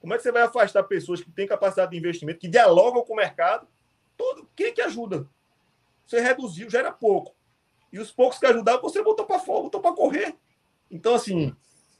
Como 0.00 0.14
é 0.14 0.16
que 0.16 0.22
você 0.22 0.32
vai 0.32 0.42
afastar 0.42 0.82
pessoas 0.84 1.20
que 1.20 1.30
têm 1.30 1.46
capacidade 1.46 1.90
de 1.90 1.98
investimento, 1.98 2.40
que 2.40 2.48
dialogam 2.48 3.04
com 3.04 3.12
o 3.12 3.16
mercado? 3.16 3.68
Todo, 4.16 4.48
quem 4.56 4.68
é 4.68 4.72
que 4.72 4.80
ajuda? 4.80 5.28
Você 6.06 6.20
reduziu, 6.20 6.70
já 6.70 6.78
era 6.78 6.90
pouco. 6.90 7.34
E 7.92 7.98
os 7.98 8.10
poucos 8.10 8.38
que 8.38 8.46
ajudavam, 8.46 8.80
você 8.80 9.02
botou 9.02 9.26
para 9.26 9.38
fora, 9.38 9.64
botou 9.64 9.80
para 9.80 9.94
correr. 9.94 10.34
Então, 10.90 11.14
assim, 11.14 11.54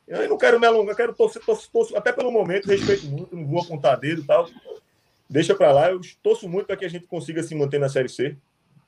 eu 0.08 0.26
não 0.26 0.38
quero 0.38 0.58
me 0.58 0.66
alongar, 0.66 0.96
quero 0.96 1.14
torcer, 1.14 1.44
torcer, 1.44 1.70
torcer, 1.70 1.96
até 1.96 2.10
pelo 2.10 2.32
momento, 2.32 2.68
respeito 2.68 3.06
muito, 3.06 3.36
não 3.36 3.46
vou 3.46 3.60
apontar 3.60 4.00
dedo 4.00 4.22
e 4.22 4.26
tal. 4.26 4.48
Deixa 5.28 5.54
para 5.54 5.72
lá, 5.72 5.90
eu 5.90 6.00
torço 6.22 6.48
muito 6.48 6.66
para 6.66 6.76
que 6.76 6.86
a 6.86 6.88
gente 6.88 7.06
consiga 7.06 7.42
se 7.42 7.54
manter 7.54 7.78
na 7.78 7.90
Série 7.90 8.08
C, 8.08 8.34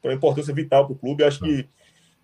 por 0.00 0.10
uma 0.10 0.16
importância 0.16 0.54
vital 0.54 0.86
para 0.86 0.94
o 0.94 0.98
clube. 0.98 1.22
Acho 1.22 1.40
que 1.40 1.68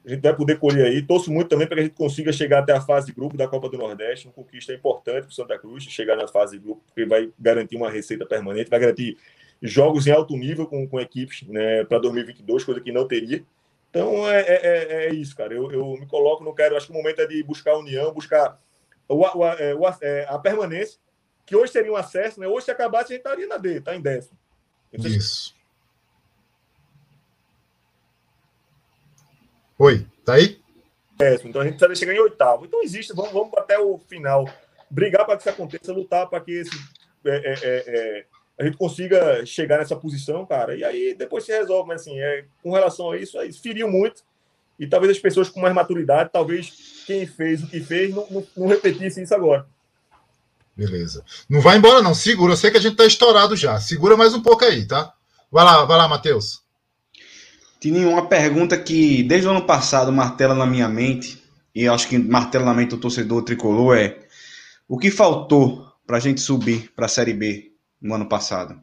a 0.05 0.09
gente 0.09 0.22
vai 0.22 0.34
poder 0.34 0.59
colher 0.59 0.86
aí. 0.86 1.03
Torço 1.03 1.30
muito 1.30 1.48
também 1.48 1.66
para 1.66 1.76
que 1.76 1.80
a 1.82 1.84
gente 1.84 1.94
consiga 1.94 2.32
chegar 2.32 2.61
até 2.61 2.72
a 2.72 2.80
fase 2.80 3.07
de 3.07 3.12
grupo 3.12 3.36
da 3.36 3.46
Copa 3.46 3.68
do 3.68 3.76
Nordeste, 3.76 4.26
uma 4.26 4.32
conquista 4.32 4.72
importante 4.72 5.22
para 5.22 5.30
o 5.30 5.32
Santa 5.32 5.59
Cruz, 5.59 5.84
chegar 5.84 6.16
na 6.16 6.26
fase 6.26 6.59
de 6.59 6.64
grupo, 6.64 6.82
porque 6.86 7.05
vai 7.05 7.30
garantir 7.38 7.76
uma 7.76 7.90
receita 7.90 8.24
permanente, 8.24 8.70
vai 8.70 8.80
garantir 8.80 9.18
jogos 9.61 10.07
em 10.07 10.11
alto 10.11 10.34
nível 10.36 10.66
com, 10.66 10.86
com 10.88 10.98
equipes 10.98 11.46
né, 11.46 11.84
para 11.84 11.98
2022, 11.98 12.64
coisa 12.64 12.80
que 12.80 12.90
não 12.90 13.07
teria. 13.07 13.44
Então 13.90 14.28
é, 14.28 14.40
é, 14.40 14.61
é, 14.62 15.07
é 15.07 15.14
isso, 15.14 15.36
cara. 15.36 15.53
Eu, 15.53 15.70
eu, 15.70 15.96
me 15.98 16.07
coloco, 16.07 16.44
não 16.44 16.55
quero. 16.55 16.76
Acho 16.76 16.86
que 16.86 16.92
o 16.92 16.96
momento 16.96 17.20
é 17.20 17.26
de 17.26 17.42
buscar 17.42 17.72
a 17.72 17.78
união, 17.78 18.12
buscar 18.14 18.59
o, 19.09 19.16
o, 19.16 19.46
é, 19.46 19.74
o, 19.74 19.82
é, 20.01 20.26
a 20.28 20.38
permanência, 20.38 20.98
que 21.44 21.57
hoje 21.57 21.72
seria 21.72 21.92
um 21.92 21.96
acesso, 21.96 22.38
né? 22.38 22.46
Hoje, 22.46 22.66
se 22.66 22.70
acabasse, 22.70 23.12
a 23.12 23.16
gente 23.16 23.26
estaria 23.26 23.46
na 23.46 23.57
D, 23.57 23.80
tá 23.80 23.94
em 23.94 24.01
décimo. 24.01 24.38
Então, 24.92 25.11
isso. 25.11 25.55
Oi, 29.81 30.07
tá 30.26 30.35
aí? 30.35 30.61
Décimo. 31.16 31.49
Então 31.49 31.62
a 31.62 31.64
gente 31.64 31.78
precisaria 31.78 31.97
chegar 31.97 32.14
em 32.14 32.20
oitavo. 32.20 32.66
Então 32.66 32.83
existe, 32.83 33.14
vamos, 33.14 33.33
vamos 33.33 33.51
até 33.57 33.78
o 33.78 33.97
final. 33.97 34.47
Brigar 34.91 35.24
para 35.24 35.39
que 35.39 35.43
isso 35.43 35.49
aconteça, 35.49 35.91
lutar 35.91 36.28
para 36.28 36.39
que 36.39 36.53
esse, 36.53 36.70
é, 37.24 38.26
a 38.59 38.64
gente 38.66 38.76
consiga 38.76 39.47
chegar 39.47 39.78
nessa 39.78 39.97
posição, 39.97 40.45
cara. 40.45 40.76
E 40.76 40.85
aí 40.85 41.14
depois 41.14 41.45
se 41.45 41.53
resolve, 41.53 41.89
mas 41.89 42.03
assim, 42.03 42.20
é, 42.20 42.45
com 42.62 42.72
relação 42.72 43.11
a 43.11 43.16
isso, 43.16 43.41
é, 43.41 43.47
isso 43.47 43.62
feriu 43.62 43.89
muito. 43.89 44.22
E 44.78 44.87
talvez 44.87 45.12
as 45.12 45.18
pessoas 45.18 45.49
com 45.49 45.61
mais 45.61 45.74
maturidade, 45.74 46.28
talvez 46.31 47.03
quem 47.07 47.26
fez 47.26 47.62
o 47.62 47.66
que 47.66 47.81
fez, 47.81 48.14
não, 48.14 48.26
não, 48.31 48.47
não 48.55 48.66
repetisse 48.66 49.22
isso 49.22 49.35
agora. 49.35 49.66
Beleza. 50.76 51.24
Não 51.49 51.62
vai 51.62 51.78
embora, 51.78 52.03
não. 52.03 52.14
Segura. 52.14 52.53
Eu 52.53 52.57
sei 52.59 52.70
que 52.70 52.76
a 52.76 52.81
gente 52.83 52.97
tá 52.97 53.07
estourado 53.07 53.57
já. 53.57 53.81
Segura 53.81 54.14
mais 54.14 54.35
um 54.35 54.43
pouco 54.43 54.62
aí, 54.62 54.87
tá? 54.87 55.14
Vai 55.51 55.64
lá, 55.64 55.87
vai 55.87 55.97
lá, 55.97 56.07
Matheus. 56.07 56.68
Tinha 57.81 58.07
uma 58.07 58.26
pergunta 58.26 58.78
que 58.78 59.22
desde 59.22 59.49
o 59.49 59.51
ano 59.51 59.64
passado 59.64 60.12
martela 60.12 60.55
na 60.55 60.66
minha 60.66 60.89
mente, 60.89 61.43
e 61.74 61.89
acho 61.89 62.07
que 62.09 62.18
martela 62.18 62.66
na 62.66 62.74
mente 62.74 62.91
do 62.91 62.99
torcedor 62.99 63.43
tricolor 63.43 63.97
é 63.97 64.18
o 64.87 64.99
que 64.99 65.11
faltou 65.11 65.91
para 66.07 66.18
a 66.18 66.20
gente 66.20 66.41
subir 66.41 66.93
para 66.95 67.07
a 67.07 67.09
Série 67.09 67.33
B 67.33 67.72
no 68.01 68.14
ano 68.14 68.28
passado? 68.28 68.81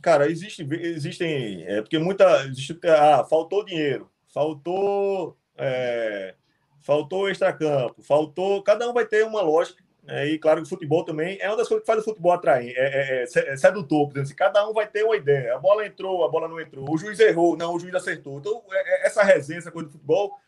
Cara, 0.00 0.30
existe, 0.30 0.66
existem. 0.70 1.64
É, 1.66 1.82
porque 1.82 1.98
muita. 1.98 2.46
Existe, 2.46 2.78
ah, 2.84 3.26
faltou 3.28 3.64
dinheiro, 3.64 4.08
faltou. 4.32 5.36
É, 5.58 6.34
faltou 6.80 7.28
extracampo, 7.28 8.00
faltou. 8.02 8.62
Cada 8.62 8.88
um 8.88 8.94
vai 8.94 9.04
ter 9.04 9.24
uma 9.24 9.42
lógica. 9.42 9.82
É, 10.08 10.26
e 10.28 10.38
claro 10.38 10.60
que 10.60 10.66
o 10.66 10.68
futebol 10.68 11.04
também 11.04 11.36
é 11.40 11.48
uma 11.48 11.56
das 11.56 11.66
coisas 11.66 11.82
que 11.82 11.86
faz 11.86 12.00
o 12.00 12.04
futebol 12.04 12.32
atrair, 12.32 12.72
é, 12.76 12.84
é, 12.84 13.24
é, 13.24 13.52
é 13.52 13.56
sedutor. 13.56 14.12
Assim, 14.18 14.34
cada 14.34 14.68
um 14.68 14.72
vai 14.72 14.86
ter 14.86 15.02
uma 15.02 15.16
ideia. 15.16 15.54
A 15.54 15.58
bola 15.58 15.86
entrou, 15.86 16.24
a 16.24 16.28
bola 16.28 16.48
não 16.48 16.60
entrou, 16.60 16.88
o 16.88 16.96
juiz 16.96 17.18
errou, 17.18 17.56
não, 17.56 17.74
o 17.74 17.78
juiz 17.78 17.94
acertou. 17.94 18.38
Então, 18.38 18.62
é, 18.70 19.04
é 19.04 19.06
essa 19.06 19.22
resenha, 19.22 19.58
essa 19.58 19.72
coisa 19.72 19.88
do 19.88 19.92
futebol, 19.92 20.38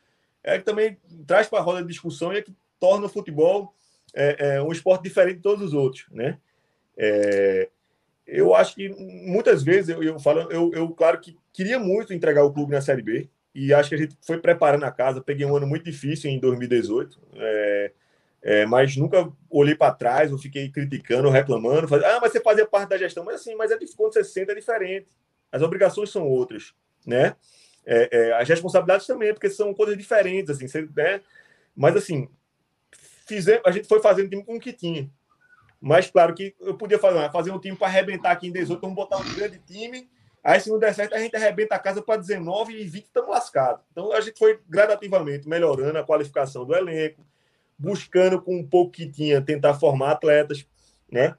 é 0.44 0.58
que 0.58 0.64
também 0.64 0.96
traz 1.26 1.48
para 1.48 1.58
a 1.58 1.62
roda 1.62 1.82
de 1.82 1.88
discussão 1.88 2.32
e 2.32 2.38
é 2.38 2.42
que 2.42 2.54
torna 2.78 3.06
o 3.06 3.08
futebol 3.08 3.74
um 4.66 4.72
esporte 4.72 5.02
diferente 5.02 5.36
de 5.36 5.42
todos 5.42 5.62
os 5.62 5.74
outros. 5.74 6.06
Né? 6.10 6.38
Eu 8.26 8.54
acho 8.54 8.74
que 8.74 8.88
muitas 8.88 9.62
vezes 9.62 9.90
eu, 9.90 10.02
eu 10.02 10.18
falo, 10.18 10.50
eu, 10.50 10.70
eu, 10.74 10.88
claro 10.90 11.20
que 11.20 11.36
queria 11.52 11.78
muito 11.78 12.12
entregar 12.12 12.44
o 12.44 12.52
clube 12.52 12.72
na 12.72 12.80
Série 12.80 13.02
B 13.02 13.28
e 13.54 13.72
acho 13.72 13.88
que 13.88 13.94
a 13.94 13.98
gente 13.98 14.16
foi 14.20 14.38
preparando 14.38 14.84
a 14.84 14.90
casa. 14.90 15.20
Peguei 15.20 15.46
um 15.46 15.56
ano 15.56 15.66
muito 15.66 15.84
difícil 15.84 16.30
em 16.30 16.38
2018, 16.38 17.18
é, 17.34 17.92
é, 18.42 18.64
mas 18.66 18.96
nunca 18.96 19.30
olhei 19.50 19.74
para 19.74 19.94
trás, 19.94 20.32
ou 20.32 20.38
fiquei 20.38 20.70
criticando, 20.70 21.28
reclamando. 21.28 21.88
Faz, 21.88 22.02
ah, 22.04 22.18
mas 22.20 22.32
você 22.32 22.40
fazia 22.40 22.66
parte 22.66 22.90
da 22.90 22.98
gestão, 22.98 23.24
mas 23.24 23.36
assim, 23.36 23.54
mas 23.54 23.70
é 23.70 23.78
quando 23.96 24.12
você 24.12 24.24
senta 24.24 24.52
é 24.52 24.54
diferente. 24.54 25.08
As 25.50 25.62
obrigações 25.62 26.10
são 26.10 26.26
outras, 26.26 26.74
né? 27.06 27.34
É, 27.84 28.08
é, 28.12 28.32
as 28.34 28.48
responsabilidades 28.48 29.06
também, 29.06 29.32
porque 29.32 29.50
são 29.50 29.72
coisas 29.74 29.96
diferentes, 29.96 30.50
assim, 30.50 30.68
você, 30.68 30.88
né? 30.94 31.20
Mas 31.74 31.96
assim, 31.96 32.28
fizemos, 33.26 33.62
a 33.64 33.70
gente 33.70 33.88
foi 33.88 34.00
fazendo 34.00 34.30
time 34.30 34.44
com 34.44 34.56
o 34.56 34.60
que 34.60 34.72
tinha. 34.72 35.10
Mas 35.80 36.10
claro 36.10 36.34
que 36.34 36.54
eu 36.60 36.76
podia 36.76 36.98
fazer, 36.98 37.30
fazer 37.30 37.50
um 37.50 37.58
time 37.58 37.76
para 37.76 37.86
arrebentar 37.86 38.32
aqui 38.32 38.48
em 38.48 38.52
18, 38.52 38.80
vamos 38.80 38.96
botar 38.96 39.16
um 39.18 39.34
grande 39.34 39.58
time. 39.58 40.08
Aí, 40.42 40.60
se 40.60 40.70
não 40.70 40.78
der 40.78 40.94
certo, 40.94 41.14
a 41.14 41.18
gente 41.18 41.34
arrebenta 41.36 41.74
a 41.74 41.78
casa 41.78 42.00
para 42.00 42.20
19 42.20 42.72
e 42.72 42.84
20 42.84 43.04
estamos 43.04 43.30
lascados. 43.30 43.82
Então, 43.90 44.12
a 44.12 44.20
gente 44.20 44.38
foi 44.38 44.60
gradativamente 44.68 45.48
melhorando 45.48 45.98
a 45.98 46.04
qualificação 46.04 46.64
do 46.64 46.74
elenco, 46.74 47.26
buscando 47.78 48.40
com 48.40 48.56
um 48.56 48.66
pouco 48.66 48.92
que 48.92 49.08
tinha 49.08 49.40
tentar 49.40 49.74
formar 49.74 50.12
atletas, 50.12 50.66
né? 51.10 51.34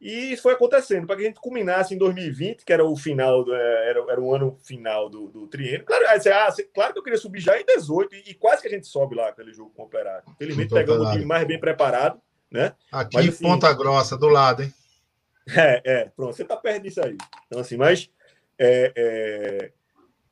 E 0.00 0.32
isso 0.32 0.42
foi 0.42 0.52
acontecendo 0.52 1.06
para 1.06 1.16
que 1.16 1.22
a 1.22 1.26
gente 1.26 1.40
culminasse 1.40 1.94
em 1.94 1.98
2020, 1.98 2.64
que 2.64 2.72
era 2.72 2.84
o 2.84 2.94
final, 2.94 3.44
é, 3.54 3.90
era, 3.90 4.00
era 4.10 4.20
o 4.20 4.34
ano 4.34 4.58
final 4.62 5.08
do, 5.08 5.28
do 5.28 5.46
triênio. 5.46 5.86
Claro, 5.86 6.06
aí, 6.08 6.20
ah, 6.30 6.52
claro 6.74 6.92
que 6.92 6.98
eu 6.98 7.02
queria 7.02 7.18
subir 7.18 7.40
já 7.40 7.58
em 7.58 7.64
18 7.64 8.14
e, 8.14 8.30
e 8.30 8.34
quase 8.34 8.60
que 8.60 8.68
a 8.68 8.70
gente 8.70 8.86
sobe 8.86 9.14
lá 9.14 9.28
aquele 9.28 9.54
jogo 9.54 9.72
com 9.74 9.82
o 9.82 9.86
Operário. 9.86 10.24
Infelizmente, 10.34 10.74
pegamos 10.74 11.08
o 11.08 11.12
time 11.12 11.24
mais 11.24 11.46
bem 11.46 11.58
preparado 11.58 12.20
né? 12.54 12.72
Aqui 12.92 13.16
mas, 13.16 13.28
assim, 13.30 13.42
Ponta 13.44 13.72
Grossa, 13.74 14.16
do 14.16 14.28
lado, 14.28 14.62
hein? 14.62 14.72
É, 15.56 15.82
é, 15.84 16.04
pronto, 16.16 16.34
você 16.34 16.44
tá 16.44 16.56
perto 16.56 16.84
disso 16.84 17.02
aí. 17.02 17.18
Então, 17.46 17.60
assim, 17.60 17.76
mas. 17.76 18.08
É, 18.56 18.92
é... 18.96 19.72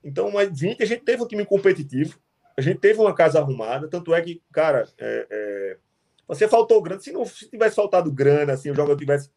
Então, 0.04 0.30
mas 0.30 0.48
20, 0.58 0.82
a 0.82 0.86
gente 0.86 1.02
teve 1.02 1.22
um 1.22 1.26
time 1.26 1.44
competitivo, 1.44 2.18
a 2.56 2.60
gente 2.60 2.80
teve 2.80 3.00
uma 3.00 3.14
casa 3.14 3.38
arrumada, 3.38 3.88
tanto 3.88 4.14
é 4.14 4.20
que, 4.20 4.42
cara, 4.52 4.88
é, 4.98 5.26
é... 5.30 5.76
você 6.26 6.46
faltou 6.46 6.82
grana. 6.82 7.00
Se 7.00 7.12
não 7.12 7.24
se 7.24 7.48
tivesse 7.48 7.76
faltado 7.76 8.10
grana, 8.10 8.52
assim, 8.52 8.70
o 8.70 8.74
jogador 8.74 8.96
tivesse. 8.96 9.30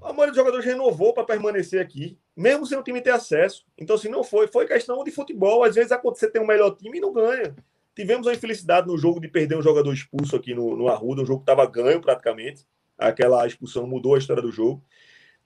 A 0.00 0.12
maioria 0.12 0.28
dos 0.28 0.36
jogadores 0.36 0.64
renovou 0.64 1.12
para 1.12 1.24
permanecer 1.24 1.80
aqui, 1.80 2.18
mesmo 2.36 2.64
sem 2.64 2.78
o 2.78 2.82
time 2.82 3.00
ter 3.00 3.10
acesso. 3.10 3.64
Então, 3.76 3.96
assim, 3.96 4.08
não 4.08 4.24
foi. 4.24 4.46
Foi 4.46 4.66
questão 4.66 5.02
de 5.04 5.10
futebol. 5.10 5.64
Às 5.64 5.74
vezes 5.74 5.92
você 6.02 6.30
tem 6.30 6.40
um 6.40 6.46
melhor 6.46 6.70
time 6.76 6.98
e 6.98 7.00
não 7.00 7.12
ganha. 7.12 7.54
Tivemos 7.94 8.26
a 8.26 8.32
infelicidade 8.32 8.86
no 8.86 8.96
jogo 8.96 9.20
de 9.20 9.28
perder 9.28 9.56
um 9.56 9.62
jogador 9.62 9.92
expulso 9.92 10.34
aqui 10.34 10.54
no, 10.54 10.76
no 10.76 10.88
Arruda, 10.88 11.22
um 11.22 11.26
jogo 11.26 11.40
que 11.40 11.50
estava 11.50 11.68
ganho 11.70 12.00
praticamente. 12.00 12.66
Aquela 12.96 13.46
expulsão 13.46 13.86
mudou 13.86 14.14
a 14.14 14.18
história 14.18 14.42
do 14.42 14.50
jogo. 14.50 14.82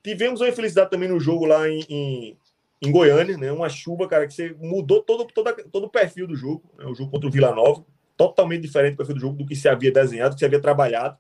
Tivemos 0.03 0.41
a 0.41 0.49
infelicidade 0.49 0.91
também 0.91 1.09
no 1.09 1.19
jogo 1.19 1.45
lá 1.45 1.69
em, 1.69 1.81
em, 1.89 2.39
em 2.83 2.91
Goiânia, 2.91 3.37
né? 3.37 3.51
Uma 3.51 3.69
chuva, 3.69 4.07
cara, 4.07 4.27
que 4.27 4.35
você 4.35 4.55
mudou 4.59 5.03
todo, 5.03 5.25
todo, 5.27 5.71
todo 5.71 5.85
o 5.85 5.91
perfil 5.91 6.27
do 6.27 6.37
jogo. 6.37 6.63
Né? 6.79 6.85
O 6.87 6.95
jogo 6.95 7.11
contra 7.11 7.29
o 7.29 7.33
Vila 7.33 7.55
Nova, 7.55 7.85
totalmente 8.17 8.63
diferente 8.63 8.95
do 8.95 8.97
perfil 8.99 9.15
do 9.15 9.21
jogo 9.21 9.37
do 9.37 9.47
que 9.47 9.57
se 9.57 9.69
havia 9.69 9.91
desenhado, 9.91 10.31
do 10.31 10.35
que 10.35 10.41
se 10.41 10.45
havia 10.45 10.61
trabalhado. 10.61 11.17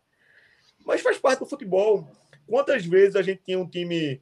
Mas 0.84 1.00
faz 1.00 1.18
parte 1.18 1.40
do 1.40 1.46
futebol. 1.46 2.08
Quantas 2.46 2.84
vezes 2.84 3.16
a 3.16 3.22
gente 3.22 3.42
tinha 3.44 3.58
um 3.58 3.68
time 3.68 4.20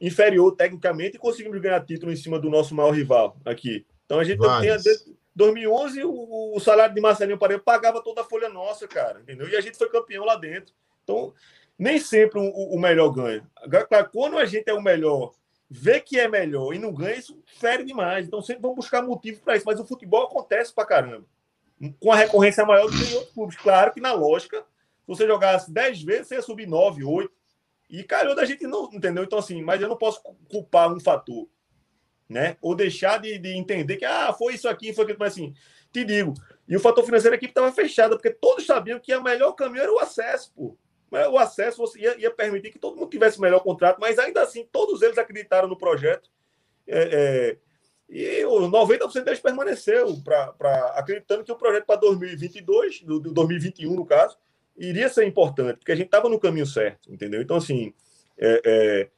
inferior 0.00 0.54
tecnicamente 0.54 1.16
e 1.16 1.18
conseguimos 1.18 1.60
ganhar 1.60 1.84
título 1.84 2.12
em 2.12 2.16
cima 2.16 2.38
do 2.38 2.50
nosso 2.50 2.74
maior 2.74 2.92
rival 2.92 3.36
aqui? 3.44 3.84
Então 4.04 4.20
a 4.20 4.24
gente 4.24 4.38
Vários. 4.38 4.82
tem 4.84 5.16
2011, 5.34 6.04
o, 6.04 6.56
o 6.56 6.60
salário 6.60 6.94
de 6.94 7.00
Marcelinho 7.00 7.38
Paredes 7.38 7.64
pagava 7.64 8.02
toda 8.02 8.22
a 8.22 8.24
folha 8.24 8.48
nossa, 8.48 8.86
cara, 8.88 9.20
entendeu? 9.20 9.48
E 9.48 9.56
a 9.56 9.60
gente 9.60 9.76
foi 9.76 9.90
campeão 9.90 10.24
lá 10.24 10.36
dentro. 10.36 10.72
Então, 11.02 11.34
nem 11.78 11.98
sempre 11.98 12.40
o, 12.40 12.50
o 12.50 12.80
melhor 12.80 13.10
ganha. 13.10 13.46
Claro, 13.88 14.08
quando 14.12 14.38
a 14.38 14.46
gente 14.46 14.68
é 14.70 14.72
o 14.72 14.82
melhor, 14.82 15.32
vê 15.68 16.00
que 16.00 16.18
é 16.18 16.28
melhor 16.28 16.72
e 16.72 16.78
não 16.78 16.92
ganha, 16.92 17.16
isso 17.16 17.42
fere 17.44 17.84
demais. 17.84 18.26
Então, 18.26 18.40
sempre 18.40 18.62
vamos 18.62 18.76
buscar 18.76 19.02
motivo 19.02 19.40
para 19.42 19.56
isso. 19.56 19.66
Mas 19.66 19.80
o 19.80 19.86
futebol 19.86 20.24
acontece 20.24 20.72
para 20.72 20.86
caramba. 20.86 21.26
Com 22.00 22.12
a 22.12 22.16
recorrência 22.16 22.64
maior 22.64 22.90
do 22.90 22.96
que 22.96 23.12
em 23.12 23.14
outros 23.14 23.34
clubes. 23.34 23.56
Claro 23.56 23.92
que 23.92 24.00
na 24.00 24.12
lógica, 24.12 24.60
se 24.60 25.06
você 25.06 25.26
jogasse 25.26 25.72
10 25.72 26.02
vezes, 26.02 26.28
você 26.28 26.36
ia 26.36 26.42
subir 26.42 26.66
9, 26.66 27.04
8. 27.04 27.30
E 27.88 28.02
calhou 28.02 28.34
da 28.34 28.44
gente 28.44 28.66
não, 28.66 28.90
entendeu? 28.92 29.24
Então, 29.24 29.38
assim, 29.38 29.62
mas 29.62 29.80
eu 29.80 29.88
não 29.88 29.96
posso 29.96 30.20
culpar 30.48 30.92
um 30.92 30.98
fator 30.98 31.46
né? 32.28 32.56
Ou 32.60 32.74
deixar 32.74 33.18
de, 33.18 33.38
de 33.38 33.56
entender 33.56 33.96
que 33.96 34.04
ah, 34.04 34.32
foi 34.32 34.54
isso 34.54 34.68
aqui, 34.68 34.92
foi 34.92 35.04
aquilo, 35.04 35.18
mas 35.18 35.32
assim, 35.32 35.54
te 35.92 36.04
digo. 36.04 36.34
E 36.68 36.76
o 36.76 36.80
fator 36.80 37.04
financeiro 37.04 37.34
a 37.34 37.36
equipe 37.36 37.52
estava 37.52 37.72
fechada, 37.72 38.16
porque 38.16 38.30
todos 38.30 38.66
sabiam 38.66 38.98
que 38.98 39.14
o 39.14 39.22
melhor 39.22 39.52
caminho 39.52 39.82
era 39.82 39.92
o 39.92 39.98
acesso, 39.98 40.52
pô. 40.54 40.76
O 41.10 41.38
acesso 41.38 41.82
ia, 41.96 42.18
ia, 42.20 42.30
permitir 42.30 42.70
que 42.70 42.78
todo 42.78 42.96
mundo 42.96 43.10
tivesse 43.10 43.40
melhor 43.40 43.60
contrato, 43.60 43.98
mas 44.00 44.18
ainda 44.18 44.42
assim, 44.42 44.68
todos 44.72 45.02
eles 45.02 45.16
acreditaram 45.16 45.68
no 45.68 45.78
projeto. 45.78 46.30
É, 46.86 47.56
é, 47.58 47.58
e 48.08 48.42
90% 48.44 49.24
deles 49.24 49.40
permaneceu 49.40 50.20
pra, 50.22 50.52
pra, 50.52 50.88
acreditando 50.96 51.44
que 51.44 51.52
o 51.52 51.56
projeto 51.56 51.86
para 51.86 52.00
2022, 52.00 53.02
do, 53.02 53.18
do 53.18 53.32
2021, 53.32 53.94
no 53.94 54.06
caso, 54.06 54.36
iria 54.76 55.08
ser 55.08 55.26
importante, 55.26 55.78
porque 55.78 55.92
a 55.92 55.96
gente 55.96 56.06
estava 56.06 56.28
no 56.28 56.38
caminho 56.38 56.66
certo, 56.66 57.12
entendeu? 57.12 57.40
Então, 57.40 57.56
assim, 57.56 57.92
é, 58.38 58.60
é 58.64 59.08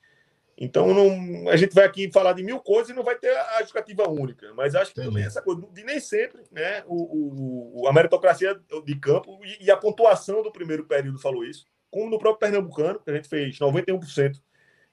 Então, 0.56 0.94
não, 0.94 1.50
a 1.50 1.56
gente 1.56 1.74
vai 1.74 1.84
aqui 1.84 2.10
falar 2.10 2.32
de 2.32 2.42
mil 2.42 2.60
coisas 2.60 2.90
e 2.90 2.94
não 2.94 3.02
vai 3.02 3.16
ter 3.16 3.36
a 3.36 3.58
justificativa 3.58 4.08
única. 4.08 4.52
Mas 4.54 4.74
acho 4.74 4.94
que 4.94 5.02
também 5.02 5.24
essa 5.24 5.42
coisa 5.42 5.62
de 5.72 5.84
nem 5.84 6.00
sempre, 6.00 6.42
né? 6.50 6.82
O, 6.86 7.82
o, 7.82 7.88
a 7.88 7.92
meritocracia 7.92 8.58
de 8.84 8.96
campo 8.96 9.38
e, 9.44 9.66
e, 9.66 9.70
a 9.70 9.76
pontuação 9.76 10.42
do 10.42 10.50
primeiro 10.50 10.84
período 10.84 11.18
falou 11.18 11.44
isso. 11.44 11.66
Como 11.90 12.10
no 12.10 12.18
próprio 12.18 12.50
Pernambucano, 12.50 13.00
que 13.00 13.10
a 13.10 13.14
gente 13.14 13.28
fez 13.28 13.58
91% 13.58 14.40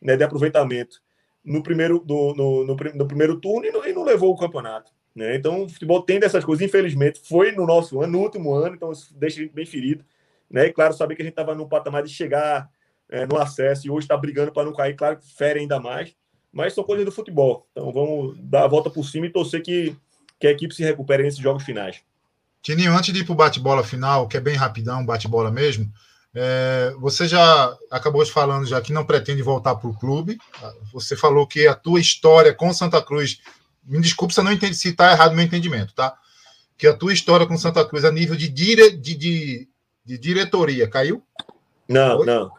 né, 0.01 0.15
de 0.15 0.23
aproveitamento 0.23 1.01
no 1.43 1.61
primeiro, 1.61 1.99
do, 1.99 2.33
no, 2.33 2.65
no, 2.65 2.75
no, 2.75 3.07
primeiro 3.07 3.39
turno 3.39 3.67
e 3.67 3.71
não, 3.71 3.85
e 3.85 3.93
não 3.93 4.03
levou 4.03 4.33
o 4.33 4.37
campeonato. 4.37 4.91
Né? 5.15 5.35
Então, 5.35 5.63
o 5.63 5.69
futebol 5.69 6.01
tem 6.01 6.19
dessas 6.19 6.43
coisas, 6.43 6.65
infelizmente, 6.65 7.21
foi 7.23 7.51
no 7.51 7.65
nosso 7.65 8.01
ano, 8.01 8.13
no 8.13 8.19
último 8.19 8.53
ano, 8.53 8.75
então 8.75 8.91
isso 8.91 9.15
deixa 9.17 9.39
a 9.39 9.43
gente 9.43 9.53
bem 9.53 9.65
ferido. 9.65 10.03
Né? 10.49 10.67
E 10.67 10.73
claro, 10.73 10.93
saber 10.93 11.15
que 11.15 11.21
a 11.21 11.25
gente 11.25 11.33
estava 11.33 11.55
no 11.55 11.67
patamar 11.67 12.03
de 12.03 12.09
chegar 12.09 12.69
é, 13.09 13.25
no 13.25 13.37
acesso 13.37 13.87
e 13.87 13.89
hoje 13.89 14.05
está 14.05 14.17
brigando 14.17 14.51
para 14.51 14.65
não 14.65 14.73
cair, 14.73 14.95
claro 14.95 15.17
que 15.17 15.27
fere 15.33 15.59
ainda 15.59 15.79
mais, 15.79 16.15
mas 16.51 16.73
são 16.73 16.83
coisas 16.83 17.05
do 17.05 17.11
futebol. 17.11 17.67
Então 17.71 17.91
vamos 17.91 18.37
dar 18.39 18.63
a 18.63 18.67
volta 18.67 18.89
por 18.89 19.05
cima 19.05 19.25
e 19.25 19.31
torcer 19.31 19.61
que, 19.61 19.95
que 20.39 20.47
a 20.47 20.51
equipe 20.51 20.73
se 20.73 20.83
recupere 20.83 21.23
nesses 21.23 21.39
jogos 21.39 21.63
finais. 21.63 22.01
Tininho, 22.61 22.97
antes 22.97 23.13
de 23.13 23.19
ir 23.19 23.23
para 23.23 23.33
o 23.33 23.35
bate-bola 23.35 23.83
final, 23.83 24.27
que 24.27 24.37
é 24.37 24.39
bem 24.39 24.55
rapidão, 24.55 25.05
bate-bola 25.05 25.51
mesmo, 25.51 25.91
é, 26.35 26.93
você 26.99 27.27
já 27.27 27.77
acabou 27.89 28.25
falando 28.25 28.65
já 28.65 28.81
que 28.81 28.91
não 28.91 29.05
pretende 29.05 29.41
voltar 29.41 29.75
para 29.75 29.89
o 29.89 29.97
clube. 29.97 30.37
Você 30.91 31.15
falou 31.15 31.47
que 31.47 31.65
a 31.65 31.73
tua 31.73 31.99
história 31.99 32.53
com 32.53 32.73
Santa 32.73 33.01
Cruz, 33.01 33.39
me 33.85 34.01
desculpe 34.01 34.33
se 34.33 34.39
eu 34.41 34.43
não 34.43 34.51
entendi, 34.51 34.75
se 34.75 34.89
está 34.89 35.11
errado 35.11 35.31
o 35.31 35.35
meu 35.35 35.45
entendimento, 35.45 35.93
tá? 35.93 36.17
Que 36.77 36.87
a 36.87 36.93
tua 36.93 37.13
história 37.13 37.45
com 37.45 37.57
Santa 37.57 37.85
Cruz 37.85 38.03
a 38.03 38.11
nível 38.11 38.35
de, 38.35 38.49
dire, 38.49 38.91
de, 38.91 39.15
de, 39.15 39.69
de 40.03 40.17
diretoria 40.17 40.89
caiu? 40.89 41.23
Não, 41.87 42.19
Oi? 42.19 42.25
não. 42.25 42.51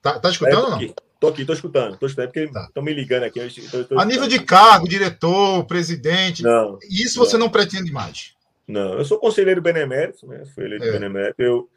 Tá, 0.00 0.20
tá 0.20 0.30
escutando 0.30 0.64
ou 0.64 0.70
não? 0.70 0.94
Tô 1.18 1.28
aqui, 1.28 1.44
tô 1.44 1.52
escutando, 1.52 1.96
tô 1.96 2.06
escutando, 2.06 2.26
porque 2.28 2.44
estão 2.44 2.68
tá. 2.72 2.82
me 2.82 2.92
ligando 2.92 3.24
aqui. 3.24 3.40
tô, 3.68 3.84
tô 3.84 3.98
a 3.98 4.04
nível 4.04 4.28
de 4.28 4.38
cargo, 4.38 4.86
diretor, 4.86 5.64
presidente, 5.64 6.42
não, 6.42 6.78
isso 6.88 7.18
você 7.18 7.32
não. 7.32 7.46
não 7.46 7.52
pretende 7.52 7.90
mais? 7.90 8.34
Não, 8.68 8.98
eu 8.98 9.04
sou 9.04 9.18
conselheiro 9.18 9.62
benemérito, 9.62 10.26
né? 10.26 10.44
Fui 10.54 10.64
eleito 10.64 10.84
é. 10.84 10.92
benemérito. 10.92 11.42
Eu, 11.42 11.68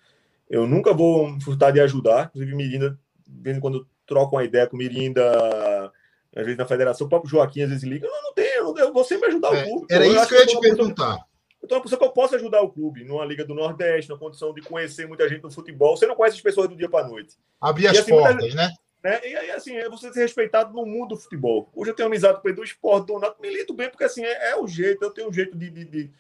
eu 0.50 0.68
nunca 0.68 0.94
vou 0.94 1.40
furtar 1.42 1.72
de 1.72 1.80
ajudar, 1.80 2.28
inclusive 2.28 2.56
Mirinda, 2.56 3.00
de 3.28 3.42
vez 3.42 3.58
em 3.58 3.60
quando 3.60 3.88
troco 4.06 4.36
uma 4.36 4.44
ideia 4.44 4.66
com 4.68 4.76
Mirinda, 4.76 5.92
às 6.36 6.44
vezes 6.44 6.58
na 6.58 6.66
federação, 6.66 7.06
o 7.06 7.10
próprio 7.10 7.30
Joaquim 7.30 7.62
às 7.62 7.70
vezes 7.70 7.84
liga, 7.84 8.08
não, 8.08 8.24
não 8.24 8.34
tenho, 8.34 8.78
eu 8.78 8.94
vou 8.94 9.04
sempre 9.04 9.28
ajudar 9.30 9.56
é, 9.56 9.62
o 9.62 9.68
clube. 9.68 9.88
Era 9.90 10.08
isso 10.08 10.28
que 10.28 10.36
eu 10.36 10.40
ia 10.40 10.48
te 10.48 10.60
perguntar. 10.60 11.18
Eu 11.62 11.68
tô 11.68 11.76
uma 11.76 11.82
pessoa 11.82 12.00
que 12.00 12.06
eu 12.06 12.12
posso 12.12 12.36
ajudar 12.36 12.62
o 12.62 12.70
clube 12.70 13.04
numa 13.04 13.26
Liga 13.26 13.44
do 13.44 13.54
Nordeste, 13.54 14.10
na 14.10 14.18
condição 14.18 14.54
de 14.54 14.62
conhecer 14.62 15.08
muita 15.08 15.28
gente 15.28 15.44
no 15.44 15.52
futebol. 15.52 15.98
Você 15.98 16.08
não 16.08 16.16
conhece 16.16 16.38
as 16.38 16.42
pessoas 16.42 16.70
do 16.70 16.76
dia 16.76 16.90
para 16.90 17.08
noite. 17.08 17.36
Abrir 17.60 17.88
as 17.88 17.98
assim, 17.98 18.12
portas, 18.12 18.56
né? 18.56 18.70
né? 19.04 19.20
E 19.28 19.36
aí, 19.36 19.52
assim, 19.52 19.76
é 19.76 19.90
você 19.90 20.12
ser 20.14 20.22
respeitado 20.22 20.74
no 20.74 20.86
mundo 20.86 21.10
do 21.10 21.18
futebol. 21.18 21.70
Hoje 21.76 21.92
eu 21.92 21.96
tenho 21.96 22.08
amizade 22.08 22.42
com 22.42 22.48
o 22.48 22.52
Edu 22.52 22.64
Esporte, 22.64 23.08
Donato, 23.08 23.42
me 23.42 23.50
lido 23.50 23.74
bem, 23.74 23.90
porque 23.90 24.06
assim, 24.06 24.24
é, 24.24 24.52
é, 24.52 24.56
o 24.56 24.68
jeito, 24.68 25.04
eu 25.04 25.12
tenho 25.12 25.28
um 25.28 25.34
jeito 25.34 25.58
de, 25.58 25.70
de, 25.70 25.84
de, 25.84 26.12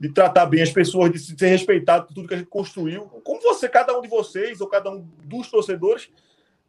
de, 0.00 0.08
tratar 0.12 0.46
bem 0.46 0.62
as 0.62 0.70
pessoas, 0.70 1.10
de 1.10 1.18
ser 1.18 1.48
respeitado 1.48 2.06
por 2.06 2.14
tudo 2.14 2.28
que 2.28 2.34
a 2.34 2.38
gente 2.38 2.48
construiu. 2.48 3.06
Como 3.24 3.40
você, 3.40 3.68
cada 3.68 3.96
um 3.98 4.02
de 4.02 4.08
vocês, 4.08 4.60
ou 4.60 4.68
cada 4.68 4.90
um 4.90 5.06
dos 5.24 5.50
torcedores, 5.50 6.10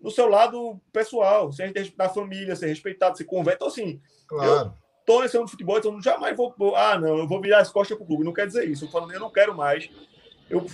no 0.01 0.09
seu 0.09 0.27
lado 0.27 0.79
pessoal, 0.91 1.51
ser 1.51 1.67
respeitar 1.67 2.05
a 2.05 2.09
família, 2.09 2.55
ser 2.55 2.67
respeitado, 2.67 3.17
se 3.17 3.25
conversa. 3.25 3.57
Então, 3.57 3.67
assim, 3.67 4.01
claro. 4.27 4.51
eu, 4.51 4.73
estou 4.99 5.21
nesse 5.21 5.35
ano 5.35 5.45
de 5.45 5.51
futebol, 5.51 5.77
então 5.77 6.01
jamais 6.01 6.37
vou, 6.37 6.53
ah, 6.75 6.97
não, 6.97 7.17
eu 7.17 7.27
vou 7.27 7.41
virar 7.41 7.59
as 7.59 7.71
costas 7.71 7.97
para 7.97 8.03
o 8.03 8.07
clube. 8.07 8.23
Não 8.23 8.33
quer 8.33 8.47
dizer 8.47 8.67
isso. 8.69 8.85
Eu 8.85 8.89
falando, 8.89 9.11
eu 9.11 9.19
não 9.19 9.31
quero 9.31 9.55
mais. 9.55 9.89
Eu 10.49 10.65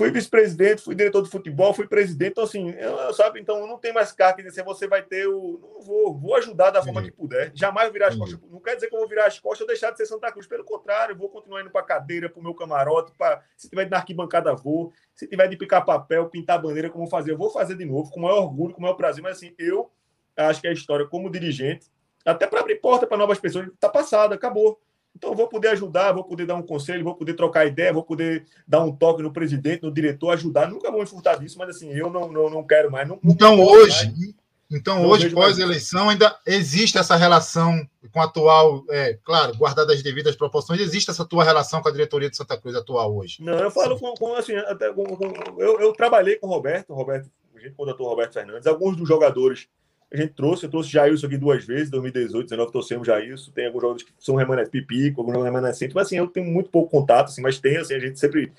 fui 0.00 0.10
vice-presidente, 0.10 0.80
fui 0.80 0.94
diretor 0.94 1.22
de 1.22 1.28
futebol, 1.28 1.74
fui 1.74 1.86
presidente, 1.86 2.30
então 2.30 2.44
assim, 2.44 2.70
eu, 2.70 3.12
sabe, 3.12 3.38
então 3.38 3.66
não 3.66 3.76
tenho 3.76 3.92
mais 3.92 4.10
carta 4.12 4.36
que 4.36 4.48
dizer 4.48 4.64
você 4.64 4.88
vai 4.88 5.02
ter 5.02 5.26
o. 5.26 5.60
Não 5.60 5.82
vou, 5.82 6.18
vou 6.18 6.34
ajudar 6.36 6.70
da 6.70 6.82
forma 6.82 7.02
que 7.02 7.10
puder. 7.10 7.52
Jamais 7.54 7.92
virar 7.92 8.08
as 8.08 8.16
costas. 8.16 8.40
Não 8.50 8.60
quer 8.60 8.76
dizer 8.76 8.88
que 8.88 8.94
eu 8.94 8.98
vou 8.98 9.08
virar 9.08 9.26
as 9.26 9.38
costas 9.38 9.60
ou 9.60 9.66
deixar 9.66 9.90
de 9.90 9.98
ser 9.98 10.06
Santa 10.06 10.32
Cruz. 10.32 10.46
Pelo 10.46 10.64
contrário, 10.64 11.12
eu 11.12 11.18
vou 11.18 11.28
continuar 11.28 11.60
indo 11.60 11.70
para 11.70 11.82
cadeira, 11.82 12.30
para 12.30 12.40
o 12.40 12.42
meu 12.42 12.54
camarote, 12.54 13.12
pra, 13.18 13.42
se 13.58 13.68
tiver 13.68 13.84
de 13.84 13.90
na 13.90 13.98
arquibancada, 13.98 14.54
vou. 14.54 14.90
Se 15.14 15.26
tiver 15.26 15.48
de 15.48 15.56
picar 15.56 15.84
papel, 15.84 16.30
pintar 16.30 16.62
bandeira, 16.62 16.88
como 16.88 17.06
fazer, 17.06 17.32
eu 17.32 17.36
vou 17.36 17.50
fazer 17.50 17.76
de 17.76 17.84
novo, 17.84 18.10
com 18.10 18.20
o 18.20 18.22
maior 18.22 18.38
orgulho, 18.38 18.72
com 18.72 18.78
o 18.78 18.82
maior 18.82 18.94
prazer. 18.94 19.22
Mas 19.22 19.36
assim, 19.36 19.54
eu 19.58 19.90
acho 20.34 20.62
que 20.62 20.68
a 20.68 20.72
história 20.72 21.06
como 21.06 21.28
dirigente 21.28 21.90
até 22.24 22.46
para 22.46 22.60
abrir 22.60 22.76
porta 22.76 23.06
para 23.06 23.18
novas 23.18 23.38
pessoas. 23.38 23.68
Está 23.68 23.88
passado, 23.88 24.32
acabou. 24.32 24.80
Então, 25.16 25.34
vou 25.34 25.48
poder 25.48 25.68
ajudar, 25.68 26.12
vou 26.12 26.24
poder 26.24 26.46
dar 26.46 26.54
um 26.54 26.62
conselho, 26.62 27.04
vou 27.04 27.14
poder 27.14 27.34
trocar 27.34 27.66
ideia, 27.66 27.92
vou 27.92 28.02
poder 28.02 28.46
dar 28.66 28.82
um 28.82 28.94
toque 28.94 29.22
no 29.22 29.32
presidente, 29.32 29.82
no 29.82 29.92
diretor, 29.92 30.30
ajudar. 30.30 30.70
Nunca 30.70 30.90
vou 30.90 31.00
me 31.00 31.06
furtar 31.06 31.36
disso, 31.36 31.58
mas 31.58 31.70
assim, 31.70 31.92
eu 31.92 32.10
não, 32.10 32.30
não, 32.30 32.48
não 32.48 32.66
quero 32.66 32.90
mais. 32.90 33.08
Não, 33.08 33.18
então, 33.24 33.56
não 33.56 33.64
hoje, 33.64 34.06
mais. 34.06 34.34
então 34.70 35.06
hoje, 35.06 35.30
pós-eleição, 35.30 36.08
ainda 36.08 36.38
existe 36.46 36.96
essa 36.96 37.16
relação 37.16 37.86
com 38.12 38.20
a 38.20 38.24
atual, 38.24 38.84
é, 38.88 39.18
claro, 39.22 39.56
guardada 39.56 39.92
as 39.92 40.02
devidas 40.02 40.36
proporções, 40.36 40.80
existe 40.80 41.10
essa 41.10 41.24
tua 41.24 41.44
relação 41.44 41.82
com 41.82 41.88
a 41.88 41.92
diretoria 41.92 42.30
de 42.30 42.36
Santa 42.36 42.56
Cruz 42.56 42.74
atual 42.74 43.14
hoje? 43.14 43.42
Não, 43.42 43.58
eu 43.58 43.70
falo 43.70 43.98
com, 43.98 44.14
com 44.14 44.34
assim, 44.34 44.56
até 44.56 44.92
com, 44.92 45.04
com, 45.04 45.26
eu, 45.58 45.80
eu 45.80 45.92
trabalhei 45.92 46.36
com 46.36 46.46
o 46.46 46.50
Roberto, 46.50 46.94
Roberto, 46.94 47.28
a 47.54 47.60
gente 47.60 47.74
contratou 47.74 48.06
o 48.06 48.10
Roberto 48.10 48.32
Fernandes, 48.32 48.66
alguns 48.66 48.96
dos 48.96 49.06
jogadores 49.06 49.68
a 50.12 50.16
gente 50.16 50.34
trouxe, 50.34 50.64
eu 50.64 50.70
trouxe 50.70 50.90
Jailson 50.90 51.26
aqui 51.26 51.36
duas 51.36 51.64
vezes, 51.64 51.88
2018, 51.90 52.32
2019 52.32 52.72
trouxemos 52.72 53.06
Jailson, 53.06 53.52
tem 53.52 53.66
alguns 53.66 53.80
jogadores 53.80 54.06
que 54.06 54.12
são 54.18 54.34
remanescentes, 54.34 54.72
Pipico, 54.72 55.20
alguns 55.20 55.42
remanescentes, 55.42 55.94
mas 55.94 56.06
assim, 56.06 56.16
eu 56.16 56.26
tenho 56.26 56.46
muito 56.46 56.68
pouco 56.68 56.90
contato, 56.90 57.26
assim, 57.28 57.40
mas 57.40 57.60
tem, 57.60 57.76
assim, 57.76 57.94
a 57.94 57.98
gente 58.00 58.18
sempre, 58.18 58.52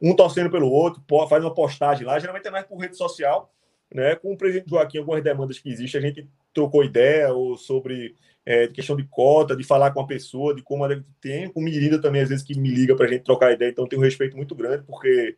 um 0.00 0.16
torcendo 0.16 0.50
pelo 0.50 0.70
outro, 0.70 1.02
faz 1.28 1.44
uma 1.44 1.54
postagem 1.54 2.06
lá, 2.06 2.18
geralmente 2.18 2.48
é 2.48 2.50
mais 2.50 2.64
por 2.64 2.78
rede 2.78 2.96
social, 2.96 3.52
né, 3.92 4.16
com 4.16 4.32
o 4.32 4.38
presidente 4.38 4.70
Joaquim, 4.70 4.98
algumas 4.98 5.22
demandas 5.22 5.58
que 5.58 5.68
existem, 5.68 6.00
a 6.00 6.02
gente 6.02 6.26
trocou 6.54 6.82
ideia, 6.82 7.30
ou 7.30 7.58
sobre 7.58 8.14
é, 8.46 8.66
questão 8.68 8.96
de 8.96 9.04
cota, 9.04 9.54
de 9.54 9.64
falar 9.64 9.90
com 9.90 10.00
a 10.00 10.06
pessoa, 10.06 10.54
de 10.54 10.62
como 10.62 10.82
ela 10.84 11.04
tem, 11.20 11.50
com 11.50 11.60
Mirinda 11.60 12.00
também, 12.00 12.22
às 12.22 12.30
vezes, 12.30 12.42
que 12.42 12.58
me 12.58 12.70
liga 12.70 12.96
para 12.96 13.04
a 13.04 13.08
gente 13.08 13.22
trocar 13.22 13.52
ideia, 13.52 13.70
então 13.70 13.86
tem 13.86 13.98
um 13.98 14.02
respeito 14.02 14.34
muito 14.34 14.54
grande, 14.54 14.82
porque 14.86 15.36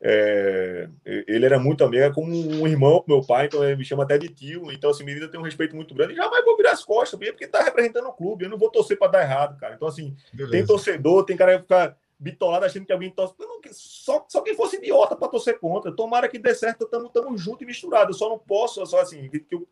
é, 0.00 0.88
ele 1.04 1.46
era 1.46 1.58
muito 1.58 1.82
amigo, 1.82 2.02
é 2.02 2.12
como 2.12 2.30
um 2.30 2.66
irmão 2.66 3.00
pro 3.00 3.16
meu 3.16 3.26
pai, 3.26 3.46
então 3.46 3.64
ele 3.64 3.76
me 3.76 3.84
chama 3.84 4.02
até 4.02 4.18
de 4.18 4.28
tio. 4.28 4.70
Então, 4.70 4.90
assim, 4.90 5.04
Menina 5.04 5.28
tem 5.28 5.40
um 5.40 5.44
respeito 5.44 5.74
muito 5.74 5.94
grande. 5.94 6.12
E 6.12 6.16
jamais 6.16 6.44
vou 6.44 6.56
virar 6.56 6.72
as 6.72 6.84
costas, 6.84 7.18
porque 7.18 7.46
tá 7.46 7.62
representando 7.62 8.06
o 8.06 8.12
clube. 8.12 8.44
Eu 8.44 8.50
não 8.50 8.58
vou 8.58 8.70
torcer 8.70 8.98
para 8.98 9.12
dar 9.12 9.22
errado, 9.22 9.58
cara. 9.58 9.74
Então, 9.74 9.88
assim, 9.88 10.14
Beleza. 10.32 10.52
tem 10.52 10.66
torcedor, 10.66 11.24
tem 11.24 11.36
cara 11.36 11.56
que 11.56 11.62
ficar 11.62 11.96
bitolado 12.18 12.66
achando 12.66 12.84
que 12.84 12.92
alguém 12.92 13.10
torce. 13.10 13.34
Não, 13.38 13.60
só, 13.72 14.24
só 14.28 14.42
quem 14.42 14.54
fosse 14.54 14.76
idiota 14.76 15.16
para 15.16 15.28
torcer 15.28 15.58
contra. 15.58 15.90
Tomara 15.90 16.28
que 16.28 16.38
dê 16.38 16.54
certo, 16.54 16.84
estamos 16.84 17.10
tamo 17.10 17.36
junto 17.38 17.64
e 17.64 17.66
misturado. 17.66 18.10
Eu 18.10 18.14
só 18.14 18.28
não 18.28 18.38
posso, 18.38 18.84
só 18.86 19.00
assim, 19.00 19.28
que 19.28 19.44
eu 19.50 19.66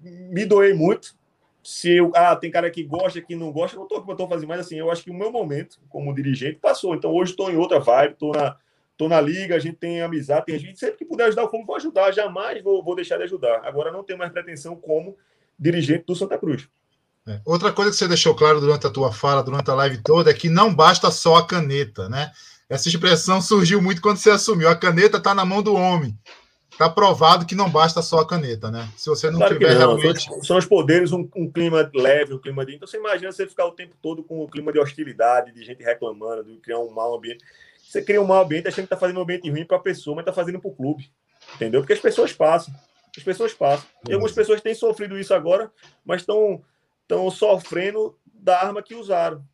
me 0.00 0.46
doei 0.46 0.72
muito. 0.72 1.14
Se 1.62 1.90
eu, 1.92 2.10
ah, 2.14 2.34
tem 2.34 2.50
cara 2.50 2.70
que 2.70 2.82
gosta, 2.82 3.20
que 3.20 3.36
não 3.36 3.52
gosta, 3.52 3.76
eu 3.76 3.80
não 3.80 3.86
tô, 3.86 4.02
eu 4.08 4.16
tô 4.16 4.26
fazendo, 4.26 4.48
mas 4.48 4.60
assim, 4.60 4.76
eu 4.76 4.90
acho 4.90 5.04
que 5.04 5.10
o 5.10 5.14
meu 5.14 5.30
momento 5.30 5.78
como 5.90 6.14
dirigente 6.14 6.58
passou. 6.58 6.94
Então, 6.94 7.12
hoje 7.12 7.32
estou 7.32 7.50
em 7.50 7.56
outra 7.56 7.78
vibe, 7.78 8.12
estou 8.14 8.32
na 8.32 8.56
Estou 9.00 9.08
na 9.08 9.18
liga, 9.18 9.56
a 9.56 9.58
gente 9.58 9.78
tem 9.78 10.02
amizade, 10.02 10.44
tem 10.44 10.58
gente. 10.58 10.78
Sempre 10.78 10.98
que 10.98 11.04
puder 11.06 11.24
ajudar 11.24 11.44
o 11.44 11.48
clube, 11.48 11.64
vou 11.64 11.76
ajudar. 11.76 12.12
Jamais 12.12 12.62
vou, 12.62 12.84
vou 12.84 12.94
deixar 12.94 13.16
de 13.16 13.22
ajudar. 13.22 13.62
Agora 13.64 13.90
não 13.90 14.04
tenho 14.04 14.18
mais 14.18 14.30
pretensão 14.30 14.76
como 14.76 15.16
dirigente 15.58 16.04
do 16.06 16.14
Santa 16.14 16.36
Cruz. 16.36 16.68
É. 17.26 17.40
Outra 17.46 17.72
coisa 17.72 17.90
que 17.90 17.96
você 17.96 18.06
deixou 18.06 18.34
claro 18.34 18.60
durante 18.60 18.86
a 18.86 18.90
tua 18.90 19.10
fala, 19.10 19.42
durante 19.42 19.70
a 19.70 19.74
live 19.74 20.02
toda, 20.02 20.30
é 20.30 20.34
que 20.34 20.50
não 20.50 20.74
basta 20.74 21.10
só 21.10 21.36
a 21.36 21.46
caneta, 21.46 22.10
né? 22.10 22.30
Essa 22.68 22.90
expressão 22.90 23.40
surgiu 23.40 23.80
muito 23.80 24.02
quando 24.02 24.18
você 24.18 24.28
assumiu. 24.28 24.68
A 24.68 24.76
caneta 24.76 25.16
está 25.16 25.34
na 25.34 25.46
mão 25.46 25.62
do 25.62 25.74
homem. 25.74 26.14
Está 26.70 26.86
provado 26.90 27.46
que 27.46 27.54
não 27.54 27.70
basta 27.70 28.02
só 28.02 28.18
a 28.18 28.26
caneta, 28.26 28.70
né? 28.70 28.86
Se 28.98 29.08
você 29.08 29.30
não 29.30 29.38
claro 29.38 29.54
tiver 29.54 29.78
não. 29.78 29.96
realmente. 29.96 30.28
São, 30.46 30.58
os 30.58 30.66
poderes, 30.66 31.10
um, 31.10 31.26
um, 31.34 31.50
clima 31.50 31.90
leve, 31.94 32.34
um 32.34 32.38
clima 32.38 32.66
de. 32.66 32.74
Então 32.74 32.86
você 32.86 32.98
imagina 32.98 33.32
você 33.32 33.46
ficar 33.46 33.64
o 33.64 33.72
tempo 33.72 33.94
todo 34.02 34.22
com 34.22 34.44
um 34.44 34.46
clima 34.46 34.70
de 34.70 34.78
hostilidade, 34.78 35.52
de 35.52 35.64
gente 35.64 35.82
reclamando, 35.82 36.44
de 36.44 36.58
criar 36.58 36.80
um 36.80 36.90
mau 36.90 37.16
ambiente. 37.16 37.42
Você 37.90 38.02
cria 38.02 38.22
um 38.22 38.26
mau 38.26 38.44
ambiente 38.44 38.68
achando 38.68 38.86
que 38.86 38.94
está 38.94 38.96
fazendo 38.96 39.18
um 39.18 39.22
ambiente 39.24 39.50
ruim 39.50 39.64
para 39.64 39.76
a 39.76 39.80
pessoa, 39.80 40.14
mas 40.14 40.22
está 40.22 40.32
fazendo 40.32 40.60
para 40.60 40.70
o 40.70 40.74
clube. 40.76 41.12
Entendeu? 41.56 41.80
Porque 41.80 41.92
as 41.92 41.98
pessoas 41.98 42.32
passam. 42.32 42.72
As 43.16 43.24
pessoas 43.24 43.52
passam. 43.52 43.84
E 44.08 44.12
algumas 44.12 44.30
pessoas 44.30 44.60
têm 44.60 44.76
sofrido 44.76 45.18
isso 45.18 45.34
agora, 45.34 45.72
mas 46.04 46.20
estão 46.20 46.62
sofrendo 47.32 48.16
da 48.32 48.60
arma 48.60 48.80
que 48.80 48.94
usaram. 48.94 49.44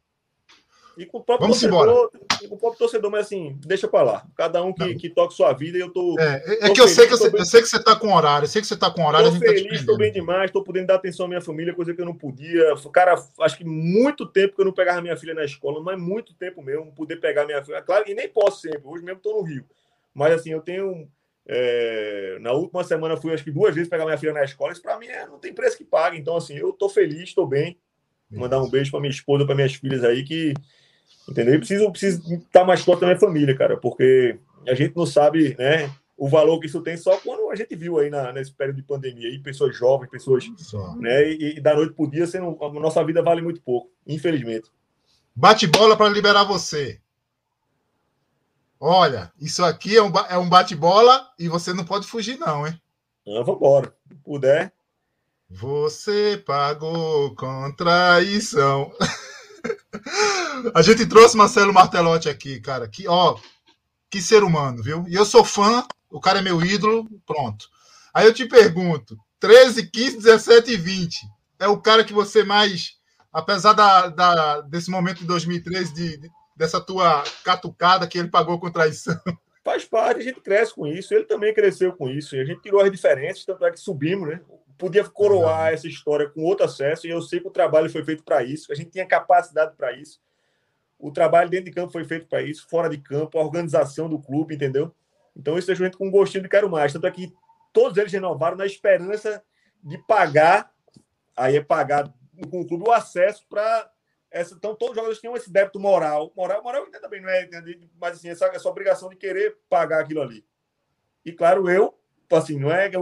E 0.97 1.05
com 1.05 1.19
o 1.19 1.23
próprio 1.23 1.49
Vamos 1.49 1.61
torcedor, 1.61 2.11
e 2.43 2.49
com 2.49 2.55
o 2.55 2.59
próprio 2.59 2.79
torcedor, 2.79 3.11
mas 3.11 3.27
assim, 3.27 3.59
deixa 3.67 3.87
para 3.87 4.03
lá. 4.03 4.27
Cada 4.35 4.63
um 4.63 4.73
que, 4.73 4.95
que 4.95 5.11
toque 5.11 5.35
sua 5.35 5.53
vida 5.53 5.77
eu 5.77 5.91
tô. 5.91 6.19
É, 6.19 6.43
é, 6.47 6.67
é 6.67 6.73
que 6.73 6.81
eu 6.81 6.89
sei 6.89 7.07
que, 7.07 7.11
você, 7.11 7.29
bem... 7.29 7.41
eu 7.41 7.45
sei 7.45 7.61
que 7.61 7.69
você 7.69 7.83
tá 7.83 7.95
com 7.95 8.15
horário, 8.15 8.45
eu 8.45 8.49
sei 8.49 8.63
que 8.63 8.67
você 8.67 8.77
tá 8.77 8.91
com 8.91 9.05
horário. 9.05 9.31
Tô 9.31 9.39
tá 9.39 9.41
feliz, 9.41 9.85
tá 9.85 9.95
bem 9.95 10.11
demais, 10.11 10.51
tô 10.51 10.63
podendo 10.63 10.87
dar 10.87 10.95
atenção 10.95 11.27
à 11.27 11.29
minha 11.29 11.41
família, 11.43 11.75
coisa 11.75 11.93
que 11.93 12.01
eu 12.01 12.07
não 12.07 12.15
podia. 12.15 12.75
Cara, 12.95 13.15
acho 13.41 13.59
que 13.59 13.65
muito 13.65 14.25
tempo 14.25 14.55
que 14.57 14.61
eu 14.63 14.65
não 14.65 14.73
pegava 14.73 15.03
minha 15.03 15.17
filha 15.19 15.35
na 15.35 15.45
escola, 15.45 15.83
mas 15.83 16.01
muito 16.01 16.33
tempo 16.33 16.63
mesmo, 16.63 16.91
poder 16.95 17.17
pegar 17.17 17.45
minha 17.45 17.63
filha. 17.63 17.83
Claro, 17.83 18.05
e 18.09 18.15
nem 18.15 18.29
posso 18.29 18.63
sempre, 18.63 18.83
hoje 18.85 19.05
mesmo 19.05 19.21
tô 19.21 19.35
no 19.35 19.43
Rio. 19.43 19.67
Mas 20.15 20.33
assim, 20.33 20.51
eu 20.51 20.63
tenho. 20.63 21.07
É, 21.49 22.39
na 22.41 22.53
última 22.53 22.83
semana 22.83 23.19
fui 23.19 23.33
acho 23.35 23.45
que 23.45 23.53
duas 23.53 23.75
vezes 23.75 23.89
pegar 23.91 24.07
minha 24.07 24.17
filha 24.17 24.33
na 24.33 24.45
escola. 24.45 24.73
Isso 24.73 24.83
para 24.83 24.99
mim 24.99 25.07
é, 25.07 25.27
não 25.27 25.39
tem 25.39 25.53
preço 25.53 25.77
que 25.77 25.85
pague. 25.85 26.19
Então, 26.19 26.37
assim, 26.37 26.57
eu 26.57 26.73
tô 26.73 26.89
feliz, 26.89 27.25
estou 27.25 27.47
bem. 27.47 27.79
Mandar 28.31 28.61
um 28.61 28.69
beijo 28.69 28.91
para 28.91 29.01
minha 29.01 29.11
esposa, 29.11 29.47
para 29.47 29.55
minhas 29.55 29.75
filhas 29.75 30.03
aí 30.03 30.25
que 30.25 30.53
Entendeu? 31.29 31.55
E 31.55 31.59
preciso, 31.59 31.91
preciso 31.91 32.35
estar 32.35 32.65
mais 32.65 32.83
forte 32.83 33.01
da 33.01 33.09
minha 33.09 33.19
família, 33.19 33.57
cara, 33.57 33.77
porque 33.77 34.39
a 34.67 34.75
gente 34.75 34.97
não 34.97 35.07
sabe, 35.07 35.57
né? 35.59 35.91
O 36.17 36.29
valor 36.29 36.59
que 36.61 36.67
isso 36.67 36.81
tem 36.81 36.97
só 36.97 37.17
quando 37.19 37.51
a 37.51 37.55
gente 37.55 37.75
viu 37.77 37.99
aí 37.99 38.09
na, 38.09 38.33
nesse 38.33 38.53
período 38.53 38.77
de 38.77 38.83
pandemia, 38.83 39.29
aí, 39.29 39.39
pessoas 39.39 39.77
jovens, 39.77 40.09
pessoas. 40.09 40.45
Né, 40.99 41.31
e, 41.31 41.57
e 41.59 41.61
da 41.61 41.75
noite 41.75 41.93
para 41.93 42.05
o 42.05 42.11
dia, 42.11 42.27
sendo, 42.27 42.57
a 42.63 42.73
nossa 42.73 43.05
vida 43.05 43.23
vale 43.23 43.43
muito 43.43 43.61
pouco, 43.61 43.91
infelizmente. 44.07 44.71
Bate 45.35 45.67
bola 45.67 45.97
para 45.97 46.09
liberar 46.09 46.45
você. 46.45 46.99
Olha, 48.81 49.33
isso 49.39 49.65
aqui 49.65 49.97
é 49.97 50.03
um, 50.03 50.13
é 50.29 50.39
um 50.39 50.49
bate-bola 50.49 51.29
e 51.39 51.49
você 51.49 51.73
não 51.73 51.85
pode 51.85 52.07
fugir, 52.07 52.39
não, 52.39 52.67
hein? 52.67 52.81
Ah, 53.27 53.43
vambora. 53.43 53.93
Se 54.09 54.15
puder. 54.17 54.73
Você 55.51 56.43
pagou 56.47 57.35
com 57.35 57.73
traição. 57.73 58.93
A 60.75 60.83
gente 60.83 61.07
trouxe 61.07 61.37
Marcelo 61.37 61.73
Martelotti 61.73 62.29
aqui, 62.29 62.61
cara. 62.61 62.89
Que, 62.89 63.07
ó, 63.09 63.37
que 64.11 64.21
ser 64.21 64.43
humano, 64.43 64.83
viu? 64.83 65.05
E 65.09 65.15
eu 65.15 65.25
sou 65.25 65.45
fã, 65.45 65.87
o 66.11 66.21
cara 66.21 66.39
é 66.39 66.43
meu 66.43 66.63
ídolo, 66.63 67.09
pronto. 67.27 67.69
Aí 68.15 68.27
eu 68.27 68.35
te 68.35 68.47
pergunto: 68.47 69.17
13, 69.41 69.91
15, 69.91 70.17
17 70.19 70.73
e 70.73 70.77
20 70.77 71.27
é 71.59 71.69
o 71.69 71.81
cara 71.81 72.05
que 72.05 72.13
você 72.13 72.43
mais, 72.43 72.97
apesar 73.33 73.73
da, 73.73 74.09
da 74.09 74.61
desse 74.63 74.91
momento 74.91 75.19
de 75.19 75.27
2013, 75.27 75.93
de, 75.93 76.17
de, 76.19 76.31
dessa 76.57 76.81
tua 76.81 77.23
catucada 77.45 78.07
que 78.07 78.19
ele 78.19 78.29
pagou 78.29 78.59
com 78.59 78.71
traição? 78.71 79.21
Faz 79.65 79.85
parte, 79.85 80.21
a 80.21 80.23
gente 80.23 80.41
cresce 80.41 80.73
com 80.73 80.87
isso, 80.87 81.13
ele 81.13 81.25
também 81.25 81.53
cresceu 81.53 81.93
com 81.93 82.09
isso, 82.09 82.37
e 82.37 82.41
a 82.41 82.45
gente 82.45 82.63
tirou 82.63 82.81
as 82.81 82.91
diferenças, 82.91 83.45
tanto 83.45 83.65
é 83.67 83.71
que 83.73 83.81
subimos, 83.81 84.29
né? 84.29 84.41
Podia 84.79 85.05
coroar 85.05 85.73
essa 85.73 85.87
história 85.89 86.29
com 86.29 86.43
outro 86.43 86.65
acesso, 86.65 87.07
e 87.07 87.11
eu 87.11 87.23
sei 87.23 87.41
que 87.41 87.49
o 87.49 87.51
trabalho 87.51 87.89
foi 87.89 88.05
feito 88.05 88.23
para 88.23 88.43
isso, 88.43 88.73
a 88.73 88.75
gente 88.75 88.91
tinha 88.91 89.07
capacidade 89.07 89.75
para 89.77 89.93
isso. 89.93 90.21
O 90.99 91.11
trabalho 91.11 91.51
dentro 91.51 91.67
de 91.67 91.73
campo 91.73 91.93
foi 91.93 92.05
feito 92.05 92.27
para 92.27 92.43
isso, 92.43 92.67
fora 92.69 92.89
de 92.89 92.99
campo, 92.99 93.39
a 93.39 93.43
organização 93.43 94.09
do 94.09 94.19
clube, 94.19 94.55
entendeu? 94.55 94.95
Então 95.35 95.59
isso 95.59 95.67
deixou 95.67 95.85
a 95.85 95.89
gente 95.89 95.99
com 95.99 96.07
um 96.07 96.11
gostinho 96.11 96.43
de 96.43 96.49
quero 96.49 96.71
mais. 96.71 96.93
Tanto 96.93 97.07
é 97.07 97.11
que 97.11 97.33
todos 97.73 97.97
eles 97.99 98.13
renovaram 98.13 98.57
na 98.57 98.65
esperança 98.65 99.43
de 99.83 99.99
pagar, 100.07 100.73
aí 101.37 101.57
é 101.57 101.63
pagar 101.63 102.13
com 102.51 102.61
o 102.61 102.67
clube 102.67 102.89
o 102.89 102.93
acesso 102.93 103.47
para 103.49 103.91
essa. 104.31 104.55
Então 104.55 104.75
todos 104.75 104.93
os 104.93 104.97
jogadores 104.97 105.21
tinham 105.21 105.37
esse 105.37 105.53
débito 105.53 105.79
moral. 105.79 106.33
Moral, 106.35 106.63
moral 106.63 106.87
também 106.91 107.21
não 107.21 107.29
é, 107.29 107.49
mas 108.01 108.17
assim, 108.17 108.31
essa, 108.31 108.47
essa 108.47 108.69
obrigação 108.69 109.11
de 109.11 109.17
querer 109.17 109.59
pagar 109.69 110.01
aquilo 110.01 110.23
ali. 110.23 110.45
E 111.25 111.33
claro, 111.33 111.69
eu, 111.69 111.99
assim, 112.35 112.59
não 112.59 112.71
é 112.71 112.89
que 112.89 112.97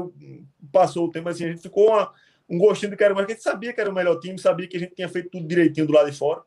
passou 0.72 1.06
o 1.06 1.10
tempo, 1.10 1.28
assim, 1.28 1.44
a 1.44 1.48
gente 1.48 1.62
ficou 1.62 1.88
uma, 1.88 2.12
um 2.48 2.58
gostinho 2.58 2.90
de 2.90 2.96
quero 2.96 3.14
mais, 3.14 3.24
porque 3.24 3.32
a 3.32 3.36
gente 3.36 3.44
sabia 3.44 3.72
que 3.72 3.80
era 3.80 3.90
o 3.90 3.94
melhor 3.94 4.18
time, 4.18 4.38
sabia 4.38 4.66
que 4.66 4.76
a 4.76 4.80
gente 4.80 4.94
tinha 4.94 5.08
feito 5.08 5.30
tudo 5.30 5.46
direitinho 5.46 5.86
do 5.86 5.92
lado 5.92 6.10
de 6.10 6.16
fora. 6.16 6.42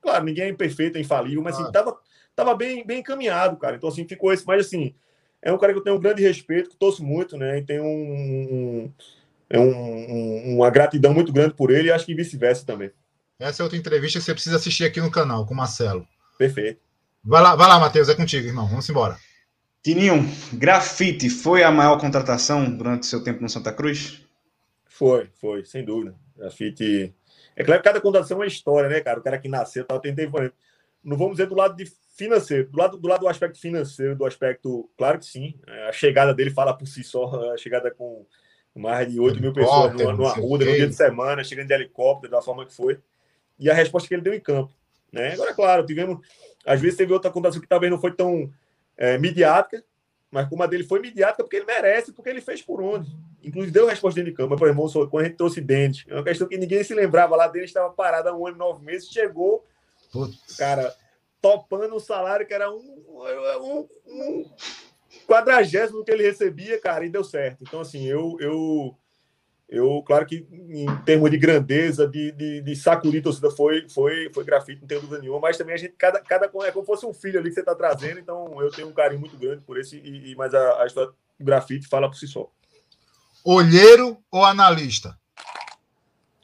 Claro, 0.00 0.24
ninguém 0.24 0.44
é 0.44 0.48
imperfeito, 0.48 0.98
é 0.98 1.00
infalível, 1.00 1.42
mas 1.42 1.58
assim, 1.58 1.70
tava, 1.70 1.96
tava 2.34 2.54
bem, 2.54 2.84
bem 2.84 3.00
encaminhado, 3.00 3.56
cara. 3.56 3.76
Então, 3.76 3.88
assim, 3.88 4.06
ficou 4.06 4.32
esse. 4.32 4.46
Mas, 4.46 4.66
assim, 4.66 4.94
é 5.40 5.52
um 5.52 5.58
cara 5.58 5.72
que 5.72 5.78
eu 5.78 5.84
tenho 5.84 5.96
um 5.96 6.00
grande 6.00 6.22
respeito, 6.22 6.70
que 6.70 6.76
torço 6.76 7.04
muito, 7.04 7.36
né? 7.36 7.58
E 7.58 7.62
tenho 7.62 7.84
um, 7.84 8.92
um, 9.52 9.60
um, 9.60 10.56
uma 10.56 10.70
gratidão 10.70 11.12
muito 11.12 11.32
grande 11.32 11.54
por 11.54 11.70
ele 11.70 11.88
e 11.88 11.92
acho 11.92 12.06
que 12.06 12.14
vice-versa 12.14 12.64
também. 12.66 12.90
Essa 13.38 13.62
é 13.62 13.64
outra 13.64 13.78
entrevista 13.78 14.18
que 14.18 14.24
você 14.24 14.32
precisa 14.32 14.56
assistir 14.56 14.84
aqui 14.84 15.00
no 15.00 15.10
canal, 15.10 15.44
com 15.44 15.54
o 15.54 15.56
Marcelo. 15.56 16.06
Perfeito. 16.38 16.80
Vai 17.24 17.42
lá, 17.42 17.54
vai 17.54 17.68
lá 17.68 17.78
Matheus, 17.78 18.08
é 18.08 18.14
contigo, 18.14 18.46
irmão. 18.46 18.66
Vamos 18.66 18.88
embora. 18.88 19.16
Tininho, 19.82 20.24
grafite 20.52 21.28
foi 21.28 21.64
a 21.64 21.70
maior 21.70 21.98
contratação 21.98 22.70
durante 22.70 23.06
seu 23.06 23.22
tempo 23.22 23.42
no 23.42 23.48
Santa 23.48 23.72
Cruz? 23.72 24.24
Foi, 24.86 25.28
foi, 25.40 25.64
sem 25.64 25.84
dúvida. 25.84 26.14
Grafite 26.36 27.12
é 27.56 27.64
claro 27.64 27.82
que 27.82 27.88
cada 27.88 28.00
contratação 28.00 28.36
é 28.36 28.40
uma 28.40 28.46
história, 28.46 28.88
né, 28.88 29.00
cara? 29.00 29.18
O 29.18 29.22
cara 29.22 29.38
que 29.38 29.48
nasceu, 29.48 29.84
tal, 29.84 30.00
tem 30.00 30.14
tempo. 30.14 30.38
Não 31.02 31.16
vamos 31.16 31.32
dizer 31.32 31.46
do 31.46 31.54
lado 31.54 31.76
de 31.76 31.90
financeiro, 32.14 32.70
do 32.70 32.78
lado 32.78 32.96
do 32.96 33.08
lado 33.08 33.20
do 33.20 33.28
aspecto 33.28 33.58
financeiro, 33.58 34.14
do 34.14 34.24
aspecto, 34.24 34.88
claro 34.96 35.18
que 35.18 35.26
sim. 35.26 35.58
É, 35.66 35.88
a 35.88 35.92
chegada 35.92 36.32
dele 36.32 36.50
fala 36.50 36.72
por 36.72 36.86
si 36.86 37.02
só, 37.02 37.24
a 37.52 37.56
chegada 37.56 37.90
com 37.90 38.24
mais 38.74 39.10
de 39.10 39.20
8 39.20 39.40
mil 39.40 39.52
pessoas 39.52 39.92
numa, 39.94 40.12
numa 40.12 40.32
ruda, 40.32 40.64
no 40.64 40.72
dia 40.72 40.86
de 40.86 40.94
semana, 40.94 41.44
chegando 41.44 41.66
de 41.66 41.74
helicóptero, 41.74 42.30
da 42.30 42.40
forma 42.40 42.64
que 42.64 42.72
foi. 42.72 42.98
E 43.58 43.68
a 43.68 43.74
resposta 43.74 44.08
que 44.08 44.14
ele 44.14 44.22
deu 44.22 44.32
em 44.32 44.40
campo. 44.40 44.72
Né? 45.12 45.34
Agora, 45.34 45.52
claro, 45.52 45.86
tivemos. 45.86 46.24
Às 46.64 46.80
vezes 46.80 46.96
teve 46.96 47.12
outra 47.12 47.30
contratação 47.30 47.60
que 47.60 47.68
talvez 47.68 47.90
não 47.90 48.00
foi 48.00 48.12
tão 48.12 48.50
é, 48.96 49.18
midiática, 49.18 49.84
mas 50.30 50.48
como 50.48 50.62
a 50.62 50.66
dele 50.66 50.84
foi 50.84 51.00
midiática, 51.00 51.42
porque 51.42 51.56
ele 51.56 51.66
merece, 51.66 52.12
porque 52.12 52.30
ele 52.30 52.40
fez 52.40 52.62
por 52.62 52.80
onde. 52.80 53.14
Inclusive 53.42 53.72
deu 53.72 53.86
resposta 53.86 54.18
dentro 54.18 54.30
de 54.30 54.36
campo. 54.36 54.56
Por 54.56 54.66
exemplo, 54.66 55.08
quando 55.10 55.24
a 55.24 55.28
gente 55.28 55.36
trouxe 55.36 55.60
Dente, 55.60 56.06
é 56.08 56.14
uma 56.14 56.24
questão 56.24 56.48
que 56.48 56.56
ninguém 56.56 56.82
se 56.82 56.94
lembrava 56.94 57.36
lá 57.36 57.46
dele, 57.48 57.66
estava 57.66 57.90
parado 57.90 58.28
há 58.28 58.36
um 58.36 58.46
ano 58.46 58.56
e 58.56 58.58
nove 58.58 58.84
meses, 58.84 59.08
chegou, 59.08 59.66
Putz. 60.10 60.56
cara, 60.56 60.94
topando 61.40 61.96
um 61.96 62.00
salário 62.00 62.46
que 62.46 62.54
era 62.54 62.70
um, 62.70 62.78
um, 62.78 63.88
um 64.06 64.50
quadragésimo 65.26 66.04
que 66.04 66.10
ele 66.10 66.22
recebia, 66.22 66.80
cara, 66.80 67.04
e 67.04 67.10
deu 67.10 67.24
certo. 67.24 67.62
Então, 67.62 67.80
assim, 67.80 68.06
eu, 68.06 68.36
eu, 68.40 68.96
eu 69.72 70.02
claro 70.02 70.26
que 70.26 70.46
em 70.68 70.86
termos 71.04 71.30
de 71.30 71.38
grandeza, 71.38 72.06
de, 72.06 72.30
de, 72.32 72.60
de 72.60 72.76
sacudir 72.76 73.22
torcida, 73.22 73.50
foi, 73.50 73.88
foi, 73.88 74.30
foi 74.32 74.44
grafite, 74.44 74.82
não 74.82 74.86
tenho 74.86 75.00
dúvida 75.00 75.18
nenhuma, 75.18 75.40
mas 75.40 75.56
também 75.56 75.74
a 75.74 75.78
gente, 75.78 75.94
cada, 75.96 76.20
cada 76.20 76.44
é 76.44 76.70
como 76.70 76.84
fosse 76.84 77.06
um 77.06 77.14
filho 77.14 77.40
ali 77.40 77.48
que 77.48 77.54
você 77.54 77.60
está 77.60 77.74
trazendo, 77.74 78.20
então 78.20 78.60
eu 78.60 78.70
tenho 78.70 78.88
um 78.88 78.92
carinho 78.92 79.20
muito 79.20 79.36
grande 79.38 79.62
por 79.62 79.80
esse, 79.80 79.96
e, 79.96 80.32
e 80.32 80.36
mas 80.36 80.52
a, 80.52 80.82
a 80.82 80.86
história 80.86 81.10
do 81.10 81.44
grafite 81.44 81.88
fala 81.88 82.08
por 82.08 82.16
si 82.16 82.28
só. 82.28 82.50
Olheiro 83.42 84.18
ou 84.30 84.44
analista? 84.44 85.18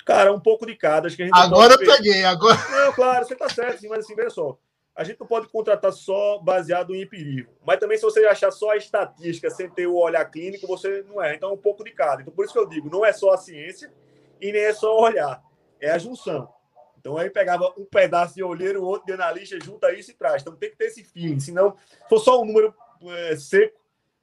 Cara, 0.06 0.32
um 0.32 0.40
pouco 0.40 0.64
de 0.64 0.74
cada. 0.74 1.06
Acho 1.06 1.16
que 1.16 1.22
a 1.22 1.26
gente 1.26 1.38
agora 1.38 1.74
eu 1.74 1.78
peguei, 1.78 2.24
agora. 2.24 2.56
Não, 2.70 2.92
claro, 2.94 3.26
você 3.26 3.36
tá 3.36 3.46
certo, 3.50 3.80
sim, 3.80 3.88
mas 3.88 4.00
assim, 4.00 4.14
veja 4.14 4.30
só. 4.30 4.58
A 4.98 5.04
gente 5.04 5.20
não 5.20 5.28
pode 5.28 5.46
contratar 5.46 5.92
só 5.92 6.40
baseado 6.40 6.92
em 6.92 7.02
empírico. 7.02 7.54
Mas 7.64 7.78
também, 7.78 7.96
se 7.96 8.02
você 8.02 8.26
achar 8.26 8.50
só 8.50 8.70
a 8.72 8.76
estatística 8.76 9.48
sem 9.48 9.70
ter 9.70 9.86
o 9.86 9.94
olhar 9.94 10.24
clínico, 10.24 10.66
você 10.66 11.04
não 11.08 11.22
é. 11.22 11.36
Então, 11.36 11.54
um 11.54 11.56
pouco 11.56 11.84
de 11.84 11.92
cada. 11.92 12.20
Então, 12.20 12.34
por 12.34 12.44
isso 12.44 12.52
que 12.52 12.58
eu 12.58 12.66
digo, 12.66 12.90
não 12.90 13.06
é 13.06 13.12
só 13.12 13.30
a 13.30 13.36
ciência 13.36 13.94
e 14.40 14.50
nem 14.50 14.60
é 14.60 14.72
só 14.72 14.98
olhar. 14.98 15.40
É 15.80 15.92
a 15.92 15.98
junção. 15.98 16.52
Então, 16.98 17.16
aí 17.16 17.30
pegava 17.30 17.72
um 17.78 17.84
pedaço 17.84 18.34
de 18.34 18.42
olheiro, 18.42 18.82
outro 18.82 19.06
de 19.06 19.12
analista, 19.12 19.56
junta 19.64 19.92
isso 19.92 20.10
e 20.10 20.14
traz. 20.14 20.42
Então, 20.42 20.56
tem 20.56 20.68
que 20.68 20.76
ter 20.76 20.86
esse 20.86 21.04
feeling. 21.04 21.38
Senão, 21.38 21.76
se 21.76 22.08
for 22.08 22.18
só 22.18 22.42
um 22.42 22.44
número 22.44 22.74
é, 23.04 23.36
seco, 23.36 23.78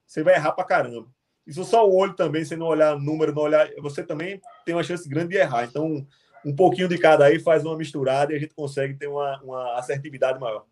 você 0.06 0.22
vai 0.22 0.34
errar 0.34 0.52
pra 0.52 0.62
caramba. 0.62 1.08
E 1.46 1.54
se 1.54 1.64
só 1.64 1.88
o 1.88 1.96
olho 1.96 2.12
também, 2.12 2.44
você 2.44 2.54
não 2.54 2.66
olhar 2.66 2.98
número, 2.98 3.34
não 3.34 3.44
olhar, 3.44 3.66
você 3.78 4.02
também 4.02 4.42
tem 4.66 4.74
uma 4.74 4.82
chance 4.82 5.08
grande 5.08 5.28
de 5.28 5.36
errar. 5.38 5.64
Então, 5.64 6.06
um 6.46 6.54
pouquinho 6.54 6.86
de 6.86 6.96
cada 6.96 7.24
aí 7.24 7.40
faz 7.40 7.64
uma 7.64 7.76
misturada 7.76 8.32
e 8.32 8.36
a 8.36 8.38
gente 8.38 8.54
consegue 8.54 8.94
ter 8.94 9.08
uma, 9.08 9.42
uma 9.42 9.78
assertividade 9.78 10.38
maior. 10.38 10.64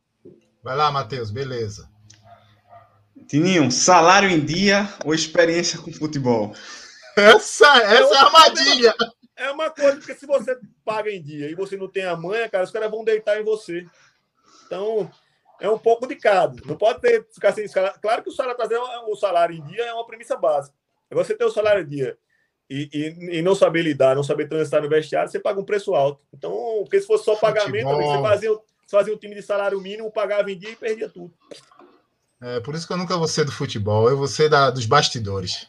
Vai 0.63 0.77
lá, 0.77 0.89
Matheus, 0.93 1.33
beleza. 1.33 1.91
Tininho, 3.27 3.69
salário 3.73 4.31
em 4.31 4.45
dia 4.45 4.89
ou 5.05 5.13
experiência 5.13 5.81
com 5.81 5.93
futebol? 5.93 6.55
Essa, 7.17 7.67
essa 7.79 8.15
é 8.15 8.19
a 8.19 8.25
armadilha. 8.25 8.95
É 9.37 9.51
uma 9.51 9.69
coisa, 9.69 9.97
porque 9.97 10.15
se 10.15 10.27
você 10.27 10.57
paga 10.85 11.11
em 11.11 11.21
dia 11.21 11.51
e 11.51 11.57
você 11.57 11.77
não 11.77 11.89
tem 11.89 12.05
a 12.05 12.17
manha, 12.17 12.49
cara, 12.49 12.63
os 12.63 12.71
caras 12.71 12.89
vão 12.89 13.03
deitar 13.03 13.41
em 13.41 13.45
você. 13.45 13.85
Então, 14.67 15.11
é 15.61 15.69
um 15.69 15.79
pouco 15.79 16.07
de 16.07 16.15
cada. 16.15 16.55
Não 16.67 16.77
pode 16.77 17.01
ter 17.01 17.27
ficar 17.33 17.53
sem 17.53 17.65
escala. 17.65 17.99
Claro 18.01 18.23
que 18.23 18.29
o 18.29 18.33
salário 18.33 18.57
trazer 18.57 18.79
o 18.79 19.17
salário 19.17 19.57
em 19.57 19.65
dia 19.65 19.87
é 19.87 19.93
uma 19.93 20.07
premissa 20.07 20.37
básica. 20.37 20.77
Agora 21.11 21.27
você 21.27 21.35
ter 21.35 21.45
o 21.45 21.51
salário 21.51 21.83
em 21.83 21.89
dia 21.89 22.17
e, 22.69 22.89
e, 22.93 23.39
e, 23.39 23.43
não 23.43 23.55
saber 23.55 23.83
lidar, 23.83 24.17
não 24.17 24.23
saber 24.23 24.49
transitar 24.49 24.83
no 24.83 24.89
vestiário, 24.89 25.31
você 25.31 25.39
paga 25.39 25.61
um 25.61 25.65
preço 25.65 25.95
alto. 25.95 26.21
Então, 26.33 26.53
porque 26.83 27.01
se 27.01 27.07
fosse 27.07 27.25
só 27.25 27.37
pagamento, 27.37 27.89
você 27.89 28.23
fazia, 28.23 28.51
você 28.51 28.97
fazia 28.97 29.15
um 29.15 29.19
time 29.19 29.35
de 29.35 29.43
salário 29.43 29.81
mínimo, 29.81 30.11
pagava 30.11 30.51
em 30.51 30.59
dia 30.59 30.71
e 30.71 30.77
perdia 30.77 31.09
tudo. 31.09 31.33
É 32.41 32.61
por 32.61 32.75
isso 32.75 32.87
que 32.87 32.93
eu 32.93 32.97
nunca 32.97 33.17
vou 33.17 33.29
ser 33.29 33.45
do 33.45 33.53
futebol, 33.53 34.09
eu 34.09 34.17
vou 34.17 34.27
ser 34.27 34.49
da, 34.49 34.71
dos 34.71 34.87
bastidores. 34.87 35.69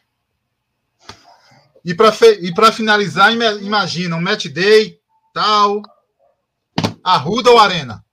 E 1.84 1.93
para 1.93 2.72
finalizar, 2.72 3.31
imagina 3.31 4.15
um 4.15 4.22
match 4.22 4.47
day, 4.47 4.99
tal, 5.34 5.84
Arruda 7.05 7.51
ou 7.51 7.59
Arena? 7.59 8.03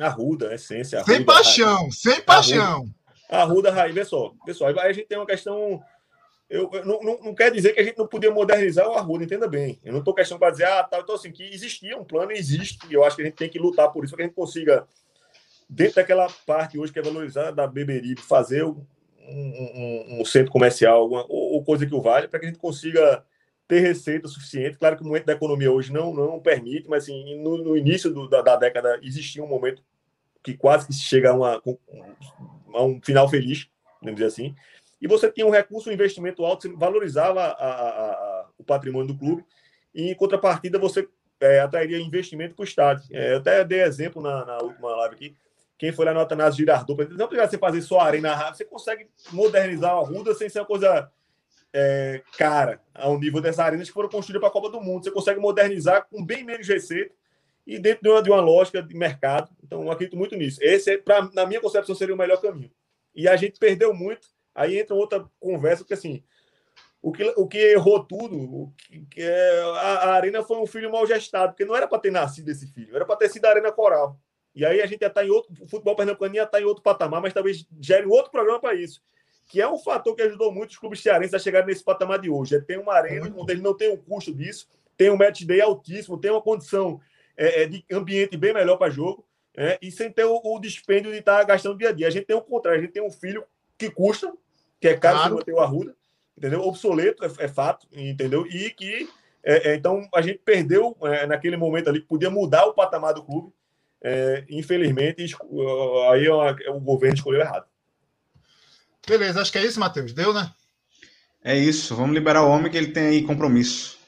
Arruda, 0.00 0.54
essência. 0.54 1.00
Arruda, 1.00 1.12
sem 1.12 1.22
paixão, 1.22 1.90
sem 1.90 2.20
paixão. 2.22 2.88
Arruda, 3.28 3.70
raiz, 3.70 3.94
pessoal. 3.94 4.34
Pessoal, 4.46 4.70
aí 4.70 4.88
a 4.88 4.92
gente 4.94 5.06
tem 5.06 5.18
uma 5.18 5.26
questão. 5.26 5.82
Eu, 6.48 6.70
eu 6.72 6.84
não, 6.84 7.00
não, 7.00 7.18
não, 7.20 7.34
quer 7.34 7.50
dizer 7.50 7.72
que 7.72 7.80
a 7.80 7.84
gente 7.84 7.98
não 7.98 8.06
podia 8.06 8.30
modernizar 8.30 8.86
o 8.86 8.92
Arruda, 8.92 9.24
entenda 9.24 9.48
bem. 9.48 9.78
Eu 9.82 9.92
não 9.92 10.00
estou 10.00 10.14
questionando 10.14 10.40
para 10.40 10.50
dizer, 10.50 10.64
ah, 10.64 10.84
tal, 10.84 11.00
então 11.00 11.14
assim, 11.14 11.32
que 11.32 11.42
existia 11.42 11.96
um 11.96 12.04
plano, 12.04 12.32
existe, 12.32 12.78
e 12.88 12.94
eu 12.94 13.02
acho 13.02 13.16
que 13.16 13.22
a 13.22 13.24
gente 13.24 13.36
tem 13.36 13.48
que 13.48 13.58
lutar 13.58 13.90
por 13.90 14.04
isso, 14.04 14.12
para 14.12 14.18
que 14.18 14.22
a 14.24 14.26
gente 14.26 14.36
consiga, 14.36 14.86
dentro 15.68 15.96
daquela 15.96 16.28
parte 16.46 16.78
hoje 16.78 16.92
que 16.92 16.98
é 16.98 17.02
valorizada 17.02 17.52
da 17.52 17.66
Beberibe, 17.66 18.20
fazer 18.20 18.62
um, 18.62 18.84
um, 19.26 20.20
um, 20.20 20.24
centro 20.24 20.52
comercial, 20.52 21.00
alguma, 21.00 21.24
ou, 21.28 21.54
ou 21.54 21.64
coisa 21.64 21.86
que 21.86 21.94
o 21.94 22.02
vale, 22.02 22.28
para 22.28 22.38
que 22.38 22.46
a 22.46 22.48
gente 22.48 22.60
consiga 22.60 23.24
ter 23.66 23.80
receita 23.80 24.28
suficiente. 24.28 24.78
Claro 24.78 24.96
que 24.96 25.02
o 25.02 25.06
momento 25.06 25.24
da 25.24 25.32
economia 25.32 25.72
hoje 25.72 25.92
não, 25.92 26.12
não 26.12 26.38
permite, 26.40 26.88
mas 26.88 27.04
assim, 27.04 27.42
no, 27.42 27.56
no 27.56 27.76
início 27.76 28.12
do, 28.12 28.28
da, 28.28 28.42
da, 28.42 28.56
década 28.56 28.98
existia 29.02 29.42
um 29.42 29.48
momento 29.48 29.82
que 30.42 30.54
quase 30.54 30.86
que 30.86 30.92
chega 30.92 31.30
a, 31.30 31.34
uma, 31.34 31.62
a 32.74 32.84
um 32.84 33.00
final 33.02 33.28
feliz, 33.28 33.66
vamos 34.02 34.16
dizer 34.16 34.26
assim. 34.26 34.54
E 35.04 35.06
você 35.06 35.30
tinha 35.30 35.46
um 35.46 35.50
recurso, 35.50 35.90
um 35.90 35.92
investimento 35.92 36.42
alto, 36.46 36.62
você 36.62 36.74
valorizava 36.74 37.42
a, 37.42 37.50
a, 37.50 38.10
a, 38.10 38.46
o 38.56 38.64
patrimônio 38.64 39.08
do 39.08 39.18
clube, 39.18 39.44
e 39.94 40.10
em 40.10 40.14
contrapartida 40.14 40.78
você 40.78 41.06
é, 41.38 41.60
atrairia 41.60 42.00
investimento 42.00 42.54
para 42.54 42.62
o 42.62 42.64
estádio. 42.64 43.04
É, 43.14 43.34
eu 43.34 43.36
até 43.36 43.62
dei 43.66 43.82
exemplo 43.82 44.22
na, 44.22 44.46
na, 44.46 44.62
última 44.62 44.96
live 44.96 45.14
aqui. 45.14 45.36
Quem 45.76 45.92
foi 45.92 46.06
lá 46.06 46.14
no 46.14 46.20
Atanásio 46.20 46.56
Girardot, 46.56 47.06
não 47.18 47.28
precisa 47.28 47.50
você 47.50 47.58
fazer 47.58 47.82
só 47.82 48.00
arena, 48.00 48.50
você 48.50 48.64
consegue 48.64 49.06
modernizar 49.30 49.90
a 49.90 50.00
Ruda 50.00 50.34
sem 50.34 50.48
ser 50.48 50.60
uma 50.60 50.64
coisa 50.64 51.12
é, 51.70 52.22
cara 52.38 52.80
ao 52.94 53.20
nível 53.20 53.42
das 53.42 53.58
arenas 53.58 53.88
que 53.88 53.92
foram 53.92 54.08
construídas 54.08 54.40
para 54.40 54.48
a 54.48 54.52
Copa 54.52 54.70
do 54.70 54.80
Mundo. 54.80 55.04
Você 55.04 55.10
consegue 55.10 55.38
modernizar 55.38 56.06
com 56.10 56.24
bem 56.24 56.42
menos 56.42 56.66
receita 56.66 57.14
e 57.66 57.78
dentro 57.78 58.04
de 58.04 58.08
uma, 58.08 58.22
de 58.22 58.30
uma 58.30 58.40
lógica 58.40 58.82
de 58.82 58.96
mercado. 58.96 59.50
Então, 59.62 59.82
eu 59.82 59.90
acredito 59.90 60.16
muito 60.16 60.34
nisso. 60.34 60.60
Esse, 60.62 60.92
é, 60.92 60.96
pra, 60.96 61.28
na 61.34 61.44
minha 61.44 61.60
concepção, 61.60 61.94
seria 61.94 62.14
o 62.14 62.18
melhor 62.18 62.40
caminho. 62.40 62.70
E 63.14 63.28
a 63.28 63.36
gente 63.36 63.58
perdeu 63.58 63.92
muito. 63.92 64.32
Aí 64.54 64.78
entra 64.78 64.94
outra 64.94 65.24
conversa, 65.40 65.82
porque 65.82 65.94
assim, 65.94 66.22
o 67.02 67.12
que, 67.12 67.24
o 67.36 67.46
que 67.46 67.58
errou 67.58 68.02
tudo, 68.04 68.36
o 68.36 68.72
que, 68.78 69.04
que 69.10 69.20
é, 69.20 69.60
a, 69.60 69.94
a, 70.08 70.14
Arena 70.14 70.42
foi 70.42 70.56
um 70.58 70.66
filho 70.66 70.90
mal 70.90 71.06
gestado, 71.06 71.52
porque 71.52 71.64
não 71.64 71.76
era 71.76 71.86
para 71.86 71.98
ter 71.98 72.10
nascido 72.10 72.48
esse 72.48 72.66
filho, 72.68 72.96
era 72.96 73.04
para 73.04 73.16
ter 73.16 73.28
sido 73.28 73.44
a 73.44 73.50
Arena 73.50 73.70
Coral. 73.70 74.18
E 74.54 74.64
aí 74.64 74.80
a 74.80 74.86
gente 74.86 75.02
ia 75.02 75.08
estar 75.08 75.20
tá 75.20 75.26
em 75.26 75.30
outro, 75.30 75.52
o 75.60 75.68
futebol 75.68 75.96
pernambucano 75.96 76.34
ia 76.34 76.44
estar 76.44 76.58
tá 76.58 76.62
em 76.62 76.64
outro 76.64 76.82
patamar, 76.82 77.20
mas 77.20 77.34
talvez 77.34 77.66
gere 77.80 78.06
outro 78.06 78.30
programa 78.30 78.60
para 78.60 78.74
isso. 78.74 79.02
Que 79.48 79.60
é 79.60 79.68
um 79.68 79.78
fator 79.78 80.14
que 80.14 80.22
ajudou 80.22 80.50
muito 80.52 80.70
os 80.70 80.78
clubes 80.78 81.02
cearenses 81.02 81.34
a 81.34 81.38
chegar 81.38 81.66
nesse 81.66 81.84
patamar 81.84 82.20
de 82.20 82.30
hoje. 82.30 82.56
É 82.56 82.60
ter 82.60 82.78
uma 82.78 82.94
arena 82.94 83.30
onde 83.36 83.52
eles 83.52 83.62
não 83.62 83.76
têm 83.76 83.92
o 83.92 83.98
custo 83.98 84.32
disso, 84.32 84.66
tem 84.96 85.10
um 85.10 85.16
match 85.16 85.42
day 85.42 85.60
altíssimo, 85.60 86.18
tem 86.18 86.30
uma 86.30 86.40
condição 86.40 87.00
é, 87.36 87.62
é, 87.62 87.66
de 87.66 87.84
ambiente 87.92 88.36
bem 88.36 88.54
melhor 88.54 88.76
para 88.76 88.90
jogo, 88.90 89.26
é, 89.56 89.78
e 89.82 89.90
sem 89.90 90.10
ter 90.10 90.24
o, 90.24 90.40
o 90.42 90.58
dispêndio 90.58 91.10
de 91.10 91.18
estar 91.18 91.38
tá 91.38 91.44
gastando 91.44 91.76
dia 91.76 91.90
a 91.90 91.92
dia. 91.92 92.06
A 92.06 92.10
gente 92.10 92.24
tem 92.24 92.36
o 92.36 92.40
contrário, 92.40 92.78
a 92.78 92.82
gente 92.82 92.92
tem 92.92 93.02
um 93.02 93.10
filho 93.10 93.44
que 93.76 93.90
custa, 93.90 94.32
que 94.84 94.88
é 94.88 94.98
caro 94.98 95.16
claro. 95.16 95.34
manter 95.36 95.52
o 95.54 95.60
Arruda, 95.60 95.96
entendeu? 96.36 96.60
Obsoleto, 96.60 97.24
é, 97.24 97.30
é 97.38 97.48
fato, 97.48 97.86
entendeu? 97.90 98.46
E 98.46 98.68
que, 98.68 99.08
é, 99.42 99.70
é 99.70 99.76
então, 99.76 100.06
a 100.14 100.20
gente 100.20 100.40
perdeu 100.44 100.94
é, 101.04 101.26
naquele 101.26 101.56
momento 101.56 101.88
ali, 101.88 102.02
que 102.02 102.06
podia 102.06 102.28
mudar 102.28 102.66
o 102.66 102.74
patamar 102.74 103.14
do 103.14 103.24
clube, 103.24 103.50
infelizmente, 104.50 105.34
aí 106.10 106.28
o 106.28 106.78
governo 106.78 107.14
escolheu 107.14 107.40
errado. 107.40 107.64
Beleza, 109.08 109.40
acho 109.40 109.50
que 109.50 109.56
é 109.56 109.64
isso, 109.64 109.80
Matheus. 109.80 110.12
Deu, 110.12 110.34
né? 110.34 110.52
É 111.42 111.56
isso, 111.56 111.96
vamos 111.96 112.12
liberar 112.12 112.42
o 112.42 112.50
homem 112.50 112.70
que 112.70 112.76
ele 112.76 112.92
tem 112.92 113.06
aí 113.06 113.22
compromisso. 113.22 113.98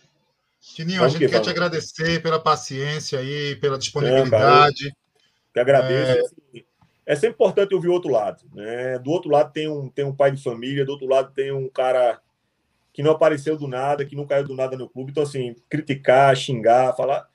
Tininho, 0.60 1.02
a 1.02 1.08
gente 1.08 1.20
que 1.20 1.28
quer 1.28 1.40
te 1.40 1.48
agradecer 1.48 2.20
pela 2.22 2.38
paciência 2.38 3.18
aí, 3.18 3.56
pela 3.56 3.78
disponibilidade. 3.78 4.94
que 5.54 5.58
agradeço. 5.58 6.10
É... 6.10 6.20
Assim, 6.20 6.65
é 7.06 7.14
sempre 7.14 7.34
importante 7.34 7.74
ouvir 7.74 7.88
o 7.88 7.92
outro 7.92 8.10
lado. 8.10 8.42
Né? 8.52 8.98
Do 8.98 9.10
outro 9.12 9.30
lado 9.30 9.52
tem 9.52 9.68
um, 9.68 9.88
tem 9.88 10.04
um 10.04 10.14
pai 10.14 10.32
de 10.32 10.42
família, 10.42 10.84
do 10.84 10.92
outro 10.92 11.06
lado 11.06 11.32
tem 11.32 11.52
um 11.52 11.68
cara 11.68 12.20
que 12.92 13.02
não 13.02 13.12
apareceu 13.12 13.56
do 13.56 13.68
nada, 13.68 14.04
que 14.04 14.16
não 14.16 14.26
caiu 14.26 14.44
do 14.44 14.54
nada 14.54 14.76
no 14.76 14.88
clube. 14.88 15.12
Então, 15.12 15.22
assim, 15.22 15.54
criticar, 15.68 16.34
xingar, 16.34 16.96
falar. 16.96 17.28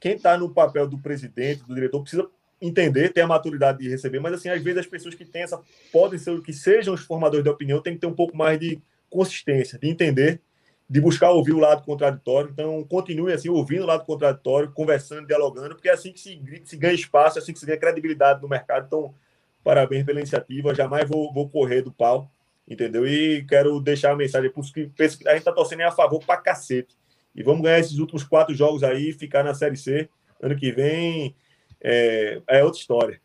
Quem 0.00 0.14
está 0.14 0.38
no 0.38 0.48
papel 0.48 0.88
do 0.88 0.98
presidente, 0.98 1.64
do 1.64 1.74
diretor, 1.74 2.00
precisa 2.00 2.28
entender, 2.60 3.12
ter 3.12 3.20
a 3.20 3.26
maturidade 3.26 3.78
de 3.78 3.88
receber, 3.88 4.18
mas 4.18 4.32
assim, 4.32 4.48
às 4.48 4.62
vezes 4.62 4.80
as 4.80 4.86
pessoas 4.86 5.14
que 5.14 5.24
têm 5.24 5.42
essa, 5.42 5.60
podem 5.92 6.18
ser 6.18 6.40
que 6.42 6.52
sejam 6.52 6.94
os 6.94 7.02
formadores 7.02 7.44
de 7.44 7.50
opinião, 7.50 7.80
tem 7.80 7.94
que 7.94 8.00
ter 8.00 8.06
um 8.06 8.14
pouco 8.14 8.36
mais 8.36 8.58
de 8.58 8.80
consistência, 9.08 9.78
de 9.78 9.88
entender, 9.88 10.40
de 10.88 11.00
buscar 11.00 11.30
ouvir 11.30 11.52
o 11.52 11.58
lado 11.58 11.82
contraditório. 11.82 12.50
Então, 12.50 12.82
continue 12.84 13.32
assim, 13.32 13.48
ouvindo 13.48 13.82
o 13.82 13.86
lado 13.86 14.04
contraditório, 14.04 14.72
conversando, 14.72 15.26
dialogando, 15.26 15.74
porque 15.74 15.88
é 15.88 15.92
assim 15.92 16.12
que 16.12 16.20
se, 16.20 16.40
se 16.64 16.76
ganha 16.76 16.94
espaço, 16.94 17.38
é 17.38 17.42
assim 17.42 17.52
que 17.52 17.58
se 17.58 17.66
ganha 17.66 17.78
credibilidade 17.78 18.40
no 18.40 18.48
mercado. 18.48 18.86
Então, 18.86 19.14
parabéns 19.62 20.04
pela 20.04 20.20
iniciativa, 20.20 20.74
jamais 20.74 21.06
vou, 21.06 21.32
vou 21.32 21.48
correr 21.48 21.82
do 21.82 21.92
pau, 21.92 22.30
entendeu? 22.66 23.06
E 23.06 23.44
quero 23.46 23.78
deixar 23.80 24.12
a 24.12 24.16
mensagem 24.16 24.50
para 24.50 24.60
os 24.60 24.70
que 24.70 24.90
a 24.98 25.02
gente 25.02 25.38
está 25.38 25.52
torcendo 25.52 25.82
a 25.82 25.90
favor 25.90 26.24
para 26.24 26.40
cacete. 26.40 26.96
E 27.34 27.42
vamos 27.42 27.62
ganhar 27.62 27.78
esses 27.78 27.98
últimos 27.98 28.24
quatro 28.24 28.54
jogos 28.54 28.82
aí, 28.82 29.12
ficar 29.12 29.44
na 29.44 29.52
Série 29.54 29.76
C. 29.76 30.08
Ano 30.40 30.56
que 30.56 30.72
vem 30.72 31.36
é, 31.80 32.40
é 32.48 32.64
outra 32.64 32.80
história. 32.80 33.20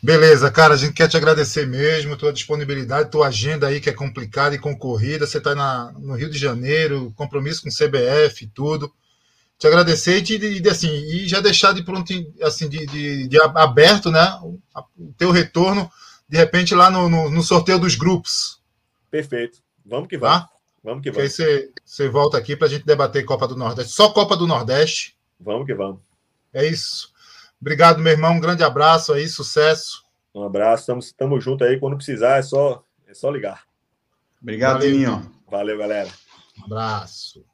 Beleza, 0.00 0.50
cara, 0.50 0.74
a 0.74 0.76
gente 0.76 0.94
quer 0.94 1.08
te 1.08 1.16
agradecer 1.16 1.66
mesmo, 1.66 2.16
tua 2.16 2.32
disponibilidade, 2.32 3.10
tua 3.10 3.28
agenda 3.28 3.68
aí 3.68 3.80
que 3.80 3.88
é 3.88 3.92
complicada 3.92 4.54
e 4.54 4.58
concorrida. 4.58 5.26
Você 5.26 5.38
está 5.38 5.54
no 5.92 6.14
Rio 6.14 6.30
de 6.30 6.38
Janeiro, 6.38 7.12
compromisso 7.16 7.62
com 7.62 7.68
CBF 7.68 8.44
e 8.44 8.48
tudo. 8.48 8.92
Te 9.62 9.68
agradecer 9.68 10.18
e, 10.18 10.22
te, 10.22 10.68
assim, 10.68 10.88
e 10.88 11.28
já 11.28 11.40
deixar 11.40 11.72
de 11.72 11.84
pronto, 11.84 12.12
assim, 12.42 12.68
de, 12.68 12.84
de, 12.84 13.28
de 13.28 13.40
aberto, 13.40 14.10
né? 14.10 14.36
O, 14.42 14.58
o, 14.98 15.12
teu 15.16 15.30
retorno, 15.30 15.88
de 16.28 16.36
repente, 16.36 16.74
lá 16.74 16.90
no, 16.90 17.08
no, 17.08 17.30
no, 17.30 17.42
sorteio 17.44 17.78
dos 17.78 17.94
grupos. 17.94 18.60
Perfeito. 19.08 19.60
Vamos 19.86 20.08
que 20.08 20.18
vamos. 20.18 20.40
Tá? 20.40 20.50
Vamos 20.82 21.02
que 21.04 21.12
vamos. 21.12 21.32
Porque 21.32 21.42
aí 21.44 21.58
você, 21.60 21.70
você 21.84 22.08
volta 22.08 22.36
aqui 22.36 22.56
para 22.56 22.66
a 22.66 22.70
gente 22.70 22.84
debater 22.84 23.24
Copa 23.24 23.46
do 23.46 23.54
Nordeste. 23.54 23.92
Só 23.92 24.12
Copa 24.12 24.36
do 24.36 24.48
Nordeste. 24.48 25.16
Vamos 25.38 25.64
que 25.64 25.74
vamos. 25.74 26.00
É 26.52 26.66
isso. 26.66 27.11
Obrigado, 27.62 28.00
meu 28.00 28.12
irmão. 28.12 28.32
Um 28.32 28.40
grande 28.40 28.64
abraço 28.64 29.12
aí, 29.12 29.28
sucesso. 29.28 30.02
Um 30.34 30.42
abraço, 30.42 30.82
estamos, 30.82 31.06
estamos 31.06 31.44
juntos 31.44 31.64
aí. 31.64 31.78
Quando 31.78 31.94
precisar, 31.94 32.38
é 32.38 32.42
só, 32.42 32.82
é 33.06 33.14
só 33.14 33.30
ligar. 33.30 33.62
Obrigado, 34.42 34.80
Valeu, 34.80 35.22
Valeu, 35.48 35.78
galera. 35.78 36.10
Um 36.58 36.64
abraço. 36.64 37.44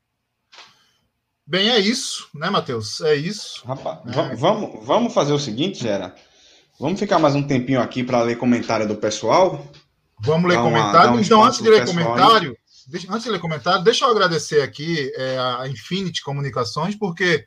Bem, 1.46 1.68
é 1.68 1.78
isso, 1.78 2.26
né, 2.34 2.48
Matheus? 2.48 3.02
É 3.02 3.16
isso. 3.16 3.62
Rapaz, 3.66 3.98
é. 4.06 4.34
Vamos, 4.34 4.82
vamos 4.86 5.12
fazer 5.12 5.34
o 5.34 5.38
seguinte, 5.38 5.82
Gera. 5.82 6.14
Vamos 6.80 6.98
ficar 6.98 7.18
mais 7.18 7.34
um 7.34 7.46
tempinho 7.46 7.82
aqui 7.82 8.02
para 8.02 8.22
ler 8.22 8.38
comentário 8.38 8.88
do 8.88 8.96
pessoal. 8.96 9.62
Vamos 10.20 10.48
ler 10.48 10.56
comentário. 10.56 11.12
Um 11.12 11.20
então, 11.20 11.44
antes 11.44 11.60
de 11.60 11.68
ler 11.68 11.84
comentário, 11.84 12.56
deixa, 12.86 13.12
antes 13.12 13.24
de 13.24 13.30
ler 13.30 13.40
comentário, 13.40 13.84
deixa 13.84 14.06
eu 14.06 14.10
agradecer 14.10 14.62
aqui 14.62 15.12
é, 15.16 15.36
a 15.36 15.68
Infinity 15.68 16.22
Comunicações, 16.22 16.96
porque 16.96 17.46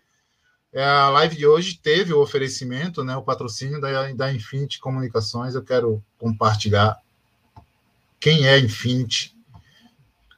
a 0.79 1.09
live 1.09 1.35
de 1.35 1.45
hoje 1.45 1.79
teve 1.81 2.13
o 2.13 2.21
oferecimento, 2.21 3.03
né, 3.03 3.15
o 3.15 3.21
patrocínio 3.21 3.81
da, 3.81 4.11
da 4.13 4.33
Infinity 4.33 4.79
Comunicações. 4.79 5.53
Eu 5.53 5.63
quero 5.63 6.01
compartilhar 6.17 6.97
quem 8.19 8.47
é 8.47 8.57
Infinity. 8.57 9.35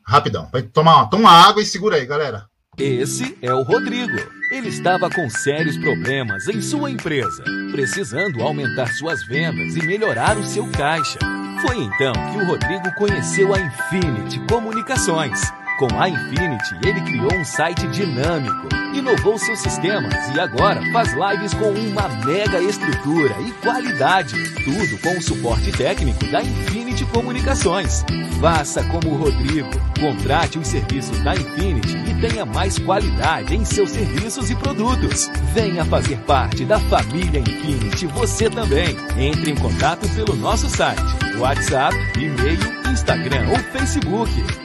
Rapidão. 0.05 0.49
Vai 0.51 0.64
tomar, 0.64 1.05
toma 1.07 1.30
água 1.30 1.61
e 1.61 1.65
segura 1.65 1.97
aí, 1.97 2.05
galera. 2.05 2.49
Esse 2.77 3.38
é 3.41 3.53
o 3.53 3.61
Rodrigo. 3.61 4.18
Ele 4.51 4.68
estava 4.68 5.10
com 5.10 5.30
sérios 5.30 5.77
problemas 5.77 6.47
em 6.47 6.61
sua 6.61 6.89
empresa, 6.89 7.43
precisando 7.72 8.41
aumentar 8.41 8.88
suas 8.93 9.23
vendas 9.26 9.76
e 9.76 9.85
melhorar 9.85 10.38
o 10.38 10.43
seu 10.43 10.69
caixa. 10.72 11.19
Foi 11.61 11.77
então 11.77 12.14
que 12.14 12.38
o 12.39 12.45
Rodrigo 12.45 12.93
conheceu 12.95 13.53
a 13.53 13.60
Infinity 13.60 14.39
Comunicações 14.47 15.39
com 15.88 15.99
a 15.99 16.07
Infinity, 16.07 16.76
ele 16.85 17.01
criou 17.01 17.34
um 17.34 17.43
site 17.43 17.85
dinâmico, 17.88 18.69
inovou 18.93 19.38
seus 19.38 19.60
sistemas 19.60 20.14
e 20.34 20.39
agora 20.39 20.81
faz 20.93 21.10
lives 21.14 21.53
com 21.55 21.72
uma 21.72 22.07
mega 22.26 22.61
estrutura 22.61 23.35
e 23.41 23.51
qualidade. 23.53 24.34
Tudo 24.64 25.01
com 25.01 25.18
o 25.18 25.22
suporte 25.22 25.72
técnico 25.73 26.26
da 26.27 26.41
Infinity 26.41 27.05
Comunicações. 27.05 28.05
Faça 28.39 28.81
como 28.85 29.10
o 29.10 29.18
Rodrigo. 29.18 29.69
Contrate 29.99 30.57
os 30.57 30.68
serviços 30.68 31.19
da 31.19 31.35
Infinity 31.35 31.97
e 32.10 32.22
tenha 32.22 32.45
mais 32.45 32.80
qualidade 32.80 33.53
em 33.53 33.65
seus 33.65 33.89
serviços 33.89 34.49
e 34.49 34.55
produtos. 34.55 35.30
Venha 35.53 35.84
fazer 35.84 36.18
parte 36.19 36.64
da 36.64 36.80
família 36.80 37.39
Infinity 37.39 38.07
você 38.07 38.49
também. 38.49 38.95
Entre 39.18 39.51
em 39.51 39.55
contato 39.55 40.07
pelo 40.15 40.35
nosso 40.35 40.69
site, 40.69 41.01
WhatsApp, 41.38 41.95
e-mail, 42.18 42.60
Instagram 42.89 43.49
ou 43.49 43.60
Facebook. 43.77 44.62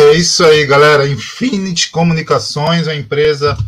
É 0.00 0.14
isso 0.14 0.44
aí, 0.44 0.64
galera. 0.64 1.08
Infinity 1.08 1.90
Comunicações, 1.90 2.86
uma 2.86 2.94
empresa 2.94 3.58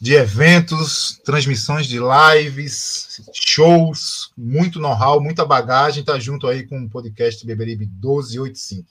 de 0.00 0.14
eventos, 0.14 1.20
transmissões 1.24 1.86
de 1.86 1.96
lives, 2.00 3.22
shows, 3.32 4.32
muito 4.36 4.80
know-how, 4.80 5.20
muita 5.20 5.44
bagagem. 5.44 6.02
Tá 6.02 6.18
junto 6.18 6.48
aí 6.48 6.66
com 6.66 6.82
o 6.82 6.90
podcast 6.90 7.46
Beberibe 7.46 7.86
1285. 7.86 8.84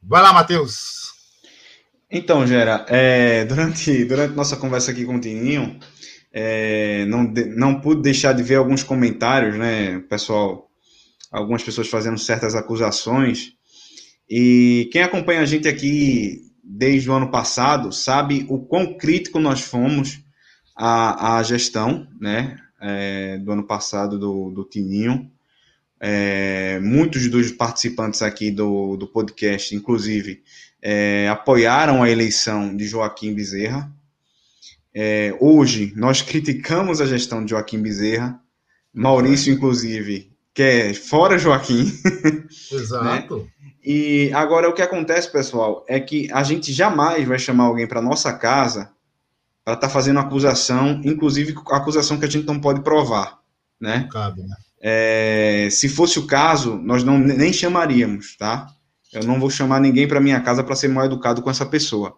Vai 0.00 0.22
lá, 0.22 0.32
Matheus. 0.32 1.14
Então, 2.08 2.46
Gera, 2.46 2.86
é, 2.88 3.44
durante, 3.44 4.04
durante 4.04 4.36
nossa 4.36 4.56
conversa 4.56 4.92
aqui 4.92 5.04
com 5.04 5.16
o 5.16 5.20
Tininho, 5.20 5.80
é, 6.32 7.04
não, 7.06 7.24
não 7.56 7.80
pude 7.80 8.02
deixar 8.02 8.34
de 8.34 8.44
ver 8.44 8.54
alguns 8.54 8.84
comentários, 8.84 9.58
né, 9.58 9.98
pessoal, 10.08 10.70
algumas 11.32 11.64
pessoas 11.64 11.88
fazendo 11.88 12.18
certas 12.18 12.54
acusações 12.54 13.56
e 14.34 14.88
quem 14.90 15.02
acompanha 15.02 15.42
a 15.42 15.44
gente 15.44 15.68
aqui 15.68 16.50
desde 16.64 17.10
o 17.10 17.12
ano 17.12 17.30
passado 17.30 17.92
sabe 17.92 18.46
o 18.48 18.60
quão 18.60 18.96
crítico 18.96 19.38
nós 19.38 19.60
fomos 19.60 20.20
à, 20.74 21.36
à 21.36 21.42
gestão 21.42 22.08
né, 22.18 22.58
é, 22.80 23.36
do 23.36 23.52
ano 23.52 23.62
passado 23.62 24.18
do, 24.18 24.50
do 24.50 24.64
Tininho. 24.64 25.30
É, 26.00 26.80
muitos 26.80 27.28
dos 27.28 27.52
participantes 27.52 28.22
aqui 28.22 28.50
do, 28.50 28.96
do 28.96 29.06
podcast, 29.06 29.76
inclusive, 29.76 30.42
é, 30.80 31.28
apoiaram 31.28 32.02
a 32.02 32.08
eleição 32.08 32.74
de 32.74 32.86
Joaquim 32.86 33.34
Bezerra. 33.34 33.92
É, 34.94 35.36
hoje, 35.40 35.92
nós 35.94 36.22
criticamos 36.22 37.02
a 37.02 37.06
gestão 37.06 37.44
de 37.44 37.50
Joaquim 37.50 37.82
Bezerra. 37.82 38.40
Maurício, 38.94 39.52
inclusive, 39.52 40.32
quer 40.54 40.94
fora 40.94 41.38
Joaquim. 41.38 41.92
Exato. 42.72 43.36
né? 43.36 43.61
E 43.84 44.30
agora 44.32 44.68
o 44.68 44.72
que 44.72 44.82
acontece, 44.82 45.30
pessoal, 45.30 45.84
é 45.88 45.98
que 45.98 46.30
a 46.32 46.42
gente 46.42 46.72
jamais 46.72 47.26
vai 47.26 47.38
chamar 47.38 47.64
alguém 47.64 47.86
para 47.86 48.00
nossa 48.00 48.32
casa 48.32 48.90
para 49.64 49.74
estar 49.74 49.88
tá 49.88 49.92
fazendo 49.92 50.20
acusação, 50.20 51.00
inclusive 51.04 51.54
acusação 51.70 52.18
que 52.18 52.24
a 52.24 52.30
gente 52.30 52.46
não 52.46 52.60
pode 52.60 52.82
provar, 52.82 53.38
né? 53.80 54.08
Cabe, 54.10 54.42
né? 54.42 54.56
É, 54.80 55.68
se 55.70 55.88
fosse 55.88 56.18
o 56.18 56.26
caso, 56.26 56.76
nós 56.76 57.04
não 57.04 57.18
nem 57.18 57.52
chamaríamos, 57.52 58.36
tá? 58.36 58.66
Eu 59.12 59.24
não 59.24 59.38
vou 59.38 59.50
chamar 59.50 59.80
ninguém 59.80 60.08
para 60.08 60.20
minha 60.20 60.40
casa 60.40 60.64
para 60.64 60.74
ser 60.74 60.88
mal 60.88 61.04
educado 61.04 61.42
com 61.42 61.50
essa 61.50 61.66
pessoa. 61.66 62.16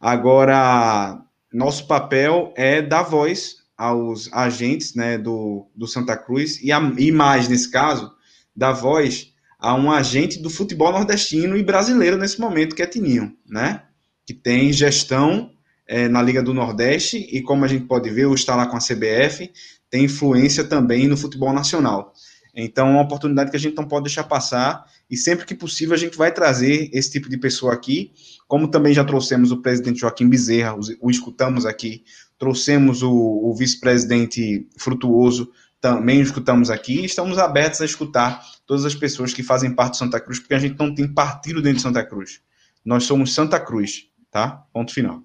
Agora, 0.00 1.18
nosso 1.52 1.86
papel 1.86 2.52
é 2.56 2.82
dar 2.82 3.02
voz 3.02 3.56
aos 3.76 4.30
agentes 4.32 4.94
né, 4.94 5.16
do, 5.16 5.66
do 5.74 5.86
Santa 5.86 6.16
Cruz 6.16 6.60
e, 6.62 6.72
a, 6.72 6.78
e 6.98 7.12
mais, 7.12 7.48
nesse 7.48 7.70
caso, 7.70 8.12
dar 8.54 8.72
voz 8.72 9.32
a 9.66 9.74
um 9.74 9.90
agente 9.90 10.38
do 10.38 10.48
futebol 10.48 10.92
nordestino 10.92 11.56
e 11.56 11.62
brasileiro 11.62 12.16
nesse 12.16 12.40
momento, 12.40 12.76
que 12.76 12.82
é 12.82 12.86
Tininho, 12.86 13.36
né? 13.44 13.82
Que 14.24 14.32
tem 14.32 14.72
gestão 14.72 15.50
é, 15.88 16.06
na 16.06 16.22
Liga 16.22 16.40
do 16.40 16.54
Nordeste 16.54 17.16
e, 17.18 17.42
como 17.42 17.64
a 17.64 17.68
gente 17.68 17.84
pode 17.84 18.08
ver, 18.10 18.26
o 18.26 18.34
está 18.34 18.54
lá 18.54 18.68
com 18.68 18.76
a 18.76 18.80
CBF, 18.80 19.50
tem 19.90 20.04
influência 20.04 20.62
também 20.62 21.08
no 21.08 21.16
futebol 21.16 21.52
nacional. 21.52 22.12
Então, 22.54 22.86
é 22.86 22.90
uma 22.92 23.02
oportunidade 23.02 23.50
que 23.50 23.56
a 23.56 23.60
gente 23.60 23.76
não 23.76 23.88
pode 23.88 24.04
deixar 24.04 24.22
passar 24.22 24.86
e 25.10 25.16
sempre 25.16 25.44
que 25.44 25.54
possível 25.54 25.94
a 25.94 25.98
gente 25.98 26.16
vai 26.16 26.30
trazer 26.30 26.88
esse 26.92 27.10
tipo 27.10 27.28
de 27.28 27.36
pessoa 27.36 27.74
aqui, 27.74 28.12
como 28.46 28.68
também 28.68 28.94
já 28.94 29.04
trouxemos 29.04 29.50
o 29.50 29.60
presidente 29.60 29.98
Joaquim 29.98 30.28
Bezerra, 30.28 30.76
o, 30.76 30.80
o 31.00 31.10
escutamos 31.10 31.66
aqui, 31.66 32.04
trouxemos 32.38 33.02
o, 33.02 33.12
o 33.12 33.52
vice-presidente 33.52 34.68
Frutuoso, 34.78 35.50
também 35.80 36.20
escutamos 36.20 36.70
aqui, 36.70 37.04
estamos 37.04 37.36
abertos 37.36 37.80
a 37.80 37.84
escutar 37.84 38.40
todas 38.66 38.84
as 38.84 38.94
pessoas 38.94 39.32
que 39.32 39.42
fazem 39.42 39.74
parte 39.74 39.92
de 39.92 39.98
Santa 39.98 40.20
Cruz, 40.20 40.40
porque 40.40 40.54
a 40.54 40.58
gente 40.58 40.78
não 40.78 40.94
tem 40.94 41.06
partido 41.06 41.62
dentro 41.62 41.76
de 41.76 41.82
Santa 41.82 42.04
Cruz. 42.04 42.40
Nós 42.84 43.04
somos 43.04 43.32
Santa 43.32 43.60
Cruz, 43.60 44.08
tá? 44.30 44.64
Ponto 44.72 44.92
final. 44.92 45.22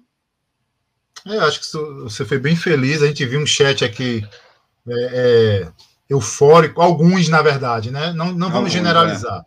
É, 1.26 1.38
acho 1.38 1.60
que 1.60 1.66
você 2.02 2.24
foi 2.24 2.38
bem 2.38 2.56
feliz. 2.56 3.02
A 3.02 3.06
gente 3.06 3.24
viu 3.26 3.40
um 3.40 3.46
chat 3.46 3.84
aqui 3.84 4.26
é, 4.88 4.92
é, 5.12 5.72
eufórico, 6.08 6.80
alguns, 6.80 7.28
na 7.28 7.42
verdade, 7.42 7.90
né? 7.90 8.12
Não, 8.12 8.26
não 8.26 8.48
vamos 8.48 8.54
alguns, 8.54 8.72
generalizar. 8.72 9.44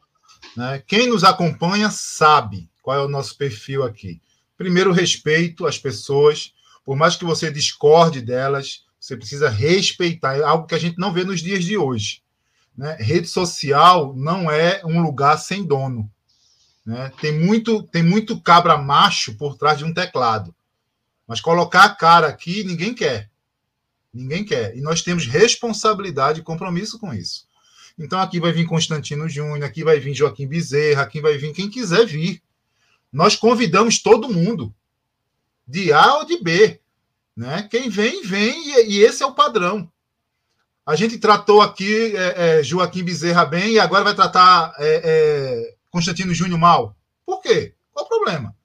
É. 0.55 0.59
Né? 0.59 0.83
Quem 0.85 1.09
nos 1.09 1.23
acompanha 1.23 1.89
sabe 1.89 2.69
qual 2.81 2.97
é 2.97 3.03
o 3.03 3.09
nosso 3.09 3.37
perfil 3.37 3.83
aqui. 3.83 4.21
Primeiro, 4.57 4.93
respeito 4.93 5.65
às 5.65 5.77
pessoas, 5.77 6.53
por 6.85 6.95
mais 6.95 7.15
que 7.15 7.25
você 7.25 7.51
discorde 7.51 8.21
delas, 8.21 8.85
você 8.99 9.17
precisa 9.17 9.49
respeitar. 9.49 10.37
É 10.37 10.43
algo 10.43 10.67
que 10.67 10.75
a 10.75 10.79
gente 10.79 10.97
não 10.97 11.11
vê 11.11 11.23
nos 11.23 11.41
dias 11.41 11.63
de 11.63 11.77
hoje. 11.77 12.21
Né? 12.77 12.97
Rede 12.99 13.27
social 13.27 14.13
não 14.15 14.49
é 14.51 14.81
um 14.83 15.01
lugar 15.01 15.37
sem 15.37 15.63
dono. 15.63 16.11
Né? 16.85 17.11
Tem, 17.19 17.37
muito, 17.37 17.83
tem 17.83 18.03
muito 18.03 18.39
cabra 18.41 18.77
macho 18.77 19.35
por 19.35 19.57
trás 19.57 19.77
de 19.77 19.85
um 19.85 19.93
teclado. 19.93 20.53
Mas 21.27 21.41
colocar 21.41 21.85
a 21.85 21.95
cara 21.95 22.27
aqui, 22.27 22.63
ninguém 22.63 22.93
quer. 22.93 23.29
Ninguém 24.13 24.45
quer. 24.45 24.75
E 24.77 24.81
nós 24.81 25.01
temos 25.01 25.25
responsabilidade 25.25 26.39
e 26.39 26.43
compromisso 26.43 26.99
com 26.99 27.13
isso. 27.13 27.47
Então 27.97 28.19
aqui 28.19 28.39
vai 28.39 28.51
vir 28.51 28.65
Constantino 28.65 29.27
Júnior, 29.27 29.63
aqui 29.63 29.83
vai 29.83 29.99
vir 29.99 30.13
Joaquim 30.13 30.47
Bezerra, 30.47 31.01
aqui 31.01 31.21
vai 31.21 31.37
vir 31.37 31.53
quem 31.53 31.69
quiser 31.69 32.05
vir. 32.05 32.41
Nós 33.11 33.35
convidamos 33.35 34.01
todo 34.01 34.31
mundo, 34.31 34.75
de 35.65 35.91
A 35.93 36.17
ou 36.17 36.25
de 36.25 36.41
B. 36.41 36.79
Né? 37.35 37.67
Quem 37.71 37.89
vem, 37.89 38.21
vem, 38.23 38.69
e, 38.69 38.97
e 38.97 39.03
esse 39.03 39.23
é 39.23 39.25
o 39.25 39.33
padrão. 39.33 39.89
A 40.85 40.95
gente 40.95 41.17
tratou 41.17 41.61
aqui 41.61 42.15
é, 42.15 42.59
é, 42.59 42.63
Joaquim 42.63 43.03
Bezerra 43.03 43.43
bem 43.43 43.73
e 43.73 43.79
agora 43.79 44.03
vai 44.03 44.13
tratar 44.13 44.73
é, 44.77 45.01
é 45.03 45.75
Constantino 45.89 46.33
Júnior 46.33 46.59
mal. 46.59 46.95
Por 47.25 47.41
quê? 47.41 47.73
Qual 47.91 48.05
o 48.05 48.09
problema? 48.09 48.55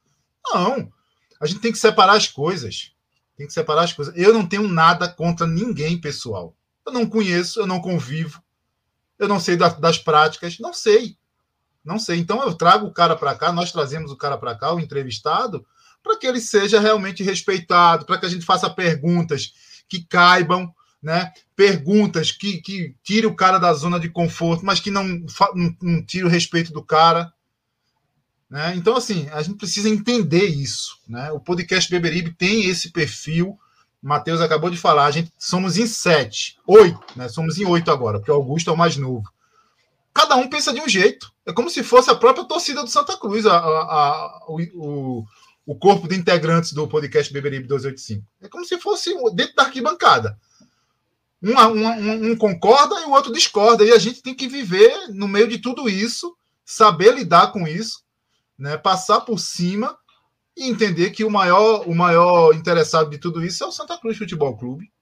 Não. 0.52 0.92
A 1.40 1.46
gente 1.46 1.60
tem 1.60 1.72
que 1.72 1.78
separar 1.78 2.14
as 2.14 2.28
coisas. 2.28 2.92
Tem 3.36 3.46
que 3.46 3.52
separar 3.54 3.84
as 3.84 3.92
coisas. 3.94 4.14
Eu 4.16 4.34
não 4.34 4.46
tenho 4.46 4.68
nada 4.68 5.08
contra 5.08 5.46
ninguém, 5.46 5.98
pessoal. 5.98 6.54
Eu 6.84 6.92
não 6.92 7.06
conheço, 7.06 7.60
eu 7.60 7.66
não 7.66 7.80
convivo, 7.80 8.42
eu 9.18 9.28
não 9.28 9.40
sei 9.40 9.56
das, 9.56 9.78
das 9.78 9.98
práticas, 9.98 10.58
não 10.58 10.74
sei. 10.74 11.16
Não 11.82 11.98
sei. 11.98 12.18
Então 12.18 12.42
eu 12.42 12.54
trago 12.54 12.86
o 12.86 12.92
cara 12.92 13.16
para 13.16 13.34
cá, 13.34 13.50
nós 13.52 13.72
trazemos 13.72 14.10
o 14.10 14.16
cara 14.16 14.36
para 14.36 14.54
cá, 14.54 14.74
o 14.74 14.80
entrevistado, 14.80 15.64
para 16.02 16.18
que 16.18 16.26
ele 16.26 16.40
seja 16.40 16.80
realmente 16.80 17.22
respeitado, 17.22 18.04
para 18.04 18.18
que 18.18 18.26
a 18.26 18.28
gente 18.28 18.44
faça 18.44 18.68
perguntas 18.68 19.54
que 19.88 20.02
caibam, 20.04 20.74
né? 21.02 21.32
Perguntas 21.56 22.32
que, 22.32 22.58
que 22.58 22.94
tire 23.02 23.26
o 23.26 23.34
cara 23.34 23.58
da 23.58 23.72
zona 23.72 23.98
de 23.98 24.08
conforto, 24.08 24.64
mas 24.64 24.80
que 24.80 24.90
não, 24.90 25.04
não, 25.04 25.76
não 25.80 26.04
tire 26.04 26.24
o 26.24 26.28
respeito 26.28 26.72
do 26.72 26.82
cara. 26.82 27.32
Né? 28.48 28.74
Então, 28.76 28.96
assim, 28.96 29.28
a 29.30 29.40
gente 29.42 29.56
precisa 29.56 29.88
entender 29.88 30.46
isso. 30.46 30.98
Né? 31.08 31.30
O 31.32 31.40
podcast 31.40 31.90
Beberibe 31.90 32.32
tem 32.32 32.66
esse 32.66 32.90
perfil. 32.90 33.58
Matheus 34.02 34.40
acabou 34.40 34.70
de 34.70 34.76
falar, 34.76 35.06
a 35.06 35.10
gente 35.10 35.32
somos 35.38 35.76
em 35.76 35.86
sete, 35.86 36.56
oito, 36.66 37.00
né? 37.14 37.28
Somos 37.28 37.58
em 37.58 37.66
oito 37.66 37.90
agora, 37.90 38.18
porque 38.18 38.30
o 38.30 38.34
Augusto 38.34 38.70
é 38.70 38.72
o 38.72 38.76
mais 38.76 38.96
novo. 38.96 39.30
Cada 40.12 40.36
um 40.36 40.48
pensa 40.48 40.72
de 40.72 40.80
um 40.80 40.88
jeito. 40.88 41.30
É 41.46 41.52
como 41.52 41.68
se 41.68 41.82
fosse 41.82 42.10
a 42.10 42.14
própria 42.14 42.44
torcida 42.44 42.82
do 42.82 42.88
Santa 42.88 43.16
Cruz, 43.16 43.44
a, 43.46 43.56
a, 43.56 43.58
a 43.58 44.44
o, 44.48 45.24
o, 45.66 45.74
corpo 45.74 46.08
de 46.08 46.16
integrantes 46.16 46.72
do 46.72 46.88
podcast 46.88 47.32
Beberibe 47.32 47.68
285. 47.68 48.26
É 48.40 48.48
como 48.48 48.64
se 48.64 48.78
fosse 48.78 49.14
dentro 49.34 49.54
da 49.54 49.64
arquibancada. 49.64 50.38
Um, 51.42 51.52
um, 51.52 52.32
um, 52.32 52.36
concorda 52.36 53.00
e 53.00 53.04
o 53.04 53.10
outro 53.10 53.32
discorda. 53.32 53.84
E 53.84 53.92
a 53.92 53.98
gente 53.98 54.22
tem 54.22 54.34
que 54.34 54.46
viver 54.46 55.08
no 55.08 55.26
meio 55.26 55.48
de 55.48 55.58
tudo 55.58 55.88
isso, 55.88 56.36
saber 56.64 57.14
lidar 57.14 57.52
com 57.52 57.66
isso 57.66 58.00
né, 58.60 58.76
passar 58.76 59.22
por 59.22 59.40
cima 59.40 59.96
e 60.54 60.68
entender 60.68 61.10
que 61.10 61.24
o 61.24 61.30
maior, 61.30 61.88
o 61.88 61.94
maior 61.94 62.54
interessado 62.54 63.08
de 63.08 63.16
tudo 63.16 63.42
isso 63.42 63.64
é 63.64 63.66
o 63.66 63.72
Santa 63.72 63.98
Cruz 63.98 64.18
Futebol 64.18 64.56
Clube. 64.56 64.92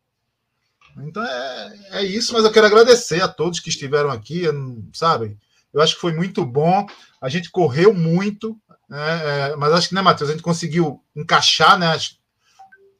Então 0.98 1.22
é, 1.22 1.78
é 1.90 2.04
isso, 2.04 2.32
mas 2.32 2.44
eu 2.44 2.52
quero 2.52 2.66
agradecer 2.66 3.20
a 3.20 3.28
todos 3.28 3.58
que 3.58 3.68
estiveram 3.68 4.10
aqui, 4.10 4.44
sabe? 4.92 5.36
Eu 5.72 5.82
acho 5.82 5.96
que 5.96 6.00
foi 6.00 6.12
muito 6.12 6.44
bom. 6.44 6.86
A 7.20 7.28
gente 7.28 7.50
correu 7.50 7.92
muito, 7.92 8.56
né? 8.88 9.50
É, 9.50 9.56
mas 9.56 9.72
acho 9.72 9.88
que, 9.88 9.94
né, 9.94 10.00
Matheus? 10.00 10.30
A 10.30 10.32
gente 10.32 10.42
conseguiu 10.42 11.02
encaixar, 11.14 11.78
né? 11.78 11.88
Acho, 11.88 12.16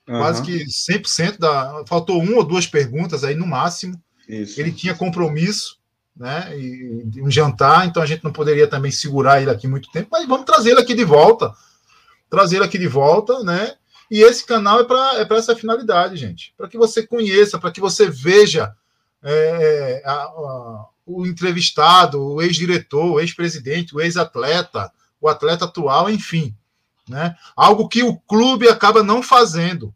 uhum. 0.09 0.19
Quase 0.19 0.43
que 0.43 0.65
100% 0.65 1.39
da. 1.39 1.85
Faltou 1.87 2.21
uma 2.21 2.37
ou 2.37 2.45
duas 2.45 2.67
perguntas 2.67 3.25
aí 3.25 3.35
no 3.35 3.47
máximo. 3.47 4.01
Isso. 4.29 4.61
Ele 4.61 4.73
tinha 4.73 4.95
compromisso 4.95 5.79
né? 6.19 6.53
E, 6.59 7.07
e, 7.15 7.23
um 7.23 7.31
jantar, 7.31 7.87
então 7.87 8.03
a 8.03 8.07
gente 8.07 8.25
não 8.25 8.33
poderia 8.33 8.67
também 8.67 8.91
segurar 8.91 9.41
ele 9.41 9.51
aqui 9.51 9.69
muito 9.69 9.91
tempo, 9.93 10.09
mas 10.11 10.27
vamos 10.27 10.45
trazer 10.45 10.71
ele 10.71 10.81
aqui 10.81 10.93
de 10.93 11.05
volta. 11.05 11.55
Trazer 12.29 12.57
ele 12.57 12.65
aqui 12.65 12.77
de 12.77 12.89
volta, 12.89 13.43
né? 13.45 13.75
E 14.11 14.23
esse 14.23 14.45
canal 14.45 14.81
é 14.81 14.85
para 14.85 15.21
é 15.21 15.39
essa 15.39 15.55
finalidade, 15.55 16.17
gente. 16.17 16.53
Para 16.57 16.69
que 16.69 16.77
você 16.77 17.07
conheça, 17.07 17.59
para 17.59 17.71
que 17.71 17.81
você 17.81 18.11
veja 18.11 18.75
é, 19.23 20.03
a, 20.05 20.13
a, 20.13 20.87
o 21.07 21.27
entrevistado, 21.27 22.21
o 22.21 22.43
ex-diretor, 22.43 23.13
o 23.13 23.21
ex-presidente, 23.21 23.95
o 23.95 24.01
ex-atleta, 24.01 24.91
o 25.21 25.29
atleta 25.29 25.67
atual, 25.67 26.11
enfim. 26.11 26.55
Né? 27.09 27.37
Algo 27.55 27.89
que 27.89 28.03
o 28.03 28.17
clube 28.17 28.69
acaba 28.69 29.03
não 29.03 29.23
fazendo. 29.23 29.95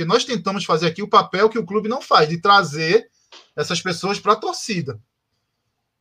Porque 0.00 0.08
nós 0.08 0.24
tentamos 0.24 0.64
fazer 0.64 0.86
aqui 0.86 1.02
o 1.02 1.08
papel 1.10 1.50
que 1.50 1.58
o 1.58 1.66
clube 1.66 1.86
não 1.86 2.00
faz, 2.00 2.26
de 2.26 2.38
trazer 2.38 3.10
essas 3.54 3.82
pessoas 3.82 4.18
para 4.18 4.32
a 4.32 4.36
torcida. 4.36 4.98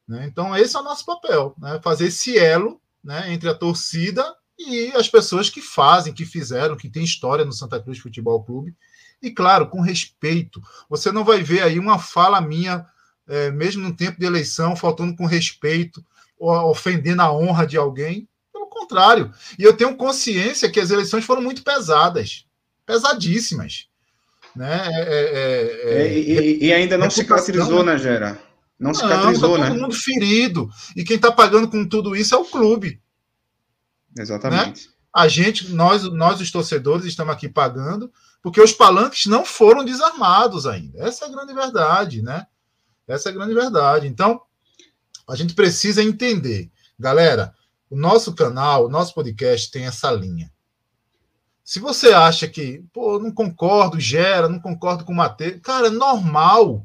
Né? 0.07 0.25
Então, 0.25 0.55
esse 0.55 0.77
é 0.77 0.79
o 0.79 0.83
nosso 0.83 1.05
papel, 1.05 1.53
né? 1.57 1.81
fazer 1.83 2.07
esse 2.07 2.37
elo 2.37 2.79
né, 3.03 3.33
entre 3.33 3.49
a 3.49 3.53
torcida 3.53 4.23
e 4.57 4.93
as 4.95 5.09
pessoas 5.09 5.49
que 5.49 5.61
fazem, 5.61 6.13
que 6.13 6.25
fizeram, 6.25 6.77
que 6.77 6.89
tem 6.89 7.03
história 7.03 7.43
no 7.43 7.51
Santa 7.51 7.77
Cruz 7.77 7.99
Futebol 7.99 8.41
Clube. 8.41 8.73
E, 9.21 9.31
claro, 9.31 9.67
com 9.67 9.81
respeito. 9.81 10.61
Você 10.89 11.11
não 11.11 11.25
vai 11.25 11.43
ver 11.43 11.63
aí 11.63 11.77
uma 11.77 11.99
fala 11.99 12.39
minha, 12.39 12.85
é, 13.27 13.51
mesmo 13.51 13.83
no 13.83 13.93
tempo 13.93 14.17
de 14.17 14.25
eleição, 14.25 14.77
faltando 14.77 15.13
com 15.13 15.25
respeito, 15.25 16.01
ou 16.37 16.53
ofendendo 16.69 17.21
a 17.21 17.33
honra 17.33 17.67
de 17.67 17.75
alguém. 17.75 18.29
Pelo 18.53 18.67
contrário. 18.67 19.33
E 19.57 19.63
eu 19.63 19.75
tenho 19.75 19.97
consciência 19.97 20.71
que 20.71 20.79
as 20.79 20.89
eleições 20.89 21.25
foram 21.25 21.41
muito 21.41 21.63
pesadas 21.63 22.45
pesadíssimas. 22.89 23.87
Né? 24.59 24.77
É, 24.91 25.13
é, 25.13 26.01
é 26.01 26.19
e, 26.19 26.65
e, 26.65 26.73
ainda 26.73 26.97
não 26.97 27.09
cicatrizou, 27.09 27.81
né, 27.81 27.97
Gera? 27.97 28.37
Não 28.77 28.93
cicatrizou, 28.93 29.51
não, 29.51 29.57
tá 29.57 29.67
todo 29.67 29.75
né? 29.75 29.81
mundo 29.81 29.95
ferido. 29.95 30.69
E 30.97 31.05
quem 31.05 31.15
está 31.15 31.31
pagando 31.31 31.69
com 31.69 31.87
tudo 31.87 32.13
isso 32.13 32.35
é 32.35 32.37
o 32.37 32.43
clube. 32.43 33.01
Exatamente. 34.17 34.87
Né? 34.87 34.93
A 35.15 35.29
gente, 35.29 35.69
nós, 35.69 36.03
nós, 36.11 36.41
os 36.41 36.51
torcedores, 36.51 37.05
estamos 37.05 37.33
aqui 37.33 37.47
pagando, 37.47 38.11
porque 38.43 38.59
os 38.59 38.73
palanques 38.73 39.27
não 39.27 39.45
foram 39.45 39.85
desarmados 39.85 40.67
ainda. 40.67 41.07
Essa 41.07 41.23
é 41.23 41.27
a 41.29 41.31
grande 41.31 41.53
verdade, 41.53 42.21
né? 42.21 42.45
Essa 43.07 43.29
é 43.29 43.31
a 43.31 43.35
grande 43.35 43.53
verdade. 43.53 44.07
Então, 44.07 44.41
a 45.25 45.37
gente 45.37 45.53
precisa 45.53 46.03
entender. 46.03 46.69
Galera, 46.99 47.53
o 47.89 47.95
nosso 47.95 48.35
canal, 48.35 48.87
o 48.87 48.89
nosso 48.89 49.13
podcast 49.13 49.71
tem 49.71 49.85
essa 49.85 50.11
linha. 50.11 50.51
Se 51.69 51.79
você 51.79 52.07
acha 52.07 52.47
que, 52.47 52.83
pô, 52.91 53.19
não 53.19 53.31
concordo, 53.31 53.99
gera, 53.99 54.49
não 54.49 54.59
concordo 54.59 55.05
com 55.05 55.13
o 55.13 55.15
Matheus, 55.15 55.59
cara, 55.61 55.85
é 55.85 55.91
normal. 55.91 56.83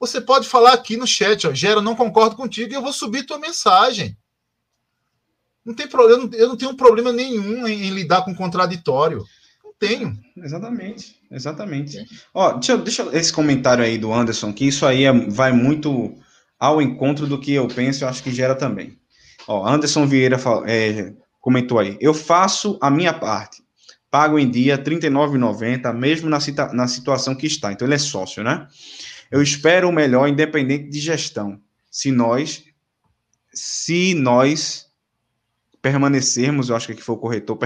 Você 0.00 0.22
pode 0.22 0.48
falar 0.48 0.72
aqui 0.72 0.96
no 0.96 1.06
chat, 1.06 1.46
ó, 1.46 1.52
Gera, 1.52 1.82
não 1.82 1.94
concordo 1.94 2.34
contigo, 2.34 2.72
e 2.72 2.74
eu 2.74 2.80
vou 2.80 2.94
subir 2.94 3.26
tua 3.26 3.38
mensagem. 3.38 4.16
Não 5.62 5.74
tem 5.74 5.86
problema, 5.86 6.30
eu 6.34 6.48
não 6.48 6.56
tenho 6.56 6.74
problema 6.74 7.12
nenhum 7.12 7.68
em, 7.68 7.88
em 7.88 7.90
lidar 7.90 8.24
com 8.24 8.34
contraditório. 8.34 9.22
Não 9.62 9.74
tenho. 9.78 10.18
Exatamente, 10.34 11.20
exatamente. 11.30 12.02
Ó, 12.32 12.54
deixa, 12.54 12.78
deixa 12.78 13.02
esse 13.12 13.30
comentário 13.30 13.84
aí 13.84 13.98
do 13.98 14.14
Anderson, 14.14 14.50
que 14.50 14.66
isso 14.66 14.86
aí 14.86 15.04
é, 15.04 15.12
vai 15.12 15.52
muito 15.52 16.14
ao 16.58 16.80
encontro 16.80 17.26
do 17.26 17.38
que 17.38 17.52
eu 17.52 17.68
penso, 17.68 18.02
eu 18.02 18.08
acho 18.08 18.22
que 18.22 18.32
gera 18.32 18.54
também. 18.54 18.98
Ó, 19.46 19.68
Anderson 19.68 20.06
Vieira 20.06 20.38
é, 20.66 21.12
comentou 21.38 21.78
aí. 21.78 21.98
Eu 22.00 22.14
faço 22.14 22.78
a 22.80 22.90
minha 22.90 23.12
parte. 23.12 23.65
Pago 24.10 24.38
em 24.38 24.50
dia 24.50 24.76
R$ 24.76 24.82
39,90, 24.82 25.92
mesmo 25.92 26.30
na, 26.30 26.38
na 26.72 26.88
situação 26.88 27.34
que 27.34 27.46
está. 27.46 27.72
Então, 27.72 27.86
ele 27.86 27.94
é 27.94 27.98
sócio, 27.98 28.42
né? 28.42 28.66
Eu 29.30 29.42
espero 29.42 29.88
o 29.88 29.92
melhor, 29.92 30.28
independente 30.28 30.88
de 30.88 31.00
gestão. 31.00 31.60
Se 31.90 32.10
nós, 32.12 32.62
se 33.52 34.14
nós 34.14 34.86
permanecermos, 35.82 36.68
eu 36.68 36.76
acho 36.76 36.86
que 36.86 36.92
aqui 36.92 37.02
foi 37.02 37.14
o 37.14 37.18
corretor, 37.18 37.56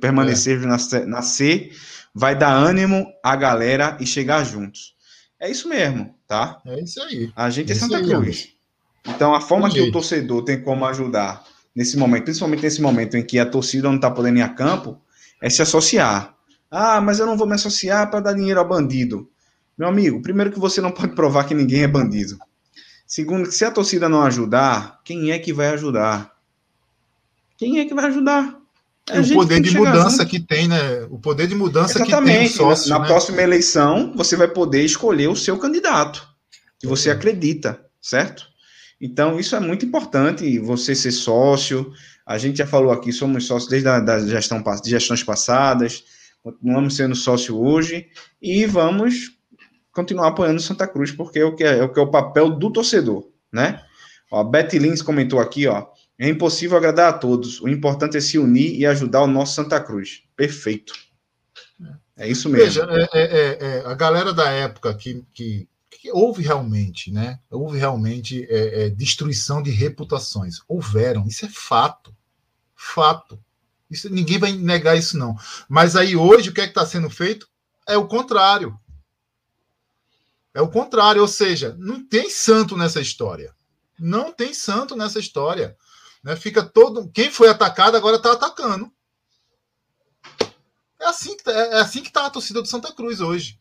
permanecermos 0.00 0.92
é. 0.92 1.00
na, 1.00 1.06
na 1.06 1.22
C, 1.22 1.70
vai 2.14 2.36
dar 2.36 2.52
ânimo 2.52 3.06
à 3.22 3.36
galera 3.36 3.96
e 4.00 4.06
chegar 4.06 4.44
juntos. 4.44 4.94
É 5.38 5.50
isso 5.50 5.68
mesmo, 5.68 6.14
tá? 6.26 6.60
É 6.66 6.80
isso 6.80 7.02
aí. 7.02 7.32
A 7.34 7.48
gente 7.48 7.72
é, 7.72 7.74
é 7.74 7.78
Santa 7.78 7.96
aí, 7.96 8.06
Cruz. 8.06 8.48
Então, 9.06 9.34
a 9.34 9.40
forma 9.40 9.70
que 9.70 9.80
o 9.80 9.90
torcedor 9.90 10.44
tem 10.44 10.60
como 10.60 10.84
ajudar 10.84 11.42
nesse 11.74 11.96
momento, 11.96 12.24
principalmente 12.24 12.62
nesse 12.62 12.82
momento 12.82 13.16
em 13.16 13.24
que 13.24 13.38
a 13.38 13.46
torcida 13.46 13.88
não 13.88 13.96
está 13.96 14.10
podendo 14.10 14.38
ir 14.38 14.42
a 14.42 14.48
campo, 14.48 15.00
é 15.40 15.48
se 15.48 15.62
associar. 15.62 16.34
Ah, 16.70 17.00
mas 17.00 17.18
eu 17.18 17.26
não 17.26 17.36
vou 17.36 17.46
me 17.46 17.54
associar 17.54 18.10
para 18.10 18.20
dar 18.20 18.32
dinheiro 18.32 18.60
a 18.60 18.64
bandido. 18.64 19.28
Meu 19.76 19.88
amigo, 19.88 20.20
primeiro 20.20 20.52
que 20.52 20.58
você 20.58 20.80
não 20.80 20.92
pode 20.92 21.14
provar 21.14 21.44
que 21.44 21.54
ninguém 21.54 21.82
é 21.82 21.88
bandido. 21.88 22.38
Segundo, 23.06 23.48
que 23.48 23.54
se 23.54 23.64
a 23.64 23.70
torcida 23.70 24.08
não 24.08 24.22
ajudar, 24.22 25.00
quem 25.04 25.32
é 25.32 25.38
que 25.38 25.52
vai 25.52 25.68
ajudar? 25.68 26.32
Quem 27.56 27.80
é 27.80 27.84
que 27.84 27.94
vai 27.94 28.06
ajudar? 28.06 28.60
É 29.08 29.20
o 29.20 29.34
poder 29.34 29.60
de 29.60 29.76
mudança 29.76 30.18
junto. 30.18 30.28
que 30.28 30.40
tem, 30.40 30.68
né? 30.68 31.02
O 31.10 31.18
poder 31.18 31.46
de 31.48 31.54
mudança 31.54 31.98
Exatamente. 31.98 32.50
que 32.50 32.58
tem 32.58 32.66
o 32.66 32.70
sócio, 32.70 32.90
Na 32.90 33.00
né? 33.00 33.06
próxima 33.06 33.42
eleição, 33.42 34.12
você 34.14 34.36
vai 34.36 34.46
poder 34.46 34.84
escolher 34.84 35.28
o 35.28 35.34
seu 35.34 35.58
candidato, 35.58 36.26
que 36.78 36.86
você 36.86 37.10
acredita, 37.10 37.84
certo? 38.00 38.44
Então, 39.00 39.40
isso 39.40 39.56
é 39.56 39.60
muito 39.60 39.84
importante, 39.84 40.58
você 40.58 40.94
ser 40.94 41.10
sócio. 41.10 41.92
A 42.30 42.38
gente 42.38 42.58
já 42.58 42.66
falou 42.66 42.92
aqui, 42.92 43.12
somos 43.12 43.44
sócios 43.44 43.68
desde 43.68 43.88
a 43.88 43.98
da 43.98 44.20
gestão, 44.20 44.62
de 44.62 44.88
gestões 44.88 45.20
passadas, 45.20 46.04
continuamos 46.40 46.94
sendo 46.94 47.16
sócio 47.16 47.60
hoje 47.60 48.06
e 48.40 48.64
vamos 48.66 49.36
continuar 49.90 50.28
apoiando 50.28 50.62
Santa 50.62 50.86
Cruz, 50.86 51.10
porque 51.10 51.40
é 51.40 51.44
o 51.44 51.56
que 51.56 51.64
é, 51.64 51.78
é 51.78 51.82
o, 51.82 51.92
que 51.92 51.98
é 51.98 52.02
o 52.04 52.08
papel 52.08 52.50
do 52.50 52.72
torcedor, 52.72 53.28
né? 53.52 53.82
Ó, 54.30 54.48
a 54.48 54.62
Lins 54.74 55.02
comentou 55.02 55.40
aqui, 55.40 55.66
ó, 55.66 55.88
é 56.16 56.28
impossível 56.28 56.78
agradar 56.78 57.08
a 57.08 57.18
todos, 57.18 57.60
o 57.60 57.68
importante 57.68 58.16
é 58.16 58.20
se 58.20 58.38
unir 58.38 58.78
e 58.78 58.86
ajudar 58.86 59.22
o 59.22 59.26
nosso 59.26 59.56
Santa 59.56 59.80
Cruz. 59.80 60.22
Perfeito. 60.36 60.92
É 62.16 62.28
isso 62.28 62.48
mesmo. 62.48 62.64
Veja, 62.64 62.88
é, 63.12 63.22
é, 63.22 63.58
é, 63.60 63.82
a 63.86 63.94
galera 63.94 64.32
da 64.32 64.48
época 64.50 64.94
que, 64.94 65.24
que 65.34 65.68
que 66.00 66.10
houve 66.12 66.42
realmente, 66.42 67.12
né? 67.12 67.40
Houve 67.50 67.76
realmente 67.76 68.46
é, 68.48 68.86
é, 68.86 68.88
destruição 68.88 69.62
de 69.62 69.70
reputações. 69.70 70.60
Houveram, 70.66 71.26
isso 71.26 71.44
é 71.44 71.48
fato. 71.48 72.14
Fato. 72.82 73.38
Isso, 73.90 74.08
ninguém 74.08 74.38
vai 74.38 74.52
negar 74.52 74.96
isso, 74.96 75.18
não. 75.18 75.36
Mas 75.68 75.96
aí 75.96 76.16
hoje 76.16 76.48
o 76.48 76.54
que 76.54 76.62
é 76.62 76.64
que 76.64 76.70
está 76.70 76.86
sendo 76.86 77.10
feito? 77.10 77.46
É 77.86 77.94
o 77.98 78.08
contrário. 78.08 78.74
É 80.54 80.62
o 80.62 80.70
contrário, 80.70 81.20
ou 81.20 81.28
seja, 81.28 81.76
não 81.78 82.02
tem 82.02 82.30
santo 82.30 82.78
nessa 82.78 82.98
história. 82.98 83.54
Não 83.98 84.32
tem 84.32 84.54
santo 84.54 84.96
nessa 84.96 85.20
história. 85.20 85.76
Né? 86.24 86.34
Fica 86.36 86.62
todo. 86.62 87.10
Quem 87.10 87.30
foi 87.30 87.50
atacado 87.50 87.98
agora 87.98 88.16
está 88.16 88.32
atacando. 88.32 88.90
É 90.98 91.06
assim, 91.06 91.36
que, 91.36 91.44
tá, 91.44 91.52
é, 91.52 91.74
é 91.74 91.80
assim 91.80 92.00
que 92.00 92.08
está 92.08 92.26
a 92.26 92.30
torcida 92.30 92.62
do 92.62 92.68
Santa 92.68 92.92
Cruz 92.92 93.20
hoje. 93.20 93.58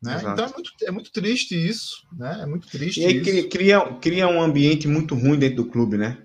Né? 0.00 0.16
Então 0.20 0.44
é 0.44 0.48
muito, 0.48 0.70
é 0.82 0.90
muito 0.92 1.10
triste 1.10 1.54
isso, 1.54 2.06
né? 2.12 2.40
É 2.42 2.46
muito 2.46 2.68
triste. 2.68 3.00
E 3.00 3.06
aí 3.06 3.16
isso. 3.16 3.48
Cria, 3.48 3.94
cria 4.00 4.28
um 4.28 4.40
ambiente 4.40 4.86
muito 4.86 5.16
ruim 5.16 5.38
dentro 5.38 5.64
do 5.64 5.70
clube, 5.70 5.96
né? 5.96 6.23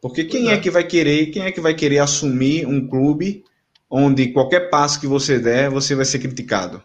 Porque 0.00 0.24
quem 0.24 0.50
é. 0.50 0.54
é. 0.54 0.58
que 0.58 0.70
vai 0.70 0.84
querer, 0.84 1.26
quem 1.26 1.42
é 1.42 1.52
que 1.52 1.60
vai 1.60 1.74
querer 1.74 1.98
assumir 1.98 2.66
um 2.66 2.86
clube 2.86 3.44
onde 3.90 4.28
qualquer 4.32 4.70
passo 4.70 5.00
que 5.00 5.06
você 5.06 5.38
der, 5.38 5.70
você 5.70 5.94
vai 5.94 6.04
ser 6.04 6.18
criticado? 6.18 6.82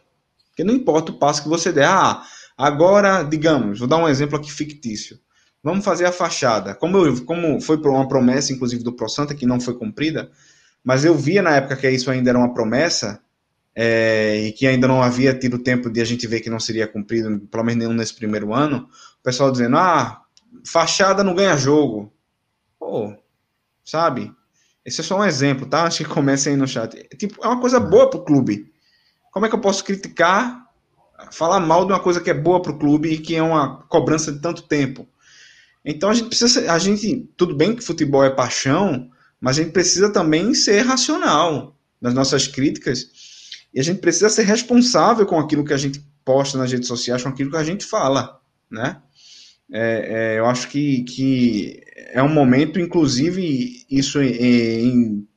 Porque 0.50 0.64
não 0.64 0.74
importa 0.74 1.12
o 1.12 1.18
passo 1.18 1.44
que 1.44 1.50
você 1.50 1.72
der. 1.72 1.88
Ah, 1.88 2.24
agora, 2.58 3.24
digamos, 3.24 3.80
vou 3.80 3.88
dar 3.88 3.98
um 3.98 4.08
exemplo 4.08 4.38
aqui 4.38 4.52
fictício. 4.52 5.20
Vamos 5.64 5.86
fazer 5.86 6.06
a 6.06 6.12
fachada. 6.12 6.76
Como, 6.76 6.98
eu, 6.98 7.24
como 7.26 7.60
foi 7.62 7.78
uma 7.78 8.08
promessa, 8.08 8.52
inclusive, 8.52 8.84
do 8.84 8.94
Pro 8.94 9.10
Santa, 9.10 9.34
que 9.34 9.46
não 9.46 9.60
foi 9.60 9.76
cumprida, 9.76 10.30
mas 10.84 11.06
eu 11.06 11.16
via 11.16 11.42
na 11.42 11.56
época 11.56 11.76
que 11.78 11.90
isso 11.90 12.12
ainda 12.12 12.30
era 12.30 12.38
uma 12.38 12.54
promessa, 12.54 13.22
é, 13.76 14.38
e 14.48 14.52
que 14.52 14.68
ainda 14.68 14.88
não 14.88 15.02
havia 15.02 15.34
tido 15.34 15.58
tempo 15.58 15.90
de 15.90 16.00
a 16.02 16.06
gente 16.06 16.28
ver 16.28 16.42
que 16.42 16.50
não 16.50 16.60
seria 16.60 16.88
cumprido, 16.88 17.40
pelo 17.52 17.64
menos 17.64 17.84
nenhum 17.84 17.94
nesse 17.96 18.14
primeiro 18.14 18.54
ano, 18.54 18.88
o 19.20 19.24
pessoal 19.24 19.52
dizendo, 19.52 19.78
ah, 19.78 20.22
fachada 20.66 21.24
não 21.24 21.34
ganha 21.34 21.58
jogo. 21.58 22.13
Pô, 22.84 23.16
sabe? 23.86 24.30
Esse 24.84 25.00
é 25.00 25.04
só 25.06 25.18
um 25.18 25.24
exemplo, 25.24 25.66
tá? 25.66 25.84
Acho 25.84 26.04
que 26.04 26.10
começa 26.10 26.50
aí 26.50 26.58
no 26.58 26.68
chat. 26.68 26.98
É, 26.98 27.16
tipo, 27.16 27.42
é 27.42 27.48
uma 27.48 27.62
coisa 27.62 27.80
boa 27.80 28.10
pro 28.10 28.26
clube. 28.26 28.70
Como 29.32 29.46
é 29.46 29.50
que 29.50 29.56
eu 29.56 29.62
posso 29.62 29.86
criticar, 29.86 30.68
falar 31.32 31.62
mal 31.62 31.86
de 31.86 31.94
uma 31.94 32.02
coisa 32.02 32.20
que 32.20 32.30
é 32.30 32.34
boa 32.34 32.62
pro 32.62 32.78
clube 32.78 33.10
e 33.10 33.18
que 33.18 33.38
é 33.38 33.42
uma 33.42 33.84
cobrança 33.84 34.34
de 34.34 34.40
tanto 34.40 34.64
tempo? 34.64 35.08
Então 35.86 36.10
a 36.10 36.14
gente 36.14 36.28
precisa, 36.28 36.72
a 36.74 36.78
gente, 36.78 37.26
tudo 37.38 37.56
bem 37.56 37.74
que 37.74 37.82
futebol 37.82 38.22
é 38.22 38.30
paixão, 38.30 39.10
mas 39.40 39.58
a 39.58 39.64
gente 39.64 39.72
precisa 39.72 40.12
também 40.12 40.54
ser 40.54 40.82
racional 40.82 41.78
nas 42.02 42.14
nossas 42.14 42.50
críticas 42.50 43.10
e 43.74 43.80
a 43.80 43.84
gente 43.84 44.02
precisa 44.02 44.30
ser 44.30 44.44
responsável 44.44 45.26
com 45.26 45.40
aquilo 45.40 45.64
que 45.64 45.74
a 45.74 45.78
gente 45.78 46.06
posta 46.26 46.58
nas 46.58 46.70
redes 46.70 46.90
sociais, 46.90 47.24
com 47.24 47.30
aquilo 47.30 47.50
que 47.50 47.58
a 47.58 47.64
gente 47.64 47.86
fala, 47.86 48.42
né? 48.70 49.02
É, 49.76 50.36
é, 50.36 50.40
eu 50.40 50.46
acho 50.46 50.70
que, 50.70 51.04
que 51.04 51.82
é 52.12 52.22
um 52.22 52.30
momento, 52.30 52.80
inclusive, 52.80 53.84
isso 53.90 54.22
em, 54.22 54.36
em, 54.36 55.28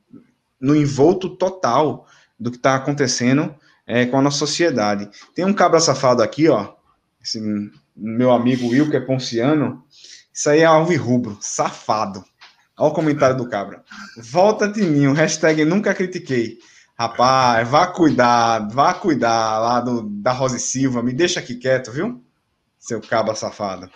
no 0.61 0.75
envolto 0.75 1.27
total 1.27 2.05
do 2.39 2.51
que 2.51 2.57
está 2.57 2.75
acontecendo 2.75 3.55
é, 3.87 4.05
com 4.05 4.19
a 4.19 4.21
nossa 4.21 4.37
sociedade. 4.37 5.09
Tem 5.33 5.43
um 5.43 5.53
cabra 5.53 5.79
safado 5.79 6.21
aqui, 6.21 6.47
ó, 6.47 6.73
esse 7.19 7.41
meu 7.95 8.31
amigo 8.31 8.67
Wilker 8.67 9.07
Ponciano, 9.07 9.83
isso 10.31 10.51
aí 10.51 10.59
é 10.59 10.65
alvo 10.65 10.95
rubro, 10.95 11.35
safado. 11.41 12.23
Olha 12.77 12.91
o 12.91 12.93
comentário 12.93 13.35
do 13.35 13.49
cabra. 13.49 13.83
Volta 14.21 14.71
Tininho, 14.71 15.13
hashtag 15.13 15.65
nunca 15.65 15.95
critiquei. 15.95 16.59
Rapaz, 16.95 17.67
vá 17.67 17.87
cuidar, 17.87 18.67
vá 18.69 18.93
cuidar 18.93 19.59
lá 19.59 19.81
do, 19.81 20.03
da 20.03 20.31
Rosa 20.31 20.59
Silva. 20.59 21.01
Me 21.01 21.11
deixa 21.11 21.39
aqui 21.39 21.55
quieto, 21.55 21.91
viu? 21.91 22.23
Seu 22.77 23.01
caba 23.01 23.33
safado. 23.33 23.89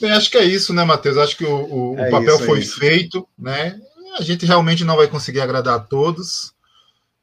Bem, 0.00 0.10
acho 0.12 0.30
que 0.30 0.38
é 0.38 0.44
isso, 0.44 0.72
né, 0.72 0.84
Matheus? 0.84 1.16
Acho 1.16 1.36
que 1.36 1.44
o, 1.44 1.94
o, 1.94 1.98
é 1.98 2.08
o 2.08 2.10
papel 2.10 2.36
isso, 2.36 2.44
foi 2.44 2.60
é 2.60 2.64
feito, 2.64 3.26
né? 3.38 3.80
A 4.18 4.22
gente 4.22 4.46
realmente 4.46 4.84
não 4.84 4.96
vai 4.96 5.08
conseguir 5.08 5.40
agradar 5.40 5.76
a 5.76 5.82
todos. 5.82 6.54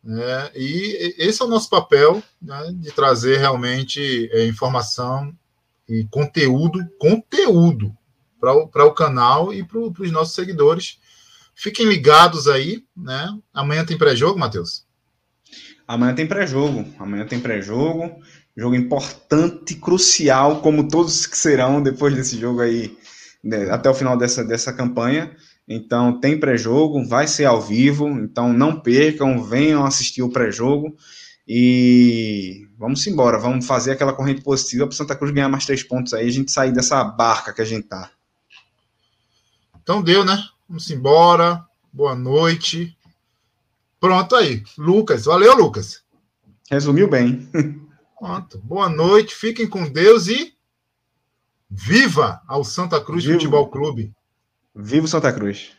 Né? 0.04 0.52
E 0.56 1.16
esse 1.18 1.42
é 1.42 1.46
o 1.46 1.48
nosso 1.48 1.70
papel, 1.70 2.22
né, 2.42 2.72
de 2.74 2.92
trazer 2.92 3.38
realmente 3.38 4.30
é, 4.34 4.46
informação 4.46 5.34
e 5.88 6.06
conteúdo, 6.12 6.86
conteúdo 7.00 7.96
para 8.40 8.54
o, 8.54 8.70
o 8.70 8.92
canal 8.92 9.54
e 9.54 9.64
para 9.64 9.80
os 9.80 10.12
nossos 10.12 10.36
seguidores 10.36 11.00
Fiquem 11.56 11.88
ligados 11.88 12.48
aí, 12.48 12.84
né? 12.96 13.30
Amanhã 13.54 13.86
tem 13.86 13.98
pré-jogo, 13.98 14.40
Matheus? 14.40 14.86
Amanhã 15.88 16.16
tem 16.16 16.28
pré-jogo. 16.28 16.86
Amanhã 16.98 17.26
tem 17.26 17.40
pré-jogo. 17.40 18.22
Jogo 18.56 18.76
importante, 18.76 19.76
crucial, 19.76 20.62
como 20.62 20.88
todos 20.88 21.26
que 21.26 21.38
serão 21.38 21.82
depois 21.82 22.16
desse 22.16 22.40
jogo 22.40 22.62
aí, 22.62 22.96
né, 23.44 23.70
até 23.72 23.90
o 23.90 23.96
final 23.96 24.16
dessa, 24.16 24.44
dessa 24.44 24.72
campanha. 24.72 25.36
Então, 25.68 26.20
tem 26.20 26.40
pré-jogo, 26.40 27.04
vai 27.06 27.28
ser 27.28 27.46
ao 27.46 27.62
vivo. 27.62 28.08
Então, 28.08 28.54
não 28.54 28.80
percam, 28.80 29.44
venham 29.44 29.86
assistir 29.86 30.22
o 30.22 30.30
pré-jogo. 30.30 30.96
E 31.48 32.68
vamos 32.78 33.06
embora, 33.08 33.38
vamos 33.38 33.66
fazer 33.66 33.92
aquela 33.92 34.14
corrente 34.14 34.42
positiva 34.42 34.88
para 34.88 34.96
Santa 34.96 35.16
Cruz 35.16 35.34
ganhar 35.34 35.50
mais 35.50 35.66
três 35.66 35.84
pontos 35.84 36.14
aí, 36.14 36.28
a 36.28 36.32
gente 36.32 36.52
sair 36.52 36.72
dessa 36.72 37.04
barca 37.04 37.52
que 37.52 37.62
a 37.62 37.66
gente 37.66 37.88
tá. 37.88 38.10
Então 39.82 40.02
deu, 40.02 40.24
né? 40.24 40.42
Vamos 40.68 40.90
embora. 40.90 41.66
Boa 41.92 42.16
noite. 42.16 42.98
Pronto 44.00 44.36
aí. 44.36 44.64
Lucas. 44.78 45.26
Valeu, 45.26 45.56
Lucas. 45.56 46.02
Resumiu 46.72 47.10
bem. 47.10 47.50
Pronto. 48.24 48.58
Boa 48.60 48.88
noite. 48.88 49.36
Fiquem 49.36 49.68
com 49.68 49.84
Deus 49.84 50.28
e 50.28 50.56
viva 51.70 52.42
ao 52.48 52.64
Santa 52.64 53.02
Cruz 53.02 53.26
Vivo. 53.26 53.38
Futebol 53.38 53.70
Clube. 53.70 54.14
Viva 54.74 55.06
o 55.06 55.10
Santa 55.10 55.34
Cruz. 55.34 55.74